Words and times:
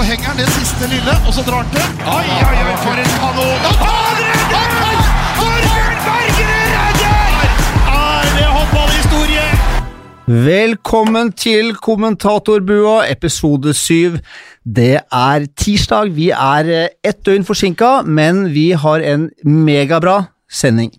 så 0.00 0.04
henger 0.08 0.30
han 0.30 0.38
det 0.40 0.48
siste 0.54 0.86
lille, 0.88 1.14
og 1.28 1.34
så 1.36 1.42
drar 1.44 1.60
han 1.60 1.72
til. 1.74 1.88
Oi, 2.08 2.28
oi, 2.32 2.60
oi, 2.64 2.76
for 2.80 3.00
en 3.02 3.10
kanon! 3.20 3.64
Og 3.68 3.80
han 3.84 4.20
redder! 4.24 5.00
Torbjørn 5.36 5.98
Bergerud 6.04 6.70
redder! 6.76 7.50
Er 7.92 8.30
det 8.38 8.46
håndballhistorie? 8.54 9.42
Velkommen 10.46 11.32
til 11.36 11.74
kommentatorbua, 11.84 12.94
episode 13.12 13.74
syv. 13.76 14.16
Det 14.64 15.02
er 15.04 15.44
tirsdag. 15.60 16.14
Vi 16.16 16.30
er 16.32 16.70
eh, 16.78 16.86
ett 17.04 17.20
døgn 17.26 17.44
forsinka, 17.44 17.90
men 18.06 18.46
vi 18.54 18.70
har 18.72 19.04
en 19.04 19.26
megabra 19.44 20.22
sending. 20.48 20.94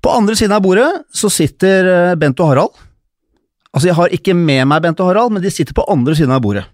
På 0.00 0.14
andre 0.16 0.38
siden 0.38 0.56
av 0.56 0.64
bordet 0.64 0.88
så 1.12 1.28
sitter 1.28 1.90
eh, 1.92 2.14
Bent 2.16 2.40
og 2.40 2.54
Harald. 2.54 2.80
Altså, 3.74 3.90
jeg 3.90 4.00
har 4.00 4.16
ikke 4.16 4.38
med 4.38 4.64
meg 4.72 4.80
Bent 4.86 5.04
og 5.04 5.12
Harald, 5.12 5.36
men 5.36 5.44
de 5.44 5.52
sitter 5.52 5.76
på 5.76 5.84
andre 5.92 6.16
siden 6.16 6.32
av 6.32 6.40
bordet. 6.40 6.64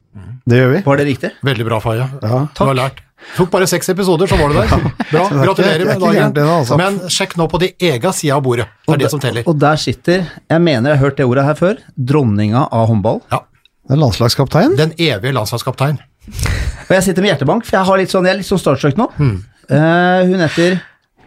Det 0.49 0.59
gjør 0.59 0.71
vi. 0.73 0.83
Var 0.87 1.01
det 1.01 1.07
riktig? 1.09 1.31
Veldig 1.47 1.67
bra, 1.69 1.79
Faye. 1.83 2.07
Ja. 2.23 2.45
Du 2.57 2.63
har 2.65 2.79
lært. 2.79 3.03
Tok 3.37 3.53
bare 3.53 3.69
seks 3.71 3.89
episoder, 3.93 4.27
så 4.27 4.37
var 4.41 4.51
du 4.51 4.57
der. 4.59 4.73
Bra, 5.13 5.23
er 5.31 5.45
gratulerer 5.47 5.85
med 5.87 6.03
dagen. 6.03 6.39
altså. 6.43 6.79
Men 6.81 6.99
sjekk 7.13 7.37
nå 7.39 7.47
på 7.53 7.61
de 7.63 7.71
ega 7.93 8.11
sida 8.17 8.37
av 8.37 8.43
bordet. 8.45 8.67
Det 8.87 8.97
er 8.97 9.03
det 9.05 9.11
som 9.13 9.23
teller. 9.23 9.47
Og 9.47 9.59
der 9.63 9.79
sitter, 9.81 10.25
jeg 10.51 10.65
mener 10.65 10.91
jeg 10.93 10.99
har 10.99 11.05
hørt 11.07 11.21
det 11.21 11.29
ordet 11.31 11.47
her 11.47 11.59
før, 11.59 11.79
dronninga 11.97 12.67
av 12.75 12.91
håndball. 12.91 13.23
Ja. 13.33 13.45
Den 13.91 14.03
landslagskaptein. 14.03 14.75
Den 14.79 14.95
evige 14.99 15.35
landslagskaptein. 15.37 16.01
Og 16.33 16.93
jeg 16.97 17.07
sitter 17.07 17.25
med 17.25 17.33
hjertebank, 17.33 17.67
for 17.67 17.79
jeg, 17.79 17.87
har 17.89 18.03
litt 18.03 18.13
sånn, 18.13 18.27
jeg 18.27 18.37
er 18.37 18.43
litt 18.43 18.51
sånn 18.51 18.61
starstruck 18.63 18.99
nå. 18.99 19.09
Eh, 19.23 20.21
hun 20.29 20.43
heter 20.43 20.81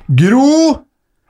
Gro 0.06 0.85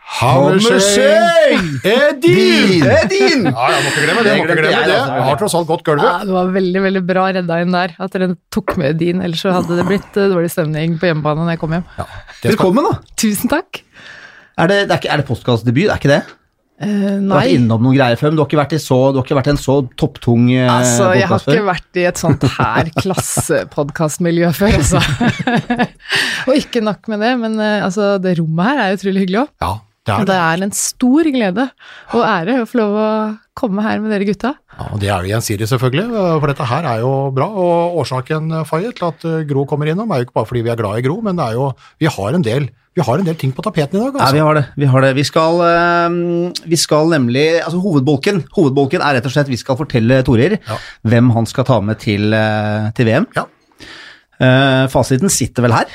Hammerseng! 0.05 1.65
Edin! 1.81 2.83
Det 2.85 2.93
er 2.93 3.07
din! 3.09 3.47
Ja, 3.49 3.65
jeg 3.73 3.81
må 3.81 3.89
ikke 3.89 4.03
glemme 4.05 4.21
det. 4.21 4.29
Jeg, 4.29 4.37
Må 4.37 4.45
ikke 4.45 4.57
glemme 4.61 4.83
det. 4.85 4.93
Jeg 4.93 5.25
har 5.27 5.39
tross 5.41 5.55
alt 5.57 5.67
gått 5.71 5.89
Ja, 5.97 6.13
det 6.21 6.35
var 6.35 6.53
veldig 6.53 6.83
veldig 6.85 7.01
bra 7.09 7.25
redda 7.39 7.57
inn 7.63 7.73
der, 7.75 7.95
at 7.99 8.13
dere 8.15 8.29
tok 8.53 8.77
med 8.81 8.99
din. 9.01 9.23
Ellers 9.25 9.41
så 9.43 9.55
hadde 9.57 9.79
det 9.79 9.87
blitt 9.89 10.15
eh, 10.21 10.29
dårlig 10.31 10.53
stemning 10.53 10.95
på 11.01 11.09
hjemmebane 11.09 11.43
når 11.43 11.55
jeg 11.55 11.61
kom 11.65 11.75
hjem. 11.75 11.85
Ja, 11.97 12.05
skal, 12.37 12.53
Velkommen, 12.53 12.87
da. 12.87 12.97
Tusen 13.19 13.51
takk. 13.51 13.81
Er 14.61 14.71
det, 14.71 14.77
det 14.91 14.99
er, 15.01 15.07
er 15.15 15.23
det 15.23 15.27
podkastdebut? 15.27 15.89
Er 15.89 15.97
ikke 15.99 16.13
det? 16.13 16.21
Eh, 16.75 16.91
Du 16.91 16.93
har 16.93 17.19
nei, 17.23 17.39
vært 17.39 17.55
innom 17.55 17.83
noen 17.87 17.95
greier 17.97 18.19
før, 18.19 18.31
men 18.31 18.37
du 18.37 18.43
har 18.43 18.49
ikke 18.49 18.59
vært, 18.61 18.75
i 18.77 18.81
så, 18.83 18.99
du 19.11 19.19
har 19.19 19.25
ikke 19.27 19.37
vært 19.39 19.49
i 19.49 19.53
en 19.55 19.59
så 19.61 19.75
topptung 19.99 20.47
uh, 20.51 20.73
altså 20.75 21.09
jeg 21.15 21.29
har 21.31 21.43
ikke 21.43 21.65
vært 21.69 21.99
i 22.01 22.05
et 22.09 22.19
sånt 22.19 22.43
her 22.57 22.89
klassepodkastmiljø 22.99 24.49
før, 24.57 24.75
altså. 24.81 24.99
Og 26.49 26.55
ikke 26.59 26.83
nok 26.83 27.07
med 27.11 27.23
det, 27.23 27.33
men 27.41 27.55
uh, 27.61 27.85
altså, 27.87 28.15
det 28.23 28.35
rommet 28.41 28.67
her 28.71 28.81
er 28.85 28.97
utrolig 28.99 29.23
hyggelig 29.25 29.41
òg. 29.45 29.51
ja, 29.63 29.73
det 30.05 30.13
er 30.13 30.19
Det 30.19 30.27
det. 30.29 30.35
er 30.37 30.63
en 30.67 30.71
stor 30.77 31.23
glede 31.33 31.63
og 32.13 32.21
ære 32.21 32.59
å 32.61 32.67
få 32.69 32.77
lov 32.77 32.95
å 33.01 33.09
komme 33.57 33.81
her 33.81 33.99
med 34.03 34.11
dere 34.11 34.25
gutta. 34.27 34.51
Ja, 34.77 34.87
og 34.93 34.99
det 34.99 35.09
er 35.09 35.23
jo 35.23 35.31
gjensidig, 35.33 35.67
selvfølgelig. 35.71 36.07
For 36.41 36.47
dette 36.51 36.65
her 36.69 36.83
er 36.91 36.99
jo 37.01 37.11
bra. 37.33 37.47
Og 37.47 37.95
årsaken, 38.03 38.49
Faye, 38.67 38.91
til 38.93 39.07
at 39.07 39.23
eh, 39.25 39.43
Gro 39.47 39.63
kommer 39.65 39.87
innom, 39.89 40.11
er 40.11 40.19
jo 40.21 40.27
ikke 40.27 40.35
bare 40.35 40.49
fordi 40.49 40.61
vi 40.67 40.69
er 40.73 40.75
glad 40.81 40.99
i 40.99 41.05
Gro, 41.07 41.21
men 41.25 41.35
det 41.39 41.45
er 41.47 41.53
jo 41.57 41.69
Vi 42.03 42.05
har 42.11 42.35
en 42.35 42.43
del, 42.43 42.67
vi 42.95 43.01
har 43.07 43.17
en 43.17 43.25
del 43.25 43.35
ting 43.39 43.51
på 43.55 43.63
tapeten 43.63 43.95
i 43.97 44.03
dag, 44.03 44.13
Ja, 44.13 44.21
altså. 44.27 44.35
vi 44.35 44.43
har 44.43 44.53
det. 44.59 44.65
Vi, 44.75 44.85
har 44.91 45.01
det. 45.07 45.13
Vi, 45.15 45.23
skal, 45.23 45.61
eh, 45.71 46.59
vi 46.67 46.75
skal 46.77 47.09
nemlig 47.15 47.47
altså 47.63 47.79
Hovedbolken 47.81 48.43
Hovedbolken 48.55 49.01
er 49.01 49.17
rett 49.17 49.25
og 49.25 49.31
slett 49.33 49.47
vi 49.49 49.57
skal 49.57 49.75
fortelle 49.79 50.21
Torir 50.27 50.59
Ja. 50.59 50.77
hvem 51.07 51.31
han 51.33 51.45
skal 51.47 51.63
ta 51.65 51.79
med 51.81 51.97
til, 52.03 52.33
eh, 52.33 52.91
til 52.95 53.05
VM. 53.09 53.25
Ja. 53.35 53.47
Eh, 54.35 54.87
fasiten 54.91 55.31
sitter 55.31 55.63
vel 55.63 55.71
her. 55.71 55.87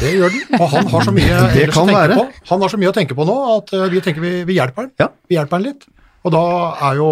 Det 0.00 0.12
gjør 0.16 0.30
den. 0.34 0.60
Og 0.60 0.68
han 0.72 0.86
har 0.92 1.04
så 1.08 1.12
mye 1.14 1.40
å 1.44 1.48
tenke 1.52 1.86
være. 1.88 2.16
på. 2.20 2.28
Han 2.52 2.62
har 2.64 2.72
så 2.72 2.78
mye 2.80 2.92
å 2.92 2.94
tenke 2.96 3.16
på 3.18 3.26
nå 3.28 3.34
at 3.56 3.74
eh, 3.76 3.88
vi 3.92 4.00
tenker 4.04 4.24
vi, 4.24 4.32
vi 4.48 4.56
hjelper 4.60 4.86
han. 4.86 4.94
Ja. 5.02 5.08
Vi 5.28 5.36
hjelper 5.38 5.58
han 5.60 5.66
litt. 5.68 5.84
Og 6.22 6.30
da 6.30 6.40
er 6.86 7.00
jo 7.00 7.06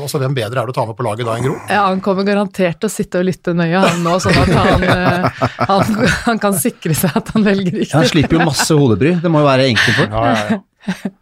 også 0.00 0.16
hvem 0.22 0.32
bedre 0.32 0.62
er 0.62 0.68
det 0.70 0.72
å 0.72 0.76
ta 0.78 0.86
med 0.88 0.96
på 0.96 1.04
laget 1.04 1.26
da 1.28 1.34
enn 1.36 1.44
Gro? 1.44 1.58
Ja, 1.68 1.82
Han 1.90 2.00
kommer 2.00 2.24
garantert 2.24 2.78
til 2.80 2.88
å 2.88 2.92
sitte 2.92 3.20
og 3.20 3.26
lytte 3.28 3.52
nøye 3.52 3.82
han 3.84 4.00
nå, 4.00 4.14
sånn 4.24 4.38
at 4.40 4.52
han, 4.56 4.86
eh, 4.88 5.42
han, 5.68 5.90
han 6.24 6.40
kan 6.40 6.56
sikre 6.56 6.96
seg 6.96 7.18
at 7.20 7.28
han 7.34 7.44
velger 7.44 7.76
riktig. 7.82 7.92
Han 7.98 8.08
slipper 8.08 8.38
jo 8.38 8.46
masse 8.48 8.72
hodebry. 8.80 9.12
Det 9.20 9.28
må 9.32 9.42
jo 9.44 9.50
være 9.50 9.68
enkelt 9.74 9.98
for. 10.00 10.08
Ja, 10.16 10.32
ja, 10.32 10.56
ja. 10.56 11.20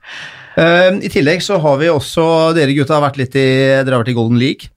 Eh, 0.59 0.93
I 1.06 1.10
tillegg 1.10 1.43
så 1.43 1.59
har 1.62 1.77
vi 1.82 1.91
også 1.91 2.22
Dere 2.56 2.72
gutta 2.75 2.97
har 2.97 3.04
vært 3.09 3.19
litt 3.21 3.34
i 3.38 3.44
Dere 3.82 3.94
har 3.97 4.03
vært 4.04 4.15
i 4.15 4.16
Golden 4.16 4.38
League. 4.41 4.71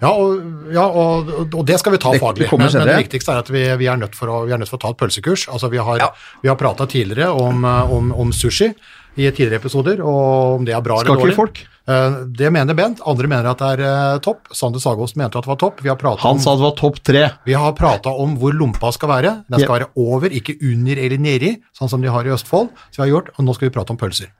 Ja, 0.00 0.10
og, 0.16 0.40
ja 0.72 0.84
og, 0.86 1.28
og 1.52 1.64
det 1.68 1.76
skal 1.80 1.92
vi 1.92 1.98
ta 2.00 2.12
Det- 2.14 2.20
faglig. 2.22 2.48
det 2.48 2.58
Men, 2.58 2.72
men 2.72 2.88
det 2.88 2.96
viktigste 3.04 3.32
er 3.34 3.38
at 3.42 3.50
vi, 3.52 3.64
vi, 3.76 3.86
er 3.86 3.96
å, 4.32 4.46
vi 4.46 4.52
er 4.52 4.58
nødt 4.62 4.68
for 4.70 4.78
å 4.78 4.84
ta 4.86 4.90
et 4.94 4.96
pølsekurs. 4.96 5.48
Altså, 5.52 5.68
vi 5.70 5.76
har, 5.78 5.98
Ja. 6.00 6.08
vi 6.42 6.48
har 6.48 6.56
prata 6.56 6.86
tidligere 6.86 7.28
om, 7.30 7.64
eh, 7.64 7.92
om, 7.92 8.12
om 8.12 8.32
sushi 8.32 8.72
i 9.20 9.28
tidligere 9.30 9.60
episoder, 9.60 10.00
og 10.00 10.56
om 10.60 10.64
det 10.66 10.72
er 10.76 10.82
bra 10.84 10.96
Skal 11.00 11.12
eller 11.12 11.20
ikke 11.20 11.28
dårlig. 11.28 11.36
folk? 11.36 11.60
Eh, 11.90 12.16
Det 12.38 12.50
mener 12.52 12.76
Bent, 12.78 13.00
andre 13.08 13.28
mener 13.28 13.50
at 13.50 13.58
det 13.60 13.68
er 13.74 13.82
eh, 13.88 14.18
topp. 14.24 14.48
Sander 14.56 14.80
Sagost 14.82 15.16
mente 15.20 15.36
at 15.38 15.44
det 15.44 15.50
var 15.50 15.58
topp. 15.60 15.82
Vi 15.82 15.90
har 15.90 15.96
Han 16.00 16.38
om 16.38 16.38
sa 16.38 16.54
det 16.56 16.62
var 16.64 16.76
topp 16.78 17.00
tre. 17.04 17.22
Vi 17.44 17.52
har 17.52 17.72
prata 17.72 18.10
om 18.10 18.36
hvor 18.38 18.52
lompa 18.56 18.92
skal 18.92 19.08
være. 19.08 19.44
Den 19.50 19.60
skal 19.60 19.80
være 19.80 19.90
over, 19.96 20.28
ikke 20.30 20.56
under 20.62 20.96
eller 20.96 21.18
nedi, 21.18 21.52
sånn 21.76 21.88
som 21.90 22.00
de 22.00 22.08
har 22.08 22.24
i 22.24 22.32
Østfold. 22.32 22.70
Så 22.90 23.02
vi 23.02 23.10
har 23.10 23.12
gjort, 23.20 23.30
og 23.36 23.44
Nå 23.44 23.54
skal 23.54 23.68
vi 23.68 23.74
prate 23.74 23.90
om 23.90 24.00
pølser. 24.00 24.30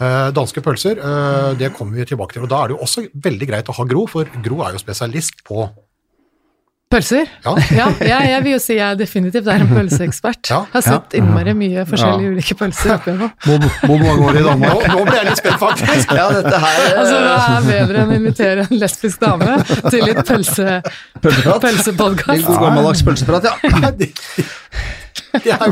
Eh, 0.00 0.30
danske 0.36 0.60
pølser, 0.62 1.00
det 1.58 1.72
kommer 1.74 1.96
vi 1.96 2.04
tilbake 2.04 2.32
til. 2.32 2.42
og 2.42 2.48
Da 2.48 2.62
er 2.64 2.68
det 2.68 2.76
jo 2.78 2.84
også 2.84 3.08
veldig 3.14 3.48
greit 3.48 3.68
å 3.68 3.74
ha 3.74 3.84
Gro, 3.84 4.06
for 4.06 4.24
Gro 4.42 4.62
er 4.62 4.72
jo 4.72 4.78
spesialist 4.78 5.42
på 5.44 5.68
Pølser? 6.88 7.26
Ja. 7.44 7.52
Ja, 7.76 7.86
jeg, 8.00 8.28
jeg 8.30 8.42
vil 8.46 8.52
jo 8.54 8.58
si 8.64 8.76
jeg 8.78 8.96
definitivt 8.96 9.48
er 9.52 9.60
en 9.60 9.68
pølseekspert. 9.68 10.48
Ja. 10.48 10.62
Har 10.72 10.84
sett 10.86 11.16
innmari 11.18 11.52
mye 11.58 11.82
forskjellige 11.88 12.30
ulike 12.32 12.56
pølser 12.56 12.94
opp 12.94 13.08
igjennom. 13.10 13.34
Mange 13.90 14.14
år 14.24 14.38
i 14.38 14.40
Nå, 14.40 14.46
Danmark. 14.46 14.86
nå 14.94 15.02
ble 15.04 15.16
jeg 15.18 15.26
litt 15.28 15.42
spent, 15.42 15.58
faktisk. 15.60 16.14
Ja, 16.16 16.24
dette 16.38 16.62
her 16.62 16.86
Altså, 17.02 17.18
Hva 17.26 17.42
er 17.58 17.66
bedre 17.68 18.04
enn 18.06 18.14
å 18.14 18.16
invitere 18.22 18.64
en 18.64 18.80
lesbisk 18.80 19.20
dame 19.20 19.58
til 19.90 20.00
litt 20.08 20.22
pølse, 20.28 20.78
Pølseprat. 21.20 21.60
pølsepodkast? 21.66 22.48
God 22.48 22.64
gammeldags 22.64 23.04
pølseprat, 23.04 23.50
ja. 23.50 23.54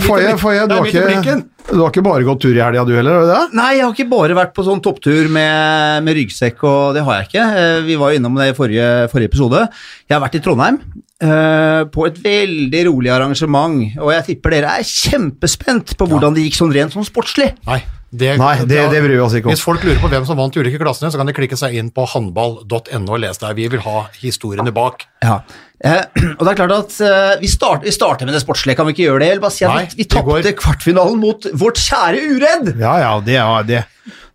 Foye, 0.05 0.67
du, 0.69 0.75
har 0.77 0.87
ikke, 0.91 1.35
du 1.71 1.79
har 1.81 1.89
ikke 1.89 2.03
bare 2.05 2.25
gått 2.27 2.43
tur 2.45 2.53
i 2.53 2.61
helga 2.61 2.83
du 2.87 2.93
heller, 2.97 3.25
det? 3.31 3.39
Nei, 3.57 3.71
jeg 3.79 3.87
har 3.87 3.95
ikke 3.95 4.09
bare 4.11 4.37
vært 4.37 4.53
på 4.57 4.65
sånn 4.67 4.83
topptur 4.85 5.31
med, 5.33 6.05
med 6.05 6.19
ryggsekk, 6.19 6.61
og 6.69 6.97
det 6.97 7.05
har 7.07 7.23
jeg 7.23 7.31
ikke. 7.31 7.45
Eh, 7.63 7.79
Vi 7.89 7.97
var 8.01 8.13
jo 8.13 8.21
innom 8.21 8.37
det 8.37 8.51
i 8.53 8.57
forrige, 8.59 8.89
forrige 9.13 9.31
episode. 9.33 9.65
Jeg 10.05 10.17
har 10.19 10.23
vært 10.27 10.37
i 10.39 10.43
Trondheim 10.45 10.81
eh, 11.23 11.83
på 11.93 12.07
et 12.09 12.17
veldig 12.25 12.83
rolig 12.91 13.13
arrangement, 13.15 13.83
og 14.03 14.13
jeg 14.15 14.27
tipper 14.31 14.57
dere 14.57 14.79
er 14.81 14.87
kjempespent 14.89 15.95
på 15.99 16.09
hvordan 16.11 16.37
det 16.37 16.47
gikk 16.47 16.59
sånn 16.61 16.75
rent 16.75 16.95
sånn 16.97 17.07
sportslig. 17.09 17.53
Nei, 17.69 17.81
det, 18.17 18.37
Nei, 18.41 18.53
det, 18.69 18.83
det 18.93 19.01
bryr 19.05 19.17
vi 19.19 19.23
oss 19.25 19.35
ikke 19.37 19.51
om. 19.51 19.55
Hvis 19.55 19.65
folk 19.65 19.83
lurer 19.85 19.99
på 20.01 20.09
hvem 20.13 20.25
som 20.29 20.39
vant 20.39 20.55
de 20.55 20.63
ulike 20.63 20.79
klassene, 20.81 21.11
så 21.13 21.19
kan 21.21 21.29
de 21.29 21.35
klikke 21.37 21.59
seg 21.59 21.75
inn 21.77 21.91
på 21.93 22.05
håndball.no 22.13 23.17
og 23.17 23.21
lese 23.25 23.43
der. 23.43 23.57
Vi 23.59 23.67
vil 23.73 23.83
ha 23.85 24.05
historiene 24.21 24.73
bak. 24.77 25.05
Ja. 25.25 25.41
Eh, 25.85 26.05
og 26.39 26.45
det 26.47 26.53
er 26.55 26.61
klart 26.63 26.77
at 26.79 26.99
eh, 27.05 27.33
vi, 27.43 27.51
start, 27.51 27.85
vi 27.85 27.93
starter 27.93 28.29
med 28.29 28.37
det 28.39 28.45
sportslige, 28.45 28.79
kan 28.79 28.89
vi 28.89 28.95
ikke 28.97 29.09
gjøre 29.09 29.25
det? 29.25 29.31
Eller 29.35 29.45
bare 29.45 29.57
si 29.57 29.67
at 29.67 29.75
Nei, 29.75 29.87
vi, 29.91 30.05
vi 30.05 30.09
går- 30.15 30.43
tapte 30.47 30.55
kvartfinalen 30.63 31.21
mot 31.21 31.49
vårt 31.61 31.81
kjære 31.83 32.23
Uredd! 32.37 32.71
Ja, 32.81 32.95
ja, 33.03 33.13
det, 33.27 33.37
ja, 33.41 33.49
det, 33.67 33.83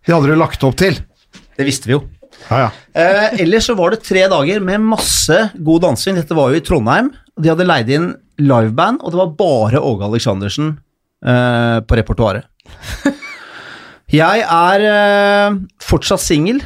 det 0.06 0.14
hadde 0.14 0.30
du 0.30 0.38
lagt 0.38 0.62
opp 0.68 0.76
til. 0.82 1.00
Det 1.56 1.66
visste 1.66 1.90
vi 1.90 1.96
jo. 1.96 2.04
Ja, 2.50 2.58
ja. 2.64 2.68
Eh, 2.92 3.40
ellers 3.44 3.68
så 3.70 3.76
var 3.78 3.94
det 3.94 4.02
tre 4.06 4.24
dager 4.30 4.62
med 4.64 4.84
masse 4.84 5.38
god 5.56 5.86
dansing. 5.86 6.18
Dette 6.20 6.36
var 6.36 6.52
jo 6.52 6.60
i 6.60 6.64
Trondheim. 6.64 7.12
De 7.40 7.52
hadde 7.52 7.66
leid 7.68 7.90
inn 7.92 8.12
liveband, 8.42 9.02
og 9.02 9.14
det 9.14 9.20
var 9.20 9.34
bare 9.38 9.82
Åge 9.82 10.08
Aleksandersen 10.08 10.74
eh, 11.24 11.78
på 11.86 11.98
repertoaret. 12.00 12.48
Jeg 14.12 14.44
er 14.44 14.82
eh, 14.84 15.60
fortsatt 15.80 16.20
singel. 16.20 16.60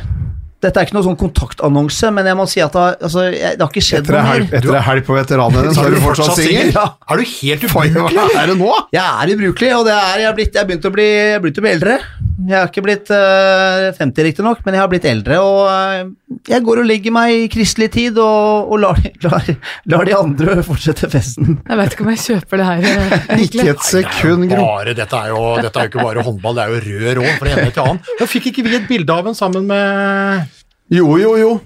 Dette 0.65 0.81
er 0.81 0.89
ikke 0.89 0.97
noen 0.97 1.05
sånn 1.11 1.19
kontaktannonse, 1.21 2.09
men 2.17 2.27
jeg 2.27 2.37
må 2.39 2.47
si 2.51 2.63
at 2.65 2.75
det, 2.75 2.85
altså, 3.07 3.27
jeg, 3.29 3.59
det 3.59 3.63
har 3.63 3.69
ikke 3.71 3.85
skjedd 3.85 4.09
noe 4.11 4.23
mer. 4.25 4.47
etter 4.49 4.75
ei 4.75 4.81
helg 4.87 5.05
på 5.07 5.15
veteranene, 5.15 5.75
så 5.77 5.85
er 5.85 5.95
du 5.95 5.99
fortsatt 6.03 6.41
singel? 6.41 6.73
Ja. 6.75 6.87
Er 7.07 7.21
du 7.21 7.27
helt 7.29 7.67
ubrukelig? 7.69 8.17
Hva 8.17 8.25
er 8.41 8.51
det 8.51 8.57
nå? 8.59 8.71
Jeg 8.97 9.05
er 9.05 9.33
ubrukelig, 9.37 9.71
og 9.77 9.85
det 9.87 9.95
er, 9.95 10.23
jeg, 10.23 10.27
har 10.27 10.39
blitt, 10.41 10.57
jeg 10.57 10.65
er 10.65 10.71
begynt 10.73 10.89
å 10.89 10.93
bli, 10.97 11.07
jeg 11.13 11.37
er 11.37 11.45
begynt 11.45 11.61
å 11.61 11.67
bli 11.67 11.73
eldre. 11.77 11.99
Jeg 12.37 12.53
har 12.53 12.69
ikke 12.69 12.83
blitt 12.85 13.09
uh, 13.09 13.97
50 13.97 14.27
riktignok, 14.27 14.59
men 14.67 14.77
jeg 14.77 14.83
har 14.83 14.91
blitt 14.93 15.07
eldre, 15.09 15.39
og 15.41 15.61
uh, 15.73 16.37
jeg 16.51 16.65
går 16.67 16.83
og 16.83 16.89
legger 16.89 17.15
meg 17.15 17.33
i 17.33 17.47
kristelig 17.53 17.89
tid 17.95 18.19
og, 18.21 18.69
og 18.75 18.83
lar, 18.83 19.01
lar, 19.25 19.49
lar 19.89 20.05
de 20.09 20.17
andre 20.19 20.59
fortsette 20.67 21.09
festen. 21.13 21.57
Jeg 21.63 21.81
vet 21.81 21.97
ikke 21.97 22.05
om 22.05 22.13
jeg 22.13 22.23
kjøper 22.27 22.61
det 22.61 22.67
her, 22.69 22.89
eh, 22.91 23.43
Ikke 23.47 23.71
et 23.73 23.87
sekund, 23.89 24.51
Gro. 24.53 24.67
Dette 24.91 25.23
er 25.23 25.33
jo 25.33 25.47
ikke 25.65 26.03
bare 26.03 26.27
håndball, 26.27 26.59
det 26.59 26.67
er 26.67 26.75
jo 26.75 26.83
rød 26.85 27.09
råd 27.23 27.33
fra 27.41 27.55
ene 27.55 27.73
til 27.73 27.87
annen. 27.87 28.05
Da 28.21 28.29
fikk 28.29 28.53
ikke 28.53 28.67
vi 28.69 28.77
et 28.83 28.91
bilde 28.91 29.17
av 29.17 29.33
en 29.33 29.39
sammen 29.39 29.65
med 29.71 30.53
Jo, 30.93 31.09
jo, 31.19 31.33
jo. 31.41 31.57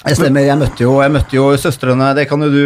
Jeg 0.00 0.16
stemmer, 0.16 0.40
jeg 0.46 0.56
møtte 0.56 0.80
jo, 0.86 0.92
jeg 1.04 1.12
møtte 1.12 1.36
jo 1.36 1.42
søstrene, 1.60 2.06
det 2.16 2.22
kan 2.30 2.40
jo 2.40 2.48
du, 2.48 2.60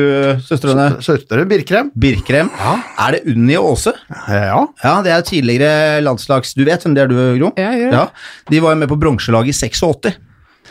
søstrene 0.47 0.85
Søstre 1.03 1.43
Birkrem. 1.51 1.89
Birkrem. 1.99 2.51
Er 2.63 3.17
det 3.17 3.25
Unni 3.33 3.57
og 3.59 3.73
Åse? 3.73 3.91
Ja. 4.31 4.61
Ja, 4.85 4.93
det 5.03 5.11
er 5.11 5.25
tidligere 5.27 5.99
landslags... 6.07 6.55
Du 6.55 6.63
vet 6.69 6.85
hvem 6.87 6.95
det 6.95 7.03
er 7.03 7.11
du, 7.11 7.17
Gro? 7.41 7.51
Ja, 7.59 7.73
jeg 7.75 7.89
gjør 7.89 7.91
det. 7.97 8.05
Ja, 8.05 8.53
de 8.55 8.61
var 8.63 8.77
jo 8.77 8.81
med 8.85 8.93
på 8.93 8.99
bronselaget 9.03 9.51
i 9.51 9.57
86. 9.67 10.13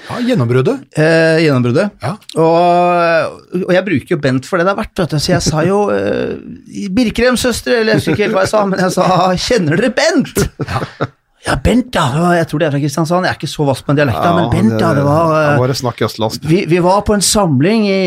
ja, 0.07 0.19
gjennombruddet. 0.29 0.85
eh, 0.95 1.41
gjennombruddet. 1.43 1.91
Ja. 2.03 2.13
Og, 2.39 3.59
og 3.65 3.73
jeg 3.75 3.85
bruker 3.89 4.15
jo 4.15 4.21
Bent 4.23 4.47
for 4.47 4.59
det 4.63 4.69
det 4.69 4.73
er 4.73 4.79
verdt, 4.79 5.03
vet 5.03 5.17
du. 5.17 5.19
så 5.19 5.33
jeg 5.35 5.43
sa 5.49 5.65
jo 5.67 5.81
eh, 5.91 6.87
Birkrem, 6.95 7.35
søstre, 7.39 7.81
eller 7.81 7.97
jeg 7.97 8.01
husker 8.05 8.15
ikke 8.15 8.29
helt 8.29 8.39
hva 8.39 8.45
jeg 8.47 8.53
sa, 8.55 8.63
men 8.71 8.79
jeg 8.87 8.95
sa 8.95 9.09
'kjenner 9.35 9.83
dere 9.83 9.91
Bent'? 9.99 10.47
Ja, 10.63 11.11
Bent, 11.63 11.91
ja. 11.91 12.31
Jeg 12.37 12.47
tror 12.47 12.61
det 12.61 12.67
er 12.69 12.71
fra 12.71 12.79
Kristiansand. 12.79 13.25
Jeg 13.27 13.33
er 13.33 13.39
ikke 13.39 13.49
så 13.51 13.65
vass 13.67 13.81
på 13.83 13.91
en 13.91 13.97
dialekt, 13.99 14.23
men 14.37 14.45
Bent, 14.53 14.75
ja. 14.79 14.93
Det 14.95 15.03
var 15.03 15.33
ja, 15.33 15.41
eh, 15.53 15.59
Bare 15.59 15.75
snakk 15.75 15.99
østlandsk. 16.07 16.45
vi, 16.47 16.61
vi 16.71 16.79
var 16.83 17.01
på 17.03 17.17
en 17.17 17.25
samling 17.25 17.83
i, 17.91 17.99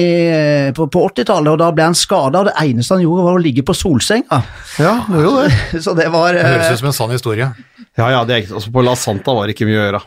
på, 0.76 0.86
på 0.88 1.02
80-tallet, 1.10 1.50
og 1.52 1.58
da 1.60 1.68
ble 1.76 1.84
han 1.90 1.96
skada, 1.98 2.40
og 2.40 2.48
det 2.48 2.54
eneste 2.64 2.96
han 2.96 3.04
gjorde, 3.04 3.26
var 3.28 3.36
å 3.36 3.42
ligge 3.44 3.64
på 3.68 3.76
solsenga. 3.76 4.40
Ja, 4.80 4.94
det 5.10 5.24
jo 5.26 5.34
det. 5.36 5.50
Så 5.84 5.92
det 5.98 6.08
var 6.14 6.32
Det 6.32 6.46
høres 6.48 6.70
eh, 6.70 6.76
ut 6.78 6.80
som 6.80 6.88
en 6.92 6.96
sann 6.96 7.12
historie. 7.12 7.50
Ja, 7.96 8.08
ja, 8.12 8.22
det 8.28 8.38
er 8.38 8.54
altså 8.56 8.72
På 8.72 8.84
La 8.84 8.94
Santa 8.96 9.32
var 9.36 9.48
det 9.48 9.56
ikke 9.56 9.68
mye 9.68 9.82
å 9.82 9.84
gjøre. 9.84 10.00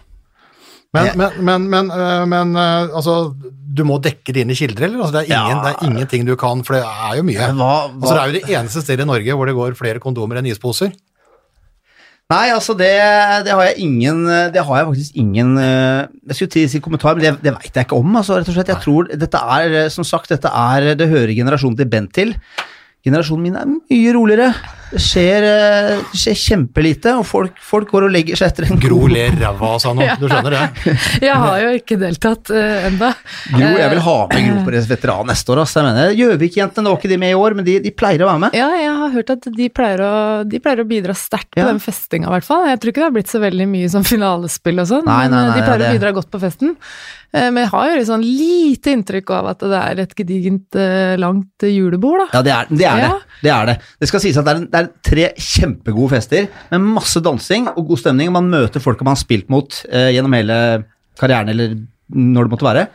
Men, 0.98 1.12
men, 1.22 1.36
men, 1.46 1.68
men, 1.70 1.92
øh, 1.94 2.24
men 2.26 2.56
altså, 2.58 3.20
du 3.46 3.84
må 3.86 4.00
dekke 4.02 4.34
dine 4.34 4.56
kilder, 4.58 4.88
eller? 4.88 5.04
Altså, 5.06 5.20
det, 5.20 5.28
er 5.28 5.36
ingen, 5.38 5.54
Ja. 5.54 5.62
det 5.68 5.76
er 5.76 5.92
ingenting 5.92 6.26
du 6.26 6.34
kan, 6.34 6.64
for 6.66 6.80
det 6.80 6.82
er 6.82 7.20
jo 7.20 7.28
mye. 7.30 7.52
hva, 7.62 7.70
Altså, 7.94 8.16
det 8.16 8.22
er 8.24 8.26
jo 8.26 8.38
det 8.40 8.58
eneste 8.58 8.82
stedet 8.82 9.06
i 9.06 9.10
Norge 9.12 9.38
hvor 9.38 9.46
det 9.46 9.54
går 9.60 9.78
flere 9.78 10.02
kondomer 10.02 10.42
enn 10.42 10.50
isposer. 10.50 10.90
Nei, 12.30 12.52
altså, 12.54 12.76
det, 12.78 12.92
det 13.48 13.54
har 13.58 13.64
jeg 13.72 13.88
ingen 13.88 14.20
Det 14.54 14.62
har 14.62 14.76
jeg 14.78 14.86
faktisk 14.92 15.16
ingen 15.18 15.56
eh, 15.58 16.04
Jeg 16.30 16.38
skulle 16.38 16.54
til 16.54 16.68
å 16.68 16.72
si 16.76 16.82
kommentar, 16.86 17.18
men 17.18 17.26
det, 17.26 17.32
det 17.42 17.56
veit 17.56 17.72
jeg 17.74 17.88
ikke 17.88 17.98
om, 17.98 18.20
altså, 18.20 18.38
rett 18.38 18.52
og 18.52 18.58
slett. 18.58 18.70
Jeg 18.70 18.84
tror 18.84 19.10
dette 19.10 19.42
er, 19.58 19.78
som 19.90 20.06
sagt, 20.06 20.30
dette 20.30 20.52
er 20.54 20.92
Det 21.00 21.10
hører 21.10 21.34
generasjonen 21.34 21.80
til 21.80 21.90
Bent 21.90 22.14
til. 22.14 22.36
Generasjonen 23.06 23.44
min 23.48 23.56
er 23.56 23.66
mye 23.70 24.12
roligere. 24.14 24.50
Det 24.90 25.00
skjer, 25.06 25.46
eh, 25.46 26.00
det 26.12 26.18
skjer 26.18 26.36
kjempelite, 26.36 27.12
og 27.20 27.26
folk, 27.30 27.60
folk 27.62 27.92
går 27.94 28.08
og 28.08 28.12
legger 28.12 28.36
seg 28.40 28.50
etter 28.50 28.66
en 28.68 28.80
Gro 28.82 29.04
ler 29.08 29.36
ræva 29.38 29.70
av 29.76 29.82
seg 29.84 29.94
nå, 29.96 30.08
du 30.20 30.26
skjønner 30.28 30.56
det? 30.56 30.96
Jeg 31.22 31.36
har 31.38 31.60
jo 31.62 31.70
ikke 31.78 31.98
deltatt 32.02 32.50
uh, 32.52 32.88
enda. 32.90 33.12
Gro, 33.54 33.70
jeg 33.78 33.92
vil 33.94 34.02
ha 34.08 34.16
med 34.34 34.48
Gro 34.50 34.64
på 34.66 34.82
veteran 34.90 35.30
neste 35.30 35.54
år. 35.54 35.62
Altså. 35.64 35.80
Jeg 35.84 35.88
mener, 35.92 36.16
Gjøvik-jentene, 36.18 36.86
nå 36.88 36.96
var 36.96 37.00
ikke 37.00 37.12
de 37.14 37.20
med 37.22 37.36
i 37.36 37.38
år, 37.38 37.56
men 37.60 37.68
de, 37.70 37.78
de 37.86 37.94
pleier 38.02 38.26
å 38.26 38.32
være 38.32 38.44
med. 38.48 38.58
Ja, 38.58 38.72
jeg 38.82 38.98
har 39.04 39.14
hørt 39.16 39.32
at 39.38 39.48
de 39.62 39.70
pleier 39.80 40.04
å, 40.04 40.12
de 40.50 40.64
pleier 40.66 40.82
å 40.84 40.88
bidra 40.90 41.16
sterkt 41.16 41.54
på 41.54 41.62
Ja. 41.62 41.70
den 41.70 41.80
festinga, 41.86 42.28
i 42.28 42.36
hvert 42.36 42.50
fall. 42.50 42.66
Jeg 42.72 42.82
tror 42.82 42.94
ikke 42.96 43.04
det 43.06 43.08
har 43.12 43.16
blitt 43.22 43.32
så 43.32 43.44
veldig 43.46 43.70
mye 43.78 43.94
sånn 43.94 44.10
finalespill 44.10 44.82
og 44.84 44.90
sånn, 44.90 45.06
Nei, 45.08 45.22
men 45.30 45.38
nei, 45.38 45.46
eh, 45.46 45.54
nei, 45.54 45.56
de 45.62 45.70
pleier 45.70 45.84
det- 45.86 45.94
å 45.94 45.98
bidra 46.02 46.16
godt 46.18 46.34
på 46.34 46.42
festen. 46.44 46.76
Eh, 47.32 47.52
Men 47.54 47.62
jeg 47.62 47.70
har 47.70 47.90
jo 47.92 47.98
litt 48.00 48.08
sånn 48.10 48.24
lite 48.26 48.90
inntrykk 48.96 49.30
av 49.38 49.48
at 49.52 49.60
det 49.70 49.80
er 49.80 50.00
et 50.02 50.16
gedigent, 50.18 50.76
eh, 50.82 51.14
langt 51.22 51.62
julebord, 51.62 52.24
da. 52.26 52.40
Ja, 52.40 52.42
det 52.42 52.54
er 52.56 52.66
det. 52.74 52.89
Er 52.90 53.02
Ja. 53.04 53.10
det. 53.14 53.42
det 53.44 53.52
er 53.56 53.66
det. 53.70 53.76
Det 54.02 54.08
skal 54.10 54.20
sies 54.24 54.38
at 54.38 54.46
det 54.46 54.54
er, 54.54 54.60
en- 54.62 54.70
det 54.72 54.80
er 54.80 54.90
tre 55.10 55.28
kjempegode 55.38 56.10
fester 56.16 56.48
med 56.72 56.82
masse 56.98 57.22
dansing 57.24 57.68
og 57.76 57.88
god 57.88 57.98
stemning. 58.02 58.32
Man 58.36 58.50
møter 58.52 58.82
folk 58.84 59.02
man 59.04 59.16
har 59.16 59.22
spilt 59.24 59.50
mot 59.50 59.84
eh, 59.92 60.10
gjennom 60.16 60.34
hele 60.36 60.60
karrieren, 61.20 61.50
eller 61.50 61.76
når 62.16 62.44
det 62.48 62.52
måtte 62.56 62.68
være. 62.70 62.88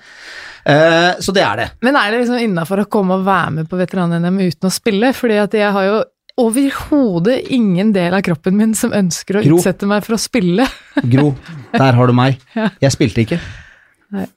Eh, 0.67 1.15
så 1.21 1.33
det 1.37 1.43
er 1.45 1.57
det. 1.61 1.69
Men 1.85 1.97
er 2.01 2.11
det 2.11 2.23
liksom 2.25 2.41
innafor 2.41 2.81
å 2.85 2.89
komme 2.89 3.19
og 3.19 3.25
være 3.27 3.51
med 3.61 3.69
på 3.69 3.77
veteran-NM 3.79 4.39
uten 4.47 4.69
å 4.69 4.73
spille? 4.73 5.13
Fordi 5.15 5.37
at 5.43 5.53
jeg 5.53 5.71
har 5.77 5.85
jo 5.91 5.99
overhodet 6.41 7.37
ingen 7.55 7.93
del 7.95 8.15
av 8.17 8.23
kroppen 8.27 8.57
min 8.59 8.73
som 8.75 8.91
ønsker 8.97 9.37
å 9.39 9.43
Gro. 9.45 9.59
utsette 9.61 9.87
meg 9.87 10.03
for 10.07 10.17
å 10.17 10.19
spille. 10.19 10.67
Gro, 11.13 11.35
der 11.77 11.93
har 11.95 12.07
du 12.11 12.13
meg. 12.17 12.41
Jeg 12.83 12.91
spilte 12.97 13.23
ikke. 13.23 13.39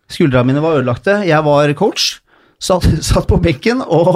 Skuldrene 0.09 0.45
mine 0.49 0.61
var 0.63 0.79
ødelagte. 0.79 1.19
Jeg 1.27 1.43
var 1.45 1.73
coach. 1.79 2.19
Satt, 2.57 2.87
satt 3.05 3.27
på 3.29 3.37
benken 3.37 3.83
og, 3.85 4.07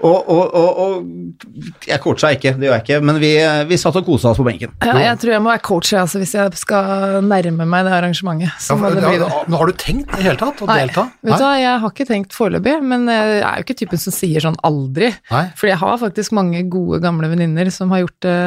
og, 0.00 0.28
og, 0.32 0.54
og, 0.56 0.78
og 0.80 1.84
Jeg 1.84 2.00
coacha 2.00 2.30
ikke, 2.32 2.54
det 2.56 2.64
gjør 2.70 2.72
jeg 2.78 2.84
ikke, 2.86 3.00
men 3.04 3.18
vi, 3.20 3.28
vi 3.68 3.76
satt 3.76 3.98
og 4.00 4.06
kosa 4.06 4.30
oss 4.30 4.40
på 4.40 4.46
benken. 4.46 4.70
Ja, 4.80 4.94
jeg 5.02 5.18
tror 5.20 5.34
jeg 5.34 5.42
må 5.44 5.50
være 5.52 5.60
coach 5.68 5.90
altså, 6.00 6.22
hvis 6.22 6.32
jeg 6.32 6.56
skal 6.56 7.18
nærme 7.28 7.66
meg 7.68 7.84
det 7.84 7.92
arrangementet. 7.98 8.54
Så 8.56 8.72
Ja, 8.72 8.80
for, 8.80 8.96
det 8.96 9.02
det. 9.04 9.18
ja, 9.20 9.42
men 9.50 9.58
har 9.60 9.68
du 9.68 9.76
tenkt 9.84 10.08
i 10.08 10.16
det 10.16 10.24
hele 10.30 10.40
tatt 10.40 10.62
å 10.64 10.68
Nei, 10.70 10.78
delta? 10.80 11.04
vet 11.20 11.36
du 11.36 11.44
hva, 11.44 11.50
jeg 11.60 11.82
har 11.84 11.92
ikke 11.92 12.06
tenkt 12.08 12.38
foreløpig, 12.38 12.74
men 12.94 13.04
jeg 13.12 13.34
er 13.42 13.60
jo 13.60 13.66
ikke 13.66 13.76
typen 13.82 14.00
som 14.06 14.16
sier 14.16 14.46
sånn 14.46 14.56
aldri. 14.64 15.10
Nei. 15.34 15.44
Fordi 15.60 15.74
jeg 15.74 15.82
har 15.84 16.00
faktisk 16.06 16.32
mange 16.40 16.64
gode, 16.72 17.02
gamle 17.04 17.28
venninner 17.34 17.68
som 17.74 17.92
har 17.92 18.06
gjort 18.06 18.16
det 18.24 18.38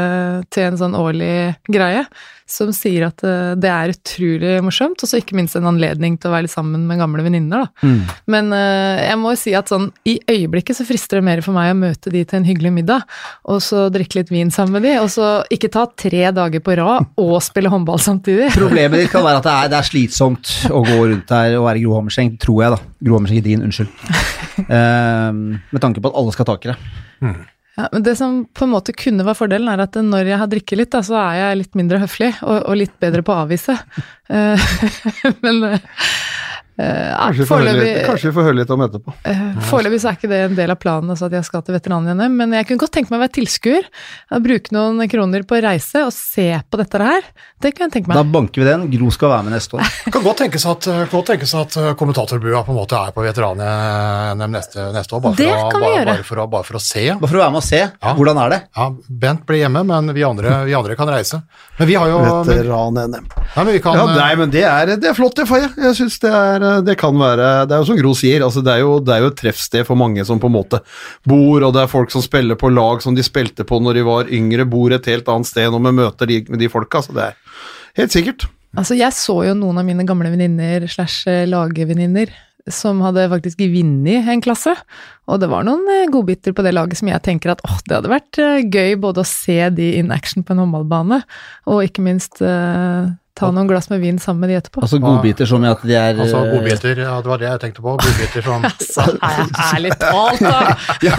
til 0.57 0.71
en 0.71 0.81
sånn 0.81 0.97
årlig 0.97 1.31
greie, 1.69 2.07
som 2.47 2.71
sier 2.75 3.07
at 3.09 3.23
eh, 3.27 3.53
det 3.59 3.69
er 3.69 3.91
utrolig 3.91 4.53
morsomt, 4.63 5.01
og 5.03 5.09
så 5.09 5.19
ikke 5.19 5.35
minst 5.37 5.57
en 5.59 5.67
anledning 5.67 6.15
til 6.15 6.29
å 6.29 6.33
være 6.33 6.47
litt 6.47 6.53
sammen 6.53 6.85
med 6.87 7.01
gamle 7.01 7.25
venninner, 7.25 7.65
da. 7.67 7.89
Men 8.31 8.53
eh, 8.55 9.03
jeg 9.09 9.19
må 9.19 9.33
jo 9.33 9.39
si 9.41 9.55
at 9.57 9.71
sånn, 9.71 9.89
i 10.07 10.15
øyeblikket 10.23 10.79
så 10.79 10.85
frister 10.87 11.19
det 11.19 11.27
mer 11.27 11.43
for 11.45 11.57
meg 11.57 11.73
å 11.73 11.79
møte 11.79 12.13
de 12.13 12.23
til 12.23 12.39
en 12.39 12.47
hyggelig 12.47 12.71
middag, 12.79 13.17
og 13.51 13.59
så 13.65 13.87
drikke 13.93 14.21
litt 14.21 14.31
vin 14.31 14.53
sammen 14.53 14.77
med 14.77 14.87
de, 14.87 14.95
og 15.03 15.11
så 15.11 15.33
ikke 15.53 15.71
ta 15.73 15.85
tre 15.91 16.23
dager 16.35 16.63
på 16.63 16.77
rad 16.79 17.11
og 17.19 17.35
spille 17.43 17.71
håndball 17.73 17.99
samtidig. 18.03 18.53
Problemet 18.57 19.03
ditt 19.03 19.11
kan 19.13 19.27
være 19.27 19.43
at 19.43 19.49
det 19.49 19.57
er, 19.57 19.73
det 19.73 19.81
er 19.81 19.91
slitsomt 19.91 20.55
å 20.71 20.81
gå 20.87 21.01
rundt 21.03 21.27
der 21.33 21.59
og 21.59 21.67
være 21.67 21.83
Gro 21.83 21.99
Hammerseng, 21.99 22.33
tror 22.41 22.63
jeg, 22.63 22.77
da. 22.77 22.95
Gro 23.03 23.19
Hammerseng 23.19 23.43
din, 23.43 23.67
unnskyld. 23.67 23.91
Uh, 24.71 25.59
med 25.75 25.83
tanke 25.83 26.01
på 26.01 26.11
at 26.11 26.17
alle 26.23 26.35
skal 26.35 26.47
take 26.47 26.71
det. 26.71 26.79
Ja, 27.77 27.89
men 27.91 28.03
Det 28.03 28.15
som 28.17 28.39
på 28.57 28.65
en 28.65 28.73
måte 28.73 28.93
kunne 28.97 29.25
være 29.25 29.37
fordelen, 29.37 29.69
er 29.69 29.83
at 29.83 29.97
når 30.01 30.31
jeg 30.31 30.41
har 30.41 30.49
drikket 30.49 30.79
litt, 30.79 30.93
da, 30.95 31.03
så 31.05 31.17
er 31.21 31.35
jeg 31.37 31.59
litt 31.59 31.75
mindre 31.77 31.99
høflig 32.01 32.31
og, 32.41 32.55
og 32.63 32.79
litt 32.79 32.95
bedre 33.03 33.21
på 33.25 33.35
å 33.35 33.43
avvise. 33.45 33.77
Eh, 34.27 34.59
men 35.45 35.61
Kanskje 36.77 37.41
vi 37.41 37.47
får 37.49 37.63
høre 37.63 37.73
litt, 37.79 37.99
kanskje 38.05 38.29
vi 38.29 38.33
får 38.35 38.45
høre 38.45 38.57
litt 38.59 38.71
om 38.73 38.83
etterpå. 38.85 39.13
Uh, 39.25 39.55
foreløpig 39.65 39.97
er 40.03 40.17
ikke 40.19 40.29
det 40.29 40.41
en 40.45 40.57
del 40.59 40.73
av 40.73 40.77
planen 40.77 41.13
altså 41.13 41.25
at 41.25 41.33
jeg 41.33 41.47
skal 41.47 41.63
til 41.65 41.73
veteran-NM, 41.73 42.35
men 42.37 42.53
jeg 42.53 42.67
kunne 42.69 42.83
godt 42.83 42.93
tenke 42.99 43.13
meg 43.13 43.17
å 43.17 43.23
være 43.23 43.33
tilskuer. 43.39 43.87
Bruke 44.45 44.75
noen 44.75 45.01
kroner 45.09 45.45
på 45.47 45.57
å 45.57 45.61
reise 45.65 46.03
og 46.05 46.13
se 46.13 46.45
på 46.61 46.81
dette 46.81 47.01
her. 47.01 47.25
Det 47.63 47.71
kunne 47.73 47.89
jeg 47.89 47.95
tenke 47.97 48.17
Da 48.19 48.25
banker 48.37 48.61
vi 48.61 48.67
den. 48.69 48.85
Gro 48.93 49.09
skal 49.13 49.33
være 49.33 49.47
med 49.47 49.57
neste 49.57 49.79
år. 49.79 49.89
Det 50.05 50.13
kan 50.15 50.27
godt 50.27 50.41
tenkes 50.43 50.67
at, 50.69 50.89
kan 50.91 51.09
godt 51.15 51.31
tenkes 51.33 51.55
at 51.57 51.77
eh, 51.81 51.89
kommentatorbua 51.97 52.61
på 52.67 52.75
en 52.75 52.79
måte 52.79 53.01
er 53.01 53.15
på 53.15 53.25
veteran-NM 53.25 54.53
neste, 54.53 54.89
neste 54.93 55.17
år, 55.17 55.23
bare 55.25 55.39
for, 55.39 55.55
å, 55.57 55.81
bare, 55.81 56.05
bare, 56.11 56.27
for 56.27 56.43
å, 56.43 56.47
bare 56.51 56.67
for 56.67 56.77
å 56.77 56.83
se. 56.83 57.07
Bare 57.15 57.31
for 57.31 57.39
å 57.39 57.43
være 57.45 57.55
med 57.55 57.63
og 57.63 57.67
se. 57.67 57.81
Hvordan 58.21 58.43
er 58.45 58.53
det? 58.53 58.61
Ja, 58.77 58.89
Bent 59.25 59.47
blir 59.49 59.63
hjemme, 59.63 59.81
men 59.87 60.13
vi 60.13 60.25
andre, 60.27 60.59
vi 60.69 60.77
andre 60.77 60.97
kan 60.99 61.09
reise. 61.09 61.41
Men 61.77 61.87
vi 61.87 61.95
har 61.95 62.09
jo 62.09 62.17
Veteran-NM. 62.47 63.27
Ja, 63.55 63.63
men 63.63 63.69
vi 63.75 63.81
kan, 63.83 63.97
Ja, 63.99 64.05
eh, 64.09 64.17
nei, 64.17 64.31
men 64.39 64.53
det 64.53 64.63
er, 64.65 64.91
det 64.97 65.11
er 65.11 65.17
flott, 65.17 65.35
det, 65.37 65.45
Faye. 65.49 65.69
Jeg 65.77 65.97
synes 65.99 66.17
det, 66.23 66.31
er, 66.33 66.65
det 66.85 66.97
kan 66.97 67.13
være 67.17 67.67
Det 67.69 67.75
er 67.75 67.83
jo 67.83 67.89
som 67.91 67.99
Gro 67.99 68.13
sier, 68.17 68.45
altså 68.45 68.63
det, 68.65 68.73
er 68.73 68.81
jo, 68.81 68.97
det 69.03 69.13
er 69.13 69.25
jo 69.25 69.29
et 69.29 69.37
treffsted 69.37 69.85
for 69.85 69.99
mange 69.99 70.25
som 70.25 70.41
på 70.41 70.49
en 70.49 70.57
måte 70.57 70.81
bor, 71.27 71.61
og 71.61 71.75
det 71.75 71.83
er 71.83 71.91
folk 71.91 72.13
som 72.13 72.25
spiller 72.25 72.57
på 72.59 72.71
lag 72.73 73.05
som 73.05 73.17
de 73.17 73.25
spilte 73.25 73.67
på 73.67 73.81
når 73.83 73.99
de 73.99 74.05
var 74.07 74.33
yngre, 74.33 74.65
bor 74.69 74.95
et 74.95 75.11
helt 75.11 75.29
annet 75.29 75.49
sted 75.49 75.69
når 75.69 75.85
vi 75.85 75.95
møter 76.01 76.33
de, 76.33 76.41
med 76.49 76.63
de 76.65 76.71
folka. 76.73 77.03
Så 77.05 77.13
det 77.17 77.29
er 77.29 77.37
helt 78.01 78.15
sikkert. 78.15 78.49
Altså, 78.77 78.97
jeg 78.97 79.13
så 79.15 79.39
jo 79.47 79.53
noen 79.57 79.77
av 79.79 79.85
mine 79.87 80.05
gamle 80.05 80.33
venninner 80.33 80.85
slash 80.91 81.29
eh, 81.29 81.45
lagvenninner 81.49 82.33
som 82.73 83.01
hadde 83.05 83.27
faktisk 83.31 83.61
vunnet 83.73 84.27
en 84.31 84.43
klasse. 84.43 84.73
Og 85.27 85.41
det 85.41 85.49
var 85.51 85.65
noen 85.67 85.85
eh, 85.91 86.09
godbiter 86.11 86.55
på 86.55 86.65
det 86.65 86.73
laget 86.75 86.99
som 86.99 87.11
jeg 87.11 87.23
tenker 87.25 87.53
at 87.53 87.63
åh, 87.67 87.79
det 87.87 87.99
hadde 87.99 88.11
vært 88.11 88.41
eh, 88.43 88.65
gøy 88.65 88.97
både 89.03 89.23
å 89.23 89.29
se 89.29 89.59
de 89.75 89.93
in 89.99 90.13
action 90.15 90.45
på 90.45 90.55
en 90.55 90.63
håndballbane, 90.65 91.21
og 91.71 91.83
ikke 91.87 92.05
minst 92.05 92.41
eh, 92.45 93.09
ta 93.37 93.49
noen 93.53 93.69
glass 93.69 93.89
med 93.91 94.01
vin 94.01 94.17
sammen 94.21 94.43
med 94.45 94.51
de 94.51 94.57
etterpå. 94.59 94.81
Altså 94.85 94.99
godbiter 95.03 95.49
som 95.49 95.63
i 95.65 95.69
at 95.69 95.83
de 95.85 95.95
er 95.97 96.17
altså 96.17 96.41
eh, 96.43 96.51
godbiter, 96.55 97.01
ja, 97.05 97.15
det 97.23 97.31
var 97.31 97.41
det 97.41 97.47
jeg 97.49 97.61
tenkte 97.65 97.85
på. 97.85 97.95
Godbiter 98.01 98.45
som 98.47 98.65
Så 98.87 99.05
er- 99.13 99.51
ærlig 99.67 99.93
talt, 100.01 100.41
da! 100.41 100.75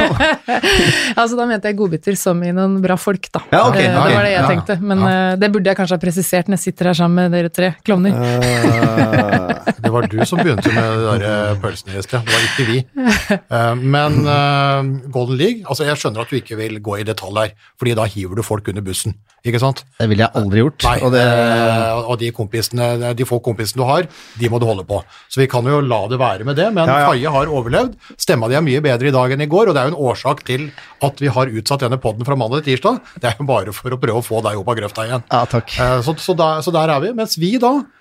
altså, 1.20 1.38
da 1.38 1.46
mente 1.48 1.70
jeg 1.70 1.78
godbiter 1.78 2.18
som 2.18 2.42
i 2.42 2.50
noen 2.54 2.78
bra 2.84 2.96
folk, 3.00 3.30
da. 3.34 3.42
Ja, 3.52 3.62
okay, 3.68 3.86
okay. 3.86 3.92
det 3.92 4.16
var 4.18 4.26
det 4.28 4.32
jeg 4.34 4.40
ja, 4.42 4.48
tenkte. 4.52 4.78
Men 4.82 5.04
ja. 5.04 5.14
det 5.40 5.52
burde 5.54 5.70
jeg 5.72 5.78
kanskje 5.78 5.98
ha 5.98 6.02
presisert 6.02 6.50
når 6.50 6.58
jeg 6.58 6.64
sitter 6.68 6.90
her 6.90 6.98
sammen 6.98 7.28
med 7.28 7.36
dere 7.38 7.52
tre 7.54 7.72
klovner. 7.86 8.18
Eh, 8.18 9.74
Det 9.78 9.92
var 9.94 10.06
du 10.10 10.18
som 10.26 10.40
begynte 10.42 10.72
med 10.74 10.84
de 10.98 11.06
der 11.06 11.24
eh, 11.28 11.54
pølsene, 11.62 11.94
Gisle. 11.96 12.20
Det 12.26 12.34
var 12.34 12.46
ikke 12.48 12.66
vi. 12.68 12.78
Eh, 13.38 13.74
Men 13.94 14.18
eh, 14.26 15.10
Golden 15.14 15.38
League 15.38 15.62
altså 15.68 15.86
Jeg 15.88 16.00
skjønner 16.00 16.24
at 16.24 16.32
du 16.32 16.38
ikke 16.40 16.58
vil 16.58 16.80
gå 16.84 16.98
i 17.00 17.06
detalj 17.06 17.38
her, 17.42 17.52
fordi 17.78 17.94
da 17.98 18.06
hiver 18.10 18.38
du 18.40 18.44
folk 18.46 18.68
under 18.72 18.84
bussen. 18.84 19.14
Ikke 19.46 19.60
sant? 19.62 19.84
Det 20.00 20.08
ville 20.10 20.24
jeg 20.26 20.34
aldri 20.40 20.64
gjort. 20.64 20.82
Nei, 20.88 20.96
og 21.06 21.12
det, 21.14 21.22
eh, 21.22 22.07
og 22.08 22.18
de, 22.22 22.30
kompisene, 22.34 23.12
de 23.18 23.26
få 23.28 23.38
kompisene 23.44 23.82
du 23.82 23.86
har, 23.88 24.08
de 24.40 24.48
må 24.50 24.58
du 24.62 24.66
holde 24.68 24.86
på. 24.88 25.02
Så 25.28 25.42
vi 25.42 25.46
kan 25.52 25.66
jo 25.68 25.82
la 25.84 26.00
det 26.08 26.18
være 26.20 26.46
med 26.48 26.56
det, 26.58 26.70
men 26.74 26.88
Ja, 26.88 26.98
ja. 27.04 27.10
Faye 27.12 27.34
har 27.36 27.52
overlevd. 27.52 27.94
Stemma 28.16 28.48
di 28.48 28.56
er 28.58 28.64
mye 28.64 28.80
bedre 28.84 29.10
i 29.12 29.14
dag 29.14 29.34
enn 29.36 29.44
i 29.44 29.50
går, 29.50 29.68
og 29.70 29.76
det 29.76 29.82
er 29.84 29.90
jo 29.90 29.94
en 29.96 30.02
årsak 30.08 30.42
til 30.48 30.70
at 31.04 31.20
vi 31.20 31.28
har 31.36 31.52
utsatt 31.60 31.84
denne 31.84 32.00
podden 32.02 32.24
fra 32.26 32.34
mandag 32.40 32.64
til 32.64 32.72
tirsdag. 32.78 33.02
Det 33.20 33.30
er 33.32 33.36
jo 33.38 33.46
bare 33.48 33.76
for 33.76 33.92
å 33.92 34.00
prøve 34.00 34.22
å 34.22 34.26
få 34.26 34.40
deg 34.48 34.58
opp 34.58 34.72
av 34.72 34.80
grøfta 34.80 35.04
igjen. 35.06 35.22
ja, 35.30 35.44
takk. 35.52 35.68
Eh, 35.78 36.00
Så, 36.08 36.16
så, 36.18 36.34
der, 36.38 36.62
så 36.64 36.72
der 36.74 36.88
er 36.96 37.00
vi. 37.04 37.12
Mens 37.18 37.36
vi 37.38 37.52
da, 37.60 37.74
eh, 37.76 37.94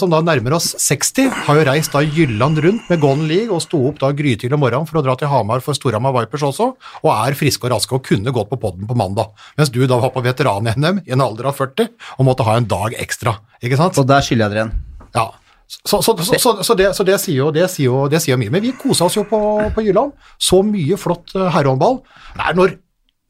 som 0.00 0.10
da 0.12 0.20
nærmer 0.24 0.54
oss 0.56 0.70
60, 0.82 1.28
har 1.46 1.58
jo 1.58 1.64
reist 1.68 1.94
da 1.94 2.02
Jylland 2.04 2.60
rundt 2.64 2.88
med 2.90 3.00
Golden 3.02 3.26
League 3.30 3.54
og 3.54 3.62
sto 3.64 3.80
opp 3.90 4.00
da 4.02 4.10
grytidlig 4.16 4.56
om 4.56 4.62
morgenen 4.62 4.88
for 4.88 5.00
å 5.00 5.04
dra 5.04 5.16
til 5.18 5.30
Hamar 5.32 5.62
for 5.64 5.76
Storhamar 5.76 6.14
Vipers 6.16 6.46
også, 6.50 6.70
og 7.02 7.10
er 7.14 7.36
friske 7.38 7.66
og 7.68 7.74
raske 7.74 7.96
og 7.96 8.06
kunne 8.06 8.34
gått 8.34 8.50
på 8.52 8.60
podden 8.60 8.88
på 8.88 8.96
mandag. 8.98 9.34
Mens 9.58 9.72
du 9.74 9.80
da 9.86 10.00
var 10.02 10.12
på 10.14 10.22
veteran-NM 10.24 11.02
i 11.04 11.14
en 11.16 11.24
alder 11.24 11.50
av 11.50 11.58
40 11.58 11.90
og 12.16 12.28
måtte 12.28 12.46
ha 12.48 12.56
en 12.58 12.68
dag 12.70 12.96
ekstra. 12.98 13.38
Ikke 13.62 13.78
sant? 13.80 14.00
Og 14.00 14.08
der 14.08 14.24
skylder 14.24 14.48
jeg 14.48 14.56
dere 14.56 14.66
en. 14.68 14.74
Ja. 15.16 15.28
Så, 15.68 16.00
så, 16.00 16.14
så, 16.16 16.38
så, 16.40 16.52
så, 16.64 16.74
det, 16.78 16.90
så 16.96 17.04
det 17.04 17.18
sier 17.20 17.42
jo 17.42 17.48
det 17.52 17.66
sier 17.68 17.90
jo, 17.90 18.04
det 18.08 18.22
sier 18.24 18.34
jo 18.34 18.40
mye. 18.40 18.52
Men 18.54 18.64
vi 18.64 18.72
kosa 18.76 19.08
oss 19.08 19.18
jo 19.18 19.26
på, 19.28 19.40
på 19.74 19.84
Jylland. 19.84 20.14
Så 20.40 20.62
mye 20.64 20.96
flott 21.00 21.34
eh, 21.36 21.48
herrehåndball. 21.52 22.00
Det 22.34 22.46
er 22.46 22.56
når 22.56 22.76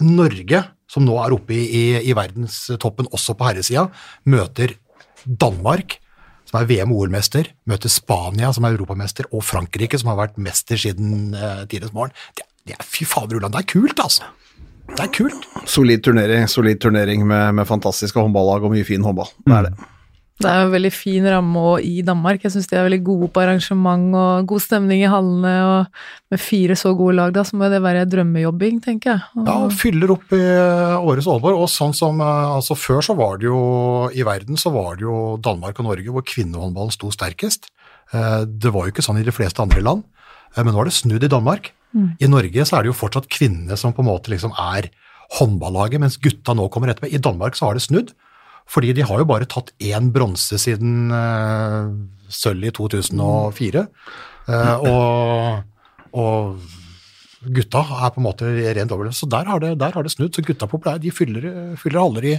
Norge, 0.06 0.62
som 0.88 1.04
nå 1.04 1.16
er 1.18 1.34
oppe 1.34 1.56
i, 1.56 1.64
i, 1.66 1.86
i 2.06 2.14
verdenstoppen 2.16 3.10
også 3.10 3.34
på 3.38 3.48
herresida, 3.48 3.88
møter 4.30 4.76
Danmark, 5.26 5.98
som 6.48 6.60
er 6.60 6.68
VM- 6.70 6.94
og 6.94 7.04
OL-mester, 7.04 7.50
møter 7.68 7.92
Spania, 7.92 8.52
som 8.56 8.64
er 8.64 8.76
europamester, 8.76 9.28
og 9.32 9.44
Frankrike, 9.44 10.00
som 10.00 10.12
har 10.12 10.20
vært 10.22 10.40
mester 10.40 10.80
siden 10.80 11.36
uh, 11.36 11.66
tidenes 11.68 11.94
morgen. 11.96 12.14
Det, 12.38 12.46
det 12.68 12.78
er 12.78 12.88
fy 12.88 13.04
fader, 13.08 13.38
Ulland, 13.38 13.54
det 13.56 13.64
er 13.64 13.70
kult, 13.74 14.00
altså. 14.00 14.30
det 14.94 15.04
er 15.04 15.12
kult. 15.12 15.48
Solid 15.68 16.04
turnering, 16.06 16.48
solid 16.48 16.80
turnering 16.80 17.26
med, 17.28 17.52
med 17.60 17.68
fantastiske 17.68 18.20
håndballag 18.20 18.64
og 18.64 18.74
mye 18.74 18.88
fin 18.88 19.04
håndball. 19.04 19.30
Det 19.44 19.60
er 19.60 19.68
det. 19.68 19.88
Det 20.38 20.46
er 20.46 20.60
en 20.62 20.70
veldig 20.70 20.90
fin 20.94 21.24
ramme 21.26 21.58
også 21.58 21.86
i 21.88 22.02
Danmark. 22.06 22.44
Jeg 22.44 22.52
syns 22.54 22.68
de 22.70 22.76
er 22.78 22.84
veldig 22.86 23.00
gode 23.06 23.28
på 23.34 23.42
arrangement 23.42 24.04
og 24.14 24.46
god 24.52 24.62
stemning 24.62 25.00
i 25.02 25.08
hallene. 25.10 25.54
Og 25.66 26.30
med 26.30 26.42
fire 26.42 26.76
så 26.78 26.92
gode 26.94 27.16
lag, 27.18 27.32
da, 27.34 27.42
så 27.42 27.58
må 27.58 27.66
det 27.72 27.80
være 27.82 28.04
drømmejobbing, 28.06 28.78
tenker 28.84 29.16
jeg. 29.16 29.24
Og, 29.34 29.48
Ja, 29.50 29.56
fyller 29.80 30.12
opp 30.14 30.36
i 30.36 30.38
årets 30.38 31.26
Aalborg. 31.26 31.58
Og 31.64 31.72
sånn 31.72 31.96
som 31.96 32.22
eh, 32.22 32.54
altså 32.54 32.76
Før 32.78 33.02
så 33.02 33.16
var 33.18 33.40
det 33.42 33.48
jo 33.50 33.58
i 34.14 34.22
verden 34.26 34.60
så 34.60 34.70
var 34.74 34.94
det 35.00 35.08
jo 35.08 35.18
Danmark 35.42 35.80
og 35.82 35.90
Norge 35.90 36.14
hvor 36.14 36.22
kvinnehåndballen 36.22 36.94
sto 36.94 37.10
sterkest. 37.10 37.66
Eh, 38.14 38.44
Det 38.46 38.70
var 38.70 38.86
jo 38.86 38.94
ikke 38.94 39.02
sånn 39.04 39.18
i 39.18 39.26
de 39.26 39.34
fleste 39.34 39.64
andre 39.64 39.82
land, 39.82 40.06
eh, 40.54 40.62
men 40.62 40.70
nå 40.70 40.80
er 40.84 40.92
det 40.92 40.98
snudd 41.00 41.24
i 41.26 41.34
Danmark. 41.34 41.72
I 42.20 42.28
Norge 42.28 42.62
så 42.68 42.76
er 42.76 42.84
det 42.84 42.90
jo 42.92 43.00
fortsatt 43.00 43.26
kvinnene 43.32 43.74
som 43.80 43.94
på 43.96 44.02
en 44.04 44.10
måte 44.10 44.28
liksom 44.30 44.52
er 44.60 44.90
håndballaget, 45.38 45.98
mens 46.02 46.18
gutta 46.20 46.54
nå 46.54 46.68
kommer 46.70 46.92
etterpå. 46.92 47.08
I 47.10 47.20
Danmark 47.20 47.56
så 47.56 47.66
har 47.66 47.74
det 47.78 47.82
snudd, 47.82 48.12
fordi 48.68 48.94
de 48.96 49.06
har 49.08 49.22
jo 49.22 49.28
bare 49.28 49.48
tatt 49.48 49.72
én 49.80 50.10
bronse 50.12 50.58
siden 50.60 51.12
uh, 51.12 51.88
sølv 52.28 52.68
i 52.68 52.74
2004. 52.76 53.86
Uh, 54.48 54.88
og, 54.88 55.62
og 56.12 56.58
gutta 57.54 57.80
er 57.80 58.12
på 58.12 58.20
en 58.20 58.26
måte 58.26 58.50
rent 58.76 58.92
over 58.94 59.08
det. 59.08 59.14
Så 59.16 59.28
der 59.30 59.48
har 59.48 59.62
det, 59.62 59.72
der 59.80 59.94
har 59.94 60.04
det 60.04 60.12
snudd. 60.12 60.34
Så 60.34 60.44
gutta 60.44 60.68
populære. 60.68 61.02
De 61.02 61.14
fyller, 61.14 61.48
fyller 61.80 62.02
haller 62.02 62.28
i, 62.28 62.34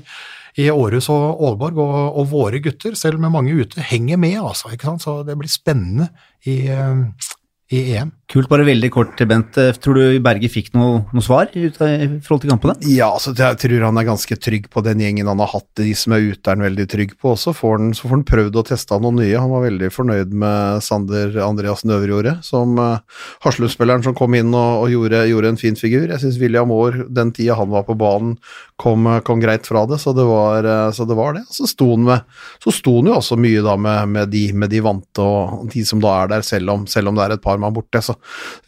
i 0.59 0.69
Århus 0.73 1.09
og 1.13 1.41
Aalborg, 1.47 1.81
og, 1.81 1.97
og 2.19 2.29
våre 2.31 2.61
gutter, 2.63 2.97
selv 2.99 3.21
med 3.21 3.33
mange 3.33 3.55
ute, 3.55 3.81
henger 3.81 4.19
med, 4.21 4.39
altså. 4.41 4.73
Så 5.01 5.21
det 5.27 5.37
blir 5.39 5.51
spennende 5.51 6.09
i, 6.45 6.61
eh, 6.67 7.29
i 7.71 7.83
EM. 7.95 8.13
Kult, 8.29 8.45
bare 8.45 8.61
veldig 8.61 8.91
kort, 8.93 9.21
Bent. 9.25 9.57
Eh, 9.57 9.71
Tror 9.81 9.97
du 9.97 10.19
Berge 10.21 10.51
fikk 10.53 10.67
noe, 10.77 10.99
noe 11.17 11.23
svar 11.25 11.49
i 11.57 11.63
forhold 11.73 12.43
til 12.43 12.51
kampene? 12.51 12.75
Ja, 12.85 13.07
altså, 13.15 13.31
jeg 13.33 13.57
tror 13.63 13.85
han 13.87 13.97
er 13.97 14.05
ganske 14.05 14.35
trygg 14.37 14.67
på 14.69 14.83
den 14.85 15.01
gjengen 15.01 15.31
han 15.31 15.41
har 15.41 15.49
hatt. 15.49 15.65
De 15.79 15.95
som 15.97 16.13
er 16.13 16.27
ute, 16.27 16.43
er 16.45 16.53
han 16.53 16.65
veldig 16.67 16.85
trygg 16.91 17.15
på. 17.17 17.31
Også. 17.33 17.55
får 17.57 17.79
han, 17.79 17.87
så 17.97 18.05
får 18.05 18.13
han 18.13 18.25
prøvd 18.29 18.59
å 18.61 18.63
teste 18.69 18.99
noe 19.01 19.17
nye. 19.17 19.33
Han 19.33 19.49
var 19.49 19.65
veldig 19.65 19.89
fornøyd 19.95 20.35
med 20.43 20.85
Sander 20.85 21.39
Andreas 21.41 21.81
Øverjordet, 21.89 22.35
som 22.45 22.77
uh, 22.77 23.01
Haslum-spilleren 23.47 24.05
som 24.05 24.13
kom 24.13 24.37
inn 24.37 24.53
og, 24.53 24.83
og 24.83 24.93
gjorde, 24.93 25.23
gjorde 25.31 25.53
en 25.55 25.59
fin 25.63 25.79
figur. 25.79 26.05
Jeg 26.11 26.21
syns 26.21 26.37
William 26.37 26.69
Aar, 26.75 27.01
den 27.09 27.33
tida 27.33 27.57
han 27.57 27.73
var 27.73 27.89
på 27.89 27.97
banen, 27.97 28.37
kom, 28.79 29.09
eh, 29.09 29.23
kom 29.25 29.41
greit 29.41 29.65
fra 29.65 29.87
det, 29.89 29.97
så 30.03 30.13
det 30.13 30.27
var, 30.29 30.69
uh, 30.69 30.91
så 30.93 31.09
det, 31.09 31.17
var 31.17 31.33
det. 31.39 31.47
Så 31.49 31.65
sto 31.73 31.89
han 31.95 32.05
med, 32.11 32.29
så 32.61 32.77
sto 32.77 32.99
han 32.99 33.09
jo 33.09 33.17
også 33.17 33.41
mye 33.41 33.65
da 33.65 33.73
med, 33.73 34.13
med, 34.13 34.29
de, 34.37 34.45
med 34.53 34.69
de 34.69 34.85
vante 34.85 35.25
og 35.25 35.65
de 35.73 35.81
som 35.87 36.03
da 36.03 36.13
er 36.21 36.35
der, 36.35 36.45
selv 36.45 36.77
om, 36.77 36.85
selv 36.85 37.09
om 37.09 37.17
det 37.17 37.25
er 37.25 37.39
et 37.39 37.47
par 37.49 37.57
mann 37.57 37.73
borte. 37.73 38.05
Så 38.05 38.18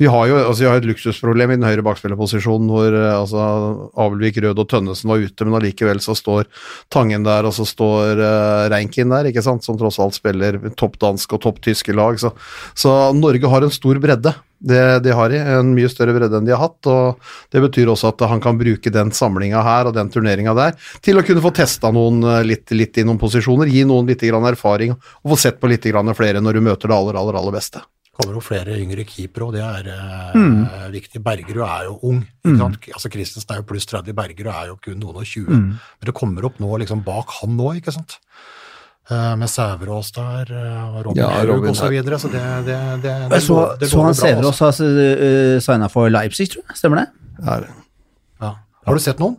vi 0.01 0.09
har 0.11 0.27
jo 0.29 0.37
altså, 0.39 0.63
vi 0.63 0.69
har 0.69 0.81
et 0.81 0.89
luksusproblem 0.89 1.53
i 1.53 1.57
den 1.59 1.67
høyre 1.67 1.85
bakspillerposisjonen 1.85 2.71
hvor 2.71 2.97
eh, 2.97 3.13
altså, 3.13 3.45
Abelvik, 3.99 4.41
Rød 4.43 4.63
og 4.63 4.69
Tønnesen 4.71 5.11
var 5.11 5.23
ute, 5.23 5.47
men 5.47 5.57
allikevel 5.59 6.01
så 6.03 6.15
står 6.17 6.47
Tangen 6.91 7.25
der, 7.25 7.47
og 7.47 7.53
så 7.55 7.65
står 7.67 8.19
uh, 8.19 8.67
Reinkin 8.71 9.11
der, 9.13 9.29
ikke 9.29 9.43
sant, 9.45 9.65
som 9.65 9.77
tross 9.79 9.99
alt 10.01 10.17
spiller 10.17 10.59
topp 10.79 10.97
dansk 11.01 11.37
og 11.37 11.43
topp 11.43 11.61
tyske 11.63 11.95
lag. 11.95 12.19
Så, 12.21 12.33
så 12.77 12.95
Norge 13.15 13.51
har 13.51 13.65
en 13.65 13.73
stor 13.73 13.99
bredde. 14.01 14.33
Det, 14.61 14.99
de 14.99 15.13
har 15.17 15.31
de, 15.33 15.39
en 15.41 15.71
mye 15.73 15.89
større 15.89 16.13
bredde 16.13 16.37
enn 16.37 16.45
de 16.45 16.53
har 16.53 16.61
hatt. 16.61 16.89
og 16.89 17.21
Det 17.53 17.63
betyr 17.63 17.89
også 17.89 18.11
at 18.11 18.21
han 18.29 18.43
kan 18.43 18.59
bruke 18.59 18.93
den 18.93 19.13
samlinga 19.15 19.63
her 19.65 19.89
og 19.89 19.95
den 19.97 20.11
turneringa 20.13 20.53
der 20.57 20.75
til 21.01 21.17
å 21.17 21.23
kunne 21.25 21.41
få 21.41 21.53
testa 21.57 21.89
noen 21.93 22.21
eh, 22.21 22.43
litt, 22.45 22.69
litt 22.77 23.01
i 23.01 23.07
noen 23.07 23.19
posisjoner, 23.21 23.71
gi 23.71 23.85
noen 23.89 24.09
litt 24.11 24.21
erfaring 24.21 24.93
og 24.93 25.33
få 25.33 25.39
sett 25.47 25.57
på 25.59 25.71
litt 25.71 25.89
flere 26.15 26.41
når 26.41 26.53
du 26.53 26.61
møter 26.61 26.87
det 26.87 26.95
aller, 26.95 27.17
aller, 27.17 27.39
aller 27.41 27.57
beste. 27.57 27.81
Kommer 28.21 28.37
jo 28.37 28.43
flere 28.45 28.77
yngre 28.79 29.03
keepere, 29.09 29.49
og 29.49 29.57
det 29.57 29.65
er 29.65 30.37
mm. 30.37 30.61
viktig. 30.93 31.21
Bergerud 31.25 31.65
er 31.65 31.89
jo 31.89 31.97
ung. 32.07 32.23
ikke 32.45 32.57
sant? 32.61 32.89
Altså 32.93 33.11
Christensen 33.13 33.53
er 33.55 33.61
jo 33.61 33.67
pluss 33.73 33.89
30, 33.89 34.15
Bergerud 34.17 34.53
er 34.53 34.71
jo 34.71 34.79
kun 34.81 35.01
noen 35.01 35.21
og 35.21 35.27
20. 35.27 35.51
Men 35.51 36.09
det 36.09 36.15
kommer 36.17 36.47
opp 36.47 36.61
nå 36.63 36.71
liksom 36.83 37.03
bak 37.05 37.33
han 37.41 37.57
nå, 37.59 37.73
ikke 37.81 37.93
sant. 37.97 38.21
Eh, 39.11 39.35
med 39.35 39.49
Sæverås 39.49 40.11
der, 40.15 40.51
eh, 40.55 40.95
og 40.95 41.05
Robin 41.05 41.23
Ja, 41.23 41.29
Haug 41.33 41.49
Robin 41.49 41.69
og 41.73 41.75
så 41.75 41.89
Haug. 41.89 41.91
videre. 41.97 42.19
Så 42.19 42.29
det, 42.31 42.41
det, 42.67 42.77
det, 43.03 43.15
det, 43.33 43.41
så, 43.43 43.53
går- 43.53 43.77
det 43.79 43.89
så 43.89 43.97
går 43.97 44.05
han 44.05 44.15
bra, 44.15 44.47
altså. 44.47 44.71
Sæverås 44.71 44.79
har 44.79 45.55
uh, 45.55 45.59
signa 45.59 45.87
for 45.91 46.09
Leipzig, 46.09 46.49
tror 46.53 46.63
jeg. 46.67 46.77
Stemmer 46.77 47.01
det? 47.01 47.07
Ja, 47.41 47.59
Ja. 48.41 48.55
Har 48.85 48.93
du 48.93 48.99
sett 49.03 49.19
noen 49.19 49.37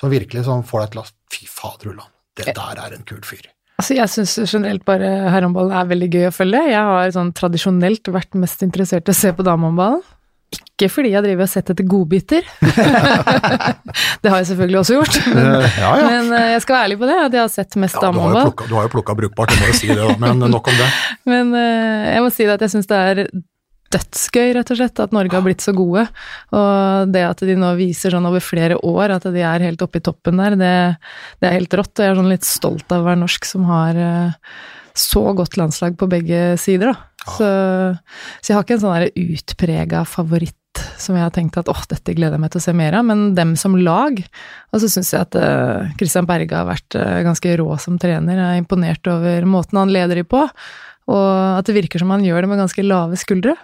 som 0.00 0.10
virkelig 0.10 0.44
som 0.44 0.62
får 0.66 0.84
deg 0.84 0.90
til 0.90 1.04
å 1.04 1.06
Fy 1.34 1.46
fader, 1.50 1.90
Ulland, 1.90 2.10
det 2.38 2.52
der 2.54 2.78
er 2.78 2.94
en 2.94 3.02
kul 3.02 3.22
fyr. 3.26 3.48
Altså, 3.74 3.96
jeg 3.98 4.10
syns 4.12 4.36
generelt 4.52 4.84
bare 4.86 5.08
herrehåndball 5.32 5.72
er 5.74 5.88
veldig 5.90 6.08
gøy 6.14 6.26
å 6.28 6.34
følge. 6.34 6.60
Jeg 6.70 6.78
har 6.88 7.14
sånn 7.14 7.32
tradisjonelt 7.34 8.10
vært 8.14 8.36
mest 8.38 8.62
interessert 8.62 9.08
i 9.10 9.14
å 9.14 9.18
se 9.18 9.32
på 9.34 9.46
damehåndballen. 9.46 10.04
Ikke 10.54 10.86
fordi 10.92 11.10
jeg 11.10 11.24
driver 11.24 11.46
og 11.46 11.50
sett 11.50 11.70
etter 11.72 11.86
godbiter. 11.90 12.46
det 14.22 14.30
har 14.30 14.38
jeg 14.38 14.48
selvfølgelig 14.52 14.78
også 14.80 14.98
gjort. 14.98 15.18
Men, 15.34 15.48
Ja, 15.82 15.90
ja. 15.98 16.04
men 16.06 16.30
eh, 16.38 16.46
jeg 16.54 16.62
skal 16.62 16.76
være 16.76 16.88
ærlig 16.88 16.98
på 17.00 17.08
det, 17.10 17.16
at 17.24 17.34
jeg 17.34 17.42
har 17.42 17.50
sett 17.50 17.76
mest 17.82 17.98
Ja, 17.98 18.00
du, 18.00 18.06
har 18.06 18.12
jo 18.14 18.20
damehåndball. 18.20 18.68
du 18.70 18.76
har 18.78 18.86
jo 18.86 18.92
plukka 18.94 19.16
brukbart, 19.18 19.54
jeg 19.54 19.62
må 19.64 19.72
jo 19.72 19.78
si 19.80 19.90
det. 19.90 20.06
Men 20.22 20.46
nok 20.54 20.70
om 20.70 20.78
det. 20.78 20.88
Men 21.32 21.50
eh, 21.58 22.12
jeg 22.14 22.24
må 22.26 22.30
si 22.34 22.46
det 22.46 22.54
at 22.54 22.64
jeg 22.66 22.74
syns 22.76 22.90
det 22.90 23.02
er 23.10 23.24
dødsgøy, 23.94 24.52
rett 24.58 24.72
og 24.74 24.80
slett, 24.80 25.02
at 25.02 25.14
Norge 25.14 25.36
har 25.36 25.44
blitt 25.46 25.64
så 25.64 25.74
gode. 25.76 26.06
Og 26.54 27.12
det 27.14 27.24
at 27.26 27.44
de 27.46 27.56
nå 27.58 27.72
viser 27.78 28.14
sånn 28.14 28.28
over 28.28 28.44
flere 28.44 28.78
år 28.82 29.16
at 29.16 29.28
de 29.34 29.44
er 29.46 29.66
helt 29.68 29.84
oppe 29.84 30.02
i 30.02 30.04
toppen 30.04 30.42
der, 30.42 30.58
det, 30.60 30.74
det 31.40 31.50
er 31.50 31.58
helt 31.58 31.78
rått. 31.78 31.94
Og 31.96 32.04
jeg 32.04 32.14
er 32.14 32.20
sånn 32.20 32.32
litt 32.32 32.48
stolt 32.48 32.94
av 32.94 33.04
å 33.04 33.08
være 33.08 33.22
norsk 33.22 33.48
som 33.48 33.68
har 33.70 34.00
eh, 34.00 34.58
så 34.94 35.24
godt 35.34 35.58
landslag 35.58 35.96
på 35.98 36.10
begge 36.10 36.54
sider, 36.60 36.92
da. 36.92 37.10
Så, 37.24 37.46
så 38.44 38.50
jeg 38.50 38.56
har 38.58 38.66
ikke 38.66 38.76
en 38.76 38.82
sånn 38.82 39.22
utprega 39.24 40.02
favoritt 40.04 40.58
som 41.00 41.16
jeg 41.16 41.24
har 41.24 41.32
tenkt 41.34 41.56
at 41.58 41.70
åh, 41.70 41.82
dette 41.90 42.14
gleder 42.16 42.36
jeg 42.36 42.42
meg 42.42 42.52
til 42.52 42.60
å 42.60 42.64
se 42.66 42.74
mer 42.76 42.96
av, 42.98 43.06
men 43.06 43.26
dem 43.36 43.54
som 43.58 43.76
lag. 43.78 44.18
Og 44.74 44.82
så 44.82 44.90
syns 44.90 45.12
jeg 45.14 45.22
at 45.22 45.38
uh, 45.38 45.92
Christian 46.00 46.28
Berge 46.28 46.56
har 46.56 46.66
vært 46.68 46.98
uh, 46.98 47.22
ganske 47.26 47.54
rå 47.60 47.68
som 47.82 47.98
trener. 48.02 48.40
Jeg 48.40 48.58
er 48.58 48.62
imponert 48.62 49.10
over 49.10 49.46
måten 49.48 49.80
han 49.80 49.92
leder 49.94 50.20
de 50.20 50.26
på, 50.26 50.42
og 51.10 51.30
at 51.60 51.68
det 51.68 51.76
virker 51.76 52.02
som 52.02 52.12
han 52.14 52.24
gjør 52.26 52.44
det 52.44 52.50
med 52.52 52.62
ganske 52.64 52.86
lave 52.86 53.18
skuldre. 53.20 53.56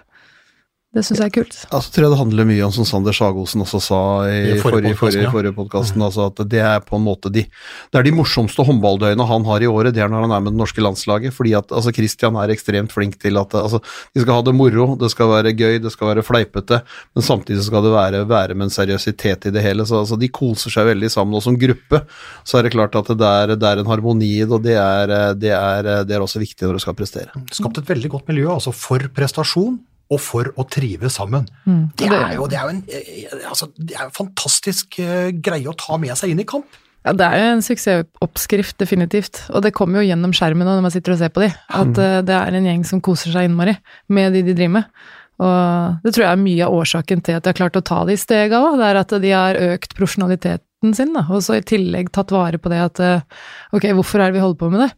Det 0.91 1.05
syns 1.07 1.21
jeg 1.21 1.29
er 1.29 1.31
kult. 1.31 1.53
Altså, 1.71 1.87
tror 1.95 2.03
jeg 2.03 2.11
det 2.11 2.17
handler 2.19 2.47
mye 2.49 2.63
om, 2.65 2.71
som 2.75 2.83
Sander 2.87 3.15
Sagosen 3.15 3.61
også 3.63 3.79
sa 3.79 3.99
i, 4.27 4.39
I 4.51 4.55
forrige 4.59 4.97
forrige, 4.99 5.53
podcast, 5.55 5.93
ja. 5.95 6.01
altså 6.03 6.25
at 6.27 6.41
det 6.51 6.59
er 6.67 6.81
på 6.83 6.97
en 6.97 7.05
måte 7.05 7.29
de 7.31 7.45
Det 7.47 7.99
er 7.99 8.03
de 8.03 8.11
morsomste 8.11 8.65
håndballdøgnene 8.67 9.27
han 9.29 9.45
har 9.47 9.63
i 9.63 9.69
året, 9.71 9.95
det 9.95 10.03
er 10.03 10.09
når 10.11 10.25
han 10.25 10.33
er 10.35 10.41
med 10.43 10.51
det 10.51 10.59
norske 10.59 10.83
landslaget. 10.83 11.31
Fordi 11.31 11.53
at 11.55 11.71
altså, 11.71 11.93
Christian 11.95 12.35
er 12.35 12.51
ekstremt 12.51 12.91
flink 12.91 13.15
til 13.23 13.39
at 13.39 13.55
altså, 13.55 13.79
de 14.11 14.25
skal 14.25 14.35
ha 14.35 14.43
det 14.43 14.55
moro, 14.57 14.89
det 14.99 15.07
skal 15.13 15.31
være 15.31 15.53
gøy, 15.55 15.77
det 15.79 15.93
skal 15.93 16.09
være 16.09 16.25
fleipete, 16.27 16.81
men 17.15 17.23
samtidig 17.23 17.63
skal 17.63 17.87
det 17.87 17.93
være, 17.95 18.25
være 18.27 18.57
med 18.59 18.67
en 18.67 18.75
seriøsitet 18.75 19.47
i 19.47 19.53
det 19.55 19.63
hele. 19.63 19.85
Så 19.87 20.01
altså, 20.01 20.19
de 20.19 20.27
koser 20.27 20.75
seg 20.75 20.89
veldig 20.91 21.11
sammen, 21.13 21.37
og 21.39 21.45
som 21.45 21.55
gruppe 21.61 22.01
så 22.43 22.59
er 22.59 22.67
det 22.67 22.73
klart 22.75 22.97
at 22.99 23.13
det 23.15 23.29
er, 23.29 23.55
det 23.55 23.69
er 23.69 23.79
en 23.79 23.93
harmoni 23.93 24.33
i 24.41 24.43
det, 24.43 24.51
og 24.59 24.67
det 24.67 24.75
er, 24.75 25.15
det, 25.39 25.55
er, 25.55 26.03
det 26.03 26.19
er 26.19 26.27
også 26.27 26.43
viktig 26.43 26.67
når 26.67 26.81
du 26.81 26.83
skal 26.83 26.99
prestere. 26.99 27.31
Skapt 27.55 27.79
et 27.79 27.95
veldig 27.95 28.11
godt 28.11 28.27
miljø, 28.27 28.49
altså 28.51 28.75
for 28.75 29.07
prestasjon 29.15 29.79
og 30.11 30.19
for 30.19 30.51
å 30.59 30.65
trives 30.67 31.15
sammen. 31.15 31.47
Det, 31.95 32.09
er 32.09 32.35
jo, 32.35 32.47
det, 32.51 32.59
er 32.59 32.67
jo 32.67 32.73
en, 32.75 32.81
eh, 32.91 33.35
altså, 33.47 33.69
det 33.77 33.95
er 33.95 34.07
en 34.09 34.15
fantastisk 34.15 34.99
eh, 34.99 35.31
greie 35.31 35.69
å 35.71 35.77
ta 35.79 35.95
med 36.01 36.17
seg 36.19 36.33
inn 36.33 36.43
i 36.43 36.47
kamp. 36.47 36.67
Ja, 37.01 37.15
det 37.17 37.25
er 37.25 37.39
jo 37.39 37.45
en 37.55 37.63
suksessoppskrift, 37.65 38.75
definitivt. 38.77 39.39
Og 39.55 39.63
det 39.65 39.73
kommer 39.73 40.01
jo 40.01 40.11
gjennom 40.11 40.35
skjermen 40.37 40.67
nå 40.67 40.75
når 40.75 40.85
man 40.85 40.93
sitter 40.93 41.15
og 41.15 41.21
ser 41.23 41.31
på 41.33 41.41
de, 41.45 41.49
at 41.49 41.95
mm. 41.95 42.27
det 42.27 42.35
er 42.37 42.57
en 42.59 42.67
gjeng 42.69 42.83
som 42.85 43.01
koser 43.01 43.33
seg 43.33 43.47
innmari 43.47 43.73
med 44.13 44.35
de 44.35 44.43
de 44.45 44.53
driver 44.57 44.75
med. 44.81 45.07
Og 45.41 46.03
det 46.03 46.13
tror 46.13 46.27
jeg 46.27 46.35
er 46.35 46.43
mye 46.43 46.67
av 46.67 46.75
årsaken 46.77 47.23
til 47.25 47.39
at 47.39 47.45
de 47.45 47.49
har 47.49 47.57
klart 47.57 47.79
å 47.79 47.85
ta 47.85 48.03
de 48.05 48.17
stega 48.19 48.59
òg. 48.61 48.75
Det 48.77 48.89
er 48.91 48.99
at 48.99 49.15
de 49.23 49.31
har 49.33 49.57
økt 49.71 49.95
profesjonaliteten 49.97 50.93
sin, 50.97 51.15
da. 51.15 51.25
Og 51.33 51.41
så 51.45 51.57
i 51.57 51.65
tillegg 51.65 52.11
tatt 52.13 52.33
vare 52.35 52.61
på 52.61 52.69
det 52.69 52.83
at 52.83 53.01
eh, 53.01 53.25
ok, 53.73 53.89
hvorfor 53.97 54.21
er 54.21 54.29
det 54.29 54.37
vi 54.37 54.43
holder 54.45 54.59
på 54.61 54.69
med 54.73 54.85
det? 54.85 54.91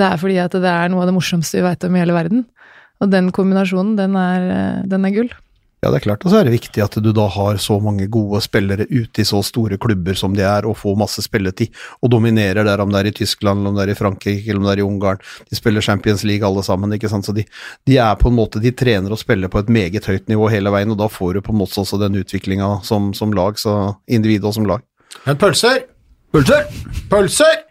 Det 0.00 0.06
er 0.06 0.22
fordi 0.22 0.38
at 0.40 0.56
det 0.56 0.72
er 0.72 0.88
noe 0.92 1.04
av 1.04 1.10
det 1.10 1.16
morsomste 1.18 1.60
vi 1.60 1.66
veit 1.66 1.84
om 1.84 1.96
i 1.96 2.00
hele 2.00 2.16
verden. 2.16 2.46
Og 3.00 3.12
den 3.12 3.30
kombinasjonen, 3.32 3.94
den 3.96 4.16
er, 4.18 4.50
eh, 4.54 4.82
den 4.90 5.06
er 5.08 5.14
gull. 5.14 5.30
Ja, 5.80 5.88
det 5.88 6.02
er 6.02 6.04
klart. 6.04 6.24
Og 6.26 6.32
så 6.32 6.40
er 6.40 6.44
det 6.44 6.52
viktig 6.52 6.82
at 6.84 6.96
du 7.00 7.08
da 7.16 7.24
har 7.32 7.56
så 7.56 7.78
mange 7.80 8.04
gode 8.12 8.42
spillere 8.44 8.84
ute 8.90 9.22
i 9.22 9.24
så 9.24 9.38
store 9.40 9.78
klubber 9.80 10.18
som 10.18 10.34
de 10.36 10.42
er, 10.44 10.66
og 10.68 10.76
får 10.76 10.98
masse 11.00 11.24
spilletid, 11.24 11.72
og 12.04 12.12
dominerer 12.12 12.66
der, 12.68 12.82
om 12.84 12.92
det 12.92 13.00
er 13.00 13.08
i 13.08 13.14
Tyskland, 13.16 13.62
eller 13.62 13.72
om 13.72 13.78
det 13.78 13.86
er 13.86 13.92
i 13.94 13.96
Frankrike, 13.96 14.44
eller 14.44 14.60
om 14.60 14.68
det 14.68 14.74
er 14.74 14.82
i 14.82 14.84
Ungarn. 14.84 15.22
De 15.48 15.56
spiller 15.56 15.80
Champions 15.80 16.24
League 16.28 16.44
alle 16.46 16.64
sammen, 16.66 16.92
ikke 16.92 17.08
sant. 17.08 17.24
Så 17.24 17.32
de, 17.32 17.46
de 17.88 17.96
er 17.96 18.20
på 18.20 18.28
en 18.28 18.36
måte 18.36 18.60
De 18.60 18.74
trener 18.76 19.08
og 19.08 19.22
spiller 19.22 19.48
på 19.48 19.62
et 19.62 19.72
meget 19.72 20.04
høyt 20.04 20.28
nivå 20.28 20.50
hele 20.52 20.72
veien, 20.74 20.92
og 20.92 21.00
da 21.00 21.08
får 21.08 21.38
du 21.38 21.44
på 21.48 21.56
en 21.56 21.62
måte 21.62 21.80
også 21.80 21.96
den 22.02 22.20
utviklinga 22.20 22.82
som, 22.84 23.14
som 23.16 23.32
lag, 23.32 23.56
så 23.56 23.96
individ 24.04 24.44
og 24.44 24.58
som 24.58 24.68
lag. 24.68 24.84
Men 25.24 25.40
pølser! 25.40 25.86
Pølser! 26.34 26.68
Pølser! 27.08 27.64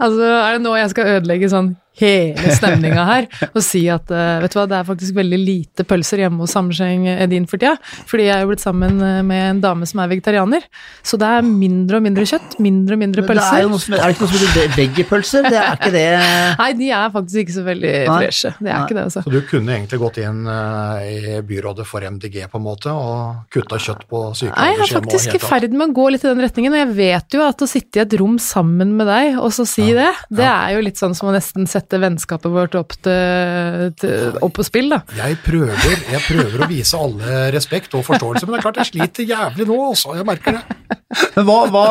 Altså, 0.00 0.24
er 0.24 0.56
det 0.56 0.62
nå 0.64 0.72
jeg 0.76 0.88
skal 0.92 1.08
ødelegge 1.14 1.48
sånn 1.52 1.74
hele 2.00 2.54
stemninga 2.56 3.04
her 3.08 3.28
og 3.48 3.62
si 3.64 3.84
at 3.92 4.10
eh, 4.12 4.38
vet 4.42 4.52
du 4.52 4.58
hva, 4.58 4.66
det 4.70 4.78
er 4.78 4.88
faktisk 4.88 5.16
veldig 5.16 5.38
lite 5.40 5.86
pølser 5.88 6.24
hjemme 6.24 6.42
hos 6.44 6.54
Hammerseng 6.56 7.06
Edin 7.16 7.46
for 7.48 7.62
tida. 7.62 7.76
Fordi 8.08 8.28
jeg 8.28 8.34
er 8.36 8.44
jo 8.44 8.50
blitt 8.50 8.64
sammen 8.64 9.00
eh, 9.02 9.22
med 9.26 9.44
en 9.50 9.62
dame 9.64 9.88
som 9.88 10.02
er 10.02 10.10
vegetarianer. 10.12 10.66
Så 11.06 11.18
det 11.20 11.30
er 11.38 11.46
mindre 11.46 12.00
og 12.00 12.06
mindre 12.06 12.26
kjøtt, 12.28 12.58
mindre 12.62 12.96
og 12.98 13.02
mindre 13.02 13.24
Men 13.24 13.30
det 13.30 13.36
er, 13.36 13.42
pølser. 13.46 13.64
jo 13.64 13.72
noe 13.72 13.84
som, 13.84 13.96
er 13.96 14.04
det 14.04 14.16
ikke 14.16 14.26
noe 14.26 14.32
som 14.32 14.44
heter 14.44 14.76
veggiepølser? 14.76 15.48
Det 15.48 15.60
er 15.62 15.78
ikke 15.78 15.92
det 15.94 16.04
Nei, 16.60 16.70
de 16.80 16.90
er 16.98 17.14
faktisk 17.14 17.42
ikke 17.44 17.56
så 17.56 17.66
veldig 17.66 17.94
freshe. 18.10 18.52
Det 18.58 18.70
er 18.70 18.72
Nei. 18.72 18.82
ikke 18.84 18.98
det, 18.98 19.06
altså. 19.08 19.24
Så 19.26 19.32
du 19.32 19.40
kunne 19.48 19.76
egentlig 19.76 20.00
gått 20.02 20.20
inn 20.22 20.42
uh, 20.48 21.00
i 21.06 21.40
byrådet 21.46 21.86
for 21.88 22.04
MDG 22.06 22.38
på 22.52 22.60
en 22.60 22.66
måte 22.66 22.92
og 22.92 23.46
kutta 23.52 23.80
kjøtt 23.82 24.06
på 24.10 24.22
Nei, 24.26 24.68
jeg 24.72 24.80
er 24.84 24.92
faktisk 24.92 25.36
i 25.38 25.40
ferd 25.42 25.72
med 25.72 25.90
å 25.90 25.96
gå 25.96 26.08
litt 26.12 26.24
i 26.24 26.30
den 26.30 26.42
retningen, 26.44 26.74
og 26.74 26.82
jeg 26.82 26.92
vet 26.98 27.36
jo 27.36 27.44
at 27.46 27.62
å 27.62 27.68
sitte 27.70 28.00
i 28.00 28.04
et 28.04 28.16
rom 28.20 28.36
sammen 28.42 28.94
med 28.98 29.08
deg 29.08 29.38
og 29.40 29.52
så 29.54 29.66
si 29.68 29.86
det, 29.96 30.08
det 30.34 30.46
er 30.46 30.74
jo 30.76 30.82
litt 30.84 31.00
sånn 31.00 31.14
som 31.16 31.30
å 31.30 31.34
nesten 31.34 31.68
sette 31.70 31.85
vennskapet 31.92 32.52
vårt 32.52 32.74
opp, 32.78 32.96
til, 33.04 33.92
til, 34.00 34.36
opp 34.42 34.54
på 34.58 34.66
spill, 34.66 34.90
da. 34.92 35.00
Jeg 35.18 35.38
prøver, 35.44 36.02
jeg 36.12 36.22
prøver 36.26 36.64
å 36.64 36.68
vise 36.70 36.98
alle 36.98 37.40
respekt 37.54 37.94
og 37.98 38.04
forståelse, 38.06 38.46
men 38.46 38.56
det 38.56 38.60
er 38.60 38.66
klart 38.66 38.80
jeg 38.82 38.90
sliter 38.92 39.28
jævlig 39.30 39.68
nå, 39.70 39.78
også. 39.92 40.16
Jeg 40.18 40.26
merker 40.28 40.58
det. 40.58 40.96
Men 41.36 41.46
hva, 41.46 41.58
hva, 41.72 41.84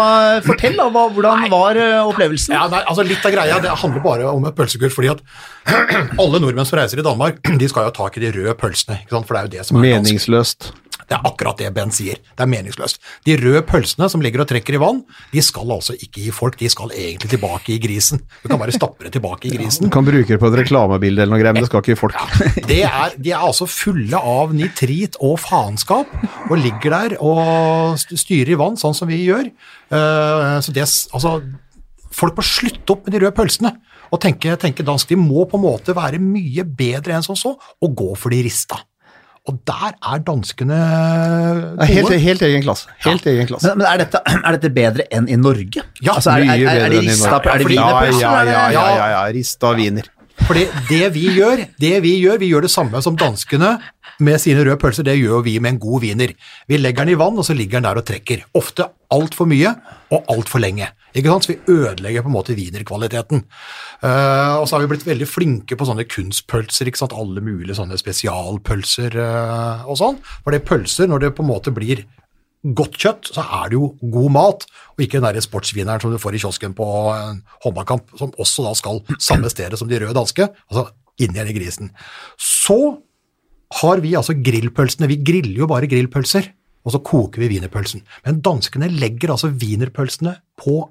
fortell, 0.46 0.75
da. 0.78 0.88
Hva, 0.92 1.06
hvordan 1.16 1.46
var 1.54 1.80
eh, 1.80 2.00
opplevelsen? 2.04 2.56
Ja, 2.58 2.66
nei, 2.72 2.82
altså 2.84 3.06
Litt 3.06 3.25
av 3.25 3.34
greia 3.34 3.60
det 3.64 3.74
handler 3.84 4.04
bare 4.04 4.32
om 4.32 4.48
et 4.50 4.58
pølsekurs, 4.58 4.96
fordi 4.96 5.14
at 5.14 5.24
alle 6.22 6.42
nordmenn 6.42 6.68
som 6.68 6.80
reiser 6.82 7.02
i 7.02 7.06
Danmark, 7.06 7.40
de 7.46 7.70
skal 7.72 7.86
jo 7.86 7.94
ha 7.94 7.96
tak 7.96 8.20
i 8.20 8.25
de 8.25 8.34
røde 8.36 8.58
pølsene, 8.60 9.00
ikke 9.06 9.16
sant? 9.16 9.30
for 9.30 9.38
det 9.38 9.42
er 9.42 9.48
jo 9.48 9.54
det 9.56 9.70
som 9.70 9.80
er 9.80 9.96
dansk. 10.00 10.74
Det 11.06 11.18
er 11.18 11.28
akkurat 11.30 11.60
det 11.62 11.72
Ben 11.76 11.92
sier. 11.94 12.20
Det 12.34 12.44
er 12.46 12.50
meningsløst. 12.50 13.00
De 13.28 13.36
røde 13.40 13.62
pølsene 13.68 14.08
som 14.12 14.24
ligger 14.24 14.44
og 14.44 14.50
trekker 14.50 14.78
i 14.78 14.82
vann, 14.82 15.04
de 15.32 15.44
skal 15.46 15.72
altså 15.76 15.96
ikke 15.96 16.24
gi 16.24 16.34
folk, 16.34 16.58
de 16.60 16.70
skal 16.72 16.94
egentlig 16.96 17.32
tilbake 17.36 17.76
i 17.76 17.80
grisen. 17.82 18.24
Du 18.44 18.50
kan 18.50 18.62
bare 18.62 18.76
stappe 18.76 19.06
det 19.06 19.14
tilbake 19.16 19.50
i 19.50 19.54
grisen. 19.56 19.86
Du 19.86 19.94
kan 19.94 20.08
bruke 20.08 20.28
det 20.32 20.40
på 20.42 20.50
et 20.50 20.58
reklamebilde 20.64 21.26
eller 21.26 21.36
noe 21.36 21.42
greier, 21.42 21.58
men 21.58 21.66
det 21.66 21.70
skal 21.70 21.84
ikke 21.84 21.94
gi 21.94 22.00
folk. 22.00 22.18
Det 22.66 22.82
er, 22.88 23.18
de 23.22 23.34
er 23.36 23.44
altså 23.46 23.68
fulle 23.70 24.18
av 24.18 24.54
nitrit 24.56 25.20
og 25.24 25.38
faenskap, 25.44 26.10
og 26.50 26.58
ligger 26.60 26.96
der 26.96 27.18
og 27.24 28.00
styrer 28.02 28.56
i 28.56 28.60
vann, 28.60 28.80
sånn 28.80 28.98
som 28.98 29.10
vi 29.12 29.22
gjør. 29.28 29.52
Eh, 29.94 30.56
så 30.66 30.74
det, 30.74 30.88
altså, 31.16 31.38
folk 32.16 32.40
må 32.40 32.46
slutte 32.46 32.96
opp 32.96 33.06
med 33.06 33.16
de 33.16 33.24
røde 33.24 33.36
pølsene 33.38 33.76
og 34.14 34.22
tenke, 34.24 34.56
tenke 34.62 34.86
dansk. 34.86 35.12
De 35.12 35.20
må 35.20 35.46
på 35.50 35.60
en 35.60 35.66
måte 35.66 35.96
være 35.98 36.22
mye 36.22 36.66
bedre 36.66 37.18
enn 37.18 37.26
som 37.26 37.38
så, 37.40 37.56
og 37.56 37.98
gå 37.98 38.12
for 38.20 38.34
de 38.34 38.44
rista. 38.46 38.80
Og 39.46 39.60
der 39.70 39.92
er 39.94 40.22
danskene 40.25 40.74
er 40.74 41.86
Helt, 41.86 42.10
helt 42.24 42.42
egen 42.48 42.64
klasse. 42.66 42.90
Helt 43.06 43.28
egen 43.30 43.46
klasse. 43.46 43.70
Men, 43.70 43.84
men 43.84 43.88
er, 43.92 44.02
dette, 44.02 44.22
er 44.48 44.58
dette 44.58 44.72
bedre 44.74 45.06
enn 45.14 45.30
i 45.30 45.38
Norge? 45.38 45.84
Ja, 46.02 46.16
altså, 46.16 46.34
er, 46.34 46.42
er, 46.42 46.50
Mye 46.50 46.56
er, 46.56 46.66
er, 46.66 46.66
bedre 46.66 46.88
enn 46.88 46.96
i 46.96 47.18
Norge. 47.20 47.52
er 47.54 47.62
det 47.62 47.68
Fordi- 47.68 47.78
Ja, 47.78 47.92
ja, 48.02 48.44
ja, 48.50 48.64
ja, 48.74 48.86
ja, 48.96 49.08
ja. 49.14 49.22
Rista 49.36 49.75
wiener. 49.78 50.10
Fordi 50.46 50.66
det 50.90 51.14
vi 51.16 51.28
gjør, 51.38 51.62
det 51.80 51.94
vi 52.04 52.16
gjør, 52.20 52.40
vi 52.42 52.50
gjør 52.52 52.66
det 52.66 52.72
samme 52.74 53.00
som 53.06 53.16
danskene 53.18 53.75
med 54.25 54.42
sine 54.42 54.66
røde 54.66 54.80
pølser, 54.82 55.06
det 55.08 55.16
gjør 55.20 55.44
vi 55.46 55.58
med 55.64 55.75
en 55.75 55.80
god 55.80 56.04
wiener. 56.04 56.34
Vi 56.68 56.80
legger 56.80 57.06
den 57.06 57.14
i 57.16 57.20
vann, 57.20 57.38
og 57.40 57.46
så 57.48 57.56
ligger 57.56 57.80
den 57.80 57.88
der 57.88 58.02
og 58.02 58.06
trekker. 58.08 58.44
Ofte 58.58 58.90
altfor 59.14 59.48
mye 59.50 59.72
og 60.12 60.25
altfor 60.32 60.64
lenge. 60.64 60.90
Ikke 61.16 61.32
sant? 61.32 61.48
Så 61.48 61.54
vi 61.54 61.72
ødelegger 61.72 62.26
på 62.26 62.32
en 62.32 62.36
måte 62.36 62.58
wienerkvaliteten. 62.58 63.46
Uh, 64.04 64.60
og 64.60 64.68
så 64.68 64.76
har 64.76 64.84
vi 64.84 64.92
blitt 64.92 65.08
veldig 65.08 65.30
flinke 65.30 65.78
på 65.80 65.88
sånne 65.88 66.08
kunstpølser, 66.12 66.92
ikke 66.92 67.04
sant? 67.04 67.16
alle 67.16 67.44
mulige 67.44 67.78
sånne 67.78 67.98
spesialpølser 68.02 69.16
uh, 69.16 69.88
og 69.88 70.00
sånn. 70.02 70.20
For 70.44 70.52
det 70.52 70.62
er 70.62 70.70
pølser, 70.70 71.10
når 71.12 71.26
det 71.26 71.34
på 71.38 71.46
en 71.46 71.52
måte 71.54 71.74
blir 71.76 72.04
godt 72.66 72.98
kjøtt, 72.98 73.30
så 73.36 73.46
er 73.60 73.70
det 73.70 73.78
jo 73.78 73.92
god 74.02 74.32
mat, 74.34 74.64
og 74.96 75.04
ikke 75.06 75.20
den 75.20 75.28
der 75.28 75.44
sportsvineren 75.44 76.02
som 76.02 76.14
du 76.14 76.18
får 76.22 76.38
i 76.38 76.42
kiosken 76.42 76.74
på 76.78 76.86
en 77.14 77.44
håndballkamp, 77.66 78.16
som 78.18 78.34
også 78.42 78.66
da 78.66 78.74
skal 78.78 79.04
samme 79.22 79.52
stedet 79.54 79.78
som 79.80 79.90
de 79.90 80.00
røde 80.02 80.16
danske, 80.18 80.48
altså 80.72 80.88
inni 81.22 81.40
igjen 81.40 81.58
grisen. 81.60 81.92
Så 82.42 82.80
har 83.82 84.02
vi 84.04 84.16
altså 84.18 84.36
grillpølsene, 84.38 85.10
vi 85.12 85.22
griller 85.26 85.62
jo 85.62 85.70
bare 85.70 85.90
grillpølser, 85.92 86.50
og 86.86 86.94
så 86.94 87.02
koker 87.06 87.42
vi 87.42 87.50
wienerpølsen. 87.56 88.04
Men 88.26 88.42
danskene 88.46 88.90
legger 88.94 89.34
altså 89.34 89.50
wienerpølsene 89.54 90.36
på 90.62 90.84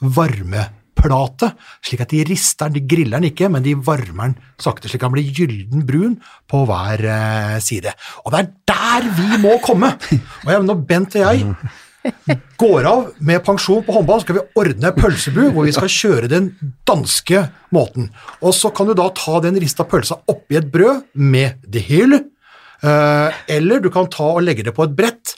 varmeplate, 0.00 1.52
slik 1.84 2.02
at 2.04 2.12
de 2.14 2.24
rister 2.28 2.70
den, 2.70 2.78
de 2.78 2.94
griller 2.94 3.20
den 3.20 3.30
ikke, 3.30 3.50
men 3.52 3.64
de 3.64 3.76
varmer 3.76 4.32
den 4.32 4.36
sakte, 4.62 4.90
slik 4.90 5.02
at 5.02 5.08
den 5.10 5.16
blir 5.16 5.32
gylden 5.36 5.86
brun 5.86 6.18
på 6.50 6.64
hver 6.68 7.06
eh, 7.06 7.56
side. 7.64 7.94
Og 8.24 8.34
det 8.34 8.42
er 8.42 8.52
der 8.74 9.10
vi 9.18 9.40
må 9.42 9.58
komme! 9.64 9.94
Og 10.44 10.68
når 10.68 10.84
Bent 10.88 11.18
og 11.18 11.26
jeg 11.26 11.54
går 12.60 12.86
av 12.88 13.04
med 13.24 13.42
pensjon 13.44 13.84
på 13.84 13.94
håndball, 13.96 14.20
skal 14.24 14.38
vi 14.38 14.44
ordne 14.60 14.92
pølsebu 14.96 15.42
hvor 15.54 15.66
vi 15.66 15.72
skal 15.76 15.92
kjøre 15.92 16.30
den 16.32 16.50
danske 16.88 17.46
måten. 17.74 18.10
Og 18.44 18.54
så 18.56 18.70
kan 18.74 18.88
du 18.88 18.94
da 18.98 19.08
ta 19.16 19.40
den 19.44 19.56
rista 19.60 19.86
pølsa 19.88 20.20
oppi 20.30 20.58
et 20.60 20.68
brød 20.72 21.06
med 21.14 21.64
det 21.64 21.86
hele, 21.88 22.20
eh, 22.82 23.40
eller 23.56 23.80
du 23.80 23.90
kan 23.94 24.10
ta 24.12 24.34
og 24.34 24.44
legge 24.44 24.66
det 24.66 24.76
på 24.76 24.84
et 24.88 24.96
brett, 24.96 25.36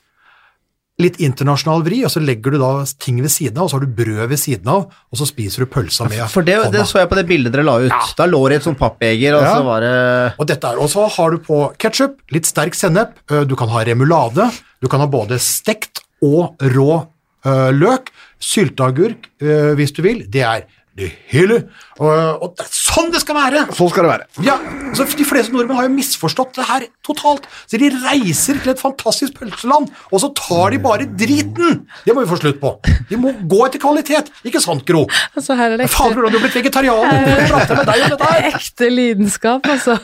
litt 0.99 1.19
internasjonal 1.21 1.83
vri, 1.85 1.99
og 2.07 2.11
så 2.13 2.23
legger 2.25 2.55
du 2.55 2.59
da 2.63 2.71
ting 3.05 3.19
ved 3.21 3.29
siden 3.29 3.59
av, 3.59 3.67
og 3.67 3.71
så 3.71 3.77
har 3.77 3.85
du 3.85 3.91
brød 3.99 4.23
ved 4.31 4.41
siden 4.41 4.69
av, 4.73 4.87
og 5.13 5.19
så 5.21 5.27
spiser 5.29 5.65
du 5.65 5.69
pølsa 5.69 6.07
med 6.09 6.23
For 6.33 6.47
det, 6.47 6.55
det 6.73 6.87
så 6.89 7.03
jeg 7.03 7.11
på 7.11 7.19
det 7.19 7.27
bildet 7.29 7.53
dere 7.53 7.67
la 7.69 7.75
ut. 7.85 8.15
Da 8.17 8.25
lå 8.31 8.41
det 8.49 8.63
et 8.63 8.65
sånt 8.65 8.79
pappbeger, 8.81 9.37
og 9.37 9.45
Ja. 9.45 9.57
så 9.59 9.65
var 9.67 9.81
det 9.85 10.35
Og 10.41 10.47
dette 10.49 10.65
er, 10.71 10.79
og 10.81 10.89
så 10.89 11.05
har 11.19 11.31
du 11.31 11.39
på 11.45 11.59
ketchup, 11.77 12.17
litt 12.33 12.47
sterk 12.49 12.73
sennep, 12.75 13.13
du 13.29 13.55
kan 13.57 13.69
ha 13.69 13.85
remulade, 13.85 14.49
du 14.81 14.89
kan 14.89 15.01
ha 15.01 15.07
både 15.07 15.37
stekt 15.39 16.01
og 16.25 16.57
rå 16.61 17.07
løk, 17.45 18.09
sylteagurk 18.41 19.29
hvis 19.77 19.93
du 19.95 20.01
vil, 20.03 20.25
det 20.33 20.43
er 20.43 20.65
det 20.97 21.11
hele, 21.29 21.59
og, 22.01 22.09
og 22.41 22.53
det 22.57 22.65
er 22.65 22.71
sånn 22.73 23.11
det 23.13 23.21
skal 23.21 23.37
være! 23.37 23.63
Sånn 23.77 23.91
skal 23.93 24.07
det 24.07 24.11
være. 24.15 24.27
Ja, 24.47 24.55
altså 24.89 25.05
De 25.19 25.27
fleste 25.29 25.53
nordmenn 25.53 25.77
har 25.77 25.85
jo 25.89 25.93
misforstått 25.93 26.55
det 26.57 26.65
her 26.71 26.87
totalt. 27.05 27.45
Så 27.69 27.77
De 27.83 27.91
reiser 28.01 28.57
til 28.63 28.73
et 28.73 28.81
fantastisk 28.81 29.37
pølseland, 29.37 29.91
og 30.09 30.23
så 30.23 30.31
tar 30.39 30.73
de 30.73 30.81
bare 30.87 31.05
driten! 31.21 31.83
Det 32.07 32.17
må 32.17 32.25
vi 32.25 32.31
få 32.31 32.39
slutt 32.41 32.61
på. 32.63 32.73
De 33.11 33.19
må 33.21 33.35
gå 33.45 33.61
etter 33.67 33.83
kvalitet, 33.83 34.33
ikke 34.49 34.63
sant, 34.65 34.87
Gro? 34.89 35.05
Altså, 35.37 35.59
her 35.61 35.77
er 35.77 35.83
det 35.85 35.91
Fader, 35.93 36.23
du 36.25 36.39
har 36.39 36.47
blitt 36.47 36.57
vegetarianer! 36.63 37.29
Jeg 37.35 37.51
prater 37.53 37.83
med 37.83 37.91
deg 37.93 38.07
om 38.07 38.15
dette 38.17 38.33
her. 38.33 38.49
ekte 38.57 38.91
lidenskap, 38.93 39.69
altså. 39.77 39.99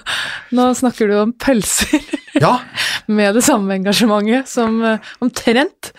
Nå 0.53 0.69
snakker 0.77 1.09
du 1.09 1.17
om 1.25 1.33
pølser 1.41 2.05
Ja, 2.43 2.59
med 3.19 3.37
det 3.41 3.47
samme 3.49 3.81
engasjementet 3.81 4.49
som 4.53 4.77
eh, 4.85 5.13
omtrent 5.25 5.93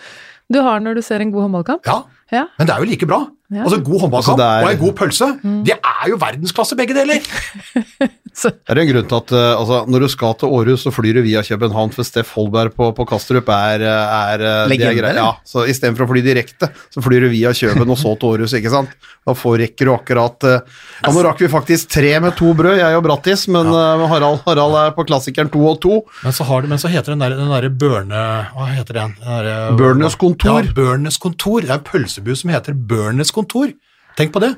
du 0.52 0.60
har 0.62 0.78
når 0.84 0.98
du 1.00 1.02
ser 1.02 1.22
en 1.24 1.30
god 1.34 1.48
håndballkamp. 1.48 1.88
ja. 1.90 2.04
Ja. 2.32 2.46
Men 2.58 2.66
det 2.66 2.72
er 2.74 2.80
jo 2.82 2.86
like 2.88 3.06
bra. 3.06 3.18
Ja. 3.52 3.62
Altså 3.66 3.76
God 3.84 4.00
håndballkamp 4.06 4.40
Altså, 4.40 4.44
er- 4.44 4.64
og 4.64 4.72
en 4.72 4.78
god 4.80 4.94
pølse, 4.96 5.26
det 5.68 5.76
er 5.76 6.08
jo 6.08 6.16
verdensklasse 6.20 6.76
begge 6.76 6.96
deler. 6.96 7.20
Så, 8.34 8.50
Det 8.50 8.72
er 8.74 8.80
en 8.82 8.88
grunn 8.88 9.06
til 9.06 9.14
at 9.20 9.32
uh, 9.36 9.60
altså, 9.60 9.76
når 9.86 10.02
du 10.02 10.08
skal 10.10 10.32
til 10.40 10.50
Århus, 10.56 10.82
så 10.82 10.90
flyr 10.90 11.14
du 11.14 11.22
via 11.22 11.42
København, 11.46 11.92
for 11.94 12.02
Steff 12.02 12.32
Holberg 12.34 12.72
på, 12.74 12.88
på 12.96 13.04
Kastrup 13.06 13.46
er, 13.54 13.84
er, 13.86 14.42
eh, 14.42 14.64
det 14.66 14.72
Legende, 14.72 15.12
er? 15.12 15.20
Ja, 15.20 15.28
så 15.46 15.62
istedenfor 15.70 16.08
å 16.08 16.10
fly 16.10 16.22
direkte, 16.24 16.66
så 16.90 17.02
flyr 17.04 17.28
du 17.28 17.30
via 17.30 17.52
Kjøben 17.54 17.92
og 17.94 18.00
så 18.00 18.16
til 18.18 18.32
Århus, 18.34 18.56
ikke 18.58 18.72
sant. 18.74 18.96
Da 19.24 19.36
får 19.38 19.54
rekker 19.62 19.86
du 19.86 19.92
akkurat 19.94 20.48
uh, 20.50 20.56
Ja, 21.04 21.12
nå 21.14 21.22
rakk 21.28 21.44
vi 21.44 21.50
faktisk 21.52 21.92
tre 21.94 22.10
med 22.24 22.34
to 22.40 22.50
brød, 22.58 22.80
jeg 22.80 22.98
og 22.98 23.04
Brattis, 23.06 23.46
men 23.54 23.70
uh, 23.70 24.02
Harald, 24.10 24.42
Harald 24.48 24.80
er 24.82 24.90
på 24.98 25.06
klassikeren 25.06 25.52
to 25.54 25.62
og 25.70 25.78
to. 25.84 26.00
Men 26.26 26.34
så, 26.34 26.48
har 26.50 26.66
det, 26.66 26.72
men 26.74 26.82
så 26.82 26.90
heter 26.90 27.14
den 27.14 27.22
der, 27.22 27.38
den 27.38 27.54
der 27.54 27.70
Børne... 27.70 28.24
Hva 28.56 28.66
heter 28.72 28.98
den? 28.98 29.14
den 29.22 29.46
der, 29.46 29.78
Børnes 29.78 30.18
kontor. 30.18 30.66
Ja, 30.66 30.74
Børnes 30.74 31.22
kontor. 31.22 31.62
Det 31.62 31.70
er 31.70 31.78
en 31.78 31.86
pølsebu 31.86 32.34
som 32.34 32.50
heter 32.50 32.74
Børnes 32.74 33.30
kontor. 33.34 33.72
Tenk 34.18 34.32
på 34.34 34.42
det. 34.44 34.54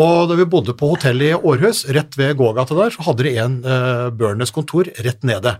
Og 0.00 0.24
da 0.30 0.34
vi 0.34 0.46
bodde 0.50 0.74
på 0.74 0.88
hotell 0.90 1.20
i 1.22 1.34
Århus, 1.36 1.84
rett 1.94 2.16
ved 2.18 2.34
gågata 2.40 2.74
der, 2.74 2.90
så 2.90 3.04
hadde 3.06 3.26
de 3.28 3.34
en 3.38 3.60
uh, 3.62 4.08
Børnes 4.10 4.50
kontor 4.54 4.88
rett 5.06 5.22
nede. 5.28 5.52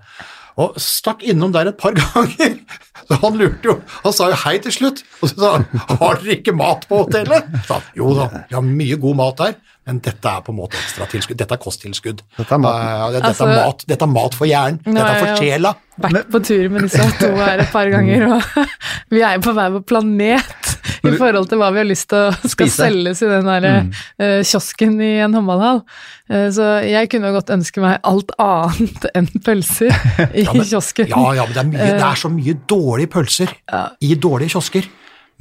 Og 0.59 0.75
stakk 0.79 1.23
innom 1.27 1.51
der 1.55 1.71
et 1.71 1.79
par 1.79 1.95
ganger. 2.01 2.57
Så 3.05 3.19
han 3.23 3.39
lurte 3.39 3.69
jo. 3.69 3.77
Han 4.05 4.15
sa 4.15 4.29
jo 4.33 4.41
hei 4.45 4.57
til 4.65 4.75
slutt. 4.75 5.05
Og 5.21 5.31
så 5.31 5.37
sa 5.39 5.53
han 5.59 5.69
har 6.01 6.19
dere 6.23 6.37
ikke 6.41 6.55
mat 6.57 6.87
på 6.91 7.05
hotellet? 7.05 7.47
Så 7.69 7.77
han, 7.79 7.87
jo 7.99 8.11
da, 8.19 8.27
vi 8.51 8.59
har 8.59 8.67
mye 8.67 8.99
god 9.03 9.19
mat 9.23 9.41
der, 9.43 9.57
men 9.85 9.99
dette 10.03 10.31
er 10.31 10.43
på 10.47 10.55
en 10.55 10.59
måte 10.63 10.79
ekstratilskudd. 10.81 11.39
Dette 11.43 11.55
er 11.59 11.63
kosttilskudd. 11.63 12.23
Dette 12.39 12.59
er 12.59 12.63
uh, 12.65 12.69
Eh, 12.75 13.09
dette, 13.19 13.33
Altså- 13.35 13.49
er 13.51 13.59
mat, 13.67 13.87
dette 13.91 14.07
er 14.09 14.13
mat 14.15 14.39
for 14.39 14.49
hjernen. 14.51 14.79
Dette 14.87 15.11
er 15.11 15.23
for 15.27 15.43
sjela. 15.43 15.75
vært 16.09 16.31
på 16.35 16.43
tur 16.51 16.69
med 16.75 16.87
disse 16.89 17.07
to 17.23 17.31
her 17.39 17.63
et 17.67 17.71
par 17.75 17.91
ganger, 17.93 18.27
og 18.39 18.71
vi 19.15 19.23
er 19.27 19.37
jo 19.39 19.45
på 19.47 19.55
hver 19.59 19.75
vår 19.79 19.85
planet 19.91 20.55
i 21.11 21.15
forhold 21.21 21.51
til 21.51 21.61
hva 21.61 21.71
vi 21.75 21.83
har 21.83 21.89
lyst 21.89 22.09
til 22.13 22.31
å 22.31 22.33
skal 22.55 22.71
Spise. 22.71 22.89
selges 22.89 23.23
i 23.25 23.31
den 23.31 23.51
der 23.51 23.69
uh, 23.69 24.41
kiosken 24.47 24.97
i 25.05 25.13
en 25.25 25.37
håndballhall. 25.37 25.85
Uh, 26.31 26.49
så 26.55 26.71
jeg 26.87 27.13
kunne 27.13 27.33
godt 27.37 27.53
ønske 27.55 27.85
meg 27.85 28.01
alt 28.07 28.35
annet 28.43 29.09
enn 29.19 29.31
pølser 29.45 29.95
i 30.41 30.47
kiosken. 30.49 31.13
Ja, 31.13 31.25
ja, 31.41 31.47
men 31.49 31.55
det 31.55 31.63
er, 31.63 31.71
mye, 31.73 31.95
det 32.01 32.11
er 32.11 32.21
så 32.25 32.33
mye 32.33 32.59
dårlige 32.71 33.15
pølser 33.17 33.57
i 34.05 34.15
dårlige 34.19 34.57
kiosker. 34.57 34.93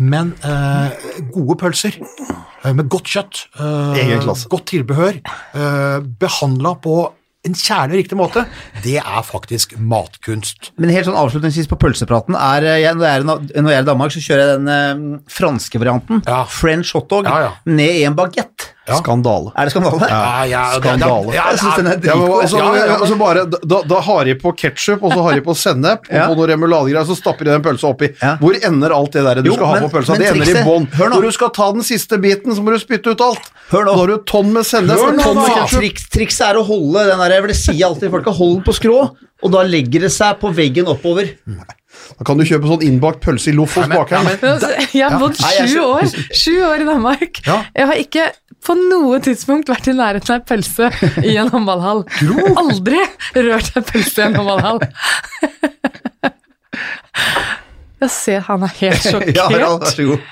Men 0.02 0.32
uh, 0.41 0.89
gode 1.34 1.58
pølser 1.62 1.99
eh, 2.02 2.71
med 2.73 2.88
godt 2.89 3.12
kjøtt, 3.13 3.43
eh, 3.62 4.23
godt 4.49 4.65
tilbehør, 4.71 5.19
eh, 5.54 5.99
behandla 6.19 6.73
på 6.82 6.95
en 7.43 7.56
kjærlig 7.60 7.97
og 7.97 7.99
riktig 7.99 8.17
måte, 8.19 8.45
det 8.86 8.97
er 9.01 9.23
faktisk 9.27 9.73
matkunst. 9.79 10.71
Men 10.79 10.93
helt 10.95 11.10
sånn 11.10 11.17
avslutningsvis 11.19 11.67
på 11.71 11.79
pølsepraten 11.82 12.38
er, 12.39 12.63
eh, 12.63 12.82
jeg, 12.86 12.95
når, 12.95 13.06
jeg 13.10 13.19
er, 13.19 13.25
når 13.62 13.73
jeg 13.73 13.79
er 13.82 13.88
i 13.88 13.89
Danmark, 13.89 14.13
så 14.15 14.23
kjører 14.23 14.43
jeg 14.45 14.62
den 14.62 14.71
eh, 14.71 15.19
franske 15.32 15.82
varianten. 15.82 16.23
Ja. 16.27 16.43
French 16.47 16.93
hotdog 16.95 17.27
Ja, 17.27 17.39
ja. 17.49 17.51
ned 17.67 17.99
i 17.99 18.06
en 18.08 18.15
bagett. 18.15 18.72
Ja. 18.87 18.97
Skandale. 18.99 19.51
Er 19.55 19.63
det 19.69 19.71
skandale? 19.71 20.07
Ja, 20.11 20.43
ja, 20.43 20.61
det- 20.73 20.81
det- 20.83 20.89
Skandale. 20.99 21.33
ja, 21.33 21.43
Jeg 21.51 21.59
synes 21.59 21.75
den 21.77 21.87
er 21.87 21.91
Ja, 21.93 21.97
dritgod. 21.97 22.51
Ja, 22.51 22.75
ja, 22.75 23.35
ja. 23.37 23.45
da, 23.63 23.81
da 23.87 23.99
har 24.01 24.23
de 24.25 24.35
på 24.35 24.51
ketsjup, 24.59 25.01
og 25.03 25.11
så 25.13 25.21
har 25.23 25.33
de 25.35 25.41
på 25.41 25.55
sennep, 25.55 25.99
og 26.09 26.13
Ja. 26.13 26.27
på 26.27 26.35
noe 26.35 26.47
remoladegreier, 26.51 27.05
så 27.07 27.15
stapper 27.15 27.45
de 27.45 27.51
den 27.51 27.61
pølsa 27.63 27.87
oppi. 27.93 28.09
Ja. 28.21 28.35
Hvor 28.41 28.53
ender 28.59 28.91
alt 28.91 29.11
det 29.13 29.23
der 29.23 29.41
du 29.41 29.49
Jo, 29.49 29.53
skal 29.55 29.65
ha 29.67 29.79
på 29.87 29.89
pølsa? 29.93 30.17
Det 30.17 30.27
ender 30.33 30.51
i 30.51 30.63
bånn. 30.67 30.87
Når 30.99 31.21
du 31.21 31.31
skal 31.31 31.49
ta 31.49 31.71
den 31.71 31.81
siste 31.81 32.17
biten, 32.19 32.51
så 32.51 32.59
må 32.59 32.71
du 32.75 32.79
spytte 32.79 33.07
ut 33.11 33.21
alt. 33.21 33.39
Hør 33.71 33.85
nå. 33.85 33.93
Da 33.93 33.95
har 34.01 34.07
du 34.07 34.17
tonn 34.27 34.51
med 34.51 34.63
sennep 34.65 34.97
og 34.99 35.15
tonn 35.19 35.35
med 35.35 35.51
ketsjup. 35.55 35.79
Triks, 35.79 36.09
trikset 36.09 36.49
er 36.49 36.55
å 36.59 36.65
holde 36.67 37.07
den 37.07 37.17
der, 37.19 37.29
jeg 37.37 37.43
vil 37.43 37.55
si 37.55 37.81
alltid 37.83 38.11
folk 38.11 38.23
folka, 38.25 38.35
hold 38.37 38.53
den 38.55 38.63
på 38.63 38.73
skrå, 38.75 39.15
og 39.43 39.51
da 39.51 39.63
legger 39.63 40.01
det 40.01 40.11
seg 40.11 40.39
på 40.39 40.53
veggen 40.53 40.85
oppover. 40.87 41.29
Da 42.19 42.25
kan 42.27 42.37
du 42.39 42.43
kjøpe 42.45 42.67
sånn 42.69 42.83
innbakt 42.85 43.19
pølse 43.23 43.49
i 43.51 43.55
loff 43.57 43.73
hos 43.79 43.87
bakeren. 43.91 44.27
Jeg 44.93 45.03
har 45.09 45.19
bodd 45.21 45.37
sju 45.39 45.79
år 45.81 46.09
Sju 46.35 46.55
år 46.67 46.83
i 46.83 46.87
Danmark. 46.87 47.39
Ja. 47.47 47.59
Jeg 47.75 47.89
har 47.89 48.01
ikke 48.03 48.25
på 48.63 48.75
noe 48.79 49.17
tidspunkt 49.23 49.67
vært 49.71 49.89
i 49.91 49.95
nærheten 49.97 50.35
av 50.37 50.45
pølse 50.47 50.87
i 51.23 51.33
en 51.41 51.49
håndballhall. 51.51 52.05
Aldri 52.61 53.01
rørt 53.35 53.73
en 53.75 53.87
pølse 53.89 54.21
i 54.21 54.27
en 54.29 54.37
håndballhall. 54.39 54.79
Jeg 58.03 58.11
ser 58.11 58.45
han 58.47 58.63
er 58.67 58.73
helt 58.81 59.03
sjokkert. 59.11 59.35
Ja, 59.37 59.49
ja, 59.51 59.73
vær 59.79 59.91
så 59.91 60.07
god. 60.13 60.31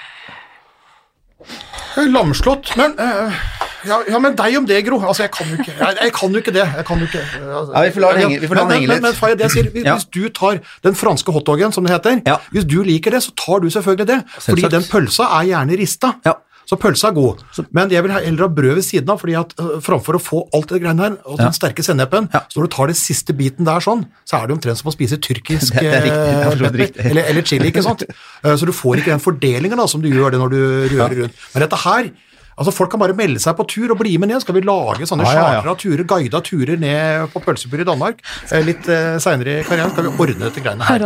Lamslått, 2.12 2.72
men 2.80 2.94
eh, 3.04 3.42
ja, 3.86 3.98
ja, 4.10 4.20
men 4.20 4.36
deg 4.36 4.58
om 4.58 4.66
det, 4.66 4.80
Gro. 4.86 5.00
Altså, 5.02 5.24
jeg 5.24 5.32
kan 5.32 5.48
jo 5.48 5.56
ikke, 5.62 5.74
jeg, 5.80 5.98
jeg 6.02 6.14
kan 6.14 6.32
jo 6.32 6.38
ikke 6.44 6.54
det. 6.54 6.66
Jeg 6.78 6.86
kan 6.86 7.00
jo 7.00 7.06
ikke, 7.10 7.22
eh, 7.22 7.48
altså, 7.62 7.74
Ja, 7.74 7.82
vi 7.88 7.92
får 7.96 8.02
la 8.06 8.12
det 8.14 8.22
henge- 8.26 8.40
vi 8.42 8.48
får 8.48 8.56
la 8.56 8.62
men, 8.66 8.70
den 8.70 8.78
henge 8.78 8.88
men, 8.88 8.96
litt. 8.96 9.02
Men, 9.02 9.12
men 9.12 9.20
Faye, 9.22 9.36
det 9.36 9.48
jeg 9.48 9.52
sier, 9.58 9.72
hvis, 9.72 9.86
Ja. 9.86 9.96
hvis 9.98 10.08
du 10.12 10.30
tar 10.30 10.60
den 10.84 10.94
franske 10.96 11.32
hotdogen, 11.34 11.74
som 11.74 11.84
det 11.84 11.92
heter, 11.98 12.22
Ja. 12.26 12.38
hvis 12.52 12.66
du 12.68 12.82
liker 12.84 13.12
det, 13.12 13.22
så 13.24 13.32
tar 13.36 13.60
du 13.60 13.68
selvfølgelig 13.70 14.08
det. 14.08 14.24
Fordi 14.38 14.62
Selvsagt. 14.62 14.72
den 14.72 14.84
pølsa 14.84 15.24
er 15.42 15.46
gjerne 15.52 15.78
rista. 15.78 16.16
Ja. 16.26 16.34
Så 16.70 16.78
pølsa 16.80 17.10
er 17.10 17.12
god. 17.18 17.40
Men 17.74 17.90
jeg 17.90 18.02
vil 18.04 18.12
heller 18.14 18.48
ha 18.48 18.48
brød 18.48 18.76
ved 18.76 18.84
siden 18.86 19.10
av, 19.10 19.18
fordi 19.20 19.34
at 19.36 19.52
uh, 19.60 19.82
framfor 19.82 20.16
å 20.16 20.22
få 20.22 20.48
alt 20.56 20.70
det 20.70 20.80
greiene 20.82 21.02
her, 21.04 21.18
og 21.26 21.38
den 21.42 21.52
sterke 21.52 21.84
sennepen, 21.84 22.30
Ja. 22.34 22.40
så 22.48 22.62
når 22.62 22.70
du 22.70 22.76
tar 22.78 22.86
den 22.88 22.96
siste 22.96 23.34
biten 23.36 23.66
der 23.66 23.82
sånn, 23.84 24.06
så 24.30 24.40
er 24.42 24.48
det 24.48 24.56
omtrent 24.56 24.78
som 24.78 24.88
å 24.90 24.94
spise 24.96 25.18
tyrkisk 25.20 25.74
Det- 25.74 25.82
det 25.82 26.04
riktig, 26.06 26.16
det 26.16 26.38
er 26.38 26.48
eh, 26.48 26.60
pepper, 26.62 27.10
eller, 27.12 27.24
eller 27.28 27.42
chili, 27.42 27.72
ikke 27.74 27.84
sant? 27.84 28.04
Uh, 28.46 28.56
Så 28.62 28.66
du 28.66 28.72
får 28.72 29.02
ikke 29.02 29.12
den 29.12 29.20
fordelingen 29.20 29.76
da, 29.76 29.86
som 29.88 30.00
du 30.02 30.08
gjør 30.08 30.32
det 30.32 30.40
når 30.40 30.50
du 30.50 30.90
rører 30.96 31.18
rundt. 31.24 31.34
Men 31.56 31.62
dette 31.68 31.76
her, 31.84 32.12
altså 32.58 32.74
folk 32.76 32.92
kan 32.94 33.02
bare 33.04 33.16
melde 33.18 33.40
seg 33.44 33.56
på 33.58 33.66
tur 33.70 33.94
og 33.94 34.00
bli 34.02 34.16
med 34.22 34.32
ned. 34.32 34.42
Skal 34.44 34.58
vi 34.58 34.64
lage 34.66 35.08
sånne 35.10 35.26
Ja, 35.28 35.34
ja, 35.34 35.42
ja. 35.42 35.62
chartra 35.62 35.76
turer, 35.84 36.04
guida 36.10 36.42
turer 36.46 36.80
ned 36.82 37.30
på 37.34 37.42
pølsebur 37.46 37.84
i 37.84 37.88
Danmark? 37.88 38.20
Eh, 38.52 38.64
Litt 38.68 38.90
eh, 38.92 39.16
seinere 39.24 39.60
i 39.62 39.64
karrieren 39.68 39.94
skal 39.94 40.08
vi 40.10 40.14
ordne 40.26 40.48
dette 40.50 40.64
greiene 40.66 40.88
her. 40.88 41.06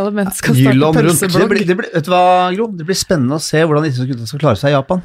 Jylland 0.55 1.01
rundt. 1.05 1.21
Det 1.25 1.49
blir, 1.51 1.65
det 1.67 1.77
blir, 1.81 1.91
vet 1.93 2.08
du 2.08 2.12
hva, 2.13 2.23
Gro? 2.55 2.69
Det 2.75 2.88
blir 2.88 2.97
spennende 2.99 3.38
å 3.39 3.43
se 3.43 3.62
hvordan 3.63 3.86
disse 3.88 4.05
gutta 4.10 4.27
skal 4.29 4.41
klare 4.47 4.62
seg 4.62 4.73
i 4.73 4.77
Japan. 4.77 5.03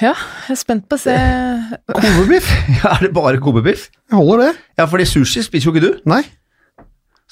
Ja, 0.00 0.14
jeg 0.48 0.54
er 0.54 0.56
spent 0.56 0.86
på 0.88 0.96
å 0.96 1.00
se 1.02 1.14
Kobebiff? 1.92 2.46
Ja, 2.80 2.94
er 2.96 3.02
det 3.06 3.10
bare 3.14 3.40
kobebiff? 3.42 3.90
Jeg 4.08 4.16
holder 4.16 4.46
det. 4.46 4.52
Ja, 4.80 4.86
fordi 4.88 5.04
sushi 5.08 5.42
spiser 5.44 5.68
jo 5.68 5.74
ikke 5.76 5.84
du. 5.84 5.90
Nei. 6.08 6.22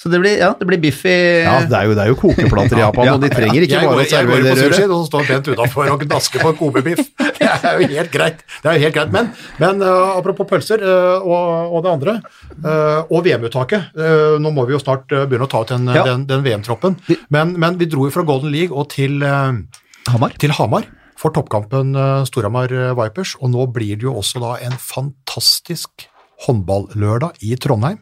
Så 0.00 0.08
det 0.08 0.16
blir, 0.22 0.38
ja, 0.40 0.54
det 0.56 0.64
blir 0.64 0.78
biff 0.80 1.02
i 1.04 1.12
Ja, 1.44 1.58
det 1.68 1.76
er 1.76 1.88
jo, 1.90 1.92
det 1.92 2.04
er 2.06 2.08
jo 2.08 2.16
kokeplater 2.16 2.78
i 2.78 2.80
Japan, 2.80 3.04
Ja, 3.10 3.16
og 3.18 3.20
de 3.20 3.28
trenger 3.28 3.66
ikke 3.66 3.82
bare 3.82 3.98
det 3.98 4.06
å 4.06 4.06
jeg 4.08 4.08
går 4.08 4.12
servere 4.14 4.54
på 4.54 4.62
sushi, 4.62 4.86
og 4.86 4.94
så 4.94 5.08
står 5.10 5.26
Bent 5.28 5.50
utafor 5.52 5.90
og 5.92 6.04
gnasker 6.06 6.40
på 6.40 6.52
en 6.54 6.56
kobebiff. 6.56 7.02
Det 7.20 7.50
er 7.50 7.82
jo 7.82 7.88
helt 7.90 8.14
greit. 8.14 8.40
Det 8.62 8.70
er 8.70 8.78
jo 8.78 8.84
helt 8.86 8.96
greit. 8.96 9.12
Men, 9.12 9.28
men 9.60 9.84
uh, 9.84 10.14
apropos 10.16 10.48
pølser 10.48 10.80
uh, 10.86 11.20
og, 11.20 11.76
og 11.76 11.84
det 11.84 11.92
andre, 11.92 12.16
uh, 12.64 13.12
og 13.12 13.26
VM-uttaket. 13.28 13.92
nå 14.40 14.54
må 14.56 14.64
vi 14.68 14.76
jo 14.78 14.80
snart 14.80 15.04
begynne 15.12 15.44
å 15.44 15.52
ta 15.52 15.60
ut 15.66 15.74
den, 15.74 15.92
Ja. 15.92 16.06
den, 16.08 16.24
den 16.30 16.46
VM-troppen. 16.48 16.96
Men, 17.28 17.52
men 17.60 17.76
vi 17.80 17.90
dro 17.90 18.08
jo 18.08 18.14
fra 18.14 18.24
Golden 18.24 18.54
League 18.54 18.72
og 18.72 18.88
til, 18.96 19.20
Hamar. 19.20 20.36
til 20.40 20.56
Hamar 20.56 20.88
for 21.20 21.36
toppkampen 21.36 21.92
Storhamar 22.24 22.72
Vipers, 22.96 23.36
og 23.44 23.52
nå 23.52 23.68
blir 23.74 24.00
det 24.00 24.08
jo 24.08 24.16
også 24.22 24.40
da 24.40 24.56
en 24.64 24.78
fantastisk 24.80 26.08
håndballørdag 26.46 27.44
i 27.44 27.52
Trondheim, 27.60 28.00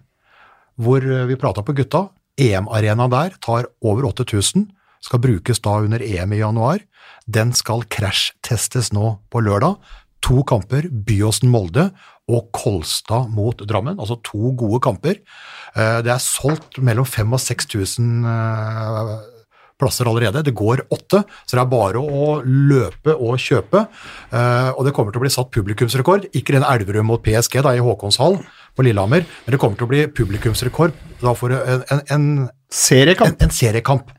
hvor 0.78 1.04
øh, 1.04 1.26
vi 1.28 1.36
prata 1.38 1.62
på 1.62 1.74
gutta. 1.76 2.06
EM-arena 2.38 3.08
der 3.10 3.34
tar 3.42 3.66
over 3.82 4.06
8000, 4.12 4.68
skal 5.02 5.20
brukes 5.22 5.58
da 5.60 5.80
under 5.82 6.02
EM 6.02 6.32
i 6.32 6.38
januar. 6.42 6.78
Den 7.26 7.52
skal 7.52 7.82
krasjtestes 7.90 8.92
nå 8.94 9.18
på 9.30 9.42
lørdag. 9.42 9.76
To 10.22 10.42
kamper, 10.42 10.88
Byåsen-Molde 10.90 11.90
og 12.28 12.48
Kolstad 12.52 13.30
mot 13.30 13.58
Drammen, 13.68 13.98
altså 13.98 14.18
to 14.26 14.52
gode 14.58 14.80
kamper. 14.84 15.18
Eh, 15.74 15.98
Det 16.02 16.12
er 16.12 16.22
solgt 16.22 16.78
mellom 16.78 17.06
5000 17.06 17.34
og 17.34 17.40
6000 17.40 18.24
eh, 18.26 19.37
plasser 19.78 20.10
allerede. 20.10 20.42
Det 20.46 20.54
går 20.56 20.84
åtte, 20.94 21.22
så 21.46 21.56
det 21.56 21.62
er 21.62 21.70
bare 21.72 22.02
å 22.02 22.38
løpe 22.44 23.14
og 23.14 23.38
kjøpe. 23.42 23.86
Eh, 24.32 24.70
og 24.74 24.84
det 24.86 24.94
kommer 24.96 25.14
til 25.14 25.22
å 25.22 25.26
bli 25.26 25.32
satt 25.32 25.52
publikumsrekord, 25.54 26.28
ikke 26.36 26.56
den 26.56 26.66
Elverum 26.66 27.10
mot 27.12 27.24
PSG 27.24 27.60
da, 27.64 27.74
i 27.76 27.82
Håkonshall 27.84 28.38
på 28.78 28.86
Lillehammer, 28.86 29.24
men 29.44 29.54
det 29.54 29.60
kommer 29.60 29.78
til 29.78 29.88
å 29.88 29.90
bli 29.90 30.04
publikumsrekord 30.14 30.94
da 31.22 31.34
for 31.38 31.54
en, 31.54 31.82
en, 31.90 32.04
en, 32.14 32.30
Seriekamp. 32.68 33.34
en, 33.34 33.48
en 33.48 33.54
seriekamp 33.54 34.10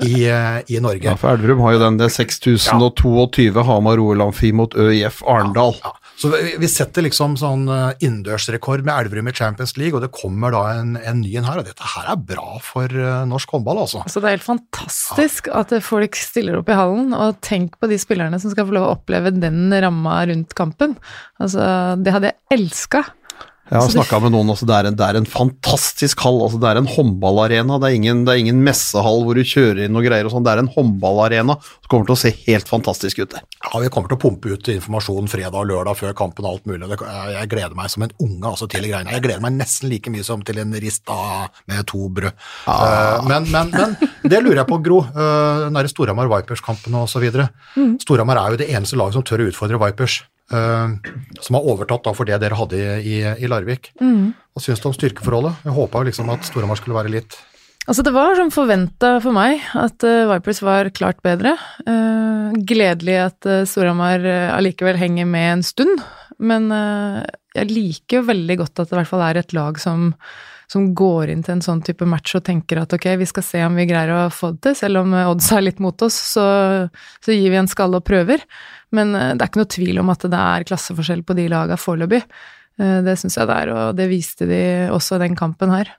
i, 0.00 0.24
eh, 0.28 0.58
i 0.72 0.80
Norge. 0.80 1.04
Ja, 1.04 1.16
for 1.20 1.36
Elverum 1.36 1.62
har 1.66 1.76
jo 1.76 1.82
den, 1.84 1.98
det 2.00 2.08
er 2.08 2.14
6022 2.16 3.64
Hamar-OL 3.68 4.24
Amfi 4.24 4.52
mot 4.56 4.74
ØIF 4.74 5.20
Arendal. 5.28 5.76
Ja, 5.82 5.92
så 6.20 6.30
vi, 6.32 6.54
vi 6.60 6.68
setter 6.70 7.04
liksom 7.06 7.34
sånn 7.40 7.64
eh, 7.72 8.04
innendørsrekord 8.04 8.84
med 8.86 9.06
Elverum 9.06 9.30
i 9.30 9.34
Champions 9.36 9.74
League, 9.80 9.96
og 9.96 10.04
det 10.04 10.12
kommer 10.14 10.54
da 10.54 10.62
en, 10.76 10.94
en 11.00 11.22
ny 11.22 11.32
en 11.40 11.48
her, 11.48 11.62
og 11.62 11.68
dette 11.68 11.88
her 11.94 12.10
er 12.12 12.20
bra 12.28 12.58
for 12.62 12.92
eh, 12.92 13.24
norsk 13.28 13.56
håndball, 13.56 13.82
altså. 13.84 14.04
Så 14.12 14.22
det 14.22 14.30
er 14.30 14.36
helt 14.36 14.46
fantastisk 14.46 15.50
at 15.52 15.74
folk 15.84 16.18
stiller 16.18 16.60
opp 16.60 16.70
i 16.70 16.78
hallen, 16.78 17.10
og 17.16 17.40
tenk 17.44 17.78
på 17.80 17.90
de 17.90 17.98
spillerne 18.00 18.40
som 18.42 18.52
skal 18.52 18.68
få 18.68 18.76
lov 18.76 18.88
å 18.88 18.94
oppleve 18.98 19.34
den 19.34 19.66
ramma 19.72 20.20
rundt 20.30 20.54
kampen. 20.58 20.98
Altså, 21.42 21.64
det 22.02 22.14
hadde 22.14 22.32
jeg 22.32 22.60
elska. 22.60 23.04
Jeg 23.70 23.78
har 23.78 23.92
snakka 23.92 24.18
med 24.24 24.32
noen, 24.34 24.48
altså 24.50 24.66
det, 24.66 24.74
er 24.74 24.86
en, 24.90 24.96
det 24.98 25.06
er 25.06 25.16
en 25.20 25.26
fantastisk 25.28 26.20
hall. 26.26 26.40
altså 26.44 26.58
Det 26.60 26.66
er 26.68 26.80
en 26.80 26.88
håndballarena. 26.90 27.78
Det 27.80 27.88
er 27.88 27.94
ingen, 27.96 28.24
det 28.26 28.34
er 28.34 28.40
ingen 28.42 28.58
messehall 28.66 29.22
hvor 29.22 29.38
du 29.38 29.46
kjører 29.46 29.84
inn 29.84 29.96
og 29.96 30.02
greier 30.02 30.26
og 30.26 30.34
sånn. 30.34 30.42
Det 30.44 30.52
er 30.52 30.62
en 30.64 30.70
håndballarena 30.74 31.54
som 31.62 31.86
kommer 31.86 32.08
til 32.08 32.16
å 32.16 32.20
se 32.24 32.32
helt 32.48 32.68
fantastisk 32.68 33.22
ut. 33.22 33.36
Ja, 33.38 33.70
Vi 33.80 33.92
kommer 33.94 34.10
til 34.10 34.18
å 34.18 34.22
pumpe 34.24 34.50
ut 34.52 34.70
informasjon 34.74 35.30
fredag 35.30 35.56
og 35.62 35.70
lørdag 35.70 36.00
før 36.00 36.16
kampen 36.18 36.44
og 36.44 36.56
alt 36.56 36.66
mulig. 36.68 36.90
Det, 36.90 36.98
jeg, 37.36 37.52
gleder 37.54 37.78
meg 37.78 37.94
som 37.94 38.04
en 38.08 38.12
unge 38.18 38.50
altså, 38.50 38.68
til 38.72 38.82
de 38.82 38.90
greiene. 38.90 39.14
Jeg 39.14 39.24
gleder 39.28 39.46
meg 39.46 39.56
nesten 39.60 39.92
like 39.94 40.12
mye 40.12 40.26
som 40.26 40.42
til 40.42 40.58
en 40.60 40.76
rista 40.82 41.20
med 41.70 41.86
to 41.94 42.10
brød. 42.18 42.44
Eh, 42.66 43.30
men, 43.30 43.48
men, 43.54 43.72
men 43.72 43.96
det 44.26 44.42
lurer 44.42 44.64
jeg 44.64 44.68
på, 44.68 44.82
Gro. 44.82 45.00
Uh, 45.14 45.68
den 45.68 45.78
derre 45.78 45.94
Storhamar 45.94 46.28
Vipers-kampen 46.34 46.98
osv. 46.98 47.30
Mm. 47.78 47.96
Storhamar 48.02 48.42
er 48.42 48.52
jo 48.52 48.62
det 48.66 48.68
eneste 48.74 48.98
laget 49.00 49.16
som 49.16 49.24
tør 49.24 49.46
å 49.46 49.48
utfordre 49.54 49.80
Vipers. 49.86 50.24
Eh, 50.52 51.14
som 51.40 51.58
har 51.58 51.70
overtatt 51.72 52.04
da 52.06 52.12
for 52.16 52.28
det 52.28 52.40
dere 52.42 52.58
hadde 52.58 52.82
i, 53.00 53.16
i, 53.22 53.48
Larvik. 53.50 53.92
Hva 53.98 54.62
syns 54.62 54.82
du 54.82 54.90
om 54.90 54.96
styrkeforholdet? 54.96 55.64
Jeg 55.66 55.76
håpa 55.76 56.04
liksom 56.08 56.30
at 56.34 56.46
Storhamar 56.48 56.80
skulle 56.80 56.98
være 56.98 57.14
litt 57.16 57.38
Altså, 57.82 58.04
det 58.06 58.12
var 58.14 58.36
som 58.38 58.52
forventa 58.54 59.16
for 59.18 59.34
meg 59.34 59.58
at 59.74 60.04
uh, 60.06 60.28
Vipers 60.30 60.60
var 60.62 60.86
klart 60.94 61.18
bedre. 61.24 61.56
Uh, 61.82 62.54
gledelig 62.62 63.16
at 63.24 63.48
uh, 63.50 63.64
Storhamar 63.66 64.22
allikevel 64.54 65.00
henger 65.00 65.26
med 65.26 65.48
en 65.56 65.64
stund, 65.66 66.04
men 66.38 66.70
jeg 66.70 67.68
liker 67.68 68.20
jo 68.20 68.28
veldig 68.30 68.56
godt 68.62 68.80
at 68.80 68.86
det 68.86 68.94
i 68.94 68.98
hvert 69.00 69.10
fall 69.10 69.24
er 69.26 69.40
et 69.40 69.52
lag 69.54 69.76
som, 69.82 70.12
som 70.72 70.88
går 70.96 71.32
inn 71.32 71.42
til 71.44 71.56
en 71.56 71.64
sånn 71.64 71.82
type 71.84 72.06
match 72.08 72.36
og 72.38 72.46
tenker 72.46 72.80
at 72.80 72.94
ok, 72.96 73.10
vi 73.20 73.28
skal 73.28 73.44
se 73.44 73.60
om 73.66 73.76
vi 73.76 73.86
greier 73.90 74.12
å 74.14 74.22
få 74.32 74.54
det 74.54 74.62
til, 74.68 74.78
selv 74.84 75.02
om 75.02 75.12
eh, 75.16 75.28
odds 75.28 75.50
er 75.52 75.66
litt 75.66 75.82
mot 75.84 76.06
oss, 76.06 76.16
så, 76.32 76.46
så 77.20 77.36
gir 77.36 77.52
vi 77.52 77.60
en 77.60 77.70
skalle 77.70 78.00
og 78.00 78.06
prøver. 78.08 78.44
Men 78.96 79.14
eh, 79.18 79.34
det 79.36 79.44
er 79.44 79.52
ikke 79.52 79.62
noe 79.62 79.74
tvil 79.76 80.02
om 80.02 80.12
at 80.14 80.26
det 80.32 80.42
er 80.56 80.66
klasseforskjell 80.70 81.24
på 81.28 81.36
de 81.38 81.48
laga 81.52 81.78
foreløpig. 81.80 82.22
Eh, 82.80 82.98
det 83.04 83.18
syns 83.20 83.36
jeg 83.36 83.50
det 83.50 83.58
er, 83.64 83.74
og 83.76 83.98
det 83.98 84.08
viste 84.12 84.48
de 84.48 84.62
også 84.94 85.18
i 85.18 85.24
den 85.26 85.36
kampen 85.38 85.74
her. 85.74 85.92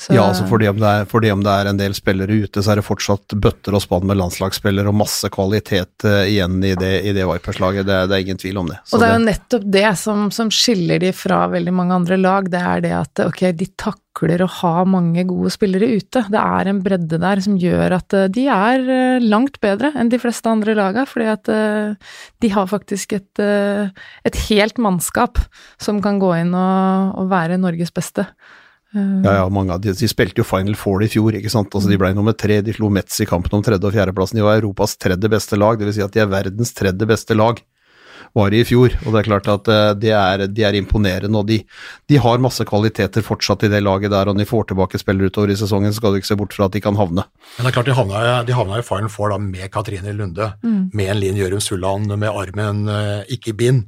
Så- 0.00 0.14
Ja, 0.14 0.22
altså 0.30 0.46
fordi 0.48 0.64
om, 0.70 0.78
det 0.80 0.88
er, 0.88 1.04
fordi 1.04 1.30
om 1.30 1.42
det 1.44 1.52
er 1.52 1.68
en 1.68 1.76
del 1.76 1.92
spillere 1.92 2.32
ute, 2.32 2.62
så 2.64 2.72
er 2.72 2.80
det 2.80 2.86
fortsatt 2.86 3.34
bøtter 3.36 3.74
og 3.76 3.82
spann 3.84 4.06
med 4.08 4.16
landslagsspillere 4.16 4.88
og 4.88 4.96
masse 4.96 5.28
kvalitet 5.28 6.06
uh, 6.08 6.22
igjen 6.24 6.56
i 6.64 6.72
det, 6.72 6.92
i 7.04 7.12
det 7.12 7.26
Vipers-laget. 7.28 7.84
Det, 7.84 7.98
det 8.08 8.16
er 8.16 8.24
ingen 8.24 8.40
tvil 8.40 8.62
om 8.62 8.70
det. 8.70 8.78
Så 8.88 8.96
Og 8.96 9.02
det 9.02 9.10
er 9.10 9.18
jo 9.18 9.26
nettopp 9.26 9.66
det 9.76 9.90
som, 10.00 10.22
som 10.32 10.48
skiller 10.48 11.02
de 11.02 11.10
fra 11.12 11.42
veldig 11.52 11.74
mange 11.76 11.98
andre 11.98 12.16
lag, 12.16 12.48
det 12.48 12.62
er 12.64 12.80
det 12.86 12.92
at 12.96 13.22
ok, 13.26 13.42
de 13.60 13.68
takler 13.76 14.40
å 14.40 14.48
ha 14.54 14.72
mange 14.88 15.26
gode 15.28 15.52
spillere 15.52 15.90
ute. 15.92 16.24
Det 16.32 16.40
er 16.40 16.70
en 16.72 16.80
bredde 16.86 17.20
der 17.20 17.44
som 17.44 17.58
gjør 17.60 17.98
at 17.98 18.16
eh, 18.16 18.30
de 18.32 18.46
er 18.54 18.88
eh, 18.96 19.26
langt 19.26 19.60
bedre 19.60 19.92
enn 20.00 20.08
de 20.08 20.22
fleste 20.22 20.48
andre 20.48 20.78
laga, 20.78 21.04
fordi 21.04 21.28
at 21.28 21.52
uh, 21.52 22.16
de 22.40 22.52
har 22.56 22.72
faktisk 22.72 23.12
et, 23.18 23.44
uh, 23.44 23.92
et 24.24 24.40
helt 24.48 24.80
mannskap 24.80 25.44
som 25.76 26.00
kan 26.00 26.16
gå 26.24 26.32
inn 26.40 26.56
og, 26.56 27.20
og 27.20 27.28
være 27.36 27.60
Norges 27.60 27.92
beste. 27.92 28.24
Ja, 28.94 29.32
ja, 29.36 29.48
mange 29.48 29.72
av 29.76 29.80
de, 29.84 29.92
de 29.94 30.08
spilte 30.10 30.42
jo 30.42 30.44
Final 30.48 30.74
Four 30.74 31.04
i 31.06 31.08
fjor, 31.12 31.36
ikke 31.38 31.50
sant. 31.52 31.70
Altså, 31.74 31.88
de 31.92 31.98
ble 32.00 32.10
nummer 32.16 32.34
tre, 32.34 32.60
de 32.66 32.72
slo 32.74 32.88
Metz 32.90 33.20
i 33.22 33.26
kampen 33.30 33.52
om 33.54 33.62
tredje- 33.62 33.86
og 33.86 33.94
fjerdeplassen. 33.94 34.40
De 34.40 34.42
var 34.46 34.58
Europas 34.58 34.96
tredje 34.98 35.30
beste 35.30 35.58
lag, 35.60 35.78
dvs. 35.78 35.94
Si 36.00 36.02
at 36.02 36.16
de 36.16 36.24
er 36.24 36.32
verdens 36.32 36.74
tredje 36.74 37.06
beste 37.06 37.36
lag. 37.38 37.60
Var 38.34 38.50
de 38.52 38.58
i 38.62 38.66
fjor, 38.66 38.92
og 39.06 39.14
det 39.14 39.20
er 39.22 39.26
klart 39.26 39.48
at 39.50 39.68
eh, 39.74 39.92
de 39.98 40.10
er, 40.14 40.44
de 40.54 40.62
er 40.66 40.76
imponerende, 40.78 41.34
og 41.40 41.48
de, 41.48 41.56
de 42.10 42.18
har 42.22 42.38
masse 42.42 42.62
kvaliteter 42.68 43.24
fortsatt 43.26 43.64
i 43.66 43.70
det 43.72 43.80
laget 43.82 44.12
der, 44.12 44.28
og 44.30 44.36
når 44.36 44.44
de 44.44 44.50
får 44.50 44.68
tilbake 44.70 45.00
spillere 45.02 45.32
utover 45.32 45.50
i 45.50 45.56
sesongen, 45.58 45.90
så 45.90 45.98
skal 45.98 46.14
du 46.14 46.20
ikke 46.20 46.28
se 46.30 46.36
bort 46.38 46.54
fra 46.54 46.68
at 46.68 46.76
de 46.76 46.82
kan 46.84 46.94
havne. 46.98 47.24
Men 47.56 47.66
det 47.66 47.72
er 47.72 47.76
klart 47.78 47.90
de 47.90 47.96
havna, 47.98 48.20
de 48.46 48.54
havna 48.54 48.78
i 48.78 48.86
Final 48.86 49.10
Four 49.10 49.34
da 49.34 49.38
med 49.42 49.66
Katrine 49.74 50.14
Lunde, 50.14 50.52
med 50.62 51.10
en 51.10 51.18
Linn 51.18 51.40
Gjørum 51.40 51.62
Sulland 51.64 52.06
med 52.14 52.30
armen 52.30 52.84
eh, 52.90 53.34
ikke 53.34 53.50
i 53.54 53.58
bind. 53.64 53.82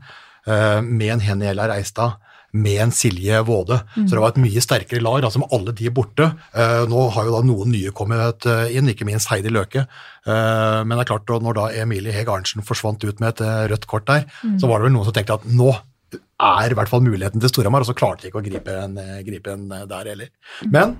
eh, 0.47 0.81
med 0.83 1.13
en 1.15 1.23
Henny 1.23 1.47
Ella 1.53 1.69
Reistad, 1.71 2.19
med 2.53 2.81
en 2.85 2.93
Silje 2.93 3.41
Våde. 3.47 3.79
Så 3.95 4.13
det 4.13 4.21
var 4.21 4.35
et 4.35 4.41
mye 4.43 4.63
sterkere 4.63 5.03
lag, 5.03 5.25
altså 5.25 5.41
med 5.41 5.53
alle 5.57 5.73
de 5.77 5.93
borte. 5.95 6.29
Eh, 6.53 6.83
nå 6.91 7.05
har 7.15 7.29
jo 7.29 7.35
da 7.35 7.41
noen 7.49 7.73
nye 7.73 7.93
kommet 7.97 8.47
eh, 8.49 8.75
inn, 8.77 8.91
ikke 8.93 9.09
minst 9.09 9.31
Heidi 9.33 9.53
Løke. 9.53 9.87
Eh, 10.27 10.81
men 10.85 10.93
det 10.93 11.05
er 11.07 11.11
klart, 11.15 11.33
når 11.33 11.57
da 11.57 11.69
Emilie 11.83 12.13
Heg 12.15 12.29
Arntzen 12.33 12.65
forsvant 12.67 13.05
ut 13.07 13.23
med 13.23 13.33
et 13.33 13.73
rødt 13.73 13.89
kort 13.89 14.07
der, 14.11 14.29
så 14.61 14.69
var 14.69 14.81
det 14.81 14.91
vel 14.91 14.97
noen 14.99 15.09
som 15.09 15.17
tenkte 15.17 15.39
at 15.41 15.49
nå 15.49 15.73
er 16.43 16.75
i 16.75 16.77
hvert 16.77 16.91
fall 16.91 17.05
muligheten 17.05 17.41
til 17.41 17.49
Storhamar, 17.49 17.85
og 17.85 17.89
så 17.89 17.97
klarte 17.97 18.27
de 18.27 18.33
ikke 18.33 18.43
å 18.43 18.45
gripe 18.45 18.75
en, 18.83 18.99
gripe 19.25 19.55
en 19.55 19.65
der 19.89 20.11
heller. 20.11 20.29
Men 20.67 20.97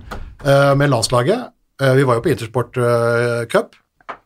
med 0.79 0.89
landslaget 0.89 1.51
Vi 1.99 2.05
var 2.07 2.17
jo 2.17 2.23
på 2.23 2.31
Intersport 2.31 2.79
Cup, 3.51 3.75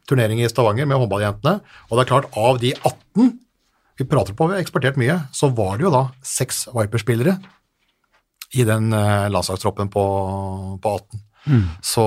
turnering 0.08 0.40
i 0.44 0.48
Stavanger 0.48 0.88
med 0.88 1.02
håndballjentene, 1.02 1.58
og 1.90 1.98
det 1.98 2.06
er 2.06 2.12
klart, 2.12 2.30
av 2.38 2.62
de 2.62 2.72
18 2.78 3.34
vi 3.97 4.05
prater 4.05 4.36
på, 4.38 4.47
vi 4.47 4.57
har 4.57 4.63
eksportert 4.63 4.99
mye, 4.99 5.19
så 5.33 5.49
var 5.53 5.77
det 5.77 5.88
jo 5.88 5.93
da 5.93 6.03
seks 6.25 6.67
Viper-spillere 6.75 7.38
i 8.55 8.63
den 8.67 8.91
eh, 8.95 9.29
landslagstroppen 9.33 9.89
på, 9.91 10.03
på 10.83 10.97
18. 10.99 11.23
Så 11.81 12.05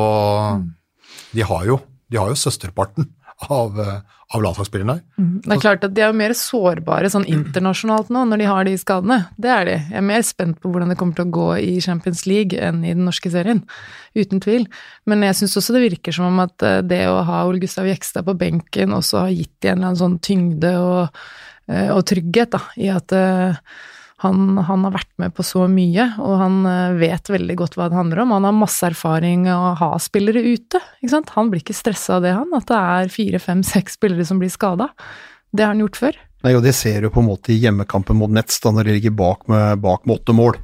de 1.32 1.42
har 1.46 1.66
jo, 1.66 1.80
de 2.10 2.20
har 2.20 2.30
jo 2.30 2.38
søsterparten 2.38 3.08
av, 3.48 3.80
eh, 3.80 4.00
av 4.34 4.42
landslagsspillerne 4.44 4.96
her. 4.98 5.28
Det 5.44 5.54
er 5.56 5.62
klart 5.62 5.84
at 5.86 5.94
de 5.96 6.04
er 6.04 6.10
jo 6.12 6.18
mer 6.18 6.34
sårbare 6.36 7.10
sånn 7.12 7.26
internasjonalt 7.28 8.12
nå, 8.12 8.24
når 8.28 8.42
de 8.42 8.48
har 8.50 8.66
de 8.68 8.76
skadene. 8.78 9.18
Det 9.40 9.50
er 9.50 9.68
de. 9.68 9.76
Jeg 9.90 10.00
er 10.00 10.06
mer 10.06 10.24
spent 10.26 10.60
på 10.60 10.70
hvordan 10.70 10.92
det 10.92 10.98
kommer 11.00 11.18
til 11.18 11.26
å 11.28 11.34
gå 11.34 11.48
i 11.64 11.74
Champions 11.84 12.26
League 12.28 12.56
enn 12.56 12.82
i 12.84 12.94
den 12.94 13.06
norske 13.08 13.32
serien. 13.32 13.64
Uten 14.18 14.42
tvil. 14.44 14.66
Men 15.08 15.24
jeg 15.26 15.40
syns 15.40 15.56
også 15.60 15.76
det 15.76 15.86
virker 15.88 16.14
som 16.16 16.28
om 16.30 16.42
at 16.44 16.66
eh, 16.66 16.80
det 16.86 17.04
å 17.10 17.20
ha 17.26 17.44
Ole 17.48 17.62
Gustav 17.62 17.88
Jekstad 17.90 18.28
på 18.28 18.36
benken 18.38 18.96
også 18.96 19.26
har 19.26 19.34
gitt 19.34 19.56
de 19.60 19.72
en 19.72 19.78
eller 19.78 19.92
annen 19.92 20.02
sånn 20.04 20.18
tyngde 20.24 20.74
og, 20.78 21.22
og 21.94 22.04
trygghet, 22.10 22.52
da, 22.56 22.60
i 22.80 22.90
at 22.92 23.14
eh, 23.16 23.58
han, 24.20 24.58
han 24.58 24.84
har 24.84 24.92
vært 24.98 25.10
med 25.22 25.32
på 25.36 25.44
så 25.46 25.64
mye, 25.70 26.10
og 26.20 26.34
han 26.42 26.56
eh, 26.68 26.96
vet 27.00 27.30
veldig 27.32 27.56
godt 27.56 27.76
hva 27.78 27.88
det 27.88 27.96
handler 27.96 28.22
om. 28.24 28.34
Han 28.36 28.48
har 28.48 28.56
masse 28.56 28.84
erfaring 28.90 29.46
å 29.48 29.74
ha 29.80 29.90
spillere 30.02 30.42
ute. 30.44 30.80
Ikke 31.00 31.14
sant? 31.14 31.32
Han 31.36 31.52
blir 31.52 31.64
ikke 31.64 31.76
stressa 31.78 32.18
av 32.18 32.26
det, 32.26 32.34
han. 32.36 32.50
At 32.56 32.68
det 32.68 32.80
er 32.80 33.14
fire, 33.14 33.40
fem, 33.40 33.62
seks 33.66 33.96
spillere 33.96 34.26
som 34.28 34.42
blir 34.42 34.52
skada. 34.52 34.90
Det 35.56 35.64
har 35.64 35.72
han 35.72 35.80
gjort 35.86 36.00
før. 36.02 36.18
Nei, 36.44 36.52
og 36.56 36.64
Det 36.64 36.74
ser 36.76 37.04
du 37.04 37.10
på 37.12 37.22
en 37.22 37.30
måte 37.30 37.52
i 37.52 37.60
hjemmekampen 37.60 38.16
mot 38.20 38.32
Nets, 38.32 38.60
da 38.64 38.72
når 38.72 38.88
de 38.88 38.98
ligger 38.98 39.16
bak 39.16 39.48
med 39.48 39.84
åtte 39.84 40.36
mål. 40.36 40.60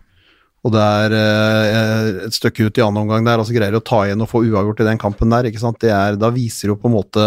Og 0.66 0.72
det 0.74 0.82
er 0.82 1.14
eh, 1.14 2.08
et 2.26 2.34
stykke 2.34 2.66
ut 2.66 2.80
i 2.80 2.82
annen 2.82 3.04
omgang 3.04 3.26
der, 3.26 3.38
og 3.38 3.46
så 3.46 3.54
greier 3.54 3.74
de 3.74 3.78
å 3.78 3.86
ta 3.86 4.02
igjen 4.06 4.24
og 4.24 4.30
få 4.32 4.42
uavgjort 4.48 4.82
i 4.82 4.88
den 4.88 5.00
kampen 5.00 5.30
der. 5.30 5.46
ikke 5.46 5.62
sant? 5.62 5.78
Det 5.82 5.92
er, 5.94 6.18
da 6.18 6.32
viser 6.34 6.72
jo 6.72 6.78
på 6.80 6.90
en 6.90 6.96
måte 6.96 7.26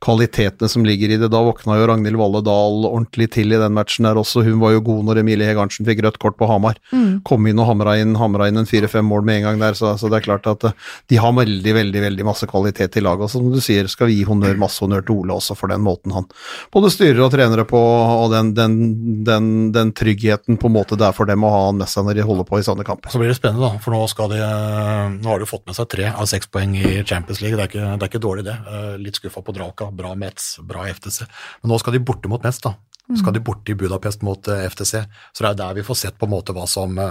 kvalitetene 0.00 0.70
som 0.70 0.86
ligger 0.86 1.12
i 1.12 1.18
det. 1.20 1.28
Da 1.32 1.42
våkna 1.44 1.76
jo 1.76 1.88
Ragnhild 1.90 2.16
Valle 2.20 2.40
Dahl 2.46 2.86
ordentlig 2.88 3.28
til 3.36 3.52
i 3.52 3.60
den 3.60 3.76
matchen 3.76 4.08
der 4.08 4.20
også. 4.20 4.44
Hun 4.46 4.62
var 4.62 4.72
jo 4.74 4.84
god 4.86 5.10
når 5.10 5.20
Emilie 5.22 5.50
Hegarntsen 5.50 5.88
fikk 5.88 6.02
rødt 6.06 6.20
kort 6.22 6.38
på 6.40 6.48
Hamar. 6.48 6.80
Kom 7.28 7.48
inn 7.50 7.60
og 7.60 7.68
hamra 7.68 7.98
inn, 8.00 8.16
hamra 8.20 8.48
inn 8.48 8.62
en 8.62 8.68
fire-fem 8.70 9.04
mål 9.04 9.26
med 9.28 9.40
en 9.40 9.48
gang 9.50 9.60
der, 9.66 9.76
så, 9.76 9.92
så 10.00 10.08
det 10.08 10.20
er 10.20 10.26
klart 10.30 10.48
at 10.50 10.64
eh, 10.70 10.88
de 11.12 11.20
har 11.20 11.36
veldig, 11.36 11.74
veldig 11.76 12.04
veldig 12.06 12.26
masse 12.26 12.48
kvalitet 12.48 12.96
i 12.96 13.04
laget. 13.04 13.28
Og 13.28 13.34
som 13.34 13.52
du 13.52 13.60
sier, 13.62 13.90
skal 13.92 14.08
vi 14.08 14.20
gi 14.20 14.26
honnør, 14.28 14.56
masse 14.60 14.80
honnør 14.84 15.04
til 15.04 15.20
Ole 15.20 15.36
også 15.36 15.56
for 15.58 15.72
den 15.72 15.84
måten 15.84 16.14
han 16.14 16.26
både 16.72 16.90
styrer 16.92 17.20
og 17.24 17.32
trenere 17.32 17.64
på, 17.68 17.78
og 17.78 18.32
den, 18.32 18.52
den, 18.56 18.76
den, 19.26 19.46
den 19.74 19.92
tryggheten 19.96 20.58
på 20.60 20.70
en 20.70 20.74
måte 20.74 20.98
det 20.98 21.06
er 21.08 21.16
for 21.16 21.28
dem 21.28 21.44
å 21.44 21.52
ha 21.52 21.62
han 21.68 21.80
med 21.80 21.90
seg 21.90 22.06
når 22.06 22.18
de 22.18 22.26
holder 22.26 22.48
på 22.48 22.60
i 22.60 22.66
sånne 22.70 22.86
kamper. 22.88 23.12
Så 23.12 23.20
blir 23.20 23.28
det 23.32 23.36
spennende, 23.38 23.66
da, 23.68 23.82
for 23.84 23.92
nå, 23.94 24.00
skal 24.10 24.30
de, 24.32 24.40
nå 25.20 25.28
har 25.34 25.42
de 25.42 25.48
fått 25.50 25.66
med 25.68 25.76
seg 25.76 25.88
tre 25.92 26.08
av 26.14 26.26
seks 26.30 26.48
poeng 26.52 26.72
i 26.80 27.00
Champions 27.04 27.42
League. 27.44 27.58
Det 27.58 27.66
er 27.66 27.72
ikke, 27.74 27.88
det 27.98 28.06
er 28.06 28.12
ikke 28.14 28.22
dårlig, 28.24 28.46
det. 28.48 28.56
Eh, 28.70 28.94
Litt 29.02 29.18
skuffa 29.20 29.42
på 29.46 29.54
Draka, 29.56 29.90
bra 29.94 30.14
Metz, 30.18 30.54
bra 30.64 30.86
FTC. 30.90 31.26
Men 31.62 31.74
nå 31.74 31.80
skal 31.82 31.98
de 31.98 32.02
borte 32.06 32.30
mot 32.32 32.42
Metz, 32.46 32.62
da. 32.64 32.76
Skal 33.10 33.34
de 33.34 33.40
borte 33.42 33.72
i 33.72 33.74
Budapest 33.74 34.22
mot 34.22 34.48
eh, 34.54 34.68
FTC. 34.70 35.00
Så 35.34 35.42
det 35.42 35.48
er 35.50 35.60
der 35.64 35.78
vi 35.80 35.82
får 35.86 35.98
sett 35.98 36.18
på 36.20 36.28
en 36.28 36.34
måte 36.36 36.54
hva 36.54 36.62
som 36.70 36.94
eh, 37.02 37.10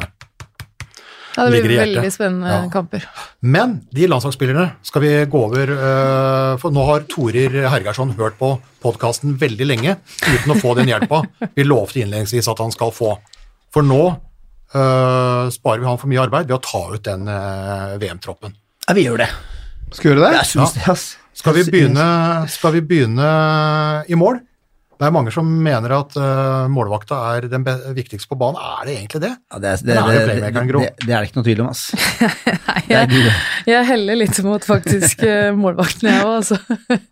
Ja, 1.36 1.44
det 1.46 1.60
blir 1.64 1.78
veldig 1.80 2.12
spennende 2.12 2.50
Ja. 2.54 2.62
kamper. 2.72 3.04
Men 3.44 3.82
de 3.96 4.08
landslagsspillerne 4.10 4.70
skal 4.88 5.04
vi 5.04 5.12
gå 5.30 5.42
over 5.46 5.70
eh, 5.76 6.54
For 6.64 6.72
nå 6.74 6.86
har 6.88 7.04
Torir 7.12 7.54
Hergersson 7.70 8.16
hørt 8.18 8.40
på 8.40 8.54
podkasten 8.84 9.36
veldig 9.40 9.68
lenge 9.68 9.98
uten 10.24 10.56
å 10.56 10.58
få 10.60 10.74
den 10.80 10.90
hjelpa 10.90 11.22
vi 11.56 11.68
lovte 11.68 12.00
innledningsvis 12.02 12.48
at 12.52 12.64
han 12.64 12.72
skal 12.76 12.92
få. 12.96 13.14
For 13.76 13.84
nå 13.86 14.02
eh, 14.08 14.18
sparer 14.72 15.82
vi 15.82 15.88
han 15.90 15.98
for 16.02 16.10
mye 16.12 16.22
arbeid 16.26 16.50
ved 16.50 16.58
å 16.60 16.62
ta 16.64 16.82
ut 16.94 17.06
den 17.08 17.26
eh, 17.32 17.96
VM-troppen. 18.02 18.54
Ja, 18.88 18.94
vi 18.98 19.08
gjør 19.08 19.24
det. 19.24 19.30
Skal 19.94 20.04
vi 20.04 20.12
gjøre 20.14 20.28
det? 20.28 20.36
Jeg 20.38 20.50
syns 20.52 20.76
det, 20.78 20.86
ass. 20.94 21.08
Skal 21.40 21.56
vi, 21.56 21.64
begynne, 21.72 22.06
skal 22.52 22.74
vi 22.76 22.82
begynne 22.84 23.28
i 24.12 24.18
mål? 24.20 24.42
Det 25.00 25.08
er 25.08 25.14
mange 25.16 25.32
som 25.32 25.48
mener 25.64 25.94
at 25.96 26.16
uh, 26.20 26.66
målvakta 26.68 27.16
er 27.38 27.46
den 27.48 27.64
be 27.64 27.72
viktigste 27.96 28.28
på 28.28 28.36
banen. 28.42 28.60
Er 28.60 28.90
det 28.90 28.96
egentlig 28.98 29.22
det? 29.24 29.30
Ja, 29.48 29.60
det, 29.64 29.70
er- 29.72 29.86
det, 29.88 29.94
er 29.96 30.10
det, 30.10 30.18
det 30.18 30.50
det, 30.50 30.90
det, 31.06 31.14
er 31.14 31.22
det 31.24 31.30
ikke 31.30 31.38
noe 31.40 31.48
tvil 31.48 31.62
om, 31.64 31.70
ass. 31.72 31.86
Nei, 32.68 32.82
jeg, 32.90 33.22
jeg 33.72 33.88
heller 33.88 34.20
litt 34.20 34.42
mot 34.44 34.68
faktisk 34.68 35.24
eh, 35.24 35.54
målvakten, 35.56 36.10
jeg 36.12 36.26
òg, 36.28 36.34
altså. 36.42 36.60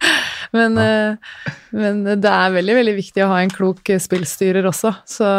Men, 0.57 0.75
eh, 0.79 1.47
men 1.75 2.03
det 2.07 2.31
er 2.31 2.53
veldig, 2.55 2.75
veldig 2.77 2.93
viktig 2.99 3.23
å 3.25 3.31
ha 3.33 3.39
en 3.43 3.51
klok 3.51 3.89
eh, 3.95 3.99
spillstyrer 4.03 4.67
også, 4.67 4.93
så 5.07 5.31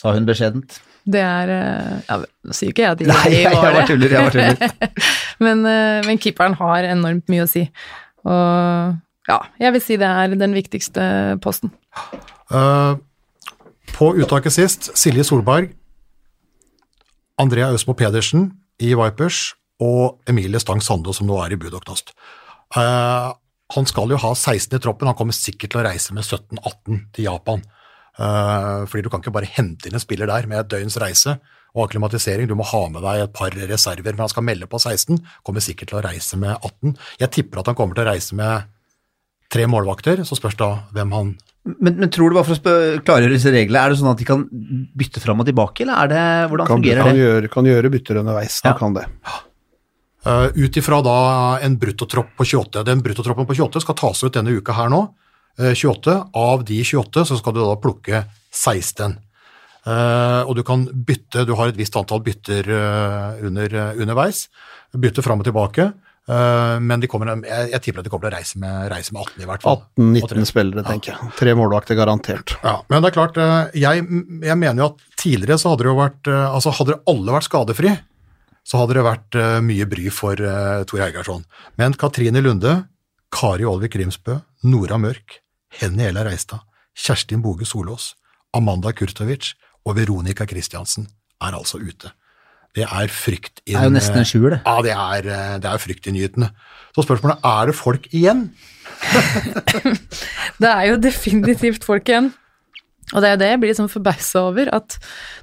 Sa 0.00 0.14
hun 0.16 0.28
beskjedent. 0.28 0.78
Det 1.08 1.20
er 1.24 1.50
eh, 1.54 2.00
ja, 2.08 2.16
Nå 2.20 2.56
sier 2.56 2.72
ikke 2.72 2.84
jeg 2.84 2.96
at 2.96 3.04
Nei, 3.10 3.20
jeg 3.32 3.44
jeg 3.46 3.54
var 3.54 3.62
bare 3.64 3.78
det, 3.80 3.86
tuller. 3.88 4.14
Jeg 4.14 4.26
var 4.26 4.34
tuller. 4.34 4.96
men, 5.46 5.62
eh, 5.68 6.00
men 6.06 6.20
keeperen 6.20 6.56
har 6.60 6.88
enormt 6.90 7.30
mye 7.32 7.46
å 7.46 7.50
si. 7.50 7.64
Og 8.28 8.98
ja, 9.30 9.38
jeg 9.62 9.76
vil 9.76 9.84
si 9.84 9.98
det 10.00 10.08
er 10.08 10.34
den 10.38 10.56
viktigste 10.56 11.04
posten. 11.44 11.72
Uh, 12.50 12.98
på 13.94 14.10
uttaket 14.18 14.54
sist, 14.54 14.90
Silje 14.98 15.24
Solberg, 15.28 15.70
Andrea 17.40 17.70
Øsmo 17.74 17.94
Pedersen 17.96 18.50
i 18.82 18.92
Vipers 18.98 19.52
og 19.80 20.20
Emilie 20.28 20.60
Stang 20.60 20.82
Sando, 20.84 21.14
som 21.16 21.28
nå 21.28 21.38
er 21.44 21.54
i 21.54 21.60
Budoknast. 21.60 22.12
Uh, 22.76 23.32
han 23.70 23.86
skal 23.86 24.10
jo 24.10 24.18
ha 24.18 24.32
16 24.34 24.76
i 24.76 24.82
troppen, 24.82 25.08
han 25.08 25.18
kommer 25.18 25.36
sikkert 25.36 25.72
til 25.72 25.82
å 25.82 25.86
reise 25.86 26.14
med 26.16 26.26
17-18 26.26 27.04
til 27.14 27.28
Japan. 27.28 27.62
Eh, 28.20 28.82
fordi 28.90 29.06
du 29.06 29.08
kan 29.12 29.22
ikke 29.22 29.32
bare 29.32 29.48
hente 29.48 29.88
inn 29.88 29.96
en 29.96 30.02
spiller 30.02 30.28
der 30.28 30.46
med 30.50 30.60
et 30.60 30.68
døgns 30.74 30.98
reise 31.00 31.38
og 31.70 31.84
akklimatisering, 31.86 32.48
du 32.50 32.56
må 32.58 32.64
ha 32.66 32.80
med 32.90 33.04
deg 33.06 33.20
et 33.22 33.32
par 33.32 33.54
reserver, 33.54 34.10
men 34.12 34.24
han 34.24 34.32
skal 34.32 34.42
melde 34.44 34.66
på 34.66 34.80
16, 34.82 35.20
kommer 35.46 35.62
sikkert 35.62 35.92
til 35.92 36.00
å 36.00 36.02
reise 36.02 36.36
med 36.40 36.56
18. 36.66 36.96
Jeg 37.22 37.30
tipper 37.36 37.60
at 37.62 37.70
han 37.70 37.76
kommer 37.78 37.94
til 37.94 38.02
å 38.04 38.10
reise 38.10 38.34
med 38.34 38.66
tre 39.54 39.68
målvakter, 39.70 40.24
så 40.26 40.34
spørs 40.38 40.58
da 40.58 40.72
hvem 40.94 41.14
han 41.14 41.30
Men, 41.78 41.94
men 42.00 42.08
tror 42.10 42.30
du 42.32 42.36
bare 42.38 42.48
for 42.48 42.56
å 42.72 43.00
klargjøre 43.04 43.34
disse 43.36 43.50
reglene, 43.52 43.82
er 43.84 43.92
det 43.92 43.98
sånn 44.00 44.10
at 44.10 44.18
de 44.18 44.26
kan 44.26 44.42
bytte 44.96 45.20
fram 45.22 45.42
og 45.42 45.46
tilbake, 45.46 45.84
eller 45.84 45.94
er 46.06 46.08
det, 46.10 46.22
hvordan 46.50 46.66
Kan, 46.70 46.80
fungerer 46.80 47.02
kan, 47.04 47.14
det? 47.14 47.20
gjøre, 47.22 47.50
kan 47.52 47.68
gjøre 47.68 47.90
bytter 47.94 48.20
underveis. 48.22 48.60
Da 48.64 48.72
Ja. 48.72 48.76
kan 48.80 48.94
det. 48.96 49.04
Uh, 50.26 50.48
Ut 50.56 50.76
ifra 50.76 50.98
da 51.04 51.58
en 51.64 51.76
bruttotropp 51.80 52.34
på 52.36 52.44
28. 52.44 52.82
Den 52.84 53.00
bruttotroppen 53.04 53.46
på 53.48 53.54
28 53.56 53.80
skal 53.84 53.94
tas 53.96 54.24
ut 54.24 54.32
denne 54.34 54.52
uka 54.56 54.72
her 54.76 54.88
nå. 54.92 55.02
Eh, 55.58 55.74
28. 55.74 56.16
Av 56.36 56.64
de 56.64 56.84
28 56.84 57.24
så 57.30 57.40
skal 57.40 57.56
du 57.56 57.62
da 57.64 57.78
plukke 57.80 58.24
16. 58.52 59.16
Eh, 59.86 60.42
og 60.44 60.54
du 60.58 60.62
kan 60.66 60.84
bytte, 60.92 61.46
du 61.48 61.54
har 61.56 61.72
et 61.72 61.78
visst 61.78 61.96
antall 61.96 62.22
bytter 62.24 62.68
eh, 62.68 63.42
under, 63.48 63.74
eh, 63.74 63.98
underveis. 64.02 64.46
Bytte 64.92 65.24
fram 65.24 65.42
og 65.42 65.48
tilbake. 65.48 65.90
Eh, 66.30 66.76
men 66.84 67.00
de 67.02 67.08
kommer, 67.10 67.32
jeg, 67.42 67.70
jeg 67.72 67.82
tipper 67.84 68.02
at 68.02 68.06
de 68.06 68.12
kommer 68.12 68.28
til 68.28 68.34
å 68.34 68.38
reise 68.38 68.60
med, 68.62 68.90
reise 68.92 69.14
med 69.14 69.24
18 69.24 69.42
i 69.42 69.48
hvert 69.48 69.64
fall. 69.64 69.80
18-19 69.98 70.50
spillere, 70.50 70.84
tenker 70.86 71.14
jeg. 71.14 71.32
Tre 71.40 71.54
målvakter 71.58 71.98
garantert. 71.98 72.54
Ja, 72.62 72.76
men 72.92 73.02
det 73.02 73.10
er 73.10 73.16
klart, 73.16 73.40
eh, 73.40 73.80
jeg, 73.82 74.04
jeg 74.44 74.60
mener 74.60 74.84
jo 74.84 74.90
at 74.92 75.02
tidligere 75.20 75.58
så 75.60 75.72
hadde 75.72 75.86
det 75.86 75.90
jo 75.90 75.98
vært 75.98 76.30
eh, 76.30 76.46
Altså 76.50 76.74
hadde 76.76 77.00
alle 77.10 77.34
vært 77.34 77.48
skadefri, 77.48 77.96
så 78.66 78.82
hadde 78.82 78.98
det 78.98 79.06
vært 79.06 79.40
eh, 79.40 79.58
mye 79.64 79.88
bry 79.90 80.06
for 80.14 80.38
uh, 80.44 80.82
Tor 80.86 81.02
Eigarsson. 81.08 81.42
Men 81.80 81.96
Katrine 81.98 82.42
Lunde, 82.44 82.76
Kari 83.30 83.66
Olvik 83.68 83.96
Rimsbø, 83.96 84.40
Nora 84.66 84.98
Mørk, 84.98 85.40
Henny 85.80 86.08
Ella 86.08 86.24
Reistad, 86.26 86.64
Kjerstin 86.98 87.42
Boge 87.42 87.68
Solås, 87.68 88.14
Amanda 88.56 88.92
Kurtovic 88.92 89.54
og 89.86 89.96
Veronica 89.96 90.46
Christiansen 90.48 91.06
er 91.40 91.54
altså 91.56 91.78
ute. 91.78 92.10
Det 92.74 92.84
er 92.86 93.10
frykt 93.10 93.62
Det 93.66 93.74
er 93.74 93.88
jo 93.88 93.94
nesten 93.94 94.20
en 94.20 94.28
sjuer, 94.28 94.50
det. 94.54 94.60
Ja, 94.62 94.76
det 94.82 94.92
er, 94.94 95.22
frykt 95.24 95.62
det 95.62 95.70
er 95.70 95.82
fryktinngytende. 95.84 96.50
Så 96.94 97.02
spørsmålet 97.02 97.42
er 97.42 97.62
er 97.62 97.70
det 97.70 97.74
folk 97.78 98.06
igjen? 98.14 98.44
Det 100.60 100.68
er 100.68 100.84
jo 100.90 100.96
definitivt 101.00 101.86
folk 101.88 102.08
igjen. 102.10 102.32
Og 103.14 103.22
det 103.22 103.28
er 103.28 103.32
jo 103.32 103.38
det 103.40 103.48
jeg 103.48 103.60
blir 103.62 103.74
sånn 103.74 103.90
forbausa 103.90 104.42
over, 104.50 104.68
at 104.76 104.98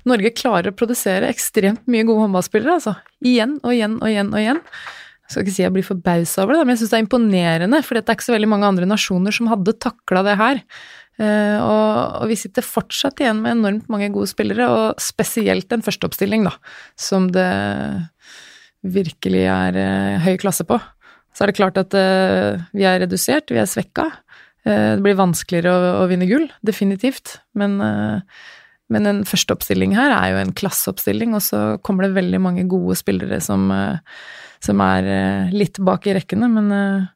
Norge 0.08 0.30
klarer 0.38 0.72
å 0.72 0.78
produsere 0.78 1.28
ekstremt 1.28 1.84
mye 1.90 2.06
gode 2.08 2.28
håndballspillere, 2.28 2.78
altså. 2.78 2.94
Igjen 3.20 3.58
og 3.60 3.74
igjen 3.74 3.98
og 3.98 4.08
igjen 4.08 4.30
og 4.32 4.40
igjen. 4.40 4.62
Jeg 5.28 5.34
skal 5.34 5.44
ikke 5.44 5.56
si 5.58 5.64
jeg 5.66 5.76
blir 5.76 5.84
forbausa 5.84 6.46
over 6.46 6.56
det, 6.56 6.62
men 6.64 6.72
jeg 6.74 6.82
syns 6.82 6.94
det 6.94 6.98
er 6.98 7.04
imponerende, 7.04 7.82
for 7.84 7.98
det 7.98 8.06
er 8.08 8.16
ikke 8.16 8.30
så 8.30 8.36
veldig 8.38 8.48
mange 8.48 8.70
andre 8.70 8.88
nasjoner 8.88 9.36
som 9.36 9.50
hadde 9.52 9.76
takla 9.84 10.24
det 10.24 10.38
her. 10.40 10.62
Eh, 11.18 11.58
og, 11.60 12.28
vi 12.30 12.38
sitter 12.38 12.66
fortsatt 12.66 13.24
igjen 13.24 13.42
med 13.42 13.56
enormt 13.56 13.88
mange 13.90 14.12
gode 14.14 14.30
spillere, 14.30 14.68
og 14.70 15.02
spesielt 15.02 15.72
en 15.74 15.84
førsteoppstilling, 15.86 16.46
da, 16.46 16.54
som 17.00 17.32
det 17.34 17.50
virkelig 18.88 19.44
er 19.50 19.80
eh, 19.82 20.22
høy 20.24 20.38
klasse 20.40 20.68
på. 20.70 20.78
Så 21.34 21.44
er 21.44 21.52
det 21.52 21.58
klart 21.58 21.80
at 21.82 21.98
eh, 21.98 22.62
vi 22.78 22.86
er 22.88 23.02
redusert, 23.04 23.52
vi 23.54 23.62
er 23.62 23.70
svekka. 23.70 24.10
Det 24.68 25.00
blir 25.00 25.16
vanskeligere 25.16 25.72
å, 25.72 25.92
å 26.02 26.08
vinne 26.10 26.28
gull, 26.28 26.50
definitivt. 26.66 27.38
Men 27.56 27.80
Men 28.88 29.08
en 29.08 29.18
førsteoppstilling 29.28 29.94
her 29.96 30.14
er 30.16 30.30
jo 30.32 30.38
en 30.40 30.54
klasseoppstilling, 30.56 31.34
og 31.36 31.42
så 31.44 31.60
kommer 31.84 32.06
det 32.06 32.16
veldig 32.16 32.40
mange 32.40 32.64
gode 32.72 32.96
spillere 32.96 33.42
som, 33.44 33.66
som 34.64 34.82
er 34.84 35.08
eh, 35.12 35.56
litt 35.56 35.80
bak 35.84 36.08
i 36.08 36.16
rekkene, 36.18 36.50
men 36.52 36.74
eh, 36.74 37.08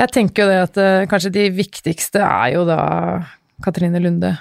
jeg 0.00 0.12
tenker 0.14 0.44
jo 0.44 0.50
det 0.50 0.60
at 0.62 0.80
eh, 0.82 1.06
kanskje 1.10 1.34
de 1.34 1.48
viktigste 1.54 2.22
er 2.24 2.54
jo 2.56 2.64
da 2.68 2.78
Katrine 3.64 4.02
Lunde, 4.02 4.34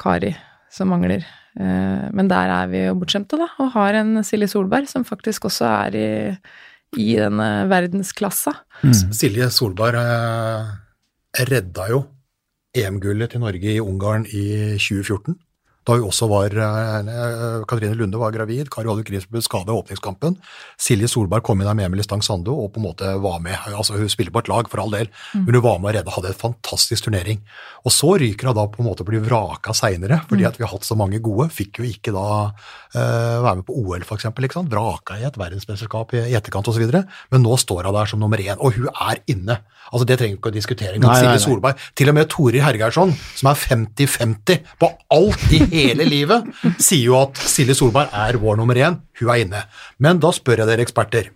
Kari, 0.00 0.32
som 0.72 0.90
mangler. 0.92 1.26
Men 1.58 2.28
der 2.30 2.52
er 2.54 2.68
vi 2.70 2.84
jo 2.84 2.94
bortskjemte, 3.00 3.34
da, 3.40 3.48
og 3.58 3.72
har 3.74 3.96
en 3.98 4.20
Silje 4.22 4.46
Solberg 4.52 4.86
som 4.86 5.02
faktisk 5.04 5.48
også 5.48 5.64
er 5.66 5.96
i, 5.98 6.10
i 7.02 7.08
denne 7.18 7.48
verdensklassa. 7.66 8.52
Silje 9.10 9.48
Solberg 9.50 9.98
redda 11.50 11.88
jo 11.90 12.04
EM-gullet 12.78 13.34
til 13.34 13.42
Norge 13.42 13.74
i 13.74 13.82
Ungarn 13.82 14.28
i 14.30 14.44
2014. 14.78 15.34
Da 15.88 15.96
hun 15.96 16.10
også 16.10 16.26
var 16.28 16.52
eh, 16.52 17.62
Katrine 17.68 17.96
Lunde 17.96 18.18
var 18.20 18.34
gravid, 18.34 18.68
Kari 18.72 18.90
Olve 18.92 19.06
Kris 19.08 19.24
ble 19.30 19.40
skadet 19.44 19.72
i 19.72 19.76
åpningskampen. 19.78 20.36
Silje 20.76 21.08
Solberg 21.08 21.46
kom 21.46 21.62
inn 21.62 21.68
der 21.68 21.78
med 21.78 21.88
Emilie 21.88 22.04
Stang 22.04 22.20
Sando 22.24 22.58
og 22.60 22.74
på 22.74 22.82
en 22.82 22.88
måte 22.90 23.14
var 23.22 23.38
med. 23.44 23.56
altså 23.72 23.96
Hun 23.96 24.10
spiller 24.12 24.34
på 24.34 24.42
et 24.44 24.50
lag, 24.52 24.68
for 24.68 24.82
all 24.82 24.92
del, 24.92 25.08
men 25.32 25.56
hun 25.56 25.64
var 25.64 25.80
med 25.80 25.90
og 25.90 25.96
redda, 25.96 26.14
hadde 26.18 26.32
et 26.34 26.42
fantastisk 26.42 27.06
turnering. 27.08 27.40
Og 27.88 27.94
så 27.94 28.12
ryker 28.20 28.50
hun 28.50 28.58
da 28.58 28.66
på 28.68 28.82
en 28.82 28.88
måte 28.90 29.06
å 29.06 29.08
bli 29.08 29.22
vraka 29.24 29.72
seinere, 29.76 30.20
fordi 30.28 30.44
at 30.48 30.60
vi 30.60 30.66
har 30.66 30.74
hatt 30.74 30.84
så 30.84 30.98
mange 30.98 31.22
gode. 31.24 31.48
Fikk 31.56 31.80
jo 31.80 31.88
ikke 31.88 32.12
da 32.12 32.26
uh, 32.52 33.38
være 33.46 33.56
med 33.62 33.66
på 33.68 33.78
OL, 33.80 34.04
sant? 34.04 34.68
Vraka 34.68 35.16
i 35.16 35.24
et 35.24 35.40
verdensmesterskap 35.40 36.12
i 36.18 36.26
etterkant 36.36 36.68
osv. 36.68 36.84
Men 37.32 37.44
nå 37.44 37.56
står 37.56 37.88
hun 37.88 37.96
der 37.96 38.12
som 38.12 38.20
nummer 38.20 38.44
én, 38.44 38.60
og 38.60 38.76
hun 38.76 38.92
er 38.92 39.24
inne. 39.30 39.62
Altså 39.88 40.04
Det 40.04 40.18
trenger 40.20 40.36
vi 40.36 40.40
ikke 40.42 40.52
å 40.52 40.58
diskutere 40.58 40.98
engang. 40.98 41.16
Silje. 41.16 41.40
Solberg, 41.46 41.80
til 41.96 42.10
og 42.10 42.16
med 42.18 42.28
Torir 42.28 42.60
Hergeirsson, 42.66 43.14
som 43.38 43.48
er 43.48 43.62
50-50 43.62 44.74
på 44.82 44.90
alt 45.16 45.46
i 45.48 45.62
hele 45.64 45.77
livet, 46.04 46.46
sier 46.76 47.06
jo 47.06 47.16
at 47.20 47.38
Silje 47.40 47.76
Solberg 47.78 48.12
er 48.14 48.38
vår 48.40 48.58
nummer 48.60 48.78
én. 48.78 49.00
Hun 49.20 49.32
er 49.32 49.42
inne. 49.44 49.64
Men 50.02 50.20
da 50.22 50.32
spør 50.34 50.62
jeg 50.62 50.70
dere 50.70 50.84
eksperter. 50.86 51.32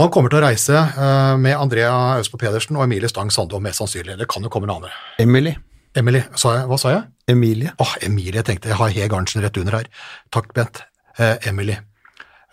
Han 0.00 0.08
kommer 0.12 0.32
til 0.32 0.40
å 0.40 0.46
reise 0.46 0.72
eh, 0.78 1.34
med 1.40 1.58
Andrea 1.58 2.16
Østbo 2.20 2.40
Pedersen 2.40 2.78
og 2.78 2.86
Emilie 2.86 3.10
Stang 3.12 3.28
Sando, 3.34 3.60
mest 3.60 3.82
sannsynlig. 3.82 4.16
Det 4.20 4.28
kan 4.30 4.44
jo 4.44 4.52
komme 4.52 4.70
en 4.70 4.78
annen. 4.78 4.94
Emily. 5.20 5.52
Emilie, 5.98 6.24
sa 6.40 6.54
jeg, 6.56 6.68
hva 6.70 6.78
sa 6.80 6.94
jeg? 6.94 7.02
Emilie. 7.34 7.74
Åh, 7.82 7.92
Emilie, 8.06 8.38
jeg 8.40 8.48
tenkte 8.48 8.70
jeg 8.72 8.80
har 8.80 8.94
Heg 8.94 9.12
Arntzen 9.12 9.44
rett 9.44 9.58
under 9.60 9.76
her. 9.76 9.90
Takk, 10.32 10.48
Bent. 10.56 10.80
Eh, 11.20 11.36
Emilie. 11.50 11.82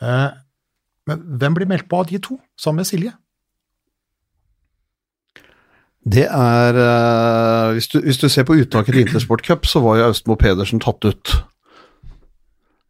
Eh, 0.03 0.27
men 1.07 1.23
hvem 1.39 1.55
blir 1.55 1.69
meldt 1.69 1.87
på 1.89 2.01
av 2.01 2.09
de 2.11 2.19
to, 2.23 2.35
sammen 2.59 2.83
med 2.83 2.89
Silje? 2.89 3.13
Det 6.05 6.25
er 6.25 6.77
eh, 6.79 7.71
hvis, 7.75 7.89
du, 7.91 7.99
hvis 7.99 8.17
du 8.17 8.29
ser 8.31 8.45
på 8.47 8.55
uttaket 8.55 8.93
til 8.93 9.01
Intersport 9.03 9.43
Cup, 9.45 9.65
så 9.67 9.81
var 9.83 9.99
jo 9.99 10.09
Austmo 10.09 10.37
Pedersen 10.39 10.79
tatt 10.79 11.03
ut. 11.05 11.33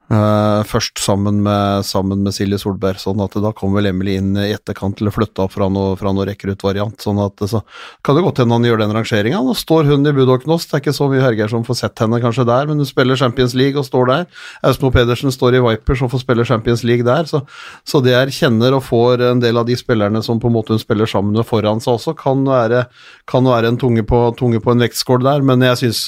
Eh, 0.09 0.61
først 0.65 0.97
sammen 0.97 1.43
med, 1.45 1.85
sammen 1.85 2.23
med 2.25 2.33
Silje 2.33 2.57
Solberg, 2.57 2.97
sånn 2.97 3.19
at 3.21 3.35
da 3.43 3.51
kom 3.53 3.75
vel 3.77 3.91
Emily 3.91 4.15
inn 4.17 4.31
i 4.41 4.47
etterkant 4.55 4.95
til 4.97 5.05
å 5.05 5.13
flytte 5.13 5.43
opp 5.43 5.53
fra 5.53 5.67
noe, 5.69 5.91
fra 5.99 6.09
noe 6.15 6.25
rekruttvariant. 6.31 6.97
Sånn 7.03 7.19
at 7.21 7.37
så 7.51 7.61
kan 8.01 8.17
det 8.17 8.23
godt 8.25 8.41
hende 8.41 8.57
han 8.57 8.65
gjør 8.65 8.81
den 8.81 8.95
rangeringa. 8.95 9.43
Nå 9.45 9.53
står 9.53 9.85
hun 9.91 10.09
i 10.09 10.13
Budoknost, 10.17 10.71
det 10.71 10.79
er 10.79 10.81
ikke 10.81 10.95
så 10.97 11.09
mye 11.11 11.21
Hergeir 11.21 11.51
som 11.53 11.65
får 11.67 11.77
sett 11.83 12.01
henne 12.01 12.17
kanskje 12.23 12.47
der, 12.49 12.65
men 12.65 12.81
hun 12.81 12.89
spiller 12.89 13.19
Champions 13.21 13.53
League 13.53 13.77
og 13.77 13.85
står 13.85 14.09
der. 14.09 14.25
Austmo 14.65 14.89
Pedersen 14.95 15.35
står 15.35 15.59
i 15.59 15.61
Vipers 15.67 16.01
og 16.01 16.09
får 16.15 16.23
spille 16.23 16.47
Champions 16.49 16.81
League 16.89 17.05
der, 17.05 17.29
så, 17.29 17.43
så 17.85 18.01
det 18.01 18.17
er 18.17 18.33
kjenner 18.33 18.79
og 18.79 18.87
får 18.87 19.27
en 19.29 19.45
del 19.45 19.61
av 19.61 19.69
de 19.69 19.77
spillerne 19.77 20.23
som 20.25 20.41
på 20.41 20.49
en 20.49 20.57
måte 20.57 20.73
hun 20.73 20.81
spiller 20.81 21.09
sammen 21.09 21.37
med 21.37 21.45
foran 21.45 21.85
seg 21.85 21.99
også, 21.99 22.15
kan 22.17 22.41
være, 22.49 22.87
kan 23.29 23.45
være 23.45 23.69
en 23.69 23.77
tunge 23.77 24.07
på, 24.09 24.23
tunge 24.41 24.57
på 24.63 24.73
en 24.73 24.81
vektskål 24.87 25.21
der, 25.29 25.45
men 25.45 25.69
jeg 25.69 25.83
syns 25.83 26.03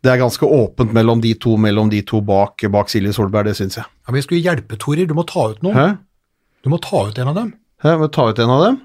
det 0.00 0.14
er 0.14 0.24
ganske 0.24 0.48
åpent 0.48 0.96
mellom 0.96 1.20
de 1.20 1.36
to, 1.36 1.58
mellom 1.60 1.92
de 1.92 2.00
to 2.08 2.24
bak, 2.24 2.64
bak 2.72 2.88
Silje 2.88 3.12
Solberg, 3.12 3.41
det 3.48 3.56
syns 3.58 3.76
jeg. 3.80 3.84
Ja, 3.86 4.08
men 4.12 4.18
Vi 4.20 4.24
skulle 4.26 4.42
hjelpe 4.44 4.78
Torir, 4.80 5.06
du 5.10 5.14
må 5.18 5.24
ta 5.28 5.48
ut 5.52 5.62
noen. 5.64 5.76
Hæ? 5.76 5.86
Du 6.62 6.70
må 6.70 6.78
ta 6.82 7.04
ut 7.08 7.18
en 7.18 7.28
av 7.32 7.34
dem. 7.38 7.52
Hæ, 7.82 7.96
må 7.98 8.08
ta 8.14 8.28
ut 8.30 8.38
en 8.42 8.50
av 8.54 8.64
dem? 8.68 8.80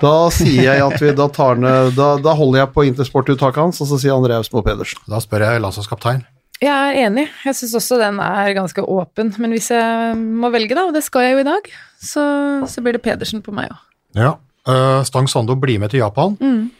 Da 0.00 0.12
sier 0.30 0.62
jeg 0.68 0.82
at 0.84 1.00
vi 1.02 1.10
da 1.18 1.24
tar 1.34 1.56
ned 1.58 1.96
Da, 1.98 2.12
da 2.22 2.32
holder 2.38 2.60
jeg 2.62 2.70
på 2.74 2.84
intersportuttaket 2.86 3.58
hans, 3.64 3.80
og 3.82 3.88
så 3.90 3.98
sier 3.98 4.14
André 4.14 4.36
Austmo 4.38 4.62
Pedersen. 4.62 5.02
Da 5.10 5.18
spør 5.20 5.42
jeg 5.48 5.62
landslagskaptein. 5.64 6.22
Jeg 6.62 6.70
er 6.70 7.00
enig, 7.08 7.24
jeg 7.42 7.56
syns 7.58 7.72
også 7.74 7.96
den 7.98 8.20
er 8.22 8.52
ganske 8.54 8.84
åpen, 8.86 9.32
men 9.42 9.50
hvis 9.50 9.72
jeg 9.74 10.14
må 10.14 10.46
velge, 10.54 10.76
da, 10.78 10.84
og 10.86 10.94
det 10.94 11.02
skal 11.02 11.24
jeg 11.26 11.32
jo 11.34 11.40
i 11.42 11.46
dag, 11.48 11.66
så, 11.98 12.22
så 12.70 12.84
blir 12.84 12.94
det 12.94 13.02
Pedersen 13.02 13.42
på 13.42 13.50
meg 13.56 13.72
òg. 13.74 13.80
Ja. 14.14 14.36
eh, 14.70 15.00
Stang 15.08 15.26
Sando 15.26 15.56
blir 15.58 15.80
med 15.82 15.90
til 15.90 16.04
Japan, 16.04 16.36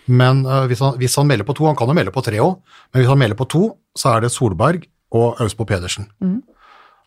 men 0.06 0.44
eh, 0.46 0.68
hvis, 0.70 0.78
han, 0.86 0.94
hvis 1.02 1.18
han 1.18 1.26
melder 1.26 1.48
på 1.48 1.56
to 1.58 1.66
Han 1.66 1.74
kan 1.74 1.90
jo 1.90 1.96
melde 1.98 2.14
på 2.14 2.22
tre 2.22 2.38
òg, 2.38 2.60
men 2.92 3.02
hvis 3.02 3.10
han 3.10 3.18
melder 3.24 3.40
på 3.42 3.48
to, 3.50 3.64
så 3.98 4.14
er 4.14 4.22
det 4.22 4.30
Solberg 4.30 4.86
og 5.10 5.42
Austbo 5.42 5.66
Pedersen. 5.66 6.06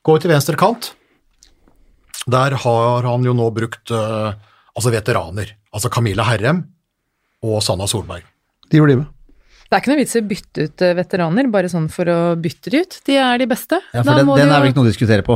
Går 0.05 0.21
til 0.21 0.29
venstre 0.29 0.57
kant, 0.59 0.91
der 2.29 2.53
har 2.61 3.05
han 3.05 3.25
jo 3.25 3.33
nå 3.37 3.49
brukt 3.53 3.91
eh, 3.93 4.37
altså 4.75 4.93
veteraner. 4.93 5.55
Altså 5.73 5.89
Camilla 5.93 6.25
Herrem 6.27 6.61
og 7.45 7.57
Sanna 7.65 7.87
Solberg. 7.89 8.25
De 8.69 8.81
blir 8.81 9.01
med. 9.01 9.14
Det 9.75 9.81
er 9.81 9.83
ikke 9.83 9.91
noe 9.91 9.99
vits 9.99 10.15
i 10.15 10.19
å 10.21 10.27
bytte 10.29 10.65
ut 10.65 10.81
eh, 10.85 10.91
veteraner, 10.95 11.47
bare 11.51 11.67
sånn 11.67 11.89
for 11.91 12.07
å 12.07 12.19
bytte 12.39 12.71
de 12.71 12.79
ut. 12.85 12.93
De 13.09 13.17
er 13.19 13.41
de 13.41 13.47
beste. 13.51 13.75
Ja, 13.91 14.05
for 14.05 14.07
Da 14.07 14.13
den, 14.21 14.27
må 14.29 14.37
den 14.39 14.47
er 14.47 14.61
vel 14.63 14.71
ikke 14.71 14.79
noe 14.79 14.87
å 14.87 14.91
diskutere 14.93 15.25
på. 15.27 15.35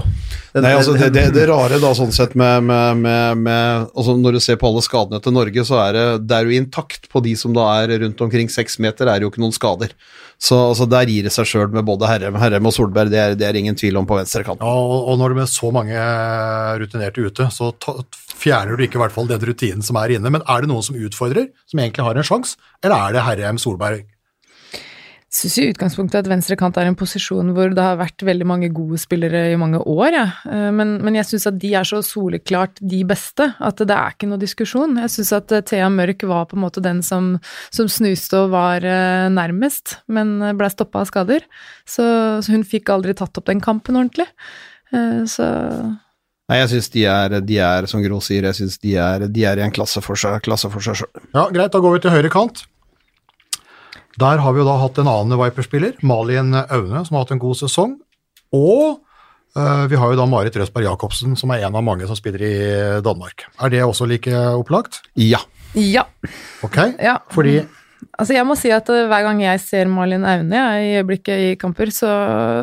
Den, 0.53 0.63
Nei, 0.63 0.71
altså 0.77 0.93
det, 0.95 1.09
det, 1.11 1.25
det 1.35 1.43
rare 1.49 1.79
da 1.83 1.89
sånn 1.97 2.13
sett 2.15 2.37
med, 2.39 2.63
med, 2.63 3.01
med, 3.03 3.41
med 3.43 3.89
altså 3.91 4.15
Når 4.15 4.37
du 4.37 4.39
ser 4.41 4.55
på 4.61 4.69
alle 4.69 4.83
skadene 4.85 5.19
til 5.25 5.35
Norge, 5.35 5.65
så 5.67 5.81
er 5.83 5.97
det, 5.97 6.05
det 6.29 6.37
er 6.37 6.47
jo 6.47 6.55
intakt 6.55 7.09
på 7.11 7.21
de 7.25 7.33
som 7.41 7.51
da 7.57 7.67
er 7.81 7.97
rundt 8.05 8.23
omkring 8.23 8.47
seks 8.53 8.79
meter, 8.79 9.11
er 9.11 9.19
det 9.19 9.27
jo 9.27 9.33
ikke 9.33 9.43
noen 9.43 9.55
skader. 9.55 9.91
Så 10.39 10.55
altså, 10.69 10.87
der 10.87 11.11
gir 11.11 11.27
det 11.27 11.33
seg 11.35 11.49
sjøl 11.49 11.67
med 11.73 11.83
både 11.89 12.07
Herrem, 12.07 12.37
Herrem 12.39 12.69
og 12.69 12.71
Solberg, 12.71 13.11
det 13.11 13.19
er, 13.19 13.35
det 13.35 13.43
er 13.43 13.59
ingen 13.59 13.75
tvil 13.75 13.99
om 13.99 14.07
på 14.07 14.15
venstre 14.21 14.45
kant. 14.47 14.63
Ja, 14.63 14.71
og, 14.71 15.09
og 15.11 15.19
når 15.19 15.35
det 15.35 15.43
er 15.43 15.51
så 15.51 15.73
mange 15.75 16.05
rutinerte 16.79 17.25
ute, 17.27 17.49
så 17.51 17.73
ta, 17.75 17.97
fjerner 18.39 18.79
du 18.79 18.85
ikke 18.87 19.01
i 19.01 19.03
hvert 19.03 19.17
fall 19.17 19.27
den 19.27 19.43
rutinen 19.43 19.83
som 19.83 19.99
er 19.99 20.15
inne. 20.15 20.31
Men 20.31 20.47
er 20.47 20.63
det 20.63 20.71
noen 20.71 20.85
som 20.87 20.95
utfordrer, 20.95 21.51
som 21.67 21.83
egentlig 21.83 22.07
har 22.07 22.21
en 22.21 22.29
sjanse, 22.31 22.55
eller 22.79 22.95
er 22.95 23.19
det 23.19 23.25
Herrem 23.27 23.59
Solberg? 23.59 24.07
Syns 25.29 25.55
i 25.61 25.67
utgangspunktet 25.69 26.23
at 26.23 26.29
venstre 26.31 26.55
kant 26.57 26.77
er 26.81 26.87
en 26.89 26.95
posisjon 26.97 27.51
hvor 27.53 27.69
det 27.75 27.83
har 27.85 27.99
vært 27.99 28.23
veldig 28.25 28.47
mange 28.49 28.69
gode 28.73 28.97
spillere 29.01 29.43
i 29.53 29.57
mange 29.61 29.77
år, 29.83 30.09
jeg. 30.15 30.31
Eh, 30.49 30.69
Men, 30.73 30.95
men 31.05 31.19
jeg 31.19 31.27
syns 31.29 31.45
at 31.51 31.59
de 31.61 31.73
er 31.77 31.85
så 31.85 31.99
soleklart 32.05 32.81
de 32.81 33.03
beste 33.05 33.45
at 33.59 33.77
det 33.83 33.93
er 33.95 34.15
ikke 34.15 34.29
noe 34.31 34.41
diskusjon. 34.41 34.97
Jeg 35.03 35.13
syns 35.13 35.31
at 35.37 35.53
eh, 35.53 35.61
Thea 35.69 35.89
Mørk 35.93 36.25
var 36.29 36.49
på 36.49 36.57
en 36.57 36.63
måte 36.65 36.81
den 36.81 37.03
som, 37.05 37.35
som 37.69 37.87
snuste 37.91 38.41
og 38.45 38.51
var 38.55 38.81
eh, 38.85 39.29
nærmest, 39.29 39.99
men 40.09 40.37
blei 40.57 40.71
stoppa 40.73 41.03
av 41.05 41.09
skader. 41.11 41.45
Så, 41.85 42.03
så 42.41 42.53
hun 42.55 42.65
fikk 42.65 42.89
aldri 42.93 43.13
tatt 43.17 43.37
opp 43.37 43.49
den 43.49 43.61
kampen 43.61 44.01
ordentlig. 44.01 44.27
Eh, 44.93 45.25
Så 45.29 45.45
Nei, 46.49 46.63
jeg 46.63 46.69
syns 46.71 46.87
de 46.89 47.03
de 47.45 47.57
er, 47.61 47.85
som 47.85 48.01
Gro 48.01 48.17
sier, 48.25 48.47
jeg 48.49 48.57
synes 48.57 48.79
de 48.81 48.95
er, 48.97 49.27
de 49.29 49.43
er 49.45 49.59
i 49.59 49.61
en 49.61 49.73
klasse 49.75 50.01
for 50.01 50.17
seg, 50.17 50.39
klasse 50.41 50.65
for 50.73 50.81
seg 50.81 50.97
sjøl. 50.97 51.11
Ja, 51.35 51.43
greit, 51.53 51.69
da 51.75 51.77
går 51.83 51.93
vi 51.93 51.99
til 52.01 52.15
høyre 52.15 52.31
kant. 52.33 52.63
Der 54.19 54.41
har 54.43 54.55
vi 54.55 54.61
jo 54.61 54.67
da 54.67 54.77
hatt 54.81 54.99
en 54.99 55.09
annen 55.11 55.39
Viper-spiller, 55.39 55.99
Malin 56.03 56.55
Aune, 56.59 57.03
som 57.05 57.15
har 57.15 57.25
hatt 57.25 57.35
en 57.35 57.41
god 57.41 57.59
sesong. 57.61 57.97
Og 58.55 58.99
uh, 59.55 59.85
vi 59.91 59.99
har 59.99 60.11
jo 60.11 60.19
da 60.19 60.27
Marit 60.27 60.57
Røsberg 60.59 60.87
Jacobsen, 60.89 61.37
som 61.39 61.53
er 61.53 61.67
en 61.67 61.77
av 61.77 61.85
mange 61.85 62.07
som 62.09 62.17
spiller 62.17 62.43
i 62.43 62.55
Danmark. 63.05 63.47
Er 63.61 63.73
det 63.73 63.83
også 63.85 64.09
like 64.09 64.33
opplagt? 64.57 65.03
Ja. 65.15 65.43
ja. 65.77 66.07
Ok, 66.65 66.81
ja. 66.97 67.19
fordi 67.31 67.61
Altså 68.19 68.35
jeg 68.35 68.47
må 68.47 68.55
si 68.59 68.71
at 68.73 68.89
eh, 68.93 69.05
hver 69.11 69.25
gang 69.27 69.41
jeg 69.43 69.61
ser 69.63 69.89
Malin 69.91 70.25
Aune 70.27 70.63
i 70.79 70.93
øyeblikket 70.99 71.43
i 71.43 71.55
kamper, 71.59 71.91
så, 71.93 72.11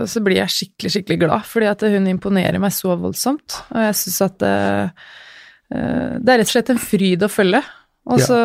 så 0.08 0.22
blir 0.24 0.40
jeg 0.40 0.52
skikkelig, 0.52 0.92
skikkelig 0.94 1.18
glad, 1.22 1.48
fordi 1.48 1.68
at 1.70 1.84
hun 1.92 2.08
imponerer 2.10 2.60
meg 2.62 2.74
så 2.76 2.96
voldsomt. 2.96 3.58
Og 3.74 3.86
jeg 3.88 3.98
syns 4.00 4.20
at 4.26 4.46
eh, 4.48 5.08
eh, 5.76 6.14
det 6.20 6.32
er 6.32 6.40
rett 6.40 6.48
og 6.48 6.54
slett 6.54 6.72
en 6.72 6.80
fryd 6.82 7.26
å 7.26 7.32
følge. 7.32 7.62
Og 8.06 8.20
så 8.22 8.36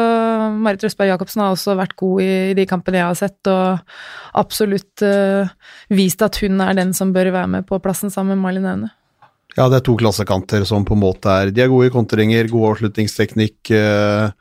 Marit 0.57 0.81
Røsberg 0.83 1.11
Jacobsen 1.11 1.41
har 1.43 1.51
også 1.53 1.75
vært 1.77 1.93
god 1.99 2.21
i, 2.23 2.29
i 2.49 2.55
de 2.57 2.65
kampene 2.65 2.97
jeg 2.97 3.05
har 3.11 3.19
sett, 3.19 3.49
og 3.51 3.83
absolutt 4.41 5.03
uh, 5.05 5.45
vist 5.93 6.21
at 6.25 6.39
hun 6.41 6.59
er 6.65 6.73
den 6.79 6.93
som 6.97 7.13
bør 7.13 7.29
være 7.35 7.47
med 7.59 7.67
på 7.69 7.77
plassen 7.83 8.09
sammen 8.09 8.35
med 8.37 8.41
Malin 8.47 8.65
Aune. 8.71 8.89
Ja, 9.57 9.65
det 9.67 9.81
er 9.81 9.83
to 9.83 9.97
klassekanter 9.99 10.63
som 10.63 10.85
på 10.87 10.95
en 10.95 11.01
måte 11.03 11.27
er 11.27 11.49
De 11.51 11.59
er 11.59 11.67
gode 11.67 11.89
i 11.89 11.91
kontringer, 11.91 12.47
god 12.47 12.69
avslutningsteknikk. 12.71 13.57
Uh, 13.75 14.31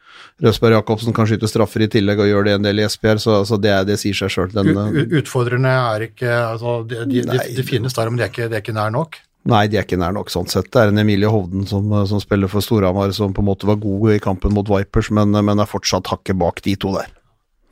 Røsberg 0.40 0.76
Jacobsen 0.78 1.12
kan 1.16 1.26
skyte 1.28 1.48
straffer 1.50 1.83
i 1.85 1.88
tillegg 1.90 2.20
og 2.22 2.28
gjør 2.30 2.46
det 2.46 2.52
en 2.56 2.68
del 2.68 2.80
i 2.80 2.87
Esbjerg, 2.87 3.20
så, 3.20 3.40
så 3.44 3.59
det, 3.61 3.72
er, 3.74 3.85
det 3.88 3.98
sier 4.00 4.16
seg 4.16 4.30
sjøl. 4.33 4.54
u- 4.54 4.70
u- 5.02 5.18
utfordrerne 5.20 5.72
er 5.96 6.06
ikke 6.09 6.30
altså, 6.30 6.78
de, 6.88 7.02
de, 7.11 7.24
de, 7.26 7.42
de 7.59 7.64
finnes 7.66 7.92
der, 7.98 8.09
men 8.09 8.22
de 8.22 8.24
er 8.28 8.33
ikke, 8.33 8.48
de 8.48 8.56
er 8.56 8.62
ikke 8.64 8.76
nær 8.78 8.94
nok. 8.94 9.18
Nei, 9.48 9.64
de 9.72 9.79
er 9.81 9.87
ikke 9.87 9.96
nær 10.00 10.12
nok 10.12 10.29
sånn 10.33 10.48
sett. 10.53 10.68
Det 10.68 10.83
er 10.83 10.90
en 10.90 11.00
Emilie 11.00 11.31
Hovden 11.33 11.64
som, 11.68 11.88
som 12.09 12.20
spiller 12.20 12.50
for 12.53 12.64
Storhamar, 12.64 13.12
som 13.16 13.33
på 13.33 13.40
en 13.40 13.48
måte 13.48 13.68
var 13.68 13.81
god 13.81 14.12
i 14.12 14.20
kampen 14.20 14.53
mot 14.53 14.68
Vipers, 14.68 15.09
men, 15.16 15.33
men 15.33 15.62
er 15.62 15.70
fortsatt 15.70 16.12
hakket 16.12 16.37
bak 16.40 16.61
de 16.66 16.76
to 16.81 16.92
der. 16.98 17.09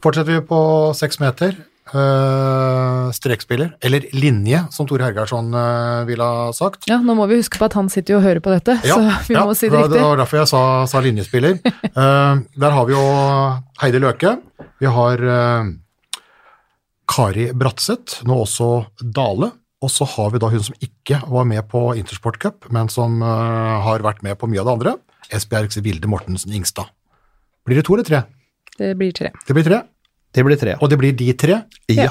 Fortsetter 0.05 0.39
vi 0.39 0.47
på 0.49 0.61
seks 0.97 1.21
meter. 1.21 1.59
Uh, 1.89 3.09
strekspiller, 3.17 3.71
eller 3.81 4.05
linje, 4.13 4.59
som 4.75 4.85
Tore 4.85 5.07
Hergarsson 5.07 5.47
uh, 5.57 6.05
ville 6.05 6.25
ha 6.25 6.51
sagt. 6.53 6.85
Ja, 6.91 6.99
nå 7.01 7.15
må 7.17 7.25
vi 7.31 7.39
huske 7.41 7.57
på 7.57 7.65
at 7.65 7.77
han 7.79 7.89
sitter 7.89 8.13
jo 8.13 8.19
og 8.19 8.27
hører 8.27 8.43
på 8.45 8.53
dette, 8.53 8.75
så 8.83 8.99
vi 9.25 9.33
ja, 9.33 9.47
må 9.49 9.57
si 9.57 9.71
det 9.71 9.79
riktig. 9.79 9.95
Det 9.97 10.03
var 10.05 10.21
derfor 10.21 10.43
jeg 10.43 10.51
sa, 10.51 10.63
sa 10.91 11.01
linjespiller. 11.05 11.57
uh, 11.97 12.45
der 12.65 12.77
har 12.77 12.89
vi 12.91 12.97
jo 12.97 13.07
Heidi 13.81 14.03
Løke. 14.05 14.35
Vi 14.79 14.87
har 14.87 15.23
eh, 15.23 15.71
Kari 17.09 17.49
Bratseth, 17.57 18.23
nå 18.29 18.43
også 18.45 18.69
Dale. 19.01 19.51
Og 19.85 19.91
så 19.95 20.07
har 20.11 20.33
vi 20.35 20.41
da 20.43 20.51
hun 20.51 20.65
som 20.65 20.79
ikke 20.83 21.21
var 21.31 21.47
med 21.47 21.63
på 21.71 21.81
Intersport 21.99 22.41
Cup, 22.43 22.67
men 22.75 22.91
som 22.91 23.21
uh, 23.23 23.79
har 23.85 24.03
vært 24.03 24.25
med 24.27 24.39
på 24.41 24.49
mye 24.51 24.63
av 24.65 24.67
det 24.67 24.75
andre. 24.75 24.95
Esbjergs 25.39 25.79
Vilde 25.85 26.11
Mortensen 26.11 26.55
Ingstad. 26.57 26.91
Blir 27.69 27.79
det 27.79 27.85
to 27.87 27.95
eller 27.95 28.09
tre? 28.09 28.25
Det 28.79 28.95
blir 28.99 29.15
tre. 29.15 29.31
Det 29.47 29.55
blir 29.55 29.67
tre. 29.67 29.83
Det 30.35 30.45
blir 30.47 30.59
tre. 30.61 30.75
Og 30.83 30.91
det 30.91 30.99
blir 31.01 31.15
de 31.19 31.29
tre. 31.39 31.61
Ja. 31.93 32.11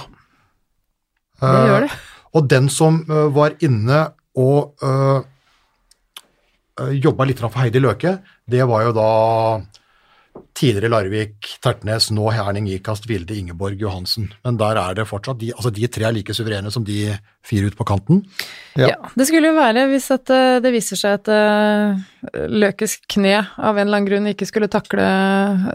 Det 1.42 1.64
gjør 1.70 1.88
det. 1.88 1.92
Og 2.38 2.48
den 2.54 2.70
som 2.72 3.02
uh, 3.10 3.28
var 3.36 3.58
inne 3.64 4.06
og 4.38 4.86
uh, 4.86 5.20
jobba 6.94 7.28
litt 7.28 7.42
for 7.42 7.52
Heidi 7.58 7.82
Løke, 7.84 8.20
det 8.48 8.64
var 8.70 8.88
jo 8.88 8.96
da 8.96 9.12
tidligere 10.58 10.90
Larvik, 10.92 11.48
Tertnes, 11.64 12.10
nå 12.16 12.30
Herning 12.34 12.68
Ikast, 12.72 13.08
Vilde 13.10 13.36
Ingeborg 13.38 13.80
Johansen. 13.82 14.30
Men 14.46 14.60
der 14.60 14.80
er 14.82 14.98
det 14.98 15.08
fortsatt 15.10 15.40
de, 15.42 15.52
altså 15.56 15.72
de 15.74 15.88
tre 15.92 16.08
er 16.10 16.16
like 16.16 16.36
suverene 16.36 16.72
som 16.74 16.86
de 16.88 17.12
fire 17.46 17.70
ute 17.70 17.80
på 17.80 17.88
kanten. 17.88 18.24
Ja. 18.76 18.92
Ja. 18.94 19.12
Det 19.16 19.28
skulle 19.30 19.52
jo 19.52 19.58
være, 19.58 19.88
hvis 19.92 20.10
at 20.16 20.32
eh, 20.34 20.60
det 20.64 20.74
viser 20.76 21.00
seg 21.00 21.20
at 21.22 21.32
eh, 21.34 22.46
Løkes 22.52 23.00
kne 23.10 23.40
av 23.40 23.78
en 23.78 23.88
eller 23.88 24.02
annen 24.02 24.10
grunn 24.10 24.32
ikke 24.34 24.50
skulle 24.50 24.72
takle 24.72 25.08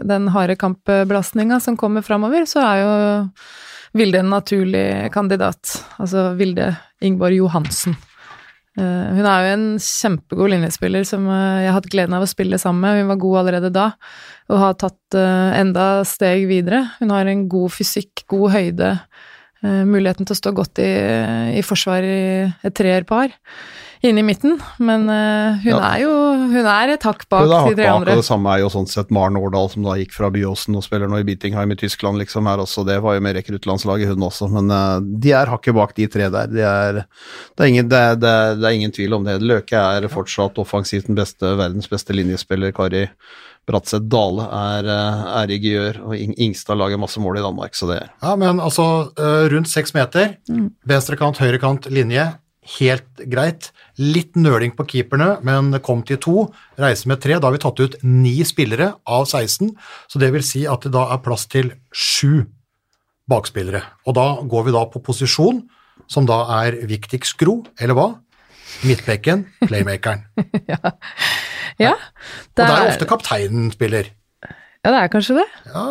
den 0.05 0.29
harde 0.35 0.57
kampbelastninga 0.59 1.59
som 1.63 1.79
kommer 1.79 2.05
framover, 2.05 2.47
så 2.49 2.63
er 2.67 2.83
jo 2.83 2.95
Vilde 3.93 4.23
en 4.23 4.31
naturlig 4.33 4.87
kandidat. 5.13 5.75
Altså 6.01 6.31
Vilde 6.39 6.71
Ingeborg 7.05 7.37
Johansen. 7.37 7.93
Eh, 8.79 9.09
Hun 9.13 9.27
er 9.29 9.45
jo 9.45 9.51
en 9.53 9.65
kjempegod 9.77 10.49
linjespiller 10.49 11.05
som 11.05 11.27
eh, 11.29 11.61
jeg 11.63 11.69
har 11.69 11.77
hatt 11.77 11.91
gleden 11.93 12.15
av 12.17 12.25
å 12.25 12.29
spille 12.29 12.57
sammen 12.61 12.81
med. 12.81 13.03
Hun 13.03 13.11
var 13.11 13.21
god 13.21 13.39
allerede 13.43 13.73
da, 13.73 13.91
og 14.49 14.61
har 14.63 14.79
tatt 14.81 15.19
eh, 15.19 15.59
enda 15.59 15.87
steg 16.07 16.47
videre. 16.49 16.81
Hun 16.99 17.13
har 17.13 17.29
en 17.29 17.45
god 17.51 17.75
fysikk, 17.75 18.25
god 18.31 18.57
høyde, 18.57 18.97
muligheten 19.63 20.27
til 20.27 20.35
å 20.35 20.35
stå 20.35 20.51
godt 20.51 20.79
i, 20.83 20.89
i 21.55 21.61
forsvar 21.63 22.03
i 22.03 22.17
et 22.67 22.73
treerpar 22.75 23.31
inne 24.03 24.19
i 24.19 24.25
midten. 24.27 24.57
Men 24.83 25.05
uh, 25.09 25.55
hun 25.63 25.71
Ja. 25.71 25.79
er 25.93 26.01
jo 26.03 26.11
Hun 26.53 26.65
er 26.67 26.91
et 26.93 27.03
hakk 27.07 27.23
bak 27.29 27.45
de 27.47 27.75
tre 27.75 27.87
andre. 27.87 28.11
og 28.11 28.19
det 28.21 28.25
samme 28.27 28.51
er 28.51 28.59
jo 28.61 28.69
sånn 28.69 28.87
sett 28.87 29.09
Maren 29.15 29.37
Årdal, 29.39 29.69
som 29.71 29.83
da 29.87 29.95
gikk 29.97 30.11
fra 30.13 30.29
Byåsen 30.29 30.75
og 30.75 30.83
spiller 30.83 31.07
nå 31.09 31.21
i 31.21 31.23
Beatingheim 31.27 31.71
i 31.71 31.77
Tyskland, 31.79 32.19
liksom 32.19 32.45
her 32.45 32.57
også. 32.61 32.85
Det 32.85 32.99
var 33.01 33.15
jo 33.15 33.21
med 33.23 33.35
rekruttlandslaget, 33.39 34.11
hun 34.11 34.27
også. 34.27 34.49
Men 34.51 34.69
uh, 34.69 34.99
de 34.99 35.31
er 35.31 35.47
hakket 35.47 35.73
bak, 35.77 35.95
de 35.95 36.07
tre 36.07 36.29
der. 36.29 36.51
De 36.51 36.61
er, 36.61 36.93
det, 37.55 37.59
er 37.63 37.71
ingen, 37.71 37.89
det, 37.89 37.97
er, 37.97 38.15
det, 38.19 38.29
er, 38.29 38.55
det 38.59 38.67
er 38.69 38.77
ingen 38.81 38.91
tvil 38.91 39.13
om 39.17 39.23
det. 39.23 39.39
Løke 39.41 39.79
er 39.79 40.07
fortsatt 40.11 40.59
offensivt 40.61 41.07
den 41.07 41.15
beste, 41.15 41.55
verdens 41.57 41.87
beste 41.89 42.13
linjespiller. 42.13 42.75
Kari 42.75 43.07
Bratseth 43.65 44.03
Dale 44.11 44.43
er, 44.43 44.87
eh, 44.91 45.19
er 45.39 45.51
i 45.55 45.57
Gjør, 45.63 46.01
og 46.03 46.15
Ingstad 46.19 46.75
lager 46.75 46.99
masse 46.99 47.21
mål 47.23 47.37
i 47.39 47.45
Danmark, 47.45 47.71
så 47.79 47.87
det 47.87 48.01
er 48.01 48.09
Ja, 48.21 48.35
men 48.35 48.59
altså 48.59 49.13
rundt 49.15 49.71
seks 49.71 49.93
meter. 49.95 50.35
Venstre 50.85 51.15
kant, 51.15 51.39
høyre 51.39 51.61
kant, 51.63 51.87
linje. 51.87 52.33
Helt 52.77 53.23
greit. 53.27 53.71
Litt 53.99 54.37
nøling 54.39 54.71
på 54.77 54.85
keeperne, 54.87 55.37
men 55.43 55.75
kom 55.83 56.03
til 56.07 56.19
to. 56.23 56.47
Reise 56.79 57.09
med 57.11 57.21
tre. 57.23 57.35
Da 57.37 57.49
har 57.49 57.55
vi 57.55 57.61
tatt 57.63 57.81
ut 57.83 57.97
ni 58.07 58.37
spillere 58.47 58.93
av 59.03 59.27
16, 59.27 59.73
så 60.07 60.21
det 60.21 60.31
vil 60.35 60.45
si 60.45 60.63
at 60.69 60.85
det 60.87 60.93
da 60.95 61.09
er 61.13 61.23
plass 61.25 61.45
til 61.51 61.73
sju 61.91 62.45
bakspillere. 63.29 63.83
Og 64.07 64.15
da 64.17 64.27
går 64.47 64.67
vi 64.67 64.75
da 64.75 64.85
på 64.91 65.03
posisjon, 65.03 65.63
som 66.07 66.27
da 66.27 66.41
er 66.63 66.79
viktigst 66.87 67.35
skro, 67.35 67.61
eller 67.79 67.97
hva? 67.97 68.07
Midtbekken, 68.87 69.47
playmakeren. 69.67 70.25
Ja, 71.81 71.95
Og 71.95 72.59
der 72.59 72.69
er 72.69 72.91
ofte 72.91 73.07
kapteinen 73.09 73.71
spiller. 73.73 74.11
Ja, 74.83 74.91
det 74.91 74.99
er 74.99 75.11
kanskje 75.13 75.35
det. 75.37 75.45
Ja, 75.71 75.83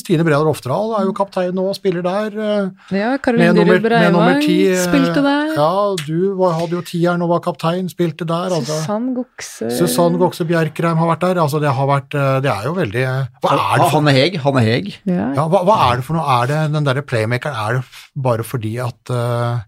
Stine 0.00 0.24
Bredal 0.26 0.46
Oftedal 0.50 0.92
er 0.98 1.04
jo 1.06 1.12
kaptein 1.14 1.54
nå 1.54 1.64
og 1.70 1.76
spiller 1.78 2.02
der. 2.02 2.34
eh, 2.42 2.96
Ja, 2.98 3.12
Karoline 3.22 3.52
nummer 3.54 3.78
Breivang 3.82 4.42
eh, 4.42 4.74
spilte 4.82 5.22
der. 5.22 5.52
Ja, 5.54 5.70
du 6.06 6.34
var, 6.38 6.56
hadde 6.58 6.74
jo 6.78 6.82
tieren 6.86 7.22
og 7.22 7.30
var 7.32 7.40
kaptein, 7.44 7.88
spilte 7.90 8.26
der. 8.26 8.50
Altså. 8.58 8.80
Susann 8.82 9.08
Gokse 9.14 9.70
Susann 9.78 10.18
Gokse 10.18 10.46
Bjerkreim 10.48 10.98
har 10.98 11.12
vært 11.14 11.24
der. 11.28 11.40
Altså, 11.42 11.62
det 11.62 11.70
har 11.78 11.90
vært 11.90 12.14
eh, 12.18 12.40
Det 12.44 12.50
er 12.52 12.66
jo 12.68 12.74
veldig 12.78 13.06
Hva 13.42 13.54
er 13.54 13.78
det 13.78 13.86
for, 13.86 13.96
Hanne 13.96 14.16
Heg, 14.18 14.38
Hanne 14.44 14.66
Heg. 14.66 14.92
Ja. 15.06 15.30
ja, 15.38 15.46
hva, 15.50 15.62
hva 15.70 15.78
er 15.90 16.00
det 16.02 16.06
for 16.10 16.18
noe? 16.18 16.26
Er 16.40 16.50
det 16.50 16.60
den 16.74 16.86
derre 16.90 17.02
playmakeren 17.06 17.58
Er 17.66 17.80
det 17.80 18.22
bare 18.26 18.46
fordi 18.46 18.74
at 18.82 19.14
eh, 19.14 19.66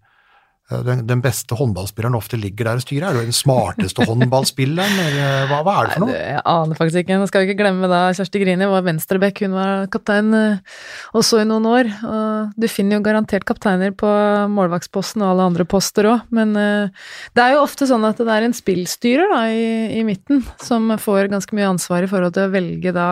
den, 0.86 1.02
den 1.08 1.20
beste 1.24 1.56
håndballspilleren 1.58 2.16
ofte 2.16 2.38
ligger 2.40 2.68
der 2.68 2.80
og 2.80 2.84
styrer? 2.84 3.08
Er 3.08 3.16
du 3.18 3.28
den 3.28 3.36
smarteste 3.36 4.06
håndballspilleren, 4.08 4.98
eller 5.04 5.48
hva, 5.50 5.60
hva 5.66 5.74
er 5.74 5.88
det 5.88 5.96
for 5.96 6.04
Nei, 6.04 6.10
noe? 6.12 6.20
Jeg 6.22 6.42
aner 6.52 6.78
faktisk 6.78 7.02
ikke. 7.02 7.18
Nå 7.20 7.28
skal 7.30 7.42
vi 7.42 7.50
ikke 7.50 7.60
glemme 7.60 7.90
da 7.90 8.00
Kjersti 8.16 8.42
Grini 8.42 8.68
var 8.70 8.86
venstreback. 8.86 9.42
Hun 9.44 9.56
var 9.58 9.86
kaptein 9.92 10.38
eh, 10.38 10.78
også 11.18 11.42
i 11.42 11.48
noen 11.48 11.68
år. 11.70 11.90
Og 12.08 12.54
du 12.56 12.68
finner 12.72 12.98
jo 12.98 13.06
garantert 13.06 13.46
kapteiner 13.48 13.94
på 13.98 14.12
målvaktsposten 14.56 15.24
og 15.24 15.34
alle 15.34 15.48
andre 15.52 15.68
poster 15.68 16.08
òg, 16.14 16.24
men 16.34 16.56
eh, 16.58 17.04
det 17.36 17.44
er 17.44 17.56
jo 17.56 17.66
ofte 17.66 17.88
sånn 17.90 18.06
at 18.08 18.22
det 18.22 18.32
er 18.32 18.48
en 18.48 18.56
spillstyrer 18.56 19.32
da, 19.32 19.44
i, 19.52 20.00
i 20.00 20.06
midten 20.08 20.42
som 20.62 20.90
får 21.00 21.32
ganske 21.32 21.58
mye 21.58 21.70
ansvar 21.74 22.06
i 22.06 22.10
forhold 22.10 22.36
til 22.38 22.48
å 22.48 22.54
velge 22.54 22.94
da 22.96 23.10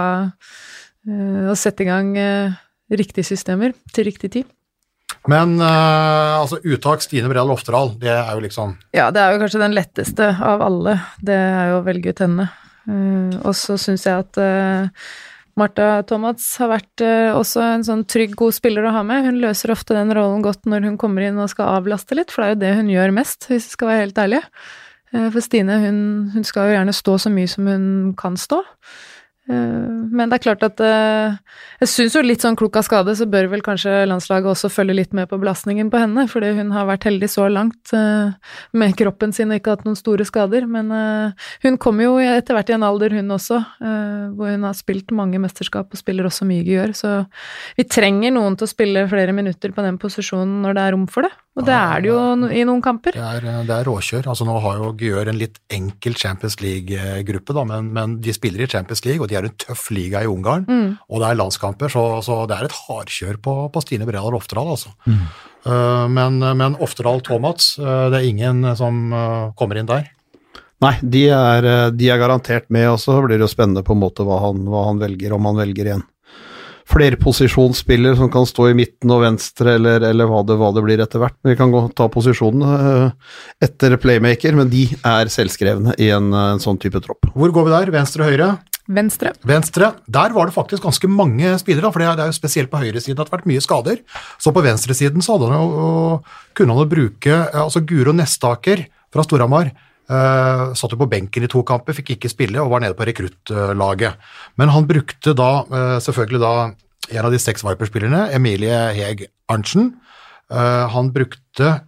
eh, 1.07 1.51
å 1.51 1.59
sette 1.59 1.85
i 1.85 1.91
gang 1.91 2.17
riktige 2.91 3.27
systemer 3.27 3.75
til 3.95 4.09
riktig 4.11 4.33
tid. 4.35 4.49
Men 5.29 5.59
uh, 5.61 6.41
altså, 6.41 6.61
uttak 6.65 7.03
Stine 7.05 7.29
Bredal 7.29 7.53
Oftedal, 7.53 7.93
det 8.01 8.13
er 8.15 8.31
jo 8.33 8.45
liksom 8.45 8.77
Ja, 8.97 9.11
det 9.13 9.21
er 9.21 9.35
jo 9.35 9.43
kanskje 9.43 9.61
den 9.61 9.77
letteste 9.77 10.31
av 10.33 10.65
alle. 10.65 10.97
Det 11.21 11.37
er 11.37 11.75
jo 11.75 11.81
å 11.83 11.85
velge 11.85 12.15
ut 12.15 12.23
henne. 12.25 12.49
Uh, 12.89 13.35
og 13.43 13.53
så 13.59 13.77
syns 13.81 14.07
jeg 14.09 14.25
at 14.25 14.41
uh, 14.41 15.11
Martha 15.61 16.03
Thomas 16.09 16.45
har 16.61 16.71
vært 16.73 17.03
eh, 17.05 17.31
også 17.35 17.63
en 17.65 17.85
sånn 17.87 18.05
trygg, 18.09 18.37
god 18.39 18.55
spiller 18.57 18.87
å 18.87 18.95
ha 18.95 19.03
med. 19.07 19.27
Hun 19.27 19.41
løser 19.43 19.73
ofte 19.75 19.97
den 19.97 20.13
rollen 20.17 20.45
godt 20.45 20.69
når 20.71 20.87
hun 20.89 20.99
kommer 21.01 21.27
inn 21.27 21.41
og 21.41 21.51
skal 21.53 21.75
avlaste 21.77 22.17
litt, 22.17 22.33
for 22.33 22.45
det 22.45 22.49
er 22.49 22.55
jo 22.55 22.61
det 22.63 22.73
hun 22.79 22.93
gjør 22.95 23.15
mest, 23.17 23.49
hvis 23.51 23.69
vi 23.69 23.77
skal 23.77 23.91
være 23.91 24.05
helt 24.07 24.21
ærlige. 24.23 24.43
Eh, 25.13 25.29
for 25.29 25.45
Stine, 25.45 25.81
hun, 25.85 26.01
hun 26.35 26.47
skal 26.47 26.71
jo 26.71 26.77
gjerne 26.79 26.97
stå 26.97 27.17
så 27.27 27.33
mye 27.35 27.51
som 27.51 27.69
hun 27.69 27.87
kan 28.19 28.39
stå. 28.41 28.63
Eh, 29.51 29.87
Men 30.11 30.31
det 30.31 30.39
er 30.39 30.45
klart 30.45 30.63
at 30.67 30.81
eh, 30.85 31.37
jeg 31.83 31.91
syns 31.91 32.17
jo 32.17 32.23
litt 32.25 32.43
sånn 32.45 32.59
klok 32.59 32.77
av 32.79 32.85
skade, 32.87 33.15
så 33.19 33.27
bør 33.31 33.49
vel 33.53 33.65
kanskje 33.65 34.05
landslaget 34.11 34.51
også 34.53 34.71
følge 34.73 34.97
litt 34.99 35.15
med 35.17 35.31
på 35.31 35.39
belastningen 35.41 35.91
på 35.91 36.01
henne, 36.03 36.27
fordi 36.31 36.53
hun 36.59 36.73
har 36.75 36.89
vært 36.89 37.07
heldig 37.09 37.31
så 37.31 37.49
langt 37.51 37.93
eh, 37.97 38.35
med 38.77 38.97
kroppen 38.99 39.35
sin 39.35 39.51
og 39.51 39.61
ikke 39.61 39.75
hatt 39.77 39.87
noen 39.89 39.99
store 39.99 40.27
skader. 40.29 40.67
Men 40.71 40.93
hun 41.65 41.79
kommer 41.83 42.07
jo 42.07 42.17
etter 42.23 42.57
hvert 42.57 42.71
i 42.71 42.77
en 42.77 42.87
alder, 42.87 43.15
hun 43.17 43.35
også, 43.35 43.59
hvor 44.37 44.51
hun 44.53 44.67
har 44.67 44.77
spilt 44.77 45.11
mange 45.15 45.41
mesterskap 45.43 45.91
og 45.91 45.99
spiller 46.01 46.29
også 46.29 46.47
mye 46.49 46.65
gjør, 46.67 46.95
så 46.97 47.13
vi 47.79 47.87
trenger 47.89 48.35
noen 48.35 48.59
til 48.59 48.67
å 48.67 48.71
spille 48.71 49.07
flere 49.11 49.35
minutter 49.37 49.73
på 49.75 49.85
den 49.87 49.99
posisjonen 50.01 50.61
når 50.65 50.77
det 50.77 50.85
er 50.85 50.95
rom 50.97 51.07
for 51.11 51.27
det. 51.27 51.33
Og 51.59 51.67
det 51.67 51.75
er 51.75 52.03
det 52.03 52.09
jo 52.09 52.19
i 52.55 52.63
noen 52.65 52.83
kamper. 52.85 53.17
Det 53.17 53.27
er, 53.27 53.47
det 53.67 53.75
er 53.75 53.89
råkjør. 53.89 54.29
Altså, 54.31 54.47
nå 54.47 54.55
har 54.63 54.79
jo 54.79 54.93
Gjør 55.01 55.31
en 55.33 55.39
litt 55.41 55.57
enkel 55.73 56.15
Champions 56.19 56.59
League-gruppe, 56.61 57.55
da, 57.57 57.65
men, 57.67 57.89
men 57.97 58.19
de 58.23 58.35
spiller 58.37 58.65
i 58.65 58.69
Champions 58.71 59.03
League, 59.07 59.23
og 59.23 59.31
de 59.31 59.39
er 59.39 59.40
en 59.49 59.57
tøff 59.61 59.89
liga 59.95 60.23
i 60.25 60.31
Ungarn. 60.31 60.67
Og 61.09 61.23
det 61.23 61.29
er 61.31 61.41
landskamper, 61.41 61.93
så, 61.93 62.05
så 62.27 62.43
det 62.51 62.59
er 62.59 62.69
et 62.69 62.79
hardkjør 62.87 63.41
på, 63.43 63.57
på 63.73 63.85
Stine 63.85 64.09
Bredal 64.09 64.37
Oftedal, 64.37 64.73
altså. 64.77 64.95
Eh, 65.07 66.07
men, 66.13 66.41
men 66.41 66.79
Oftedal 66.81 67.21
Tomats, 67.27 67.75
eh, 67.79 68.07
det 68.13 68.21
er 68.21 68.31
ingen 68.31 68.65
som 68.79 69.13
eh, 69.13 69.51
kommer 69.59 69.81
inn 69.81 69.91
der. 69.91 70.09
Nei, 70.81 70.95
de 71.03 71.27
er, 71.37 71.67
de 71.93 72.07
er 72.09 72.21
garantert 72.23 72.71
med, 72.73 72.87
og 72.89 72.97
så 73.03 73.19
blir 73.21 73.37
det 73.37 73.45
jo 73.45 73.53
spennende 73.53 73.85
på 73.85 73.93
en 73.93 74.01
måte 74.01 74.25
hva 74.25 74.39
han, 74.47 74.63
hva 74.65 74.87
han 74.87 75.03
velger, 75.03 75.35
om 75.37 75.51
han 75.51 75.61
velger 75.61 75.91
igjen 75.91 76.07
flerposisjonsspiller 76.91 78.17
som 78.19 78.31
kan 78.33 78.47
stå 78.49 78.71
i 78.71 78.77
midten 78.79 79.13
og 79.15 79.23
venstre, 79.25 79.77
eller, 79.79 80.03
eller 80.07 80.29
hva, 80.31 80.43
det, 80.47 80.57
hva 80.61 80.73
det 80.75 80.83
blir 80.87 81.03
etter 81.03 81.23
hvert. 81.23 81.37
Men 81.43 81.55
Vi 81.55 81.59
kan 81.61 81.75
gå, 81.75 81.85
ta 81.97 82.09
posisjonen 82.13 82.65
eh, 82.67 83.37
etter 83.67 83.97
playmaker, 84.01 84.57
men 84.59 84.73
de 84.73 84.87
er 84.99 85.31
selvskrevne 85.33 85.95
i 86.03 86.11
en, 86.15 86.33
en 86.35 86.63
sånn 86.63 86.81
type 86.83 87.03
tropp. 87.05 87.31
Hvor 87.35 87.55
går 87.55 87.69
vi 87.69 87.77
der? 87.77 87.95
Venstre, 87.95 88.27
høyre? 88.27 88.55
Venstre. 88.91 89.31
Venstre, 89.47 89.93
der 90.11 90.33
var 90.35 90.49
det 90.49 90.55
faktisk 90.55 90.83
ganske 90.83 91.09
mange 91.09 91.53
spillere, 91.61 91.93
for 91.93 92.03
det 92.03 92.09
er- 92.09 92.27
jo 92.27 92.33
spesielt 92.33 92.71
på 92.71 92.81
høyresiden 92.83 93.19
at 93.21 93.27
det 93.27 93.31
har 93.31 93.39
vært 93.39 93.47
mye 93.47 93.63
skader. 93.63 93.99
Så 94.39 94.53
på 94.53 94.63
venstresiden 94.63 95.23
så 95.23 95.39
hadde 95.39 95.53
han 95.53 95.61
jo, 95.61 96.23
kunne 96.55 96.75
han 96.75 96.83
jo 96.83 96.95
bruke 96.97 97.31
eh, 97.31 97.55
altså 97.55 97.87
Guro 97.87 98.13
Nestaker 98.13 98.87
fra 99.13 99.23
Storhamar. 99.23 99.71
Uh, 100.11 100.75
satt 100.75 100.91
jo 100.91 100.97
på 100.99 101.07
benken 101.09 101.45
i 101.45 101.47
to 101.47 101.63
kamper, 101.63 101.95
fikk 101.95 102.17
ikke 102.17 102.29
spille 102.29 102.59
og 102.59 102.71
var 102.73 102.81
nede 102.81 102.97
på 102.99 103.07
rekruttlaget. 103.07 104.17
Men 104.59 104.69
han 104.69 104.85
brukte 104.85 105.37
da 105.39 105.63
uh, 105.63 106.01
selvfølgelig 106.03 106.41
da 106.41 106.75
en 107.15 107.25
av 107.25 107.31
de 107.31 107.39
seks 107.39 107.63
Viper-spillerne, 107.63 108.25
Emilie 108.35 108.75
Heg 108.93 109.29
Arntzen. 109.49 109.95
Uh, 110.51 110.89
han 110.91 111.13
brukte 111.15 111.87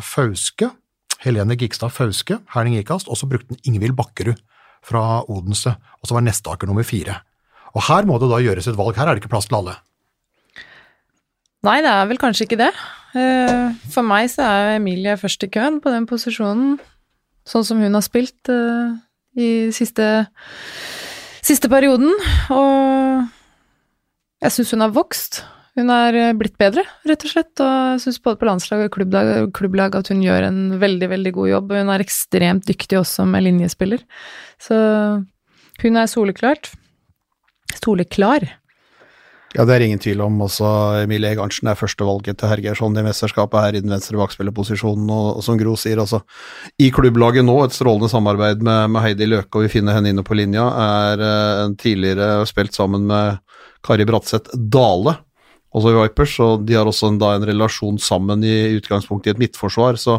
Fauske, 0.00 0.70
Helene 1.18 1.56
Gikstad 1.58 1.90
Fauske, 1.90 2.38
Herning 2.54 2.78
Ikast, 2.78 3.08
og 3.10 3.18
så 3.18 3.26
brukte 3.26 3.50
han 3.50 3.58
Ingvild 3.66 3.96
Bakkerud 3.98 4.38
fra 4.82 5.22
Odense, 5.30 5.76
og 6.00 6.08
så 6.08 6.16
var 6.16 6.24
Nestaker 6.26 6.70
nummer 6.70 6.86
fire. 6.86 7.20
Og 7.72 7.84
her 7.88 8.06
må 8.08 8.18
det 8.20 8.28
da 8.30 8.40
gjøres 8.42 8.68
et 8.68 8.78
valg, 8.78 8.96
her 8.98 9.08
er 9.08 9.14
det 9.16 9.22
ikke 9.22 9.32
plass 9.32 9.48
til 9.48 9.60
alle. 9.60 9.76
Nei, 11.62 11.78
det 11.84 11.92
er 11.92 12.08
vel 12.10 12.18
kanskje 12.18 12.48
ikke 12.48 12.58
det. 12.58 12.72
Eh, 13.14 13.70
For 13.92 14.02
meg 14.06 14.26
så 14.32 14.42
er 14.48 14.76
Emilie 14.80 15.14
først 15.20 15.44
i 15.46 15.50
køen 15.52 15.78
på 15.82 15.92
den 15.94 16.08
posisjonen, 16.10 16.78
sånn 17.46 17.66
som 17.66 17.82
hun 17.82 17.94
har 17.94 18.04
spilt 18.04 18.50
eh, 18.50 18.96
i 19.38 19.48
siste, 19.74 20.08
siste 21.44 21.70
perioden. 21.72 22.10
Og 22.50 23.22
jeg 24.42 24.56
syns 24.56 24.74
hun 24.74 24.84
har 24.84 24.94
vokst. 24.94 25.44
Hun 25.78 25.88
er 25.88 26.16
eh, 26.20 26.34
blitt 26.36 26.58
bedre, 26.60 26.84
rett 27.08 27.24
og 27.24 27.32
slett. 27.32 27.52
Og 27.64 27.74
jeg 27.94 28.04
syns 28.04 28.20
både 28.24 28.40
på 28.40 28.48
landslag 28.48 28.86
og 28.86 28.94
klubblag, 28.94 29.34
klubblag 29.56 29.96
at 29.96 30.12
hun 30.12 30.20
gjør 30.24 30.48
en 30.50 30.62
veldig, 30.82 31.08
veldig 31.14 31.34
god 31.38 31.52
jobb. 31.54 31.76
Hun 31.80 31.92
er 31.94 32.04
ekstremt 32.04 32.68
dyktig 32.68 33.00
også 33.00 33.24
med 33.28 33.46
linjespiller. 33.48 34.04
Så 34.60 34.76
hun 35.82 35.96
er 35.96 36.10
soleklart. 36.10 36.74
Soleklar. 37.78 38.44
Ja, 39.52 39.66
det 39.68 39.74
er 39.74 39.84
ingen 39.84 40.00
tvil 40.00 40.20
om. 40.24 40.38
Også 40.44 40.68
Emilie 41.02 41.32
Egarnsen 41.32 41.68
er 41.68 41.76
førstevalget 41.76 42.38
til 42.40 42.52
Hergersson 42.52 42.96
i 42.96 43.04
mesterskapet 43.04 43.64
her 43.64 43.76
i 43.76 43.82
den 43.84 43.92
venstre 43.92 44.16
bakspillerposisjonen, 44.20 45.08
og, 45.12 45.40
og 45.40 45.44
som 45.44 45.58
Gro 45.60 45.74
sier, 45.80 46.00
også 46.00 46.22
i 46.80 46.88
klubblaget 46.92 47.44
nå, 47.44 47.58
et 47.64 47.76
strålende 47.76 48.08
samarbeid 48.12 48.64
med, 48.64 48.94
med 48.94 49.04
Heidi 49.04 49.28
Løke, 49.28 49.52
og 49.56 49.66
vi 49.66 49.74
finner 49.74 49.98
henne 49.98 50.12
inne 50.12 50.24
på 50.24 50.36
linja, 50.36 50.64
er 50.84 51.26
en 51.66 51.76
tidligere 51.80 52.46
spilt 52.48 52.76
sammen 52.76 53.04
med 53.08 53.42
Kari 53.84 54.08
Bratseth 54.08 54.56
Dale, 54.56 55.18
også 55.72 55.94
Vipers, 55.96 56.34
og 56.44 56.66
de 56.68 56.76
har 56.76 56.88
også 56.88 57.08
en, 57.12 57.18
da 57.20 57.32
en 57.36 57.46
relasjon 57.48 57.98
sammen 58.02 58.44
i 58.44 58.76
utgangspunktet 58.76 59.30
i 59.30 59.34
et 59.34 59.42
midtforsvar, 59.46 59.98
så, 60.00 60.18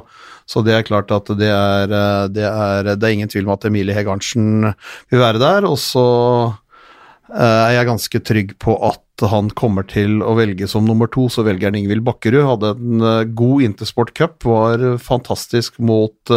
så 0.50 0.64
det 0.66 0.76
er 0.76 0.88
klart 0.88 1.14
at 1.14 1.30
det 1.38 1.52
er, 1.54 1.94
eh, 1.94 2.26
det 2.34 2.48
er, 2.50 2.94
det 2.96 3.08
er 3.08 3.16
ingen 3.16 3.32
tvil 3.32 3.48
om 3.48 3.56
at 3.56 3.68
Emilie 3.70 3.96
Hegarnsen 3.96 4.74
vil 5.14 5.22
være 5.22 5.42
der, 5.44 5.70
og 5.70 5.78
så 5.82 6.06
uh, 6.50 7.38
er 7.38 7.76
jeg 7.78 7.90
ganske 7.92 8.24
trygg 8.32 8.56
på 8.62 8.78
at 8.90 9.28
han 9.30 9.52
kommer 9.54 9.86
til 9.88 10.24
å 10.26 10.34
velge 10.40 10.68
som 10.68 10.88
nummer 10.90 11.12
to, 11.12 11.28
så 11.30 11.46
velger 11.46 11.70
han 11.70 11.78
Ingvild 11.78 12.02
Bakkerud. 12.08 12.42
Hadde 12.50 12.74
en 12.74 13.06
uh, 13.06 13.30
god 13.30 13.68
Intersport 13.70 14.16
Cup, 14.18 14.42
var 14.50 14.82
fantastisk 15.06 15.78
mot 15.78 16.34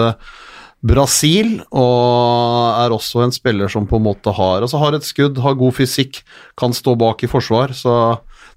Brasil, 0.87 1.57
og 1.73 2.77
er 2.85 2.93
også 2.95 3.25
en 3.25 3.33
spiller 3.35 3.73
som 3.73 3.89
på 3.89 3.97
en 3.99 4.05
måte 4.07 4.31
har 4.37 4.61
altså 4.61 4.79
har 4.83 4.95
et 4.95 5.07
skudd, 5.09 5.41
har 5.43 5.57
god 5.59 5.75
fysikk, 5.81 6.21
kan 6.61 6.77
stå 6.77 6.95
bak 7.01 7.25
i 7.25 7.31
forsvar. 7.33 7.73
Så 7.75 7.95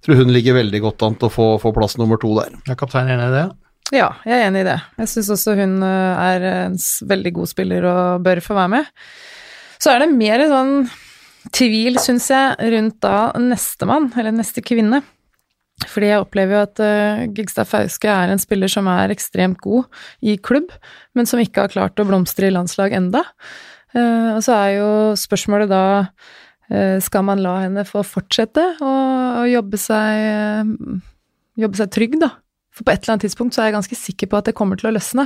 tror 0.05 0.21
hun 0.21 0.33
ligger 0.33 0.57
veldig 0.59 0.83
godt 0.85 1.05
an 1.07 1.17
til 1.19 1.29
å 1.29 1.33
få, 1.33 1.49
få 1.63 1.73
plass 1.75 1.97
nummer 1.99 2.21
to 2.21 2.31
der. 2.37 2.53
Er 2.69 2.79
kapteinen 2.79 3.17
enig 3.17 3.27
i 3.29 3.35
det? 3.37 3.47
Ja, 3.95 4.09
jeg 4.27 4.37
er 4.37 4.47
enig 4.47 4.63
i 4.63 4.69
det. 4.69 4.79
Jeg 5.01 5.11
syns 5.11 5.31
også 5.33 5.57
hun 5.57 5.79
er 5.83 6.43
en 6.45 6.79
veldig 7.09 7.35
god 7.39 7.49
spiller 7.49 7.87
og 7.89 8.25
bør 8.25 8.41
få 8.45 8.57
være 8.57 8.73
med. 8.77 8.89
Så 9.81 9.93
er 9.93 10.03
det 10.03 10.11
mer 10.13 10.43
sånn 10.51 10.73
tvil, 11.55 11.97
syns 12.01 12.27
jeg, 12.31 12.69
rundt 12.73 12.99
da 13.03 13.31
nestemann, 13.39 14.11
eller 14.19 14.35
neste 14.35 14.63
kvinne. 14.65 15.01
Fordi 15.87 16.09
jeg 16.09 16.23
opplever 16.25 16.57
jo 16.57 16.63
at 16.65 16.81
uh, 16.83 17.21
Gigstad 17.35 17.69
Fauske 17.69 18.11
er 18.11 18.33
en 18.33 18.41
spiller 18.41 18.71
som 18.71 18.89
er 18.91 19.13
ekstremt 19.13 19.61
god 19.63 19.87
i 20.19 20.35
klubb, 20.35 20.73
men 21.15 21.29
som 21.29 21.39
ikke 21.39 21.65
har 21.65 21.73
klart 21.73 22.01
å 22.01 22.07
blomstre 22.07 22.49
i 22.49 22.53
landslag 22.53 22.95
enda. 22.97 23.23
Uh, 23.95 24.35
og 24.35 24.43
så 24.45 24.57
er 24.57 24.73
jo 24.75 24.89
spørsmålet 25.19 25.71
da 25.71 25.83
uh, 26.03 26.09
Skal 26.69 27.23
man 27.25 27.41
la 27.41 27.55
henne 27.63 27.81
få 27.87 28.03
fortsette 28.05 28.61
å, 28.85 28.89
å 29.41 29.45
jobbe 29.49 29.79
seg 29.81 30.75
Jobbe 31.59 31.75
seg 31.75 31.89
trygg, 31.91 32.13
da? 32.21 32.29
For 32.79 32.87
på 32.87 32.93
et 32.93 33.01
eller 33.03 33.17
annet 33.17 33.25
tidspunkt 33.27 33.55
så 33.55 33.63
er 33.63 33.69
jeg 33.69 33.75
ganske 33.75 33.97
sikker 33.99 34.29
på 34.31 34.39
at 34.39 34.47
det 34.47 34.55
kommer 34.55 34.79
til 34.79 34.87
å 34.87 34.93
løsne. 34.95 35.25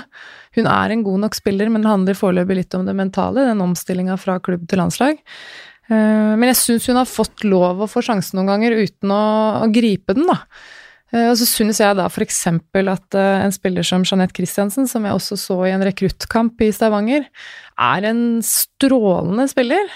Hun 0.58 0.70
er 0.72 0.94
en 0.94 1.04
god 1.06 1.22
nok 1.26 1.36
spiller, 1.38 1.70
men 1.70 1.84
det 1.84 1.92
handler 1.92 2.18
foreløpig 2.18 2.58
litt 2.58 2.78
om 2.78 2.88
det 2.88 2.96
mentale, 2.98 3.44
den 3.46 3.62
omstillinga 3.62 4.18
fra 4.18 4.40
klubb 4.42 4.64
til 4.70 4.82
landslag. 4.82 5.20
Eh, 5.92 6.32
men 6.34 6.48
jeg 6.50 6.60
syns 6.62 6.88
hun 6.90 6.98
har 6.98 7.10
fått 7.10 7.46
lov 7.46 7.84
å 7.84 7.90
få 7.92 8.02
sjansen 8.06 8.40
noen 8.40 8.50
ganger 8.56 8.78
uten 8.80 9.14
å, 9.14 9.26
å 9.62 9.70
gripe 9.74 10.16
den, 10.18 10.26
da. 10.32 10.40
Eh, 11.14 11.30
og 11.30 11.38
så 11.40 11.48
synes 11.48 11.82
jeg 11.82 11.98
da 12.00 12.08
f.eks. 12.10 12.42
at 12.50 13.18
eh, 13.20 13.44
en 13.46 13.54
spiller 13.54 13.86
som 13.88 14.06
Jeanette 14.08 14.36
Christiansen, 14.38 14.90
som 14.90 15.06
jeg 15.06 15.16
også 15.16 15.38
så 15.40 15.60
i 15.68 15.74
en 15.74 15.86
rekruttkamp 15.86 16.62
i 16.66 16.72
Stavanger, 16.74 17.28
er 17.74 18.10
en 18.10 18.42
strålende 18.46 19.48
spiller 19.50 19.88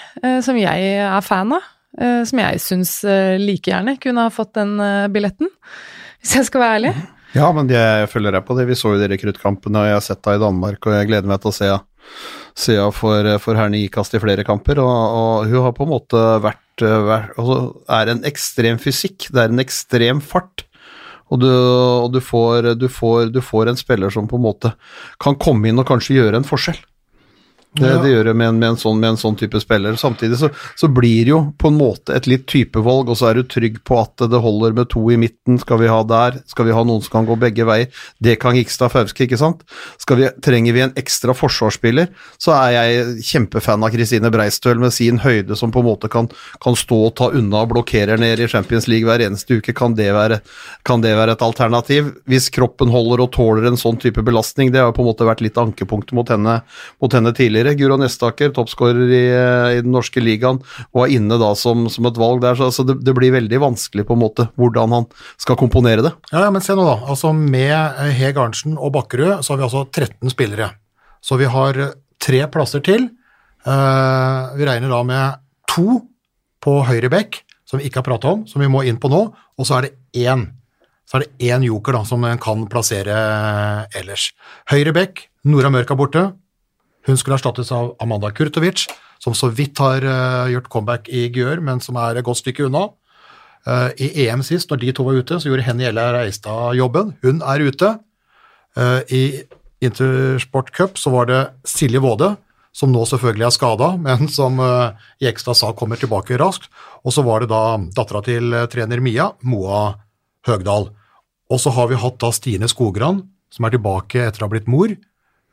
som 0.42 0.56
jeg 0.58 0.94
er 0.98 1.20
fan 1.22 1.52
av. 1.54 1.66
Som 1.98 2.40
jeg 2.42 2.58
syns 2.62 2.90
like 3.40 3.70
gjerne 3.70 3.94
kunne 4.02 4.26
ha 4.26 4.30
fått 4.30 4.50
den 4.58 4.74
billetten, 5.14 5.48
hvis 6.20 6.34
jeg 6.36 6.48
skal 6.50 6.62
være 6.62 6.76
ærlig. 6.76 6.92
Ja, 7.36 7.48
men 7.54 7.70
jeg 7.72 8.10
følger 8.12 8.34
deg 8.34 8.44
på 8.46 8.56
det. 8.58 8.66
Vi 8.68 8.76
så 8.78 8.92
jo 8.92 9.00
de 9.00 9.08
rekruttkampene, 9.10 9.80
og 9.80 9.88
jeg 9.88 9.96
har 9.96 10.04
sett 10.04 10.20
deg 10.26 10.38
i 10.38 10.42
Danmark, 10.42 10.78
og 10.84 10.94
jeg 10.94 11.08
gleder 11.08 11.30
meg 11.30 11.40
til 11.42 11.50
å 11.50 11.56
se 11.56 11.70
sida 12.58 12.86
for, 12.94 13.30
for 13.42 13.58
Herne 13.58 13.80
Ikast 13.80 14.16
i 14.16 14.22
flere 14.22 14.44
kamper, 14.46 14.80
og, 14.82 14.90
og, 14.90 15.50
hun 15.50 15.66
har 15.66 15.74
på 15.76 15.86
en 15.86 15.92
måte 15.92 16.22
vært, 16.44 16.82
vært 16.82 17.36
altså, 17.38 17.58
er 17.98 18.12
en 18.14 18.24
ekstrem 18.28 18.80
fysikk, 18.82 19.30
det 19.32 19.44
er 19.44 19.54
en 19.54 19.64
ekstrem 19.64 20.22
fart. 20.24 20.67
Og, 21.28 21.40
du, 21.42 21.48
og 21.48 22.12
du, 22.14 22.20
får, 22.24 22.74
du, 22.80 22.86
får, 22.92 23.32
du 23.34 23.40
får 23.44 23.72
en 23.72 23.80
spiller 23.80 24.12
som 24.14 24.28
på 24.30 24.38
en 24.38 24.46
måte 24.46 24.72
kan 25.22 25.36
komme 25.40 25.68
inn 25.68 25.80
og 25.80 25.88
kanskje 25.88 26.16
gjøre 26.20 26.40
en 26.40 26.48
forskjell. 26.48 26.78
Det, 27.76 27.88
det 28.02 28.10
gjør 28.10 28.30
det 28.30 28.32
med 28.34 28.48
en, 28.48 28.58
med, 28.58 28.68
en 28.72 28.78
sånn, 28.80 28.96
med 28.96 29.12
en, 29.12 29.18
sånn, 29.20 29.36
type 29.36 29.60
spiller. 29.60 29.96
Samtidig 30.00 30.38
så, 30.40 30.48
så, 30.78 30.88
blir 30.88 31.26
det 31.26 31.32
jo 31.34 31.40
på 31.60 31.68
en 31.68 31.76
måte 31.76 32.14
et 32.16 32.26
litt 32.30 32.46
typevalg, 32.48 33.10
og 33.12 33.18
så 33.20 33.28
er 33.28 33.38
du 33.38 33.44
trygg 33.44 33.76
på 33.86 33.98
at 34.00 34.24
det 34.24 34.40
holder 34.40 34.72
med 34.78 34.88
to 34.90 35.02
i 35.12 35.18
midten. 35.20 35.60
Skal 35.60 35.82
vi 35.82 35.90
ha 35.92 35.98
der? 36.08 36.40
Skal 36.48 36.64
vi 36.64 36.74
ha 36.74 36.84
noen 36.88 37.04
som 37.04 37.18
kan 37.18 37.28
gå 37.28 37.36
begge 37.38 37.66
veier? 37.68 37.92
Det 38.24 38.38
kan 38.40 38.56
Gikstad 38.56 38.94
Fauske, 38.94 39.26
ikke 39.26 39.40
sant? 39.40 39.66
Vi, 40.08 40.30
trenger 40.42 40.74
vi 40.74 40.84
en 40.86 40.94
ekstra 40.98 41.34
forsvarsspiller, 41.36 42.08
så 42.40 42.54
er 42.56 42.72
jeg 42.78 43.26
kjempefan 43.28 43.84
av 43.84 43.92
Kristine 43.92 44.32
Breistøl 44.32 44.80
med 44.80 44.96
sin 44.96 45.20
høyde 45.22 45.58
som 45.58 45.74
på 45.74 45.84
en 45.84 45.90
måte 45.90 46.10
kan, 46.10 46.30
kan 46.64 46.78
stå 46.78 47.02
og 47.10 47.14
ta 47.20 47.28
unna 47.36 47.66
og 47.66 47.74
blokkere 47.74 48.16
ned 48.18 48.40
i 48.40 48.48
Champions 48.48 48.88
League 48.88 49.06
hver 49.06 49.22
eneste 49.26 49.60
uke. 49.60 49.76
Kan 49.76 49.94
det, 49.98 50.08
være, 50.16 50.40
kan 50.88 51.04
det 51.04 51.12
være 51.20 51.36
et 51.36 51.44
alternativ? 51.44 52.14
Hvis 52.26 52.48
kroppen 52.54 52.90
holder 52.94 53.26
og 53.26 53.32
tåler 53.36 53.68
en 53.68 53.78
sånn 53.78 54.00
type 54.00 54.24
belastning, 54.24 54.72
det 54.72 54.82
har 54.82 54.96
på 54.96 55.04
en 55.04 55.10
måte 55.12 55.28
vært 55.28 55.44
litt 55.44 55.60
ankepunktet 55.60 56.16
mot 56.16 56.32
henne, 56.32 56.60
mot 57.04 57.14
henne 57.14 57.36
tidligere 57.36 57.57
tidligere. 57.58 57.76
Guro 57.78 57.96
Nestaker, 57.98 58.52
toppskårer 58.54 59.10
i, 59.10 59.22
eh, 59.32 59.78
i, 59.78 59.82
den 59.82 59.92
norske 59.92 60.20
ligaen, 60.20 60.60
og 60.92 61.04
er 61.04 61.14
inne 61.16 61.38
da 61.38 61.54
som, 61.54 61.88
som 61.88 62.06
et 62.06 62.18
valg 62.18 62.42
der. 62.42 62.56
Så, 62.56 62.68
altså, 62.70 62.84
det, 62.84 63.00
det, 63.04 63.14
blir 63.14 63.32
veldig 63.32 63.60
vanskelig 63.60 64.06
på 64.06 64.14
en 64.14 64.22
måte 64.22 64.48
hvordan 64.56 64.94
han 64.94 65.06
skal 65.38 65.58
komponere 65.58 66.04
det. 66.04 66.12
Ja, 66.32 66.48
men 66.50 66.62
se 66.62 66.74
nå, 66.74 66.84
da. 66.86 66.98
Altså 67.08 67.32
Med 67.32 67.74
eh, 67.74 68.12
Heg 68.18 68.38
Arntzen 68.38 68.78
og 68.78 68.92
Bakkerud 68.96 69.42
så 69.42 69.54
har 69.54 69.58
vi 69.58 69.68
altså 69.68 69.86
13 69.90 70.34
spillere. 70.34 70.72
Så 71.20 71.38
vi 71.40 71.48
har 71.50 71.78
eh, 71.78 71.96
tre 72.22 72.44
plasser 72.50 72.84
til. 72.84 73.10
Uh, 73.68 74.54
vi 74.56 74.64
regner 74.64 74.88
da 74.88 75.02
med 75.04 75.40
to 75.68 75.98
på 76.62 76.76
høyre 76.86 77.10
bekk, 77.12 77.42
som 77.68 77.80
vi 77.80 77.88
ikke 77.88 78.00
har 78.00 78.06
prata 78.06 78.30
om, 78.32 78.46
som 78.48 78.62
vi 78.62 78.70
må 78.70 78.84
inn 78.86 79.00
på 79.02 79.10
nå. 79.12 79.20
Og 79.58 79.66
så 79.66 79.76
er 79.76 79.88
det 79.88 80.22
én 80.24 80.46
så 81.08 81.16
er 81.16 81.24
det 81.24 81.48
én 81.48 81.64
joker 81.64 81.96
da, 81.96 82.02
som 82.04 82.24
en 82.28 82.40
kan 82.40 82.66
plassere 82.68 83.16
ellers. 83.96 84.28
Høyre 84.68 84.92
bekk, 84.92 85.22
Nora 85.48 85.70
Mørk 85.72 85.94
er 85.94 85.96
borte. 85.96 86.24
Hun 87.08 87.16
skulle 87.16 87.38
erstattes 87.38 87.70
av 87.72 87.94
Amanda 88.04 88.28
Kurtovic, 88.36 88.84
som 89.18 89.32
så 89.34 89.48
vidt 89.48 89.80
har 89.80 90.04
uh, 90.04 90.48
gjort 90.52 90.68
comeback 90.68 91.08
i 91.08 91.24
Gjør, 91.32 91.62
men 91.64 91.80
som 91.80 91.96
er 91.96 92.20
et 92.20 92.26
godt 92.26 92.42
stykke 92.42 92.66
unna. 92.68 92.90
Uh, 93.64 93.88
I 93.96 94.26
EM 94.26 94.44
sist, 94.44 94.68
når 94.68 94.82
de 94.82 94.92
to 94.96 95.06
var 95.06 95.16
ute, 95.16 95.38
så 95.40 95.48
gjorde 95.48 95.64
Henny 95.64 95.88
Elle 95.88 96.04
Reistad 96.14 96.76
jobben. 96.76 97.14
Hun 97.24 97.40
er 97.40 97.64
ute. 97.64 97.94
Uh, 98.76 99.00
I 99.08 99.22
Intersport 99.80 100.70
Cup 100.76 101.00
så 101.00 101.14
var 101.14 101.30
det 101.30 101.40
Silje 101.64 102.02
Våde, 102.04 102.34
som 102.76 102.92
nå 102.92 103.06
selvfølgelig 103.08 103.48
er 103.48 103.56
skada, 103.56 103.90
men 104.06 104.28
som 104.28 104.60
Jekstad 105.24 105.56
sa 105.56 105.72
kommer 105.72 105.96
tilbake 105.96 106.36
raskt. 106.38 106.68
Og 107.08 107.16
så 107.16 107.24
var 107.24 107.40
det 107.40 107.52
da 107.54 107.80
dattera 107.96 108.20
til 108.26 108.52
trener 108.68 109.00
Mia, 109.00 109.32
Moa 109.48 109.94
Høgdal. 110.46 110.90
Og 111.48 111.60
så 111.62 111.72
har 111.72 111.88
vi 111.88 112.04
hatt 112.04 112.20
da 112.20 112.34
Stine 112.36 112.68
Skogran, 112.68 113.24
som 113.48 113.64
er 113.64 113.72
tilbake 113.72 114.26
etter 114.28 114.44
å 114.44 114.50
ha 114.50 114.52
blitt 114.52 114.68
mor. 114.68 114.92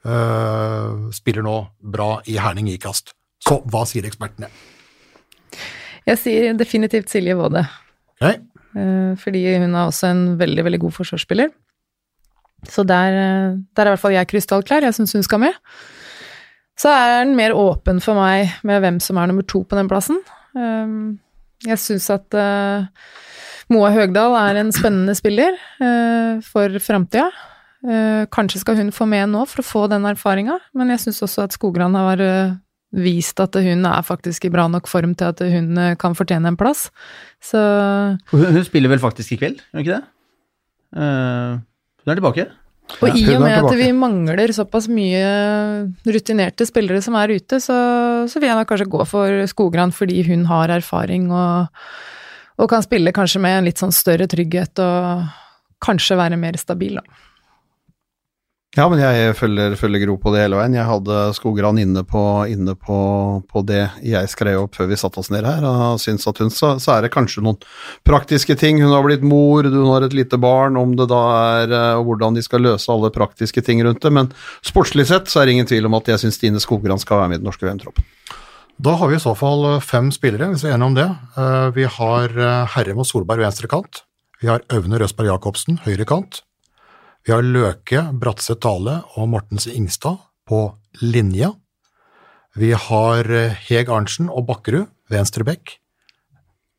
Uh, 0.06 1.10
spiller 1.16 1.42
nå 1.42 1.56
bra 1.82 2.20
i 2.30 2.36
Herning 2.38 2.68
Ikast. 2.70 3.16
Så 3.42 3.58
hva 3.74 3.82
sier 3.90 4.06
ekspertene? 4.06 4.52
Jeg 6.06 6.20
sier 6.22 6.58
definitivt 6.58 7.10
Silje 7.10 7.34
Våde. 7.40 7.64
Okay. 8.20 8.38
Uh, 8.78 9.18
fordi 9.18 9.42
hun 9.56 9.72
er 9.72 9.88
også 9.88 10.12
en 10.14 10.24
veldig, 10.38 10.66
veldig 10.68 10.82
god 10.84 10.94
forsvarsspiller. 11.00 11.50
Så 12.70 12.86
der, 12.86 13.18
uh, 13.18 13.58
der 13.74 13.82
er 13.82 13.90
i 13.90 13.96
hvert 13.96 14.04
fall 14.04 14.14
jeg 14.14 14.30
krystallklar. 14.30 14.86
Jeg 14.86 14.98
syns 15.00 15.16
hun 15.18 15.26
skal 15.26 15.42
med. 15.48 15.58
Så 16.78 16.92
er 16.94 17.24
den 17.24 17.34
mer 17.40 17.56
åpen 17.58 18.04
for 18.04 18.20
meg 18.20 18.54
med 18.68 18.84
hvem 18.84 19.02
som 19.02 19.18
er 19.18 19.32
nummer 19.32 19.48
to 19.48 19.64
på 19.64 19.78
den 19.80 19.90
plassen. 19.90 20.20
Jeg 21.64 21.80
syns 21.80 22.10
at 22.12 22.36
Moa 23.72 23.92
Høgdal 23.96 24.36
er 24.36 24.60
en 24.60 24.74
spennende 24.76 25.16
spiller 25.16 25.56
for 26.44 26.76
framtida. 26.84 27.30
Uh, 27.86 28.26
kanskje 28.34 28.64
skal 28.64 28.80
hun 28.80 28.90
få 28.94 29.06
med 29.06 29.30
nå 29.30 29.44
for 29.46 29.62
å 29.62 29.66
få 29.66 29.82
den 29.92 30.08
erfaringa, 30.10 30.58
men 30.74 30.90
jeg 30.96 31.04
syns 31.04 31.22
også 31.28 31.44
at 31.46 31.54
Skogran 31.54 31.94
har 31.94 32.22
uh, 32.24 32.56
vist 32.96 33.38
at 33.44 33.58
hun 33.62 33.86
er 33.86 34.06
faktisk 34.08 34.48
i 34.48 34.52
bra 34.54 34.66
nok 34.72 34.90
form 34.90 35.14
til 35.18 35.30
at 35.30 35.44
hun 35.54 35.78
uh, 35.78 35.94
kan 36.02 36.18
fortjene 36.18 36.50
en 36.50 36.58
plass. 36.58 36.88
Så 37.44 37.62
hun, 38.32 38.46
hun, 38.58 38.64
spiller 38.66 38.90
vel 38.90 39.04
faktisk 39.04 39.36
i 39.36 39.40
kveld, 39.44 39.62
gjør 39.62 39.78
hun 39.78 39.86
ikke 39.86 39.98
det? 40.00 40.04
hun 40.96 42.14
er 42.14 42.18
tilbake. 42.22 42.46
Og 43.02 43.10
ja, 43.10 43.14
i 43.18 43.36
og 43.36 43.44
med 43.44 43.58
at 43.58 43.76
vi 43.76 43.90
mangler 43.98 44.54
såpass 44.56 44.88
mye 44.88 45.22
rutinerte 46.08 46.68
spillere 46.70 47.02
som 47.04 47.18
er 47.20 47.34
ute, 47.36 47.60
så, 47.62 47.78
så 48.30 48.40
vil 48.40 48.50
jeg 48.50 48.60
da 48.60 48.66
kanskje 48.70 48.90
gå 48.94 49.06
for 49.10 49.46
Skogran 49.52 49.94
fordi 49.94 50.22
hun 50.30 50.46
har 50.48 50.72
erfaring 50.78 51.28
og, 51.34 51.74
og 52.62 52.72
kan 52.72 52.86
spille 52.86 53.14
kanskje 53.16 53.42
med 53.44 53.60
en 53.60 53.68
litt 53.68 53.82
sånn 53.82 53.94
større 53.96 54.30
trygghet 54.32 54.82
og 54.86 55.26
kanskje 55.84 56.18
være 56.18 56.40
mer 56.40 56.58
stabil, 56.62 57.02
da. 57.02 57.26
Ja, 58.76 58.90
men 58.92 59.00
jeg 59.00 59.32
følger, 59.40 59.78
følger 59.80 60.02
Gro 60.04 60.18
på 60.20 60.34
det 60.34 60.42
hele 60.42 60.58
veien. 60.60 60.74
Jeg 60.76 60.84
hadde 60.84 61.20
Skogran 61.38 61.78
inne 61.80 62.02
på, 62.04 62.22
inne 62.52 62.74
på, 62.76 62.98
på 63.48 63.62
det 63.64 63.86
jeg 64.04 64.28
skrev 64.28 64.66
opp 64.66 64.76
før 64.76 64.90
vi 64.90 64.98
satte 65.00 65.22
oss 65.22 65.30
ned 65.32 65.46
her, 65.48 65.64
og 65.64 66.02
syns 66.04 66.28
at 66.28 66.42
hun 66.44 66.52
så, 66.52 66.74
så 66.84 66.98
er 66.98 67.06
det 67.06 67.14
kanskje 67.14 67.44
noen 67.46 67.56
praktiske 68.04 68.58
ting. 68.60 68.82
Hun 68.84 68.92
har 68.92 69.06
blitt 69.06 69.24
mor, 69.24 69.64
hun 69.64 69.88
har 69.94 70.04
et 70.04 70.16
lite 70.18 70.36
barn, 70.44 70.76
om 70.76 70.92
det 71.00 71.08
da 71.08 71.22
er 71.62 71.72
eh, 71.72 72.02
og 72.02 72.10
hvordan 72.10 72.36
de 72.36 72.44
skal 72.44 72.66
løse 72.68 72.92
alle 72.92 73.14
praktiske 73.16 73.64
ting 73.64 73.80
rundt 73.88 74.04
det. 74.04 74.12
Men 74.12 74.28
sportslig 74.60 75.08
sett 75.08 75.32
så 75.32 75.40
er 75.40 75.48
det 75.48 75.56
ingen 75.56 75.70
tvil 75.72 75.88
om 75.88 75.96
at 75.96 76.12
jeg 76.12 76.26
syns 76.26 76.36
Stine 76.42 76.60
Skogran 76.60 77.00
skal 77.00 77.22
være 77.22 77.32
med 77.32 77.40
i 77.40 77.44
den 77.46 77.48
norske 77.48 77.64
VM-troppen. 77.70 78.04
Da 78.76 78.98
har 79.00 79.08
vi 79.08 79.16
i 79.16 79.24
så 79.24 79.32
fall 79.40 79.64
eh, 79.70 79.86
fem 79.88 80.10
spillere, 80.12 80.50
hvis 80.52 80.66
vi 80.68 80.74
er 80.74 80.76
enige 80.76 80.92
om 80.92 80.98
det. 81.00 81.08
Eh, 81.40 81.70
Vi 81.80 81.88
har 81.96 82.36
Herrem 82.76 83.00
og 83.06 83.08
Solberg 83.08 83.48
venstre 83.48 83.72
kant. 83.72 84.04
Vi 84.44 84.52
har 84.52 84.68
Øvne 84.76 85.00
Røsberg 85.00 85.32
Jacobsen 85.32 85.80
høyre 85.88 86.04
kant. 86.12 86.42
Vi 87.26 87.34
har 87.34 87.42
Løke, 87.42 88.04
Bratseth 88.22 88.62
Dale 88.62 89.00
og 89.18 89.32
Mortens 89.32 89.66
Ingstad 89.66 90.20
på 90.46 90.60
linja. 91.02 91.56
Vi 92.54 92.70
har 92.78 93.26
eh, 93.34 93.56
Heg 93.66 93.90
Arntzen 93.90 94.30
og 94.30 94.46
Bakkerud 94.46 94.92
Venstrebekk. 95.10 95.80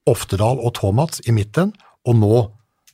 Oftedal 0.07 0.61
og 0.62 0.76
Thomas 0.78 1.18
i 1.26 1.34
midten, 1.34 1.72
og 2.07 2.18
nå 2.20 2.36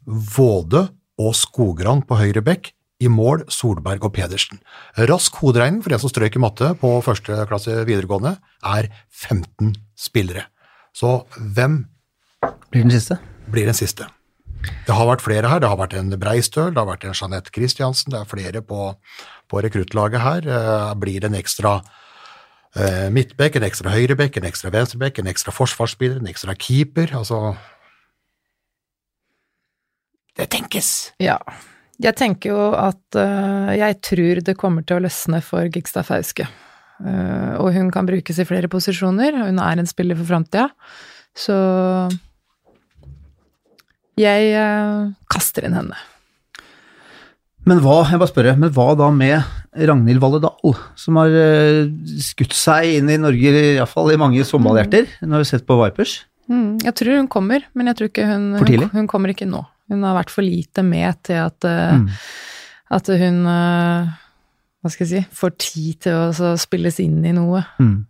Våde 0.08 0.86
og 1.20 1.36
Skogran 1.36 2.00
på 2.08 2.16
høyre 2.22 2.40
bekk. 2.46 2.72
I 3.02 3.10
mål 3.10 3.44
Solberg 3.50 4.06
og 4.06 4.14
Pedersen. 4.16 4.62
Rask 5.10 5.36
hoderegning 5.42 5.82
for 5.84 5.92
en 5.92 6.00
som 6.00 6.12
strøyk 6.12 6.38
i 6.38 6.42
matte 6.44 6.70
på 6.78 6.94
første 7.04 7.44
klasse 7.50 7.82
videregående, 7.84 8.36
er 8.62 8.88
15 9.10 9.74
spillere. 9.98 10.46
Så 10.94 11.26
hvem 11.36 11.82
Blir 12.70 12.86
den 12.86 12.94
siste. 12.94 13.18
blir 13.50 13.66
den 13.68 13.76
siste? 13.76 14.06
Det 14.62 14.94
har 14.94 15.08
vært 15.08 15.24
flere 15.24 15.50
her. 15.50 15.62
Det 15.62 15.70
har 15.70 15.78
vært 15.80 15.96
en 15.98 16.14
Breistøl, 16.20 16.70
det 16.74 16.80
har 16.80 16.88
vært 16.88 17.06
en 17.06 17.16
Jeanette 17.16 17.52
Christiansen, 17.54 18.14
det 18.14 18.20
er 18.20 18.30
flere 18.30 18.62
på, 18.66 18.92
på 19.50 19.62
rekruttlaget 19.64 20.22
her. 20.22 20.48
Eh, 20.48 20.94
blir 21.02 21.22
det 21.22 21.30
en 21.30 21.38
ekstra 21.38 21.76
eh, 22.76 23.08
midtbekk, 23.14 23.58
en 23.58 23.68
ekstra 23.68 23.92
høyrebekk, 23.94 24.38
en 24.38 24.48
ekstra 24.50 24.72
venstrebekk, 24.74 25.20
en 25.22 25.30
ekstra 25.32 25.54
forsvarsspiller, 25.54 26.18
en 26.22 26.32
ekstra 26.32 26.56
keeper? 26.58 27.14
Altså 27.18 27.54
Det 30.38 30.48
tenkes! 30.50 31.12
Ja. 31.22 31.38
Jeg 32.02 32.16
tenker 32.18 32.50
jo 32.50 32.62
at 32.74 33.14
uh, 33.14 33.70
jeg 33.76 33.98
tror 34.02 34.40
det 34.42 34.56
kommer 34.58 34.82
til 34.82 34.98
å 34.98 35.02
løsne 35.04 35.38
for 35.44 35.68
Gigstad 35.70 36.08
Fauske. 36.08 36.48
Uh, 36.98 37.60
og 37.60 37.68
hun 37.76 37.92
kan 37.94 38.08
brukes 38.08 38.40
i 38.42 38.46
flere 38.48 38.70
posisjoner. 38.72 39.36
Hun 39.44 39.60
er 39.62 39.78
en 39.78 39.86
spiller 39.86 40.18
for 40.18 40.26
framtida. 40.26 40.70
Så 41.38 41.54
jeg 44.20 44.52
eh, 44.58 45.12
kaster 45.32 45.64
inn 45.68 45.76
henne. 45.78 45.96
Men 47.68 47.78
hva, 47.78 48.00
jeg 48.10 48.18
bare 48.18 48.30
spørre, 48.32 48.52
men 48.58 48.72
hva 48.74 48.88
da 48.98 49.06
med 49.14 49.38
Ragnhild 49.78 50.18
Valle 50.22 50.40
Dahl, 50.42 50.72
som 50.98 51.18
har 51.20 51.30
eh, 51.38 51.84
skutt 52.24 52.56
seg 52.58 52.96
inn 52.98 53.10
i 53.12 53.20
Norge, 53.22 53.52
iallfall 53.76 54.10
i 54.12 54.18
mange 54.20 54.42
sommerhjerter? 54.48 55.06
Nå 55.22 55.36
har 55.36 55.44
vi 55.44 55.50
sett 55.52 55.66
på 55.68 55.76
Vipers. 55.78 56.16
Mm, 56.50 56.80
jeg 56.82 56.94
tror 56.98 57.20
hun 57.20 57.28
kommer, 57.30 57.62
men 57.78 57.86
jeg 57.92 58.00
tror 58.00 58.10
ikke 58.10 58.26
hun, 58.26 58.48
hun, 58.58 58.88
hun 58.96 59.06
kommer 59.10 59.30
ikke 59.32 59.46
nå. 59.46 59.62
Hun 59.92 60.02
har 60.08 60.16
vært 60.18 60.32
for 60.34 60.42
lite 60.42 60.82
med 60.86 61.20
til 61.28 61.38
at, 61.44 61.64
eh, 61.68 61.94
Mm. 61.94 62.08
at 62.98 63.06
hun 63.22 63.38
eh, 63.46 64.10
Hva 64.82 64.90
skal 64.90 65.06
jeg 65.06 65.22
si 65.22 65.36
Får 65.38 65.52
tid 65.62 66.00
til 66.02 66.16
å 66.18 66.32
så 66.34 66.56
spilles 66.58 66.98
inn 66.98 67.20
i 67.24 67.30
noe. 67.36 67.62
Mm. 67.78 68.00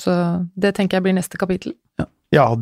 Så 0.00 0.12
det 0.56 0.74
tenker 0.76 0.98
jeg 0.98 1.04
blir 1.06 1.14
neste 1.16 1.38
kapittel. 1.40 1.72
Ja, 2.00 2.04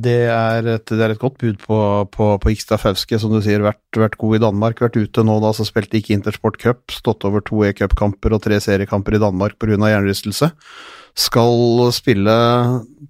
det 0.01 0.21
er 0.33 0.65
et, 0.65 0.89
det 0.89 1.05
er 1.05 1.13
et 1.13 1.21
godt 1.21 1.37
bud 1.43 1.59
på, 1.61 1.79
på, 2.09 2.29
på 2.41 2.53
Ikstafauske, 2.55 3.19
som 3.21 3.35
du 3.35 3.43
sier, 3.45 3.61
vært, 3.61 3.83
vært 4.01 4.17
god 4.17 4.39
i 4.39 4.41
Danmark. 4.41 4.81
Vært 4.81 4.97
ute 4.97 5.25
nå 5.25 5.35
da, 5.45 5.51
så 5.53 5.67
spilte 5.69 5.99
ikke 5.99 6.15
Intersport 6.17 6.57
Cup, 6.63 6.87
stått 6.89 7.27
over 7.29 7.45
to 7.45 7.61
e-cupkamper 7.69 8.33
og 8.33 8.47
tre 8.47 8.57
seriekamper 8.65 9.19
i 9.19 9.21
Danmark 9.21 9.59
pga. 9.61 9.77
hjernerystelse. 9.77 10.49
Skal 11.19 11.89
spille 11.97 12.35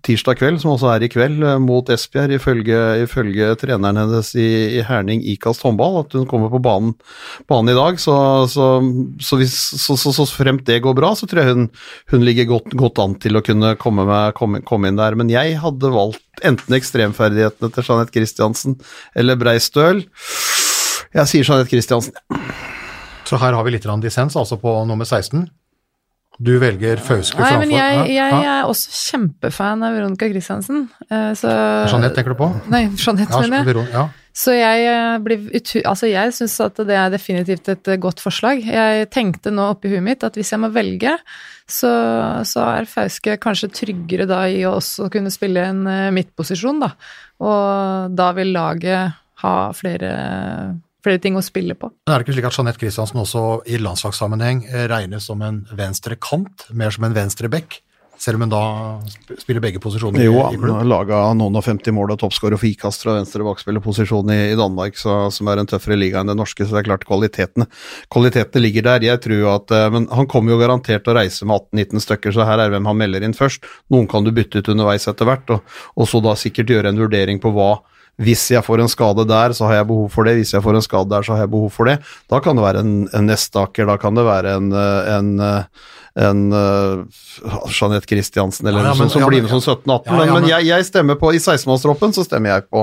tirsdag 0.07 0.39
kveld, 0.39 0.61
som 0.63 0.73
også 0.73 0.89
er 0.95 1.05
i 1.05 1.11
kveld, 1.13 1.43
eh, 1.45 1.59
mot 1.61 1.91
Esbjerg, 1.93 2.39
ifølge, 2.39 2.79
ifølge 3.05 3.51
treneren 3.61 3.99
hennes 4.01 4.31
i, 4.39 4.47
i 4.79 4.85
Herning 4.87 5.21
Ikast 5.35 5.65
håndball, 5.67 5.99
at 6.01 6.17
hun 6.17 6.25
kommer 6.31 6.49
på 6.53 6.61
banen, 6.65 6.95
banen 7.51 7.75
i 7.75 7.77
dag. 7.77 8.01
Så, 8.01 8.15
så, 8.53 8.69
så, 9.21 9.41
hvis, 9.41 9.57
så, 9.83 10.27
fremt 10.33 10.65
det 10.69 10.81
går 10.87 10.97
bra, 10.97 11.13
så 11.19 11.29
tror 11.29 11.43
jeg 11.43 11.53
hun, 11.53 11.69
hun 12.15 12.25
ligger 12.25 12.49
godt, 12.55 12.73
godt 12.81 13.03
an 13.05 13.19
til 13.21 13.37
å 13.37 13.45
kunne 13.45 13.75
komme, 13.83 14.07
med, 14.09 14.33
komme, 14.39 14.63
komme 14.65 14.89
inn 14.89 15.01
der. 15.01 15.19
Men 15.19 15.33
jeg 15.33 15.59
hadde 15.61 15.93
valgt 15.93 16.25
enten 16.47 16.79
ekstremferdighetene 16.79 17.73
til 17.75 17.89
Jeanette 17.91 18.15
Christiansen 18.15 18.81
eller 19.19 19.37
Breistøl. 19.41 20.05
Jeg 21.13 21.29
sier 21.29 21.45
Jeanette 21.45 21.73
Christiansen. 21.75 22.17
Så 23.29 23.37
her 23.37 23.53
har 23.53 23.65
vi 23.67 23.75
litt 23.75 23.89
dissens, 24.01 24.39
altså 24.41 24.57
på 24.57 24.73
nummer 24.89 25.05
16. 25.05 25.45
Du 26.39 26.53
velger 26.63 27.01
Fauske 27.03 27.41
Nei, 27.43 27.49
framfor 27.51 27.65
men 27.65 27.73
jeg, 27.75 28.11
jeg 28.15 28.43
er 28.47 28.69
også 28.71 28.93
kjempefan 29.11 29.81
av 29.83 29.97
Veronica 29.97 30.29
Christiansen. 30.31 30.85
eh, 31.11 31.33
Så 31.35 31.51
Jeanette 31.51 32.15
tenker 32.15 32.37
du 32.37 32.39
på? 32.39 32.49
Nei, 32.71 32.85
Jeanette, 32.95 33.33
Ja, 33.35 33.41
mener 33.51 33.81
jeg. 33.83 33.91
Ja. 33.91 34.05
Så 34.39 34.55
jeg 34.55 34.85
eh, 34.87 35.17
blir. 35.25 35.49
Altså, 35.83 36.07
jeg 36.07 36.31
syns 36.37 36.55
at 36.63 36.79
det 36.87 36.95
er 36.95 37.11
definitivt 37.11 37.69
et 37.75 37.91
eh, 37.91 37.99
godt 37.99 38.23
forslag. 38.23 38.63
Jeg 38.63 39.09
tenkte 39.11 39.51
nå 39.51 39.67
oppi 39.73 39.91
huet 39.91 40.05
mitt 40.07 40.23
at 40.23 40.39
hvis 40.39 40.53
jeg 40.55 40.63
må 40.63 40.71
velge, 40.71 41.17
så, 41.67 41.91
så 42.47 42.69
er 42.77 42.87
Fauske 42.87 43.35
kanskje 43.43 43.73
tryggere 43.75 44.29
da 44.31 44.45
i 44.47 44.63
å 44.69 44.77
også 44.79 45.11
kunne 45.11 45.35
spille 45.35 45.67
en 45.73 45.83
midtposisjon, 46.15 46.79
da. 46.87 46.93
Og 47.43 48.15
da 48.15 48.31
vil 48.39 48.55
laget 48.55 49.19
ha 49.43 49.57
flere, 49.75 50.13
flere 51.09 51.25
ting 51.25 51.39
å 51.39 51.45
spille 51.45 51.77
på. 51.79 51.91
Men 52.07 52.15
er 52.15 52.21
det 52.21 52.29
ikke 52.29 52.39
slik 52.39 52.49
at 52.51 52.61
Jeanette 52.61 52.83
Christiansen 52.85 53.25
også 53.25 53.45
i 53.67 53.81
landslagssammenheng 53.83 54.65
eh, 54.69 54.87
regnes 54.93 55.29
som 55.29 55.43
en 55.45 55.65
venstre 55.77 56.19
kant, 56.21 56.69
mer 56.77 56.95
som 56.95 57.09
en 57.09 57.17
venstre 57.17 57.51
bekk? 57.53 57.81
Selv 58.19 58.35
om 58.35 58.43
hun 58.43 58.51
da 58.51 58.63
spiller 59.39 59.63
begge 59.63 59.79
posisjoner 59.79 60.25
Jo, 60.25 60.41
han 60.43 60.65
har 60.75 60.87
laga 60.89 61.21
noen 61.39 61.55
og 61.61 61.63
50 61.63 61.95
mål 61.95 62.17
og 62.17 62.21
toppskårer 62.25 62.59
for 62.59 62.67
Ikast 62.67 63.05
fra 63.05 63.15
venstre 63.15 63.47
bakspillerposisjon 63.47 64.33
i, 64.35 64.39
i 64.51 64.57
Danmark, 64.59 64.99
så, 64.99 65.29
som 65.35 65.51
er 65.51 65.63
en 65.63 65.71
tøffere 65.71 65.99
liga 65.99 66.19
enn 66.19 66.33
den 66.33 66.41
norske, 66.41 66.67
så 66.67 66.75
det 66.75 66.81
er 66.83 66.89
klart 66.91 67.07
kvalitetene, 67.07 67.69
kvalitetene 68.11 68.65
ligger 68.65 68.89
der. 68.89 69.07
Jeg 69.07 69.23
tror 69.23 69.45
at, 69.53 69.75
eh, 69.75 69.87
Men 69.95 70.09
han 70.11 70.27
kommer 70.31 70.55
jo 70.55 70.59
garantert 70.63 71.07
til 71.07 71.15
å 71.15 71.19
reise 71.21 71.47
med 71.47 71.71
18-19 71.71 72.07
stykker, 72.09 72.35
så 72.35 72.49
her 72.49 72.65
er 72.65 72.75
hvem 72.75 72.91
han 72.91 72.99
melder 72.99 73.29
inn 73.29 73.39
først. 73.39 73.71
Noen 73.95 74.11
kan 74.11 74.27
du 74.27 74.35
bytte 74.35 74.65
ut 74.65 74.73
underveis 74.75 75.07
etter 75.07 75.29
hvert, 75.29 75.55
og, 75.55 75.79
og 75.95 76.11
så 76.11 76.23
da 76.25 76.35
sikkert 76.39 76.75
gjøre 76.75 76.91
en 76.91 77.01
vurdering 77.05 77.39
på 77.43 77.55
hva 77.55 77.77
hvis 78.19 78.49
jeg 78.51 78.65
får 78.67 78.83
en 78.83 78.91
skade 78.91 79.25
der, 79.31 79.53
så 79.55 79.69
har 79.69 79.77
jeg 79.79 79.87
behov 79.87 80.09
for 80.11 80.27
det. 80.27 80.35
Hvis 80.41 80.51
jeg 80.57 80.63
får 80.65 80.75
en 80.75 80.83
skade 80.83 81.11
der, 81.13 81.23
så 81.23 81.37
har 81.37 81.45
jeg 81.45 81.53
behov 81.53 81.71
for 81.71 81.87
det. 81.87 81.99
Da 82.31 82.41
kan 82.43 82.59
det 82.59 82.65
være 82.65 82.81
en, 82.83 82.97
en 83.15 83.29
Nestaker, 83.31 83.87
da 83.87 83.95
kan 84.03 84.19
det 84.19 84.25
være 84.27 84.57
en, 84.59 84.73
eh, 84.75 85.11
en, 85.15 85.29
eh, 85.45 85.87
en 86.27 86.41
uh, 86.51 87.05
Jeanette 87.71 88.11
Christiansen 88.11 88.67
eller 88.67 88.83
Ja, 88.83 88.89
ja, 88.89 88.95
noe 88.97 88.99
sånt 89.05 89.15
som 89.15 89.23
ja, 89.23 89.29
blir 89.31 89.45
med 89.45 89.53
som 89.55 89.63
17-18. 89.63 89.87
Ja, 89.87 90.01
ja, 90.11 90.17
men, 90.19 90.33
men 90.33 90.41
men- 90.43 90.51
jeg, 90.51 90.67
jeg 90.67 90.89
stemmer 90.89 91.19
på 91.21 91.31
I 91.37 91.39
16-mannstroppen 91.39 92.17
så 92.17 92.25
stemmer 92.27 92.57
jeg 92.57 92.67
på, 92.75 92.83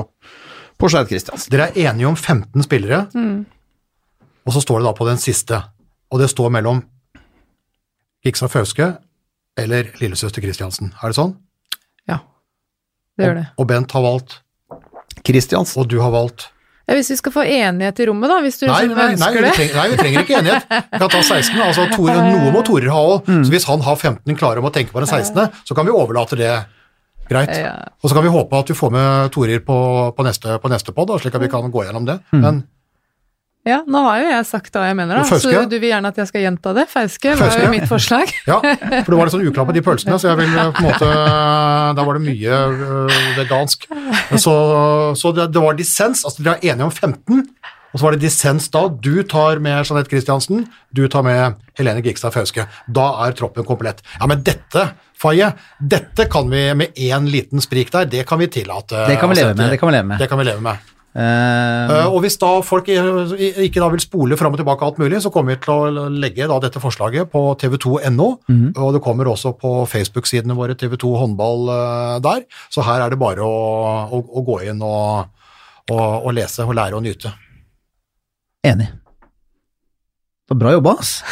på 0.79 0.91
Jeanette 0.93 1.11
Christiansen. 1.11 1.51
Dere 1.51 1.67
er 1.73 1.91
enige 1.91 2.07
om 2.13 2.15
15 2.15 2.63
spillere, 2.63 3.01
og 4.45 4.55
så 4.55 4.63
står 4.63 4.79
det 4.79 4.87
da 4.87 4.95
på 4.95 5.09
den 5.09 5.19
siste. 5.19 5.59
Og 6.13 6.21
det 6.23 6.29
står 6.31 6.53
mellom 6.55 6.79
Kiksa 8.23 8.47
Fauske 8.47 8.93
eller 9.59 9.91
lillesøster 9.99 10.43
Christiansen. 10.43 10.93
Er 11.03 11.11
det 11.11 11.19
sånn? 11.19 11.35
Ja, 12.07 12.21
det 13.19 13.27
gjør 13.27 13.37
det. 13.41 13.45
Og 13.59 13.67
Bent 13.69 13.91
har 13.95 14.03
valgt, 14.05 14.39
Christiansen. 15.25 15.81
og 15.81 15.89
du 15.91 15.97
har 16.03 16.13
valgt 16.13 16.49
Ja, 16.85 16.93
hvis 16.93 17.09
vi 17.09 17.17
skal 17.17 17.33
få 17.33 17.41
enighet 17.41 17.99
i 17.99 18.05
rommet, 18.05 18.29
da, 18.29 18.35
hvis 18.45 18.59
du 18.61 18.67
Nei, 18.69 18.83
nei, 18.85 18.93
nei, 18.95 19.05
ønsker 19.15 19.39
vi 19.39 19.41
det. 19.47 19.53
trenger, 19.57 19.75
nei, 19.79 19.85
vi 19.89 19.97
trenger 19.97 20.21
ikke 20.21 20.35
enighet. 20.37 20.67
Vi 20.69 20.99
kan 21.01 21.09
ta 21.09 21.21
16. 21.23 21.61
altså 21.65 21.87
Tore, 21.95 22.17
Noe 22.29 22.51
må 22.53 22.61
Torer 22.67 22.91
ha 22.93 22.99
òg. 23.15 23.31
Så 23.41 23.49
hvis 23.49 23.65
han 23.65 23.81
har 23.81 23.97
15 23.97 24.37
klare 24.37 24.61
om 24.61 24.69
å 24.69 24.73
tenke 24.75 24.93
på 24.93 25.01
den 25.01 25.09
16., 25.09 25.49
så 25.65 25.77
kan 25.77 25.87
vi 25.89 25.95
overlate 25.97 26.37
det 26.37 26.51
greit. 27.25 27.49
Ja. 27.57 27.73
Og 28.03 28.11
så 28.11 28.13
kan 28.13 28.21
vi 28.27 28.29
håpe 28.29 28.59
at 28.61 28.69
vi 28.69 28.77
får 28.77 28.93
med 28.93 29.31
Torer 29.33 29.63
på, 29.65 29.77
på 30.13 30.25
neste, 30.27 30.59
på 30.61 30.69
neste 30.69 30.93
pod, 30.93 31.09
slik 31.21 31.33
at 31.33 31.41
vi 31.41 31.49
kan 31.49 31.71
gå 31.73 31.87
gjennom 31.87 32.05
det. 32.05 32.19
Mm. 32.29 32.41
Men 32.45 32.61
Ja, 33.65 33.79
nå 33.89 33.97
har 34.05 34.19
jo 34.21 34.25
jeg 34.29 34.45
sagt 34.45 34.75
hva 34.77 34.83
jeg 34.85 34.95
mener, 34.99 35.17
da. 35.17 35.23
Fauske? 35.25 35.49
Så 35.49 35.63
du 35.69 35.79
vil 35.79 35.89
gjerne 35.89 36.11
at 36.13 36.19
jeg 36.21 36.29
skal 36.29 36.43
gjenta 36.43 36.73
det? 36.77 36.83
Fauske 36.91 37.31
var 37.39 37.55
jo 37.63 37.71
mitt 37.73 37.87
forslag. 37.89 38.29
ja, 38.51 38.59
for 38.61 39.09
det 39.09 39.17
var 39.17 39.25
litt 39.25 39.33
sånn 39.33 39.47
uklart 39.49 39.71
på 39.71 39.75
de 39.77 39.83
pølsene, 39.87 40.19
så 40.21 40.29
jeg 40.29 40.39
vil 40.43 40.53
eh, 40.53 40.69
på 40.69 40.83
en 40.83 40.89
måte 40.91 41.09
Da 41.97 42.05
var 42.05 42.19
det 42.19 42.27
mye 42.27 42.59
øh, 42.69 43.17
vegansk. 43.39 43.89
Så, 44.37 44.53
så 45.17 45.33
det, 45.33 45.49
det 45.55 45.65
var 45.65 45.81
dissens. 45.81 46.21
Altså 46.29 46.45
dere 46.45 46.59
er 46.59 46.75
enige 46.75 46.91
om 46.91 46.93
15, 46.93 47.41
og 47.89 47.97
så 47.97 48.05
var 48.05 48.13
det 48.13 48.21
dissens 48.27 48.69
da. 48.69 48.85
Du 49.01 49.13
tar 49.33 49.61
med 49.65 49.81
Jeanette 49.81 50.13
Christiansen, 50.13 50.67
du 50.93 51.07
tar 51.09 51.25
med 51.25 51.57
Helene 51.79 52.05
Gigstad 52.05 52.37
Fauske. 52.37 52.67
Da 52.85 53.11
er 53.25 53.33
troppen 53.39 53.65
komplett. 53.65 54.05
Ja, 54.19 54.29
men 54.29 54.45
dette, 54.45 54.91
Faye, 55.17 55.55
dette 55.81 56.29
kan 56.29 56.53
vi 56.53 56.67
med 56.77 56.93
én 57.01 57.31
liten 57.33 57.65
sprik 57.65 57.89
der, 57.95 58.05
det 58.13 58.27
kan 58.29 58.37
vi 58.45 58.51
tillate. 58.61 59.07
Det 59.09 59.17
kan 59.17 59.33
vi 59.33 59.41
leve 59.41 59.55
med, 59.57 59.71
det 60.21 60.29
kan 60.29 60.43
vi 60.43 60.51
leve 60.53 60.61
med. 60.69 60.91
Eh, 61.15 61.65
Eh, 61.85 62.07
og 62.09 62.19
hvis 62.23 62.37
da 62.41 62.49
folk 62.65 62.89
ikke 62.89 63.81
da 63.81 63.87
vil 63.93 64.03
spole 64.03 64.37
fram 64.39 64.55
og 64.55 64.59
tilbake 64.59 64.87
alt 64.87 64.99
mulig, 65.01 65.21
så 65.23 65.31
kommer 65.33 65.55
vi 65.55 65.61
til 65.63 65.73
å 65.75 66.09
legge 66.11 66.47
da 66.49 66.57
dette 66.63 66.81
forslaget 66.83 67.31
på 67.31 67.43
tv2.no, 67.61 68.27
mm. 68.49 68.67
og 68.73 68.91
det 68.95 69.03
kommer 69.05 69.29
også 69.31 69.55
på 69.59 69.73
Facebook-sidene 69.91 70.57
våre 70.57 70.75
TV2 70.79 71.13
håndball 71.21 71.71
eh, 71.71 72.17
der, 72.25 72.43
så 72.73 72.85
her 72.87 73.05
er 73.05 73.13
det 73.13 73.21
bare 73.21 73.45
å, 73.45 73.55
å, 74.09 74.21
å 74.41 74.45
gå 74.45 74.61
inn 74.67 74.83
og, 74.85 75.31
og, 75.91 76.05
og 76.25 76.35
lese 76.35 76.67
og 76.67 76.75
lære 76.77 76.99
og 76.99 77.05
nyte. 77.07 77.33
enig. 78.65 78.91
Var 80.45 80.57
bra 80.61 80.71
jobba, 80.75 80.91
ass. 81.01 81.23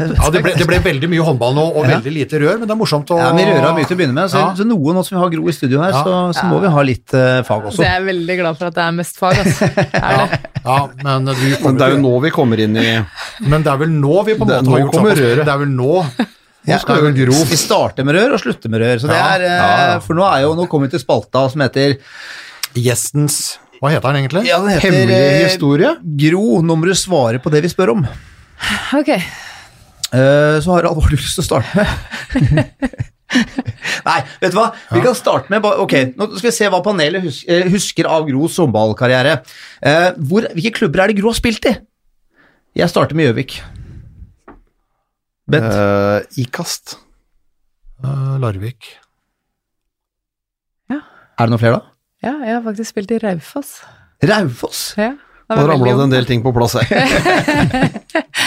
Ja, 0.00 0.28
det 0.32 0.40
ble, 0.44 0.52
det 0.56 0.64
ble 0.68 0.78
veldig 0.84 1.08
mye 1.10 1.24
håndball 1.26 1.54
nå, 1.56 1.64
og 1.76 1.84
veldig 1.88 2.12
lite 2.14 2.38
rør, 2.40 2.60
men 2.60 2.68
det 2.68 2.72
er 2.72 2.78
morsomt 2.78 3.10
å 3.10 3.16
Ja, 3.18 3.32
Vi 3.34 3.42
røra 3.48 3.72
mye 3.76 3.88
til 3.88 3.96
å 3.96 3.98
begynne 3.98 4.14
med, 4.16 4.30
så, 4.30 4.38
Ja. 4.38 4.52
så 4.56 4.64
noe 4.64 4.94
nå 4.96 5.02
som 5.04 5.16
vi 5.16 5.20
har 5.24 5.32
Gro 5.34 5.48
i 5.50 5.52
studio 5.56 5.80
her, 5.82 5.90
Ja. 5.90 6.02
så, 6.06 6.14
så 6.38 6.44
må 6.48 6.60
vi 6.62 6.70
ha 6.72 6.84
litt 6.86 7.10
uh, 7.12 7.42
fag 7.44 7.66
også. 7.68 7.80
Så 7.80 7.84
jeg 7.84 7.98
er 7.98 8.06
veldig 8.06 8.36
glad 8.38 8.56
for 8.60 8.70
at 8.70 8.74
det 8.78 8.84
er 8.86 8.94
mest 8.96 9.18
fag, 9.18 9.40
altså. 9.42 9.68
Er 10.00 10.14
ja, 10.14 10.26
det? 10.30 10.40
ja, 10.64 10.78
men 11.02 11.26
du 11.26 11.32
Men 11.66 11.80
det 11.80 11.86
er 11.88 11.96
jo 11.96 12.00
nå 12.06 12.12
vi 12.22 12.30
kommer 12.38 12.62
inn 12.64 12.76
i 12.78 12.86
Men 13.50 13.66
det 13.66 13.72
er 13.74 13.80
vel 13.82 13.92
nå 13.98 14.22
vi 14.30 14.36
på 14.38 14.46
en 14.46 14.52
måte 14.54 14.72
har 14.76 14.84
gjort 14.86 14.94
sånn. 15.00 15.10
røret. 15.20 15.44
Det 15.44 15.54
er 15.56 15.62
vel 15.64 15.74
nå 15.74 15.92
Ja, 16.70 16.78
skal 16.78 17.02
jo 17.02 17.12
Gro. 17.16 17.36
Vi 17.50 17.56
starter 17.56 18.04
med 18.06 18.14
rør 18.14 18.36
og 18.36 18.40
slutter 18.44 18.70
med 18.70 18.80
rør. 18.84 18.98
Så 19.02 19.08
det 19.10 19.16
Ja, 19.18 19.28
er, 19.34 19.42
eh, 19.48 19.58
ja, 19.58 19.92
ja. 19.96 19.98
For 20.06 20.14
nå, 20.14 20.22
er 20.28 20.42
jo, 20.46 20.54
nå 20.54 20.68
kommer 20.70 20.86
vi 20.86 20.94
til 20.94 21.02
spalta 21.02 21.48
som 21.50 21.60
heter 21.66 21.96
gjestens 22.78 23.56
Hva 23.80 23.94
heter 23.94 24.12
den 24.12 24.20
egentlig? 24.20 24.42
Ja, 24.48 24.58
den 24.60 24.74
heter 24.74 24.90
hemmelig 24.90 25.16
eh, 25.16 25.44
historie. 25.46 25.94
Gro, 26.24 26.60
nå 26.60 26.76
må 26.76 26.88
du 26.88 26.92
svare 26.98 27.40
på 27.40 27.52
det 27.52 27.62
vi 27.64 27.70
spør 27.72 27.94
om. 27.94 28.02
Ok. 28.98 29.14
Uh, 30.10 30.58
så 30.60 30.74
Harald, 30.74 30.98
hva 30.98 31.04
har 31.06 31.14
du 31.14 31.16
lyst 31.16 31.38
til 31.38 31.44
å 31.44 31.48
starte 31.48 31.78
med? 31.78 32.90
Nei, 34.08 34.16
vet 34.42 34.52
du 34.52 34.58
hva? 34.58 34.70
Vi 34.90 35.00
kan 35.04 35.14
starte 35.14 35.52
med 35.52 35.64
Ok, 35.70 35.94
nå 36.18 36.26
skal 36.32 36.48
vi 36.48 36.54
se 36.56 36.70
hva 36.72 36.80
panelet 36.82 37.28
eh, 37.46 37.68
husker 37.70 38.08
av 38.10 38.26
Gros 38.28 38.58
håndballkarriere. 38.60 39.38
Uh, 39.80 40.08
hvor, 40.28 40.48
hvilke 40.56 40.74
klubber 40.82 41.04
er 41.04 41.12
det 41.12 41.20
Gro 41.20 41.30
har 41.30 41.38
spilt 41.38 41.68
i? 41.70 41.76
Jeg 42.76 42.90
starter 42.90 43.16
med 43.16 43.30
Gjøvik. 43.30 43.60
Bent? 45.50 45.72
Uh, 45.72 46.42
Ikast. 46.42 46.98
Uh, 48.04 48.36
Larvik. 48.42 48.92
er 50.90 51.48
det 51.48 51.54
noen 51.54 51.62
flere, 51.62 51.80
da? 51.80 51.89
Ja, 52.20 52.34
jeg 52.44 52.54
har 52.58 52.62
faktisk 52.66 52.92
spilt 52.92 53.12
i 53.16 53.18
Raufoss. 53.22 53.80
Raufoss? 54.28 54.80
Ja, 55.00 55.14
da 55.50 55.62
ramla 55.66 55.96
det 55.96 56.04
en 56.04 56.12
del 56.12 56.28
ting 56.28 56.44
på 56.44 56.52
plass 56.54 56.76
her. 56.78 56.86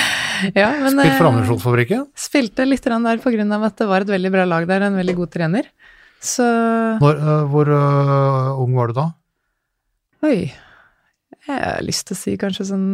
Ja, 0.51 0.73
men 0.75 0.97
Spilt 0.97 1.15
for 1.15 1.23
eh, 1.23 1.29
Ammunisjonsfabrikken. 1.29 2.05
spilte 2.19 2.65
litt 2.67 2.83
der 2.83 3.19
på 3.23 3.31
grunn 3.31 3.51
av 3.55 3.63
at 3.69 3.77
det 3.79 3.87
var 3.87 4.03
et 4.03 4.11
veldig 4.11 4.31
bra 4.33 4.43
lag 4.43 4.65
der, 4.67 4.87
en 4.89 4.97
veldig 4.99 5.15
god 5.21 5.31
trener. 5.31 5.69
Så 6.19 6.43
Når, 6.99 7.19
eh, 7.19 7.43
hvor 7.51 7.69
uh, 7.71 8.59
ung 8.59 8.75
var 8.75 8.91
du 8.91 8.97
da? 8.97 9.05
Oi. 10.27 10.51
Jeg 11.47 11.59
har 11.59 11.83
lyst 11.83 12.07
til 12.07 12.15
å 12.15 12.19
si 12.19 12.35
kanskje 12.39 12.67
sånn 12.71 12.87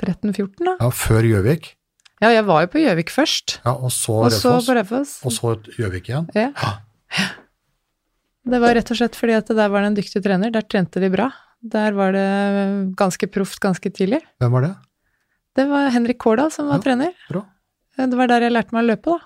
13-14, 0.00 0.64
da. 0.64 0.78
Ja, 0.80 0.88
Før 0.94 1.28
Gjøvik. 1.28 1.74
Ja, 2.22 2.32
jeg 2.34 2.44
var 2.48 2.64
jo 2.64 2.72
på 2.72 2.80
Gjøvik 2.82 3.12
først, 3.14 3.60
Ja, 3.64 3.76
og 3.76 3.92
så 3.94 4.22
og 4.26 4.32
så 4.34 4.56
på 4.64 4.74
Raufoss. 4.80 5.18
Og 5.28 5.34
så 5.34 5.54
Gjøvik 5.76 6.10
igjen. 6.10 6.28
Ja. 6.36 6.50
Ja. 6.56 7.28
Det 8.48 8.58
var 8.62 8.74
rett 8.78 8.90
og 8.94 8.96
slett 8.96 9.16
fordi 9.18 9.34
at 9.36 9.50
der 9.52 9.68
var 9.72 9.84
det 9.84 9.90
en 9.92 9.98
dyktig 9.98 10.22
trener, 10.24 10.52
der 10.54 10.64
trente 10.64 11.00
de 11.02 11.10
bra. 11.12 11.28
Der 11.60 11.92
var 11.96 12.12
det 12.14 12.26
ganske 12.96 13.26
proft 13.34 13.58
ganske 13.60 13.90
tidlig. 13.92 14.20
Hvem 14.40 14.52
var 14.54 14.64
det? 14.68 14.74
Det 15.58 15.64
var 15.68 15.88
Henrik 15.90 16.20
Kårdal 16.22 16.52
som 16.54 16.68
var 16.70 16.78
Ja, 16.78 16.84
trener. 16.86 17.12
bra. 17.28 17.42
Det 17.98 18.14
var 18.16 18.28
der 18.30 18.46
jeg 18.46 18.54
lærte 18.54 18.72
meg 18.76 18.84
å 18.84 18.88
løpe, 18.92 19.16
da. 19.16 19.18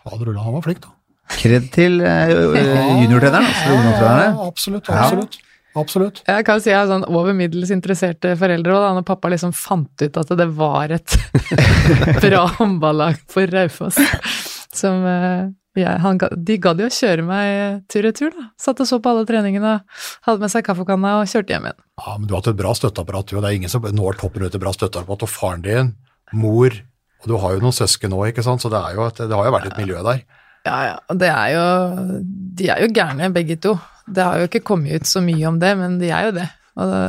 Fader 0.00 0.32
ulla, 0.32 0.42
han 0.42 0.56
var 0.56 0.64
flink, 0.66 0.80
da. 0.82 0.90
Kred 1.30 1.68
til 1.72 2.00
eh, 2.02 2.32
juniortreneren, 3.04 3.46
altså 3.46 3.76
ungdomstrenerne. 3.76 4.26
Ja, 4.34 4.48
absolutt, 4.50 4.90
absolutt. 4.90 5.38
Absolutt. 5.78 6.16
Jeg 6.26 6.44
kan 6.48 6.58
si 6.58 6.72
jeg 6.72 6.80
har 6.80 6.88
sånn 6.90 7.04
over 7.06 7.30
middels 7.38 7.70
interesserte 7.70 8.32
foreldre, 8.40 8.74
og 8.74 8.82
da 8.82 8.88
når 8.96 9.04
pappa 9.06 9.30
liksom 9.30 9.52
fant 9.54 10.02
ut 10.02 10.16
at 10.18 10.32
det 10.40 10.48
var 10.58 10.90
et 10.96 11.14
bra 12.24 12.40
håndballag 12.56 13.20
for 13.30 13.46
Raufoss 13.54 14.00
som 14.76 15.04
eh, 15.06 15.48
jeg, 15.78 16.00
han, 16.02 16.18
De 16.18 16.56
gadd 16.62 16.80
jo 16.82 16.88
å 16.90 16.94
kjøre 16.94 17.24
meg 17.26 17.82
tur-retur, 17.90 18.32
da. 18.34 18.48
Satt 18.60 18.82
og 18.82 18.88
så 18.90 18.98
på 19.02 19.12
alle 19.12 19.26
treningene, 19.28 19.76
hadde 20.26 20.42
med 20.42 20.52
seg 20.52 20.66
kaffekanna 20.66 21.20
og 21.20 21.30
kjørte 21.30 21.54
hjem 21.54 21.68
igjen. 21.68 21.80
Ja, 22.00 22.16
men 22.16 22.26
du 22.26 22.34
har 22.34 22.42
hatt 22.42 22.52
et 22.52 22.58
bra 22.58 22.74
støtteapparat, 22.76 23.30
du, 23.30 23.38
det 23.38 23.50
er 23.50 23.58
ingen 23.60 23.72
som 23.72 23.86
når 23.86 24.18
toppen 24.20 24.46
ut 24.46 24.54
et 24.54 24.62
bra 24.62 24.74
støtteapparat. 24.74 25.26
Og 25.26 25.30
faren 25.30 25.64
din, 25.66 25.94
mor, 26.34 26.74
og 27.22 27.30
du 27.30 27.36
har 27.38 27.54
jo 27.54 27.62
noen 27.62 27.76
søsken 27.76 28.12
nå, 28.14 28.22
ikke 28.30 28.44
sant, 28.46 28.64
så 28.64 28.72
det, 28.72 28.82
jo 28.96 29.06
et, 29.06 29.22
det 29.22 29.36
har 29.36 29.46
jo 29.46 29.54
vært 29.54 29.70
et 29.70 29.80
miljø 29.80 30.02
der. 30.06 30.24
Ja, 30.66 30.78
ja, 30.84 30.96
og 31.08 31.16
det 31.16 31.28
er 31.32 31.52
jo 31.54 31.62
De 32.58 32.66
er 32.68 32.82
jo 32.82 32.90
gærne, 32.92 33.30
begge 33.32 33.56
to. 33.56 33.78
Det 34.10 34.24
har 34.26 34.40
jo 34.40 34.48
ikke 34.50 34.64
kommet 34.66 35.00
ut 35.00 35.08
så 35.08 35.22
mye 35.24 35.46
om 35.48 35.60
det, 35.62 35.70
men 35.78 35.96
de 36.02 36.10
er 36.12 36.28
jo 36.28 36.34
det. 36.36 36.48
Og 36.80 36.90
det 36.90 37.00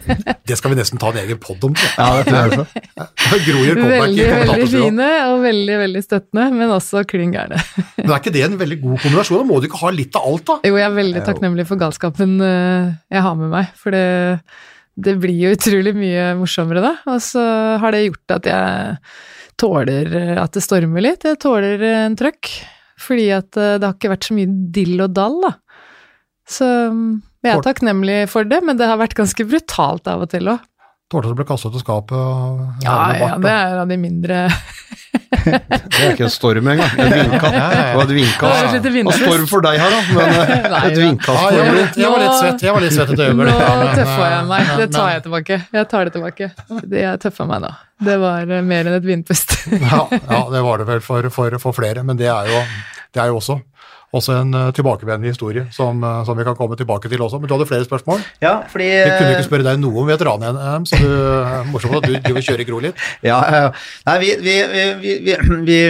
Det 0.48 0.56
skal 0.58 0.72
vi 0.72 0.78
nesten 0.78 1.00
ta 1.00 1.10
en 1.12 1.20
egen 1.22 1.38
pod 1.40 1.62
om, 1.66 1.74
tror 1.76 1.88
jeg. 1.88 1.96
Ja, 1.98 2.08
det 2.18 2.24
tror 2.26 3.62
jeg 3.62 3.76
veldig, 3.92 4.26
veldig 4.32 4.66
fine 4.72 5.08
og 5.28 5.44
veldig, 5.44 5.76
veldig 5.82 6.02
støttende, 6.04 6.48
men 6.56 6.74
også 6.74 7.04
klin 7.08 7.32
gærne. 7.34 7.60
Men 7.98 8.10
er 8.10 8.18
ikke 8.18 8.34
det 8.34 8.44
en 8.46 8.58
veldig 8.60 8.78
god 8.82 9.02
kombinasjon? 9.04 9.40
Da 9.42 9.48
må 9.48 9.60
du 9.60 9.68
ikke 9.68 9.80
ha 9.84 9.92
litt 9.94 10.18
av 10.18 10.28
alt, 10.28 10.44
da? 10.50 10.58
Jo, 10.68 10.76
jeg 10.80 10.88
er 10.88 10.98
veldig 10.98 11.24
takknemlig 11.28 11.66
for 11.70 11.80
galskapen 11.80 12.36
eh, 12.44 12.92
jeg 13.14 13.24
har 13.26 13.38
med 13.38 13.52
meg, 13.54 13.72
for 13.78 13.94
det, 13.94 14.04
det 15.06 15.16
blir 15.22 15.38
jo 15.46 15.54
utrolig 15.56 15.94
mye 15.96 16.28
morsommere 16.40 16.84
da. 16.84 16.94
Og 17.12 17.22
så 17.24 17.46
har 17.82 17.94
det 17.94 18.04
gjort 18.06 18.36
at 18.38 18.52
jeg 18.52 19.00
tåler 19.62 20.14
eh, 20.20 20.36
at 20.42 20.54
det 20.56 20.64
stormer 20.66 21.06
litt. 21.06 21.26
Jeg 21.28 21.40
tåler 21.42 21.82
eh, 21.88 22.04
en 22.06 22.18
trøkk, 22.18 22.54
fordi 23.02 23.28
at 23.34 23.50
det 23.54 23.82
har 23.82 23.96
ikke 23.96 24.12
vært 24.12 24.28
så 24.28 24.36
mye 24.36 24.56
dill 24.74 25.00
og 25.02 25.14
dall, 25.16 25.40
da. 25.42 25.56
Så 26.48 26.66
mm, 26.92 27.20
jeg 27.42 27.56
er 27.56 27.64
takknemlig 27.64 28.18
for 28.32 28.48
det, 28.48 28.62
men 28.66 28.78
det 28.78 28.86
har 28.90 29.00
vært 29.00 29.16
ganske 29.18 29.46
brutalt 29.48 30.08
av 30.10 30.24
og 30.26 30.30
til 30.32 30.52
òg. 30.54 30.68
Tålte 31.12 31.28
å 31.28 31.36
bli 31.36 31.44
kastet 31.44 31.74
ut 31.74 31.76
av 31.76 31.82
skapet 31.82 32.16
og 32.16 32.84
Ja, 32.86 32.92
bart, 32.96 33.20
ja, 33.20 33.34
det 33.44 33.50
er 33.52 33.80
av 33.82 33.90
de 33.90 33.96
mindre 34.00 34.36
Det 35.42 35.98
er 35.98 36.14
ikke 36.14 36.24
en 36.24 36.32
storm 36.32 36.68
engang. 36.72 36.88
Et 37.02 37.12
vindkast. 37.12 37.52
Ja, 37.58 37.98
et 38.00 38.12
vindkast. 38.14 39.02
Og 39.02 39.18
storm 39.18 39.44
for 39.50 39.64
deg 39.66 39.76
her, 39.82 39.92
da, 39.92 40.00
men 40.16 40.32
eh, 40.40 40.68
Nei, 40.72 40.80
et 40.88 41.00
vindkast 41.02 41.42
Ja, 41.42 41.66
jeg, 41.66 41.88
jeg 42.00 42.12
var 42.14 42.22
litt 42.22 42.38
svett 42.38 42.64
jeg 42.64 42.76
var 42.76 42.84
litt 42.86 42.96
svett 42.96 43.12
et 43.12 43.22
øyeblikk. 43.26 43.60
Nå 43.60 43.90
tøffa 43.98 44.30
jeg 44.30 44.46
meg. 44.52 44.72
Det 44.80 44.88
tar 44.94 45.10
jeg 45.12 45.24
tilbake. 45.26 45.58
Jeg 45.76 45.88
tar 45.90 46.08
det 46.08 46.14
tilbake. 46.16 46.50
Jeg 47.02 47.22
tøffa 47.26 47.48
meg 47.50 47.64
nå. 47.66 47.72
Det 48.08 48.16
var 48.22 48.56
eh, 48.56 48.64
mer 48.72 48.88
enn 48.88 48.96
et 48.96 49.08
vindpust. 49.10 49.56
Ja, 49.68 50.00
ja, 50.16 50.40
det 50.54 50.64
var 50.64 50.80
det 50.80 50.88
vel 50.94 51.04
for, 51.04 51.28
for, 51.34 51.58
for 51.66 51.76
flere, 51.76 52.06
men 52.06 52.20
det 52.20 52.30
er 52.32 52.48
jo, 52.54 52.62
det 53.12 53.24
er 53.24 53.32
jo 53.34 53.40
også, 53.42 53.58
også 54.12 54.34
en 54.42 54.52
uh, 54.54 54.66
tilbakevendende 54.76 55.30
historie 55.32 55.64
som, 55.72 56.02
uh, 56.04 56.20
som 56.28 56.36
vi 56.36 56.44
kan 56.44 56.56
komme 56.58 56.76
tilbake 56.76 57.08
til 57.08 57.22
også. 57.24 57.40
Men 57.40 57.48
du 57.48 57.54
hadde 57.56 57.68
flere 57.70 57.86
spørsmål? 57.86 58.20
Ja, 58.42 58.58
fordi 58.68 58.88
Jeg 58.90 59.14
kunne 59.16 59.30
ikke 59.36 59.46
spørre 59.46 59.66
deg 59.70 59.80
noe 59.80 60.02
om 60.02 60.10
veteran-NM, 60.12 60.86
så 60.90 60.98
du, 61.00 61.08
er 61.08 61.64
morsomt 61.72 61.96
at 62.00 62.08
du 62.08 62.16
driver 62.18 62.44
kjøre 62.44 62.64
i 62.64 62.68
Gro 62.68 62.82
litt. 62.84 63.00
Ja, 63.30 63.38
ja, 63.48 63.62
ja. 63.66 63.72
Nei, 64.08 64.16
vi, 64.20 64.30
vi, 64.42 64.56
vi, 64.72 64.84
vi, 65.00 65.14
vi, 65.24 65.36
vi 65.70 65.80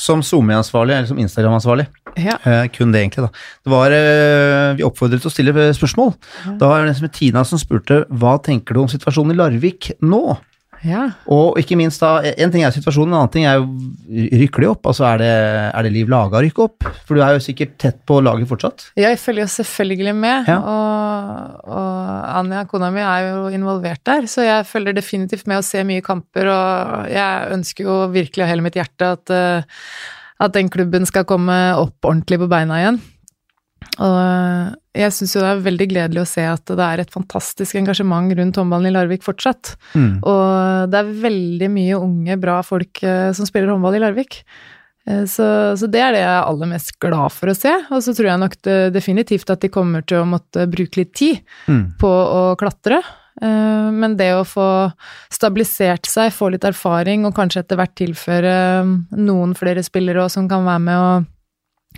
som 0.00 0.24
SoMe-ansvarlig, 0.26 0.96
eller 0.96 1.10
som 1.12 1.22
Instagram-ansvarlig, 1.22 1.86
Ja. 2.18 2.38
eh, 2.42 2.64
kun 2.74 2.90
det 2.94 3.04
egentlig, 3.04 3.28
da. 3.28 3.46
Det 3.62 3.72
var, 3.72 3.94
eh, 3.94 4.74
vi 4.78 4.86
oppfordret 4.86 5.22
til 5.22 5.30
å 5.30 5.34
stille 5.34 5.68
spørsmål. 5.76 6.14
Da 6.58 6.70
var 6.70 6.82
det 6.82 6.90
en 6.94 6.98
som 6.98 7.06
het 7.08 7.16
Tina 7.18 7.44
som 7.46 7.60
spurte 7.62 8.02
hva 8.10 8.38
tenker 8.42 8.74
du 8.74 8.82
om 8.82 8.90
situasjonen 8.90 9.36
i 9.36 9.38
Larvik 9.38 9.92
nå? 10.02 10.24
Ja. 10.86 11.04
Og 11.32 11.56
ikke 11.60 11.76
minst 11.78 12.00
da, 12.02 12.18
en 12.28 12.52
ting 12.54 12.62
er 12.66 12.70
situasjonen, 12.74 13.12
en 13.14 13.18
annen 13.22 13.32
ting 13.34 13.46
er 13.48 13.58
jo 13.58 13.66
rykker 14.42 14.64
de 14.64 14.68
opp? 14.70 14.86
Altså 14.90 15.06
er 15.08 15.18
det, 15.22 15.30
er 15.74 15.86
det 15.86 15.92
Liv 15.94 16.08
Laga 16.12 16.42
rykke 16.44 16.64
opp? 16.68 16.86
For 17.08 17.18
du 17.18 17.22
er 17.24 17.34
jo 17.36 17.42
sikkert 17.44 17.74
tett 17.82 17.98
på 18.08 18.20
laget 18.24 18.48
fortsatt? 18.50 18.86
Jeg 18.98 19.18
følger 19.22 19.46
jo 19.46 19.50
selvfølgelig 19.56 20.14
med, 20.18 20.48
Ja. 20.52 20.58
og, 20.60 21.66
og 21.66 22.38
Anja, 22.38 22.64
kona 22.70 22.90
mi, 22.94 23.02
er 23.02 23.28
jo 23.30 23.48
involvert 23.56 24.02
der, 24.06 24.28
så 24.30 24.44
jeg 24.46 24.66
følger 24.68 24.96
definitivt 24.98 25.46
med 25.50 25.58
å 25.62 25.66
se 25.66 25.82
mye 25.88 26.04
kamper, 26.04 26.48
og 26.52 27.10
jeg 27.12 27.52
ønsker 27.58 27.84
jo 27.88 27.98
virkelig 28.14 28.44
av 28.46 28.52
hele 28.52 28.64
mitt 28.68 28.78
hjerte 28.78 29.12
at, 29.18 29.30
eh, 29.34 29.78
at 30.38 30.52
den 30.54 30.68
klubben 30.70 31.06
skal 31.08 31.26
komme 31.28 31.56
opp 31.78 32.06
ordentlig 32.06 32.38
på 32.44 32.48
beina 32.50 32.78
igjen. 32.82 33.00
Og 33.98 34.16
eh, 34.22 35.02
jeg 35.02 35.12
syns 35.16 35.34
jo 35.34 35.40
det 35.42 35.50
er 35.50 35.62
veldig 35.66 35.86
gledelig 35.90 36.22
å 36.22 36.28
se 36.30 36.44
at 36.46 36.64
det 36.70 36.84
er 36.86 37.02
et 37.02 37.10
fantastisk 37.14 37.74
engasjement 37.80 38.30
rundt 38.38 38.56
håndballen 38.60 38.86
i 38.90 38.94
Larvik 38.94 39.22
fortsatt. 39.26 39.74
Og 40.22 40.90
det 40.92 40.98
er 41.02 41.12
veldig 41.26 41.68
mye 41.74 41.98
unge, 41.98 42.36
bra 42.42 42.60
folk 42.66 43.02
eh, 43.02 43.30
som 43.34 43.46
spiller 43.48 43.70
håndball 43.74 43.98
i 43.98 44.02
Larvik. 44.02 44.40
Eh, 45.08 45.24
Så, 45.26 45.46
så 45.80 45.86
det 45.90 46.02
er 46.04 46.12
det 46.14 46.20
jeg 46.24 46.30
er 46.34 46.46
aller 46.46 46.70
mest 46.74 46.92
glad 47.00 47.32
for 47.32 47.50
å 47.50 47.56
se. 47.58 47.72
Og 47.90 48.02
så 48.04 48.14
tror 48.14 48.30
jeg 48.32 48.42
nok 48.42 48.58
det, 48.66 48.78
definitivt 48.94 49.50
at 49.50 49.62
de 49.62 49.70
kommer 49.72 50.02
til 50.06 50.22
å 50.22 50.28
måtte 50.28 50.66
bruke 50.70 51.00
litt 51.02 51.14
tid 51.14 51.40
Mm. 51.68 51.94
på 51.98 52.08
å 52.10 52.56
klatre. 52.58 53.02
Men 53.40 54.16
det 54.18 54.32
å 54.34 54.42
få 54.42 54.64
stabilisert 55.30 56.08
seg, 56.10 56.32
få 56.34 56.48
litt 56.50 56.64
erfaring, 56.66 57.22
og 57.28 57.36
kanskje 57.36 57.60
etter 57.62 57.78
hvert 57.78 57.94
tilføre 57.94 58.54
noen 59.14 59.52
flere 59.54 59.84
spillere 59.86 60.24
òg 60.24 60.32
som 60.34 60.48
kan 60.50 60.64
være 60.66 60.82
med 60.82 60.98
å 60.98 61.12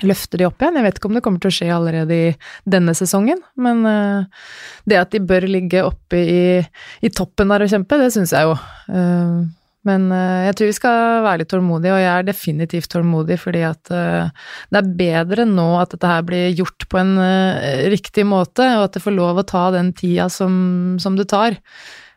løfte 0.06 0.38
de 0.40 0.46
opp 0.46 0.62
igjen. 0.62 0.78
Jeg 0.78 0.86
vet 0.86 0.98
ikke 0.98 1.08
om 1.10 1.16
det 1.16 1.22
kommer 1.24 1.42
til 1.42 1.50
å 1.50 1.56
skje 1.58 1.70
allerede 1.74 2.16
i 2.16 2.28
denne 2.70 2.94
sesongen, 2.96 3.40
men 3.60 3.82
eh, 3.88 4.44
det 4.88 5.00
at 5.00 5.10
de 5.12 5.20
bør 5.20 5.48
ligge 5.50 5.82
oppe 5.84 6.20
i, 6.20 6.44
i 7.04 7.10
toppen 7.12 7.50
der 7.52 7.66
og 7.66 7.72
kjempe, 7.72 7.98
det 8.00 8.12
syns 8.14 8.32
jeg 8.36 8.48
jo. 8.48 8.54
Eh, 8.92 9.40
Men 9.88 10.10
eh, 10.12 10.42
jeg 10.44 10.56
tror 10.56 10.68
vi 10.68 10.76
skal 10.76 11.22
være 11.24 11.40
litt 11.40 11.48
tålmodige, 11.52 11.92
og 11.96 12.02
jeg 12.02 12.10
er 12.12 12.26
definitivt 12.28 12.90
tålmodig, 12.92 13.38
fordi 13.40 13.62
at 13.64 13.88
det 13.88 14.80
er 14.82 14.90
bedre 14.98 15.46
nå 15.48 15.68
at 15.80 15.94
dette 15.94 16.10
her 16.10 16.26
blir 16.28 16.50
gjort 16.52 16.84
på 16.88 17.00
en 17.00 17.14
riktig 17.88 18.26
måte, 18.28 18.66
og 18.76 18.88
at 18.88 18.98
det 18.98 19.04
får 19.04 19.16
lov 19.16 19.40
å 19.40 19.48
ta 19.48 19.70
den 19.72 19.94
tida 19.96 20.28
som, 20.32 20.98
som 21.00 21.16
det 21.16 21.30
tar. 21.32 21.56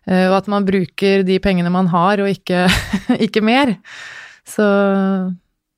Og 0.04 0.36
at 0.36 0.50
man 0.52 0.66
bruker 0.68 1.24
de 1.24 1.40
pengene 1.40 1.72
man 1.72 1.88
har, 1.88 2.20
og 2.20 2.28
ikke, 2.28 2.66
ikke 3.30 3.40
mer. 3.48 3.78
Så 4.44 4.68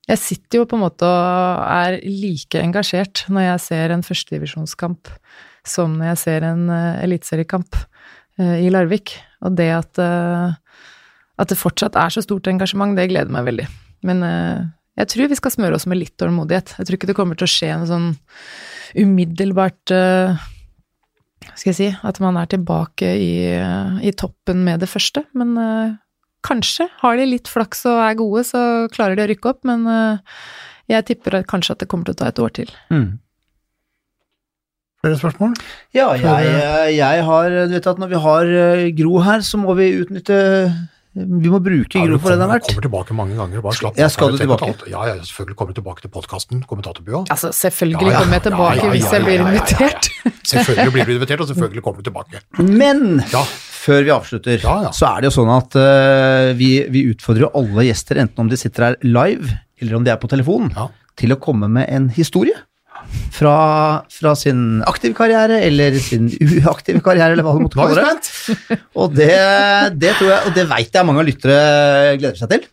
jeg 0.05 0.21
sitter 0.21 0.61
jo 0.61 0.67
på 0.69 0.77
en 0.77 0.83
måte 0.85 1.07
og 1.07 1.63
er 1.65 1.97
like 2.05 2.61
engasjert 2.61 3.23
når 3.31 3.47
jeg 3.47 3.63
ser 3.63 3.93
en 3.95 4.05
førstedivisjonskamp 4.05 5.09
som 5.65 5.97
når 5.97 6.11
jeg 6.11 6.21
ser 6.21 6.45
en 6.45 6.67
uh, 6.69 7.01
eliteseriekamp 7.01 7.77
uh, 7.77 8.57
i 8.61 8.69
Larvik. 8.69 9.15
Og 9.45 9.57
det 9.57 9.71
at, 9.73 9.97
uh, 9.97 10.53
at 11.41 11.49
det 11.49 11.57
fortsatt 11.57 11.97
er 11.97 12.13
så 12.13 12.21
stort 12.21 12.47
engasjement, 12.51 12.93
det 12.97 13.09
gleder 13.09 13.33
meg 13.33 13.47
veldig. 13.49 13.67
Men 14.05 14.21
jeg 14.99 15.09
tror 15.09 15.31
vi 15.31 15.37
skal 15.39 15.53
smøre 15.55 15.79
oss 15.79 15.87
med 15.89 15.97
litt 15.97 16.13
tålmodighet. 16.21 16.75
Jeg 16.77 16.85
tror 16.85 16.97
ikke 16.99 17.09
det 17.09 17.15
kommer 17.17 17.39
til 17.39 17.47
å 17.47 17.49
skje 17.49 17.71
noe 17.73 17.89
sånn 17.89 18.11
umiddelbart 19.01 19.89
Hva 19.89 21.55
skal 21.57 21.71
jeg 21.71 21.77
si 21.79 21.87
At 22.05 22.19
man 22.21 22.37
er 22.37 22.51
tilbake 22.51 23.09
i, 23.17 23.31
i 24.05 24.13
toppen 24.13 24.61
med 24.67 24.85
det 24.85 24.91
første. 24.91 25.25
Men 25.33 25.57
kanskje. 26.45 26.87
Har 27.01 27.19
de 27.19 27.27
litt 27.27 27.49
flaks 27.51 27.85
og 27.89 27.99
er 28.05 28.17
gode, 28.19 28.45
så 28.47 28.61
klarer 28.93 29.17
de 29.17 29.25
å 29.25 29.29
rykke 29.33 29.51
opp. 29.51 29.61
Men 29.67 29.85
eh, 29.89 30.41
jeg 30.93 31.07
tipper 31.11 31.41
at 31.41 31.49
kanskje 31.51 31.75
at 31.75 31.83
det 31.83 31.89
kommer 31.91 32.07
til 32.07 32.17
å 32.17 32.21
ta 32.21 32.31
et 32.31 32.41
år 32.41 32.57
til. 32.61 32.73
Mm. 32.93 33.07
Flere 35.05 35.19
spørsmål? 35.21 35.53
Ja, 35.93 36.07
jeg, 36.17 36.95
jeg 36.97 37.25
har 37.27 37.55
Du 37.69 37.75
vet 37.75 37.87
at 37.91 37.99
når 38.01 38.09
vi 38.09 38.21
har 38.23 38.53
eh, 38.61 38.85
Gro 38.97 39.19
her, 39.25 39.43
så 39.45 39.59
må 39.61 39.75
vi 39.77 39.91
utnytte 39.99 40.37
Vi 41.15 41.47
må 41.47 41.61
bruke 41.63 41.95
Gro 41.95 42.17
for 42.19 42.33
det 42.33 42.39
den 42.41 42.43
er 42.43 42.45
kommer, 42.45 42.53
verdt. 42.59 42.65
kommer 42.67 42.83
tilbake 42.85 43.15
mange 43.15 43.35
ganger. 43.39 43.61
Bare 43.63 43.77
slapp 43.77 43.95
Ja, 43.97 44.05
av, 44.09 44.11
skal 44.11 44.27
er 44.27 44.31
du 44.35 44.41
tilbake? 44.43 44.71
Ja, 44.91 45.03
ja, 45.07 45.13
selvfølgelig 45.23 45.55
kommer 45.61 45.71
jeg 45.71 45.77
tilbake 45.79 46.01
til 46.03 46.11
podkasten, 46.11 46.63
kommentatorbua. 46.67 47.21
Altså, 47.31 47.51
selvfølgelig 47.55 48.09
Ja, 48.09 48.11
ja, 48.11 48.19
kommer 48.19 48.35
jeg 48.35 48.43
tilbake 48.49 48.75
ja, 48.75 48.83
ja, 48.83 48.89
hvis 48.91 49.05
ja, 49.05 49.13
jeg 49.15 49.23
blir 49.23 49.35
ja, 49.35 49.39
ja, 49.39 49.45
ja, 49.45 49.53
ja. 49.55 49.61
invitert. 49.61 50.09
Selvfølgelig 50.51 50.93
blir 50.97 51.05
du 51.07 51.13
invitert, 51.15 51.39
og 51.45 51.47
selvfølgelig 51.49 51.83
kommer 51.87 52.03
du 52.03 52.09
tilbake. 52.09 52.41
Men 52.59 53.23
Ja, 53.31 53.45
før 53.85 54.03
vi 54.03 54.11
avslutter, 54.13 54.59
Ja, 54.61 54.75
ja. 54.89 54.91
så 54.91 55.07
er 55.13 55.23
det 55.23 55.31
jo 55.31 55.35
sånn 55.39 55.53
at 55.55 55.79
uh, 55.79 56.51
vi, 56.59 56.69
vi 56.91 57.05
utfordrer 57.15 57.47
jo 57.47 57.51
alle 57.63 57.87
gjester, 57.87 58.19
enten 58.21 58.43
om 58.45 58.51
de 58.51 58.59
sitter 58.59 58.89
her 58.89 58.97
live, 59.07 59.55
eller 59.81 59.95
om 59.97 60.03
de 60.05 60.11
er 60.13 60.19
på 60.21 60.27
telefon, 60.35 60.67
Ja. 60.75 60.89
til 61.15 61.31
å 61.31 61.39
komme 61.39 61.71
med 61.71 61.87
en 61.89 62.09
historie. 62.11 62.59
Fra, 63.35 63.55
fra 64.07 64.31
sin 64.39 64.79
aktive 64.87 65.15
karriere, 65.17 65.57
eller 65.67 65.97
sin 65.99 66.29
uaktive 66.31 67.01
karriere, 67.03 67.35
eller 67.35 67.43
hva 67.43 67.55
du 67.57 67.65
måtte 67.65 67.79
kalle 67.81 68.05
det. 68.05 68.77
Og 68.95 69.11
det, 69.11 69.33
det 69.99 70.13
tror 70.15 70.29
jeg, 70.31 70.39
og 70.47 70.55
det 70.55 70.63
veit 70.69 70.95
jeg 70.95 71.07
mange 71.09 71.19
av 71.19 71.27
lyttere 71.27 71.57
gleder 72.21 72.39
seg 72.39 72.53
til. 72.53 72.69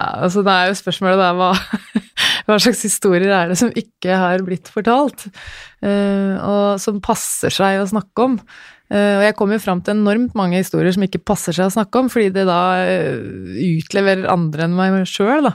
Ja, 0.00 0.08
altså 0.24 0.42
det 0.46 0.56
er 0.56 0.70
jo 0.70 0.80
spørsmålet 0.80 1.20
da, 1.20 1.30
hva, 1.36 1.52
hva 2.48 2.58
slags 2.58 2.82
historier 2.88 3.30
er 3.36 3.52
det 3.52 3.60
som 3.60 3.70
ikke 3.76 4.18
har 4.18 4.42
blitt 4.46 4.70
fortalt, 4.72 5.28
eh, 5.84 6.34
og 6.40 6.80
som 6.82 7.02
passer 7.04 7.54
seg 7.54 7.78
å 7.82 7.88
snakke 7.90 8.26
om. 8.26 8.38
Eh, 8.90 9.18
og 9.20 9.24
jeg 9.28 9.36
kommer 9.38 9.58
jo 9.58 9.62
fram 9.62 9.82
til 9.84 9.94
enormt 9.94 10.34
mange 10.38 10.58
historier 10.58 10.90
som 10.96 11.04
ikke 11.06 11.22
passer 11.22 11.54
seg 11.54 11.68
å 11.68 11.74
snakke 11.76 12.00
om, 12.00 12.08
fordi 12.10 12.32
det 12.34 12.46
da 12.48 12.62
eh, 12.82 13.20
utleverer 13.76 14.30
andre 14.32 14.66
enn 14.66 14.74
meg 14.78 14.98
sjøl, 15.06 15.46
da. 15.46 15.54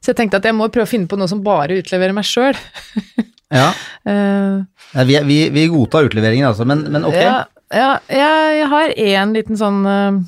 Så 0.00 0.14
jeg 0.14 0.20
tenkte 0.22 0.38
at 0.40 0.46
jeg 0.48 0.56
må 0.56 0.70
prøve 0.72 0.88
å 0.88 0.88
finne 0.88 1.10
på 1.10 1.18
noe 1.20 1.28
som 1.28 1.42
bare 1.44 1.76
utleverer 1.82 2.16
meg 2.16 2.24
sjøl. 2.24 2.56
Ja. 3.50 3.70
Uh, 4.06 4.62
Ja, 4.94 5.04
vi, 5.06 5.18
vi, 5.26 5.38
vi 5.54 5.66
godtar 5.70 6.08
utleveringen, 6.08 6.48
altså, 6.48 6.66
men, 6.66 6.84
men 6.90 7.06
ok. 7.06 7.18
Ja, 7.18 7.36
ja 7.74 7.90
jeg, 8.10 8.56
jeg 8.60 8.68
har 8.72 8.94
én 9.04 9.36
liten 9.36 9.58
sånn 9.58 9.84
uh, 9.86 10.18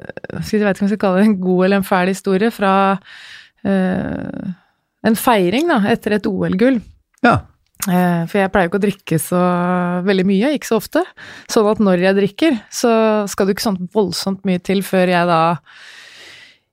Jeg 0.00 0.60
vet 0.64 0.76
ikke 0.76 0.84
om 0.84 0.88
jeg 0.88 0.92
skal 0.94 1.02
kalle 1.06 1.22
det 1.22 1.30
en 1.30 1.40
god 1.40 1.64
eller 1.66 1.80
en 1.80 1.88
fæl 1.88 2.12
historie 2.12 2.52
fra 2.52 2.74
uh, 2.98 4.52
en 5.04 5.18
feiring 5.20 5.68
da, 5.68 5.82
etter 5.92 6.16
et 6.16 6.28
OL-gull. 6.28 6.78
Ja. 7.24 7.42
For 7.84 8.38
jeg 8.38 8.48
pleier 8.48 8.64
jo 8.64 8.70
ikke 8.70 8.78
å 8.78 8.82
drikke 8.86 9.16
så 9.20 9.40
veldig 10.06 10.24
mye, 10.24 10.52
ikke 10.56 10.70
så 10.70 10.78
ofte. 10.80 11.02
Sånn 11.52 11.66
at 11.68 11.82
når 11.84 12.04
jeg 12.06 12.16
drikker, 12.16 12.54
så 12.72 12.92
skal 13.28 13.44
det 13.44 13.56
ikke 13.58 13.66
sånn 13.66 13.82
voldsomt 13.92 14.46
mye 14.48 14.62
til 14.64 14.80
før 14.86 15.12
jeg 15.12 15.28
da 15.28 15.42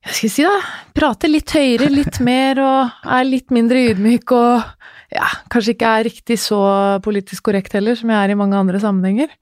jeg 0.01 0.15
skal 0.15 0.31
si 0.33 0.45
da, 0.47 0.53
prater 0.97 1.29
litt 1.29 1.51
høyere, 1.53 1.89
litt 1.93 2.17
mer 2.25 2.61
og 2.63 3.03
er 3.05 3.27
litt 3.27 3.51
mindre 3.53 3.83
ydmyk 3.91 4.31
og 4.33 4.63
ja, 5.11 5.27
kanskje 5.51 5.75
ikke 5.75 5.91
er 5.97 6.07
riktig 6.07 6.37
så 6.39 6.61
politisk 7.03 7.49
korrekt 7.49 7.73
heller, 7.75 7.97
som 7.99 8.11
jeg 8.13 8.19
er 8.23 8.33
i 8.33 8.39
mange 8.39 8.57
andre 8.59 8.79
sammenhenger. 8.79 9.33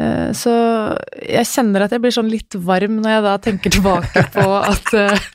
Eh, 0.00 0.30
Så 0.36 0.52
jeg 1.20 1.44
kjenner 1.50 1.84
at 1.84 1.92
jeg 1.92 2.00
blir 2.00 2.14
sånn 2.14 2.30
litt 2.32 2.56
varm 2.64 3.00
når 3.02 3.12
jeg 3.16 3.24
da 3.26 3.34
tenker 3.44 3.74
tilbake 3.74 4.24
på 4.36 4.46
at 4.56 4.92
eh, 4.96 5.26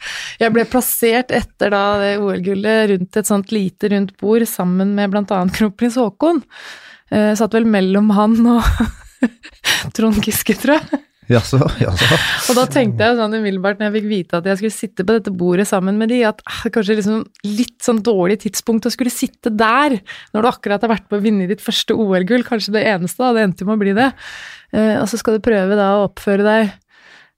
jeg 0.42 0.56
ble 0.56 0.66
plassert 0.70 1.34
etter 1.36 1.74
da 1.76 1.84
det 2.02 2.16
OL-gullet 2.24 2.90
rundt 2.94 3.22
et 3.22 3.30
sånt 3.30 3.54
lite 3.54 3.92
rundt 3.94 4.16
bord 4.18 4.46
sammen 4.50 4.96
med 4.98 5.14
annet 5.14 5.54
kronprins 5.58 6.00
Haakon. 6.02 6.42
Jeg 7.14 7.38
Satt 7.40 7.54
vel 7.56 7.70
mellom 7.70 8.10
han 8.18 8.34
og 8.58 8.66
Trond 9.96 10.18
Giske, 10.26 10.58
tror 10.60 10.80
jeg. 10.80 11.04
Jaså. 11.28 11.60
Og 12.48 12.56
da 12.56 12.64
tenkte 12.72 13.04
jeg 13.04 13.18
sånn 13.20 13.36
umiddelbart 13.36 13.82
når 13.82 13.90
jeg 13.90 13.96
fikk 13.98 14.08
vite 14.12 14.40
at 14.40 14.48
jeg 14.48 14.60
skulle 14.62 14.76
sitte 14.76 15.06
på 15.08 15.18
dette 15.18 15.34
bordet 15.36 15.68
sammen 15.68 16.00
med 16.00 16.12
de, 16.14 16.22
at 16.30 16.40
ah, 16.48 16.62
kanskje 16.72 16.98
liksom 17.02 17.26
litt 17.44 17.76
sånn 17.84 18.00
dårlig 18.06 18.40
tidspunkt 18.46 18.88
å 18.88 18.94
skulle 18.94 19.12
sitte 19.12 19.52
der, 19.52 19.98
når 20.32 20.46
du 20.46 20.50
akkurat 20.54 20.86
har 20.86 20.94
vært 20.94 21.10
på 21.12 21.20
å 21.20 21.24
vinne 21.24 21.50
ditt 21.50 21.64
første 21.64 21.98
OL-gull, 21.98 22.48
kanskje 22.48 22.78
det 22.78 22.86
eneste, 22.94 23.20
da, 23.24 23.34
det 23.36 23.44
endte 23.44 23.66
jo 23.66 23.72
med 23.72 23.80
å 23.80 23.84
bli 23.84 23.96
det. 23.98 24.10
Eh, 24.72 24.96
og 25.02 25.08
så 25.12 25.20
skal 25.20 25.38
du 25.38 25.44
prøve 25.44 25.80
da 25.80 25.94
å 25.98 26.08
oppføre 26.08 26.48
deg. 26.48 26.76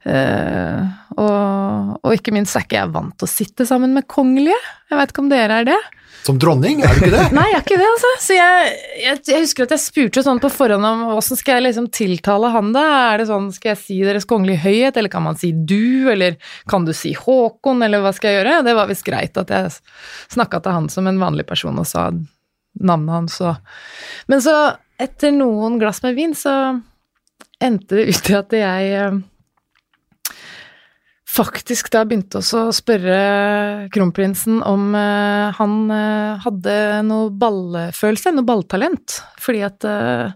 Eh, 0.07 0.83
og, 1.19 1.95
og 1.99 2.13
ikke 2.15 2.31
minst 2.31 2.55
er 2.55 2.63
ikke 2.63 2.77
jeg 2.79 2.91
vant 2.93 3.15
til 3.19 3.27
å 3.27 3.31
sitte 3.31 3.67
sammen 3.67 3.95
med 3.95 4.07
kongelige. 4.09 4.59
Jeg 4.89 4.99
vet 4.99 5.11
ikke 5.13 5.25
om 5.25 5.31
dere 5.31 5.61
er 5.61 5.67
det? 5.73 5.79
Som 6.23 6.39
dronning, 6.39 6.81
er 6.83 6.91
du 6.93 7.03
ikke 7.03 7.13
det? 7.13 7.25
Nei, 7.37 7.45
jeg 7.51 7.57
er 7.57 7.63
ikke 7.63 7.79
det, 7.79 7.89
altså. 7.93 8.11
Så 8.23 8.35
jeg, 8.35 8.71
jeg, 8.99 9.19
jeg 9.31 9.43
husker 9.45 9.65
at 9.65 9.75
jeg 9.75 9.83
spurte 9.83 10.23
sånn 10.25 10.41
på 10.43 10.51
forhånd 10.51 10.87
om 10.87 11.05
åssen 11.15 11.39
skal 11.39 11.59
jeg 11.59 11.69
liksom 11.69 11.87
tiltale 11.95 12.51
han 12.53 12.73
da? 12.75 12.85
Er 13.13 13.21
det 13.21 13.29
sånn, 13.29 13.47
skal 13.55 13.73
jeg 13.73 13.81
si 13.81 13.99
Deres 14.03 14.27
Kongelige 14.29 14.63
Høyhet, 14.65 14.99
eller 14.99 15.13
kan 15.13 15.25
man 15.25 15.39
si 15.39 15.53
du, 15.53 16.09
eller 16.11 16.35
kan 16.71 16.87
du 16.87 16.93
si 16.95 17.13
Håkon, 17.17 17.85
eller 17.85 18.03
hva 18.03 18.11
skal 18.15 18.33
jeg 18.33 18.41
gjøre? 18.41 18.59
Det 18.67 18.75
var 18.79 18.91
visst 18.91 19.07
greit 19.07 19.39
at 19.39 19.55
jeg 19.55 19.71
snakka 20.35 20.61
til 20.63 20.75
han 20.75 20.91
som 20.91 21.07
en 21.09 21.23
vanlig 21.23 21.47
person 21.49 21.79
og 21.79 21.87
sa 21.87 22.09
navnet 22.79 23.15
hans 23.15 23.39
og 23.41 23.57
Men 24.29 24.43
så, 24.43 24.55
etter 25.01 25.33
noen 25.35 25.79
glass 25.81 26.03
med 26.03 26.15
vin, 26.19 26.35
så 26.37 26.53
endte 27.63 27.97
det 27.97 28.11
ut 28.11 28.29
i 28.29 28.35
at 28.37 28.55
jeg 28.55 28.91
eh, 28.99 29.19
faktisk 31.29 31.91
da 31.93 32.03
begynte 32.07 32.41
også 32.41 32.65
å 32.67 32.75
spørre 32.75 33.19
kronprinsen 33.93 34.63
om 34.65 34.89
eh, 34.97 35.59
han 35.59 35.77
eh, 35.93 36.41
hadde 36.45 36.75
noe 37.07 37.29
ballfølelse, 37.29 38.33
noe 38.35 38.47
balltalent. 38.47 39.19
Fordi 39.41 39.63
at 39.67 39.87
eh, 39.87 40.33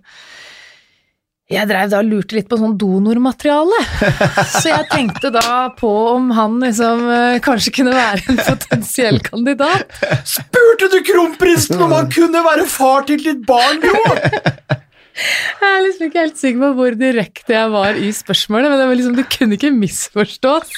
jeg 1.53 1.67
dreiv 1.69 1.89
da 1.91 1.99
og 2.01 2.07
lurte 2.07 2.37
litt 2.37 2.47
på 2.49 2.57
sånn 2.59 2.77
donormateriale. 2.79 3.79
Så 4.55 4.69
jeg 4.69 4.87
tenkte 4.91 5.33
da 5.33 5.67
på 5.77 5.91
om 6.13 6.31
han 6.37 6.59
liksom 6.63 7.03
eh, 7.11 7.41
kanskje 7.43 7.75
kunne 7.79 7.95
være 7.95 8.23
en 8.31 8.39
potensiell 8.39 9.19
kandidat. 9.25 9.91
Spurte 10.29 10.89
du 10.93 11.01
kronprinsen 11.09 11.83
om 11.83 11.93
han 11.97 12.09
kunne 12.13 12.45
være 12.45 12.69
far 12.71 13.05
til 13.09 13.21
ditt 13.25 13.43
barn, 13.49 13.83
Gro? 13.83 14.05
Jeg 15.13 15.69
er 15.69 15.83
liksom 15.85 16.07
ikke 16.07 16.23
helt 16.23 16.39
sikker 16.41 16.63
på 16.63 16.71
hvor 16.79 16.95
direkte 16.97 17.53
jeg 17.53 17.73
var 17.73 17.99
i 17.99 18.09
spørsmålet, 18.15 18.71
men 18.71 18.81
det, 18.81 18.87
var 18.89 18.97
liksom, 18.97 19.17
det 19.19 19.27
kunne 19.29 19.59
ikke 19.59 19.73
misforstås. 19.75 20.73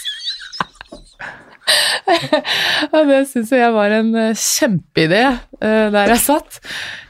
Og 2.93 3.07
det 3.09 3.23
syns 3.29 3.51
jeg 3.53 3.73
var 3.73 3.93
en 3.95 4.11
eh, 4.19 4.37
kjempeidé 4.37 5.23
eh, 5.25 5.87
der 5.93 6.13
jeg 6.13 6.21
satt. 6.21 6.59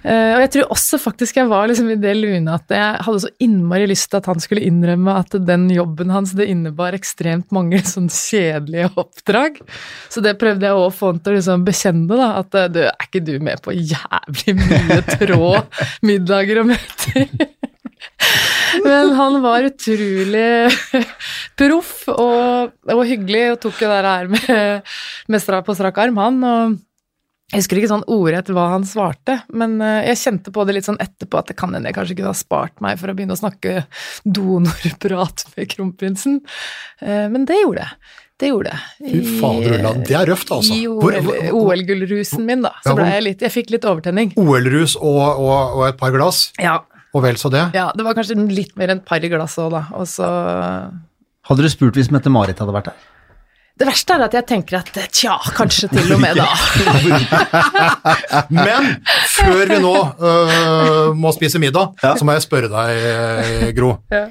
Eh, 0.06 0.32
og 0.36 0.44
jeg 0.44 0.52
tror 0.54 0.74
også 0.76 1.00
faktisk 1.02 1.40
jeg 1.42 1.50
var 1.52 1.68
liksom 1.70 1.90
i 1.92 1.98
det 2.00 2.14
lune 2.18 2.54
at 2.56 2.72
jeg 2.72 3.04
hadde 3.08 3.24
så 3.26 3.32
innmari 3.44 3.90
lyst 3.90 4.12
til 4.12 4.22
at 4.22 4.30
han 4.32 4.44
skulle 4.44 4.64
innrømme 4.64 5.18
at 5.20 5.36
den 5.48 5.68
jobben 5.74 6.14
hans 6.14 6.36
det 6.38 6.48
innebar 6.52 6.96
ekstremt 6.98 7.52
mange 7.56 7.82
sånn 7.94 8.08
kjedelige 8.12 8.94
oppdrag. 8.96 9.60
Så 10.14 10.24
det 10.24 10.38
prøvde 10.42 10.70
jeg 10.70 10.80
å 10.80 10.90
få 10.94 11.14
han 11.14 11.22
til 11.24 11.36
å 11.36 11.40
liksom 11.40 11.68
bekjenne, 11.68 12.16
da. 12.16 12.32
At 12.40 12.56
du, 12.72 12.84
er 12.88 13.08
ikke 13.08 13.24
du 13.26 13.36
med 13.44 13.64
på 13.66 13.76
jævlig 13.76 14.58
mye 14.62 15.02
trå 15.18 15.56
middager 16.06 16.64
og 16.64 16.72
møter? 16.74 17.74
Men 18.86 19.14
han 19.16 19.38
var 19.44 19.64
utrolig 19.70 20.72
proff 21.60 21.94
og, 22.12 22.74
og 22.92 23.04
hyggelig 23.08 23.46
og 23.54 23.62
tok 23.68 23.80
jo 23.86 23.92
det 23.92 24.02
her 24.08 24.28
med, 24.32 24.92
med 25.32 25.44
strak, 25.44 25.66
på 25.68 25.76
strak 25.78 25.98
arm, 26.04 26.18
han. 26.20 26.42
og 26.44 26.76
jeg 27.54 27.62
husker 27.62 27.78
ikke 27.78 27.92
sånn 27.92 28.04
ordrett 28.12 28.48
hva 28.52 28.64
han 28.72 28.84
svarte, 28.90 29.36
men 29.54 29.78
eh, 29.86 30.08
jeg 30.10 30.18
kjente 30.24 30.52
på 30.52 30.64
det 30.66 30.74
litt 30.80 30.88
sånn 30.88 30.98
etterpå 31.00 31.38
at 31.40 31.52
det 31.52 31.56
kan 31.60 31.76
hende 31.78 31.92
jeg 31.92 31.96
kanskje 32.00 32.16
kunne 32.18 32.32
ha 32.34 32.40
spart 32.40 32.82
meg 32.84 32.98
for 33.00 33.12
å 33.12 33.16
begynne 33.16 33.38
å 33.38 33.40
snakke 33.40 33.84
donorprat 34.26 35.46
med 35.56 35.70
kronprinsen. 35.72 36.40
Eh, 37.06 37.28
Men 37.30 37.46
det 37.46 37.60
gjorde 37.62 37.86
jeg. 37.86 38.00
Det 38.42 38.50
gjorde 38.50 38.74
jeg. 38.74 39.12
Fy 39.14 39.38
fader, 39.40 39.78
Ulla, 39.78 39.92
det 40.10 40.16
er 40.20 40.28
røft, 40.34 40.50
altså. 40.52 40.74
I 40.76 40.88
OL-gullrusen 40.92 41.54
OL-gullrusen 41.62 42.50
min, 42.50 42.66
da. 42.66 42.74
Ja, 42.82 42.90
Så 42.90 42.96
ble 42.98 43.06
hvor- 43.06 43.14
jeg 43.14 43.24
litt 43.30 43.46
Jeg 43.46 43.54
fikk 43.54 43.70
litt 43.78 43.86
overtenning. 43.88 44.34
OL-rus 44.42 44.98
og, 44.98 45.22
og, 45.46 45.78
og 45.78 45.86
et 45.88 46.02
par 46.02 46.12
glass, 46.18 46.50
Ja, 46.60 46.80
og 47.16 47.24
vel 47.24 47.40
så 47.40 47.52
det. 47.54 47.64
ja, 47.78 47.90
det 47.96 48.06
var 48.06 48.16
kanskje 48.18 48.38
litt 48.52 48.76
mer 48.80 48.92
enn 48.92 49.04
par 49.06 49.24
i 49.24 49.32
glasset 49.32 49.64
òg, 49.66 49.76
da. 49.78 49.84
Og 49.96 50.08
så 50.10 50.30
Hadde 51.46 51.62
du 51.62 51.70
spurt 51.70 51.98
hvis 52.00 52.10
Mette-Marit 52.12 52.60
hadde 52.60 52.74
vært 52.74 52.90
der? 52.90 53.04
Det 53.76 53.86
verste 53.90 54.16
er 54.16 54.24
at 54.24 54.36
jeg 54.38 54.48
tenker 54.48 54.78
at 54.80 54.90
tja, 55.14 55.36
kanskje 55.58 55.90
til 55.92 56.14
og 56.16 56.22
med 56.24 56.40
da. 56.40 56.48
Men 58.66 58.88
før 59.34 59.74
vi 59.74 59.80
nå 59.84 59.94
uh, 60.22 61.10
må 61.16 61.34
spise 61.36 61.60
middag, 61.60 61.92
så 62.00 62.24
må 62.24 62.38
jeg 62.38 62.46
spørre 62.46 62.72
deg, 62.72 63.08
øh, 63.12 63.66
Gro. 63.76 63.90
Ja. 64.16 64.30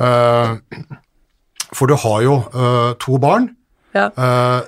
Uh, 0.00 0.56
for 1.76 1.92
du 1.92 1.98
har 2.00 2.24
jo 2.24 2.38
uh, 2.48 2.96
to 2.96 3.20
barn. 3.20 3.50
Ja. 3.92 4.08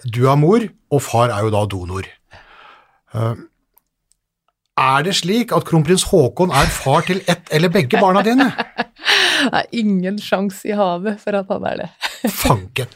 Du 0.04 0.26
er 0.28 0.36
mor, 0.36 0.68
og 0.92 1.00
far 1.00 1.32
er 1.32 1.48
jo 1.48 1.54
da 1.54 1.64
donor. 1.72 2.04
Øh, 3.14 3.34
er 4.80 5.04
det 5.06 5.12
slik 5.14 5.52
at 5.54 5.66
kronprins 5.68 6.02
Haakon 6.10 6.50
er 6.54 6.66
far 6.74 7.04
til 7.06 7.20
ett 7.30 7.50
eller 7.54 7.70
begge 7.74 8.00
barna 8.02 8.22
dine? 8.26 8.50
Det 9.44 9.50
er 9.58 9.66
ingen 9.76 10.14
sjans 10.22 10.62
i 10.64 10.72
havet 10.72 11.18
for 11.20 11.36
at 11.36 11.48
han 11.52 11.64
er 11.68 11.80
det. 11.82 11.86
fanken. 12.32 12.88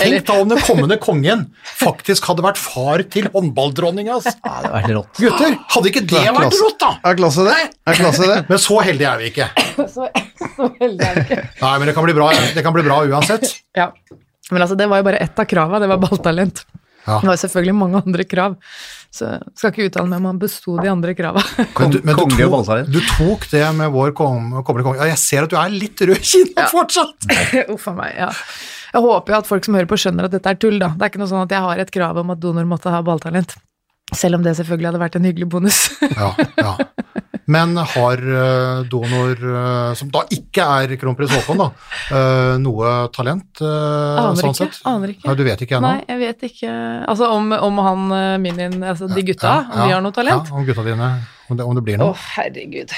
Tenk 0.00 0.22
da 0.24 0.36
om 0.40 0.48
den 0.48 0.62
kommende 0.64 0.96
kongen 1.02 1.42
faktisk 1.66 2.24
hadde 2.30 2.44
vært 2.46 2.56
far 2.60 3.02
til 3.12 3.26
håndballdronninga. 3.34 4.14
Altså. 4.16 4.32
Ja, 4.40 4.54
det 4.64 4.70
var 4.72 4.86
helt 4.86 4.96
rått. 4.96 5.20
Gutter, 5.20 5.58
hadde 5.74 5.90
ikke 5.90 6.02
det 6.06 6.14
Det 6.14 6.32
vært 6.32 6.46
klasse. 6.46 6.62
rått, 6.64 6.78
da? 6.80 6.90
Er 7.10 7.18
klasse 7.20 7.44
det? 7.50 7.58
Er 7.90 7.98
klasse 8.00 8.30
det? 8.30 8.38
Men 8.48 8.62
så 8.64 8.78
heldige 8.86 9.10
er 9.12 9.20
vi 9.20 9.28
ikke. 9.34 9.50
Så, 9.90 10.08
så 10.56 10.70
heldige 10.80 11.10
er 11.10 11.18
vi 11.20 11.26
ikke. 11.26 11.42
Nei, 11.60 11.74
men 11.82 11.90
det 11.90 11.96
kan 11.98 12.06
bli 12.08 12.16
bra, 12.16 12.30
det 12.56 12.64
kan 12.64 12.74
bli 12.78 12.86
bra 12.88 13.02
uansett. 13.10 13.50
Ja. 13.76 13.90
Men 14.50 14.64
altså, 14.64 14.78
det 14.80 14.88
var 14.90 15.02
jo 15.02 15.08
bare 15.10 15.20
ett 15.26 15.38
av 15.44 15.50
krava, 15.50 15.82
det 15.82 15.90
var 15.92 16.00
balltalent. 16.02 16.64
Ja. 17.06 17.18
Det 17.22 17.30
var 17.30 17.38
selvfølgelig 17.40 17.74
mange 17.80 18.00
andre 18.04 18.24
krav, 18.28 18.56
så 19.10 19.30
jeg 19.32 19.54
skal 19.56 19.72
ikke 19.72 19.86
uttale 19.88 20.10
meg 20.10 20.20
om 20.20 20.26
han 20.30 20.40
besto 20.42 20.74
de 20.82 20.90
andre 20.92 21.14
krava. 21.18 21.40
Men 21.80 21.94
du, 21.94 21.98
men 22.04 22.18
du, 22.18 22.34
tok, 22.36 22.84
du 22.92 22.98
tok 23.16 23.46
det 23.54 23.62
med 23.78 23.90
vår 23.94 24.12
kom- 24.18 24.52
kommende 24.66 24.84
konge. 24.86 25.00
Ja, 25.00 25.08
jeg 25.14 25.18
ser 25.22 25.46
at 25.48 25.54
du 25.54 25.56
er 25.58 25.72
litt 25.72 26.02
rød 26.04 26.18
i 26.18 26.28
kinnet 26.34 26.68
fortsatt. 26.74 27.30
Uff 27.74 27.88
a 27.88 27.96
meg, 27.96 28.12
ja. 28.20 28.28
Jeg 28.92 29.02
håper 29.06 29.32
jo 29.32 29.38
at 29.40 29.48
folk 29.48 29.64
som 29.66 29.78
hører 29.78 29.88
på 29.90 29.98
skjønner 30.02 30.26
at 30.28 30.34
dette 30.36 30.50
er 30.52 30.60
tull, 30.60 30.76
da. 30.82 30.92
Det 30.98 31.06
er 31.06 31.12
ikke 31.14 31.22
noe 31.22 31.30
sånn 31.32 31.44
at 31.46 31.52
jeg 31.56 31.64
har 31.66 31.82
et 31.82 31.92
krav 31.94 32.20
om 32.20 32.32
at 32.34 32.40
donor 32.42 32.68
måtte 32.68 32.92
ha 32.92 33.00
balltalent. 33.06 33.56
Selv 34.16 34.38
om 34.38 34.44
det 34.44 34.56
selvfølgelig 34.58 34.90
hadde 34.90 35.02
vært 35.02 35.18
en 35.20 35.28
hyggelig 35.28 35.50
bonus. 35.52 35.82
Ja, 36.20 36.34
ja. 36.58 36.74
Men 37.50 37.74
har 37.74 38.20
eh, 38.20 38.80
donor, 38.90 39.32
eh, 39.34 39.92
som 39.98 40.10
da 40.12 40.22
ikke 40.30 40.62
er 40.62 40.92
kronprins 41.00 41.32
Haakon, 41.34 41.58
da, 41.58 41.68
eh, 42.14 42.52
noe 42.62 42.92
talent? 43.14 43.62
Aner 43.64 44.38
sånn 44.38 44.52
ikke, 44.52 44.68
sett? 44.68 44.82
aner 44.86 45.14
ikke. 45.14 45.24
Ja, 45.26 45.34
du 45.38 45.42
vet 45.48 45.64
ikke 45.66 45.78
ennå? 45.80 45.90
Nei, 45.90 46.04
jeg 46.06 46.20
vet 46.20 46.44
ikke 46.50 46.74
Altså 47.10 47.30
om, 47.34 47.50
om 47.56 47.80
han 47.86 48.04
Minin, 48.44 48.76
altså 48.86 49.08
de 49.10 49.24
gutta, 49.32 49.56
om 49.66 49.80
de 49.82 49.96
har 49.96 50.04
noe 50.04 50.14
talent? 50.14 50.52
Ja, 50.52 50.60
om 50.60 50.68
gutta 50.68 50.86
dine, 50.86 51.10
om 51.48 51.58
det, 51.58 51.66
om 51.66 51.80
det 51.80 51.86
blir 51.88 52.04
Å, 52.06 52.12
herregud. 52.36 52.94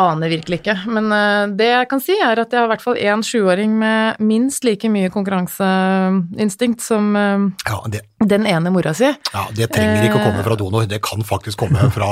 Aner 0.00 0.30
virkelig 0.32 0.60
ikke. 0.62 0.74
Men 0.88 1.10
eh, 1.12 1.52
det 1.58 1.68
jeg 1.68 1.88
kan 1.90 2.00
si, 2.02 2.14
er 2.16 2.40
at 2.40 2.52
jeg 2.54 2.60
har 2.62 2.68
i 2.68 2.72
hvert 2.72 2.84
fall 2.84 2.96
én 3.00 3.24
sjuåring 3.26 3.74
med 3.80 4.22
minst 4.24 4.64
like 4.64 4.88
mye 4.92 5.10
konkurranseinstinkt 5.12 6.80
som 6.84 7.10
eh, 7.18 7.44
Ja, 7.68 7.82
det, 7.92 8.02
den 8.24 8.46
ene 8.48 8.72
mora 8.72 8.94
si. 8.96 9.10
ja, 9.10 9.44
det 9.56 9.68
trenger 9.74 10.06
ikke 10.06 10.20
å 10.20 10.24
komme 10.30 10.46
fra 10.46 10.56
donor, 10.60 10.86
det 10.88 11.02
kan 11.04 11.24
faktisk 11.26 11.64
komme 11.64 11.90
fra 11.92 12.08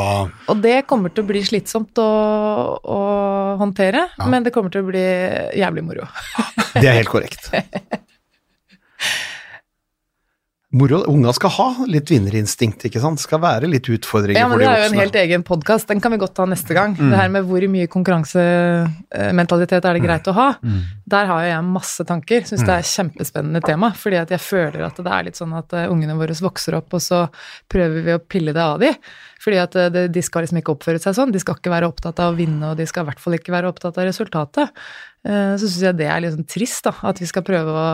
Og 0.51 0.61
det 0.65 0.83
kommer 0.91 1.15
til 1.15 1.25
å 1.25 1.31
bli 1.31 1.43
slitsomt 1.47 1.99
å, 2.03 2.11
å 2.81 3.01
håndtere, 3.61 4.09
men 4.27 4.45
det 4.45 4.53
kommer 4.55 4.73
til 4.75 4.85
å 4.85 4.91
bli 4.91 5.07
jævlig 5.61 5.87
moro. 5.87 6.09
Det 6.77 6.85
er 6.87 7.01
helt 7.01 7.13
korrekt. 7.13 7.51
Moro. 10.71 11.01
Unga 11.11 11.33
skal 11.35 11.51
ha 11.51 11.65
litt 11.91 12.13
vinnerinstinkt, 12.13 12.85
ikke 12.87 13.01
sant? 13.03 13.19
Skal 13.19 13.41
være 13.43 13.67
litt 13.67 13.89
utfordringer 13.91 14.39
Ja, 14.39 14.47
men 14.47 14.55
for 14.55 14.63
Det 14.63 14.69
er 14.71 14.85
jo 14.85 14.91
en 14.93 15.01
helt 15.01 15.17
egen 15.19 15.45
podkast, 15.47 15.89
den 15.91 15.99
kan 16.03 16.15
vi 16.15 16.21
godt 16.23 16.37
ta 16.39 16.47
neste 16.47 16.77
gang. 16.77 16.95
Mm. 16.95 17.11
Det 17.11 17.19
her 17.19 17.33
med 17.35 17.49
hvor 17.49 17.67
mye 17.73 17.89
konkurransementalitet 17.91 19.89
er 19.91 19.99
det 19.99 20.05
greit 20.05 20.31
å 20.31 20.37
ha. 20.37 20.47
Mm. 20.63 20.85
Der 21.11 21.27
har 21.27 21.43
jo 21.43 21.51
jeg 21.51 21.67
masse 21.67 22.07
tanker. 22.07 22.47
Syns 22.47 22.63
det 22.63 22.71
er 22.77 22.85
et 22.85 22.93
kjempespennende 22.93 23.65
tema. 23.67 23.91
Fordi 23.99 24.21
at 24.23 24.31
jeg 24.31 24.45
føler 24.45 24.87
at 24.87 25.03
det 25.03 25.17
er 25.17 25.27
litt 25.27 25.43
sånn 25.43 25.57
at 25.59 25.75
eh, 25.75 25.91
ungene 25.91 26.15
våre 26.21 26.39
vokser 26.39 26.79
opp, 26.79 26.95
og 26.95 27.03
så 27.03 27.25
prøver 27.67 28.07
vi 28.07 28.15
å 28.15 28.23
pille 28.23 28.55
det 28.55 28.63
av 28.63 28.79
de. 28.79 28.95
Fordi 29.43 29.59
at 29.59 29.75
eh, 29.75 30.03
de 30.07 30.23
skal 30.23 30.47
liksom 30.47 30.63
ikke 30.63 30.77
oppføre 30.77 31.03
seg 31.03 31.19
sånn. 31.19 31.35
De 31.35 31.43
skal 31.43 31.59
ikke 31.59 31.75
være 31.75 31.91
opptatt 31.91 32.23
av 32.23 32.31
å 32.31 32.39
vinne, 32.39 32.71
og 32.71 32.79
de 32.79 32.87
skal 32.87 33.03
i 33.03 33.11
hvert 33.11 33.27
fall 33.27 33.41
ikke 33.41 33.59
være 33.59 33.75
opptatt 33.75 33.99
av 33.99 34.07
resultatet. 34.07 34.71
Eh, 35.27 35.55
Så 35.61 35.69
syns 35.69 35.83
jeg 35.85 35.97
det 35.99 36.07
er 36.09 36.21
litt 36.25 36.33
sånn 36.33 36.47
trist, 36.49 36.85
da. 36.87 36.95
At 37.05 37.19
vi 37.21 37.27
skal 37.29 37.43
prøve 37.45 37.69
å 37.77 37.89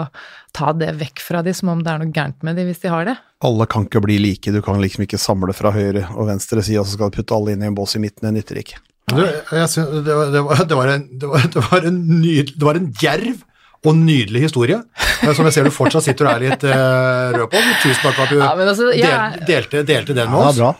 ta 0.54 0.72
det 0.72 0.92
vekk 1.00 1.18
fra 1.24 1.42
de 1.42 1.52
som 1.56 1.68
om 1.72 1.82
det 1.82 1.90
er 1.90 1.98
noe 2.04 2.12
gærent 2.14 2.42
med 2.46 2.56
de 2.56 2.64
hvis 2.68 2.82
de 2.84 2.88
har 2.92 3.04
det. 3.08 3.16
Alle 3.44 3.66
kan 3.66 3.84
ikke 3.88 4.00
bli 4.04 4.18
like, 4.22 4.52
du 4.54 4.60
kan 4.62 4.78
liksom 4.80 5.02
ikke 5.06 5.18
samle 5.20 5.52
fra 5.56 5.72
høyre 5.74 6.06
og 6.14 6.28
venstre 6.30 6.62
side, 6.62 6.78
og 6.80 6.86
så 6.86 6.94
skal 6.94 7.10
du 7.10 7.18
putte 7.18 7.34
alle 7.36 7.52
inn 7.56 7.62
i 7.62 7.66
en 7.66 7.74
bås 7.76 7.96
i 7.98 8.02
midten, 8.02 8.24
det 8.28 8.32
nytter 8.38 8.62
ikke. 8.62 8.78
Du, 9.10 9.20
synes, 9.22 9.76
det, 10.06 10.14
var, 10.14 10.30
det, 10.34 10.40
var, 10.46 10.62
det, 10.70 10.76
var 10.78 10.88
en, 10.94 11.04
det, 11.18 11.66
var, 11.70 11.84
en 11.90 12.00
nyd, 12.22 12.54
det 12.56 12.64
var 12.66 12.78
en 12.80 12.88
djerv 13.02 13.44
og 13.86 13.94
nydelig 13.94 14.40
historie, 14.48 14.80
eh, 15.22 15.34
som 15.36 15.46
jeg 15.46 15.54
ser 15.54 15.68
du 15.68 15.70
fortsatt 15.74 16.02
sitter 16.06 16.26
og 16.26 16.32
er 16.32 16.46
litt 16.48 16.64
uh, 16.66 17.36
rød 17.36 17.50
på. 17.52 17.60
Tusen 17.84 18.00
takk 18.02 18.16
for 18.16 18.24
at 18.24 18.32
du 18.32 18.38
Ja, 18.40 18.48
altså, 18.66 18.88
jeg 18.96 19.12
er- 19.12 19.36
delte, 19.46 19.82
delte 19.86 20.14
den 20.16 20.30
med 20.32 20.40
Ja, 20.40 20.48
oss. 20.48 20.58
bra. 20.58 20.72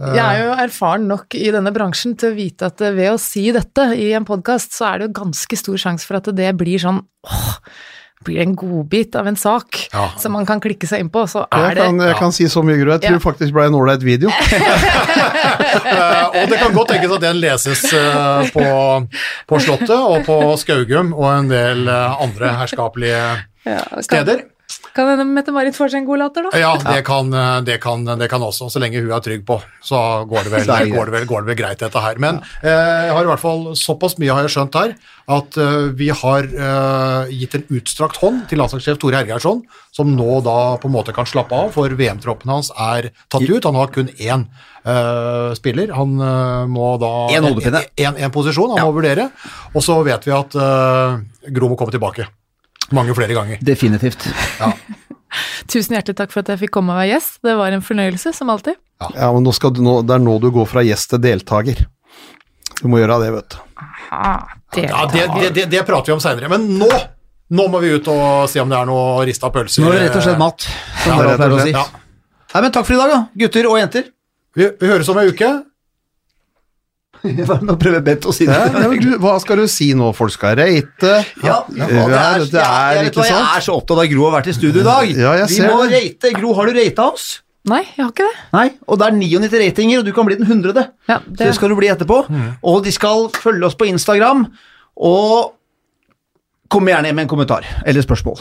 Jeg 0.00 0.24
er 0.24 0.42
jo 0.46 0.52
erfaren 0.64 1.06
nok 1.10 1.34
i 1.36 1.50
denne 1.52 1.72
bransjen 1.76 2.14
til 2.16 2.32
å 2.32 2.36
vite 2.38 2.70
at 2.72 2.80
eh, 2.80 2.94
ved 2.96 3.12
å 3.12 3.18
si 3.20 3.50
dette 3.52 3.90
i 4.00 4.12
en 4.16 4.24
podkast, 4.28 4.72
så 4.76 4.86
er 4.94 4.98
det 5.02 5.10
jo 5.10 5.16
ganske 5.24 5.58
stor 5.60 5.76
sjanse 5.82 6.08
for 6.08 6.16
at 6.20 6.30
det 6.36 6.52
blir 6.56 6.80
sånn 6.80 7.02
åh, 7.28 7.50
blir 8.24 8.36
det 8.40 8.46
en 8.48 8.54
godbit 8.56 9.14
av 9.16 9.28
en 9.30 9.36
sak 9.40 9.78
Ja. 9.92 10.06
som 10.20 10.32
man 10.36 10.44
kan 10.48 10.60
klikke 10.60 10.88
seg 10.88 11.00
inn 11.04 11.08
på, 11.12 11.22
så 11.28 11.46
Jeg 11.52 11.70
er 11.70 11.74
det 11.78 11.84
kan, 11.88 12.00
jeg 12.04 12.16
kan 12.18 12.32
si 12.36 12.48
så 12.52 12.60
mye, 12.64 12.76
Gro. 12.80 12.92
Jeg 12.96 13.04
tror 13.06 13.16
Ja. 13.16 13.22
faktisk 13.24 13.52
ble 13.56 13.66
en 13.70 13.76
ålreit 13.78 14.02
video. 14.04 14.32
Eh, 15.80 16.24
og 16.42 16.48
det 16.50 16.58
kan 16.58 16.72
godt 16.74 16.90
tenkes 16.90 17.12
at 17.14 17.22
den 17.22 17.38
leses 17.40 17.82
eh, 17.94 18.48
på, 18.52 18.64
på 19.48 19.58
Slottet 19.62 19.92
og 19.94 20.24
på 20.26 20.36
Skaugum 20.60 21.12
og 21.14 21.28
en 21.30 21.48
del 21.50 21.88
andre 21.90 22.52
herskapelige 22.58 23.20
ja, 23.66 23.78
kan, 23.86 24.02
steder. 24.04 24.42
Kan 24.94 25.08
hende 25.08 25.24
Mette-Marit 25.28 25.76
får 25.76 25.92
seg 25.92 26.02
en 26.02 26.06
god 26.08 26.20
latter, 26.22 26.46
da. 26.46 26.58
Ja, 26.58 26.70
det 26.82 27.02
kan, 27.06 27.32
eh, 27.34 27.58
det, 27.66 27.78
kan, 27.82 28.04
det 28.04 28.28
kan 28.30 28.42
også, 28.44 28.68
så 28.72 28.82
lenge 28.82 29.02
hun 29.02 29.12
er 29.14 29.22
trygg 29.24 29.44
på, 29.48 29.58
så 29.84 30.00
går 30.30 30.46
det 30.46 30.52
vel, 30.54 30.72
går 30.94 31.10
det 31.10 31.14
vel, 31.16 31.26
går 31.30 31.44
det 31.44 31.52
vel 31.52 31.58
greit 31.58 31.82
dette 31.82 32.02
her. 32.04 32.20
Men 32.22 32.40
eh, 32.62 32.70
jeg 33.08 33.14
har 33.16 33.26
i 33.26 33.30
hvert 33.32 33.42
fall 33.42 33.64
såpass 33.78 34.18
mye 34.20 34.34
har 34.36 34.46
jeg 34.46 34.54
skjønt 34.56 34.78
her, 34.80 34.96
at 35.30 35.60
eh, 35.62 35.90
vi 35.98 36.10
har 36.22 36.48
gitt 37.30 37.54
en 37.58 37.68
utstrakt 37.78 38.18
hånd 38.22 38.44
til 38.50 38.60
landslagssjef 38.62 38.98
Tore 39.02 39.20
Hergeirsson, 39.20 39.62
som 39.94 40.10
nå 40.16 40.40
da 40.46 40.56
på 40.80 40.90
en 40.90 40.94
måte 40.94 41.14
kan 41.14 41.28
slappe 41.28 41.54
av, 41.56 41.70
for 41.74 41.90
VM-troppen 41.90 42.50
hans 42.50 42.72
er 42.74 43.12
tatt 43.30 43.46
ut. 43.46 43.66
Han 43.66 43.78
har 43.78 43.92
kun 43.94 44.10
én 44.16 44.46
eh, 44.84 45.52
spiller. 45.58 45.94
Han 45.98 46.18
må 46.70 46.92
da 47.02 47.14
En 47.36 47.48
hodepine. 47.50 47.84
En, 48.00 48.18
en 48.18 48.34
posisjon 48.34 48.74
han 48.76 48.86
må 48.86 48.98
vurdere, 48.98 49.30
og 49.74 49.82
så 49.86 50.00
vet 50.06 50.26
vi 50.26 50.36
at 50.36 50.58
Gro 51.50 51.70
må 51.72 51.78
komme 51.78 51.94
tilbake. 51.94 52.28
Mange 52.96 53.14
flere 53.14 53.36
ganger. 53.36 53.60
Definitivt. 53.64 54.26
Tusen 55.70 55.94
hjertelig 55.94 56.16
takk 56.18 56.32
for 56.34 56.42
at 56.42 56.50
jeg 56.52 56.62
fikk 56.64 56.72
komme 56.74 56.94
og 56.94 57.00
være 57.02 57.12
gjest. 57.12 57.38
Det 57.46 57.54
var 57.58 57.74
en 57.76 57.84
fornøyelse, 57.86 58.32
som 58.34 58.50
alltid. 58.50 58.78
Ja, 59.14 59.30
men 59.32 59.46
nå 59.46 59.52
skal 59.56 59.72
du, 59.76 59.80
nå, 59.84 60.00
det 60.06 60.16
er 60.16 60.22
nå 60.24 60.36
du 60.42 60.50
går 60.54 60.66
fra 60.68 60.82
gjest 60.84 61.12
til 61.14 61.22
deltaker. 61.22 61.84
Du 62.80 62.88
må 62.90 62.98
gjøre 63.00 63.20
det, 63.22 63.30
vet 63.36 63.54
du. 63.54 63.58
det, 64.74 64.84
Ja, 64.88 65.06
det, 65.12 65.24
det, 65.36 65.50
det, 65.56 65.64
det 65.70 65.86
prater 65.86 66.10
vi 66.12 66.16
om 66.18 66.22
seinere, 66.22 66.50
men 66.52 66.66
nå 66.80 66.90
nå 67.50 67.64
må 67.66 67.80
vi 67.82 67.88
ut 67.98 68.06
og 68.12 68.44
se 68.50 68.60
om 68.62 68.70
det 68.70 68.76
er 68.78 68.86
noe 68.86 69.24
rista 69.26 69.48
pølser. 69.50 69.82
Nå 69.82 69.90
er 69.90 69.96
det 69.96 70.02
rett 70.04 70.18
og 70.20 70.22
slett 70.22 70.38
mat, 70.38 70.66
som 71.02 71.16
Ja, 71.18 71.24
rett 71.32 71.40
og 71.42 71.56
å 71.56 71.64
si. 71.64 71.72
slett, 71.72 71.80
Ja. 71.80 72.04
Nei, 72.52 72.60
men 72.62 72.72
takk 72.74 72.86
for 72.86 72.94
i 72.94 72.98
dag, 73.00 73.10
da, 73.10 73.18
gutter 73.42 73.66
og 73.70 73.78
jenter. 73.78 74.04
Vi, 74.58 74.68
vi 74.80 74.90
høres 74.90 75.10
om 75.10 75.18
ei 75.18 75.26
uke. 75.30 75.48
Nå 77.68 77.76
prøver 77.80 78.00
Bent 78.04 78.26
å 78.28 78.32
si 78.34 78.46
det. 78.48 78.56
Ja, 78.56 78.88
men 78.88 79.00
du, 79.02 79.10
hva 79.22 79.34
skal 79.42 79.60
du 79.62 79.66
si 79.70 79.90
nå? 79.98 80.10
Folk 80.16 80.32
skal 80.34 80.56
reite. 80.60 81.12
Ja, 81.44 81.60
ja, 81.76 81.86
er, 81.86 82.08
det 82.10 82.22
er, 82.22 82.46
det 82.54 82.62
er 82.64 82.96
jeg, 82.96 83.04
vet 83.10 83.20
hva, 83.20 83.26
jeg 83.28 83.44
er 83.58 83.66
så 83.66 83.76
opptatt 83.76 84.02
av 84.02 84.08
Gro 84.12 84.26
har 84.28 84.36
vært 84.38 84.50
i 84.52 84.56
studio 84.56 84.80
i 84.82 84.86
dag. 84.86 85.12
Ja, 85.14 85.36
jeg 85.42 85.50
Vi 85.52 85.58
ser 85.60 85.70
må 85.74 85.84
det. 85.84 86.00
rate. 86.00 86.32
Gro, 86.38 86.54
har 86.58 86.70
du 86.70 86.78
rata 86.80 87.06
oss? 87.12 87.28
Nei, 87.68 87.82
jeg 87.92 88.00
har 88.06 88.10
ikke 88.14 88.24
det. 88.24 88.36
Nei, 88.56 88.66
og 88.88 88.98
det 89.02 89.06
er 89.10 89.16
99 89.20 89.58
ratinger, 89.60 90.00
og 90.00 90.06
du 90.08 90.14
kan 90.16 90.28
bli 90.30 90.38
den 90.40 90.48
hundrede. 90.48 90.86
Ja, 91.10 91.18
Så 91.28 91.36
det 91.42 91.54
skal 91.58 91.68
du 91.68 91.76
bli 91.76 91.90
etterpå. 91.92 92.22
Og 92.64 92.78
de 92.86 92.92
skal 92.96 93.26
følge 93.36 93.68
oss 93.68 93.76
på 93.76 93.88
Instagram, 93.90 94.46
og 94.96 95.52
komme 96.70 96.92
gjerne 96.92 97.10
med 97.16 97.24
en 97.24 97.28
kommentar 97.30 97.64
eller 97.86 98.02
spørsmål. 98.04 98.36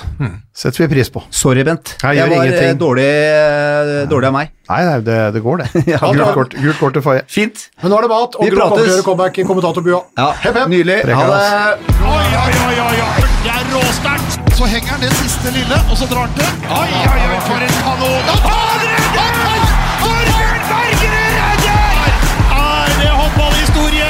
Setter 0.54 0.84
vi 0.84 0.88
pris 0.92 1.10
på. 1.10 1.24
Sorry, 1.34 1.64
Bent. 1.66 1.96
Jeg 2.04 2.16
Jeg 2.20 2.30
var 2.30 2.36
eh, 2.44 2.50
ingenting. 2.50 2.78
dårlig, 2.80 3.06
eh, 3.10 4.08
dårlig 4.12 4.28
av 4.30 4.34
meg. 4.36 4.52
Nei, 4.70 4.82
nei, 4.86 5.00
det, 5.08 5.18
det 5.34 5.42
går, 5.42 5.58
det. 5.64 5.68
Ja, 5.94 5.98
gult, 6.04 6.34
kort, 6.38 6.54
gult 6.54 6.78
kort 6.80 6.94
til 6.94 7.02
Faye. 7.06 7.24
Fint. 7.28 7.64
Men 7.82 7.90
nå 7.90 7.98
er 7.98 8.02
det 8.06 8.12
mat, 8.14 8.36
og 8.38 8.46
Gro 8.46 8.60
kommer 8.62 8.78
til 8.78 8.86
å 8.86 8.92
gjøre 8.94 9.06
comeback 9.08 9.40
i 9.42 9.44
kommentatorbua. 9.50 10.02
Ja, 10.22 10.28
Hepp, 10.44 10.56
hepp. 10.62 10.70
Nydelig. 10.70 11.00
Ha 11.10 11.24
det. 11.32 11.40
Oi, 12.06 12.28
oi, 12.44 12.54
oi, 12.68 12.76
oi, 12.86 12.98
oi. 13.08 13.24
Det 13.46 13.52
er 13.56 13.64
råsterkt. 13.74 14.32
Så 14.60 14.68
henger 14.70 14.90
han 14.94 15.02
det 15.08 15.12
siste 15.18 15.50
lille, 15.56 15.78
og 15.90 15.96
så 15.98 16.06
drar 16.12 16.28
han 16.28 16.34
til. 16.38 16.50
Oi, 16.70 16.90
oi, 17.00 17.22
oi, 17.34 17.40
for 17.48 17.66
en 17.66 17.74
kanon. 17.82 18.24
Han 18.46 18.80
redder! 18.84 19.62
Torbjørn 20.04 20.62
Bergerud 20.70 21.34
redder! 21.40 22.14
Er 22.60 22.94
det 23.00 23.10
håndballhistorie? 23.18 24.10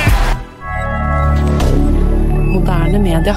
Moderne 2.52 3.00
media. 3.00 3.36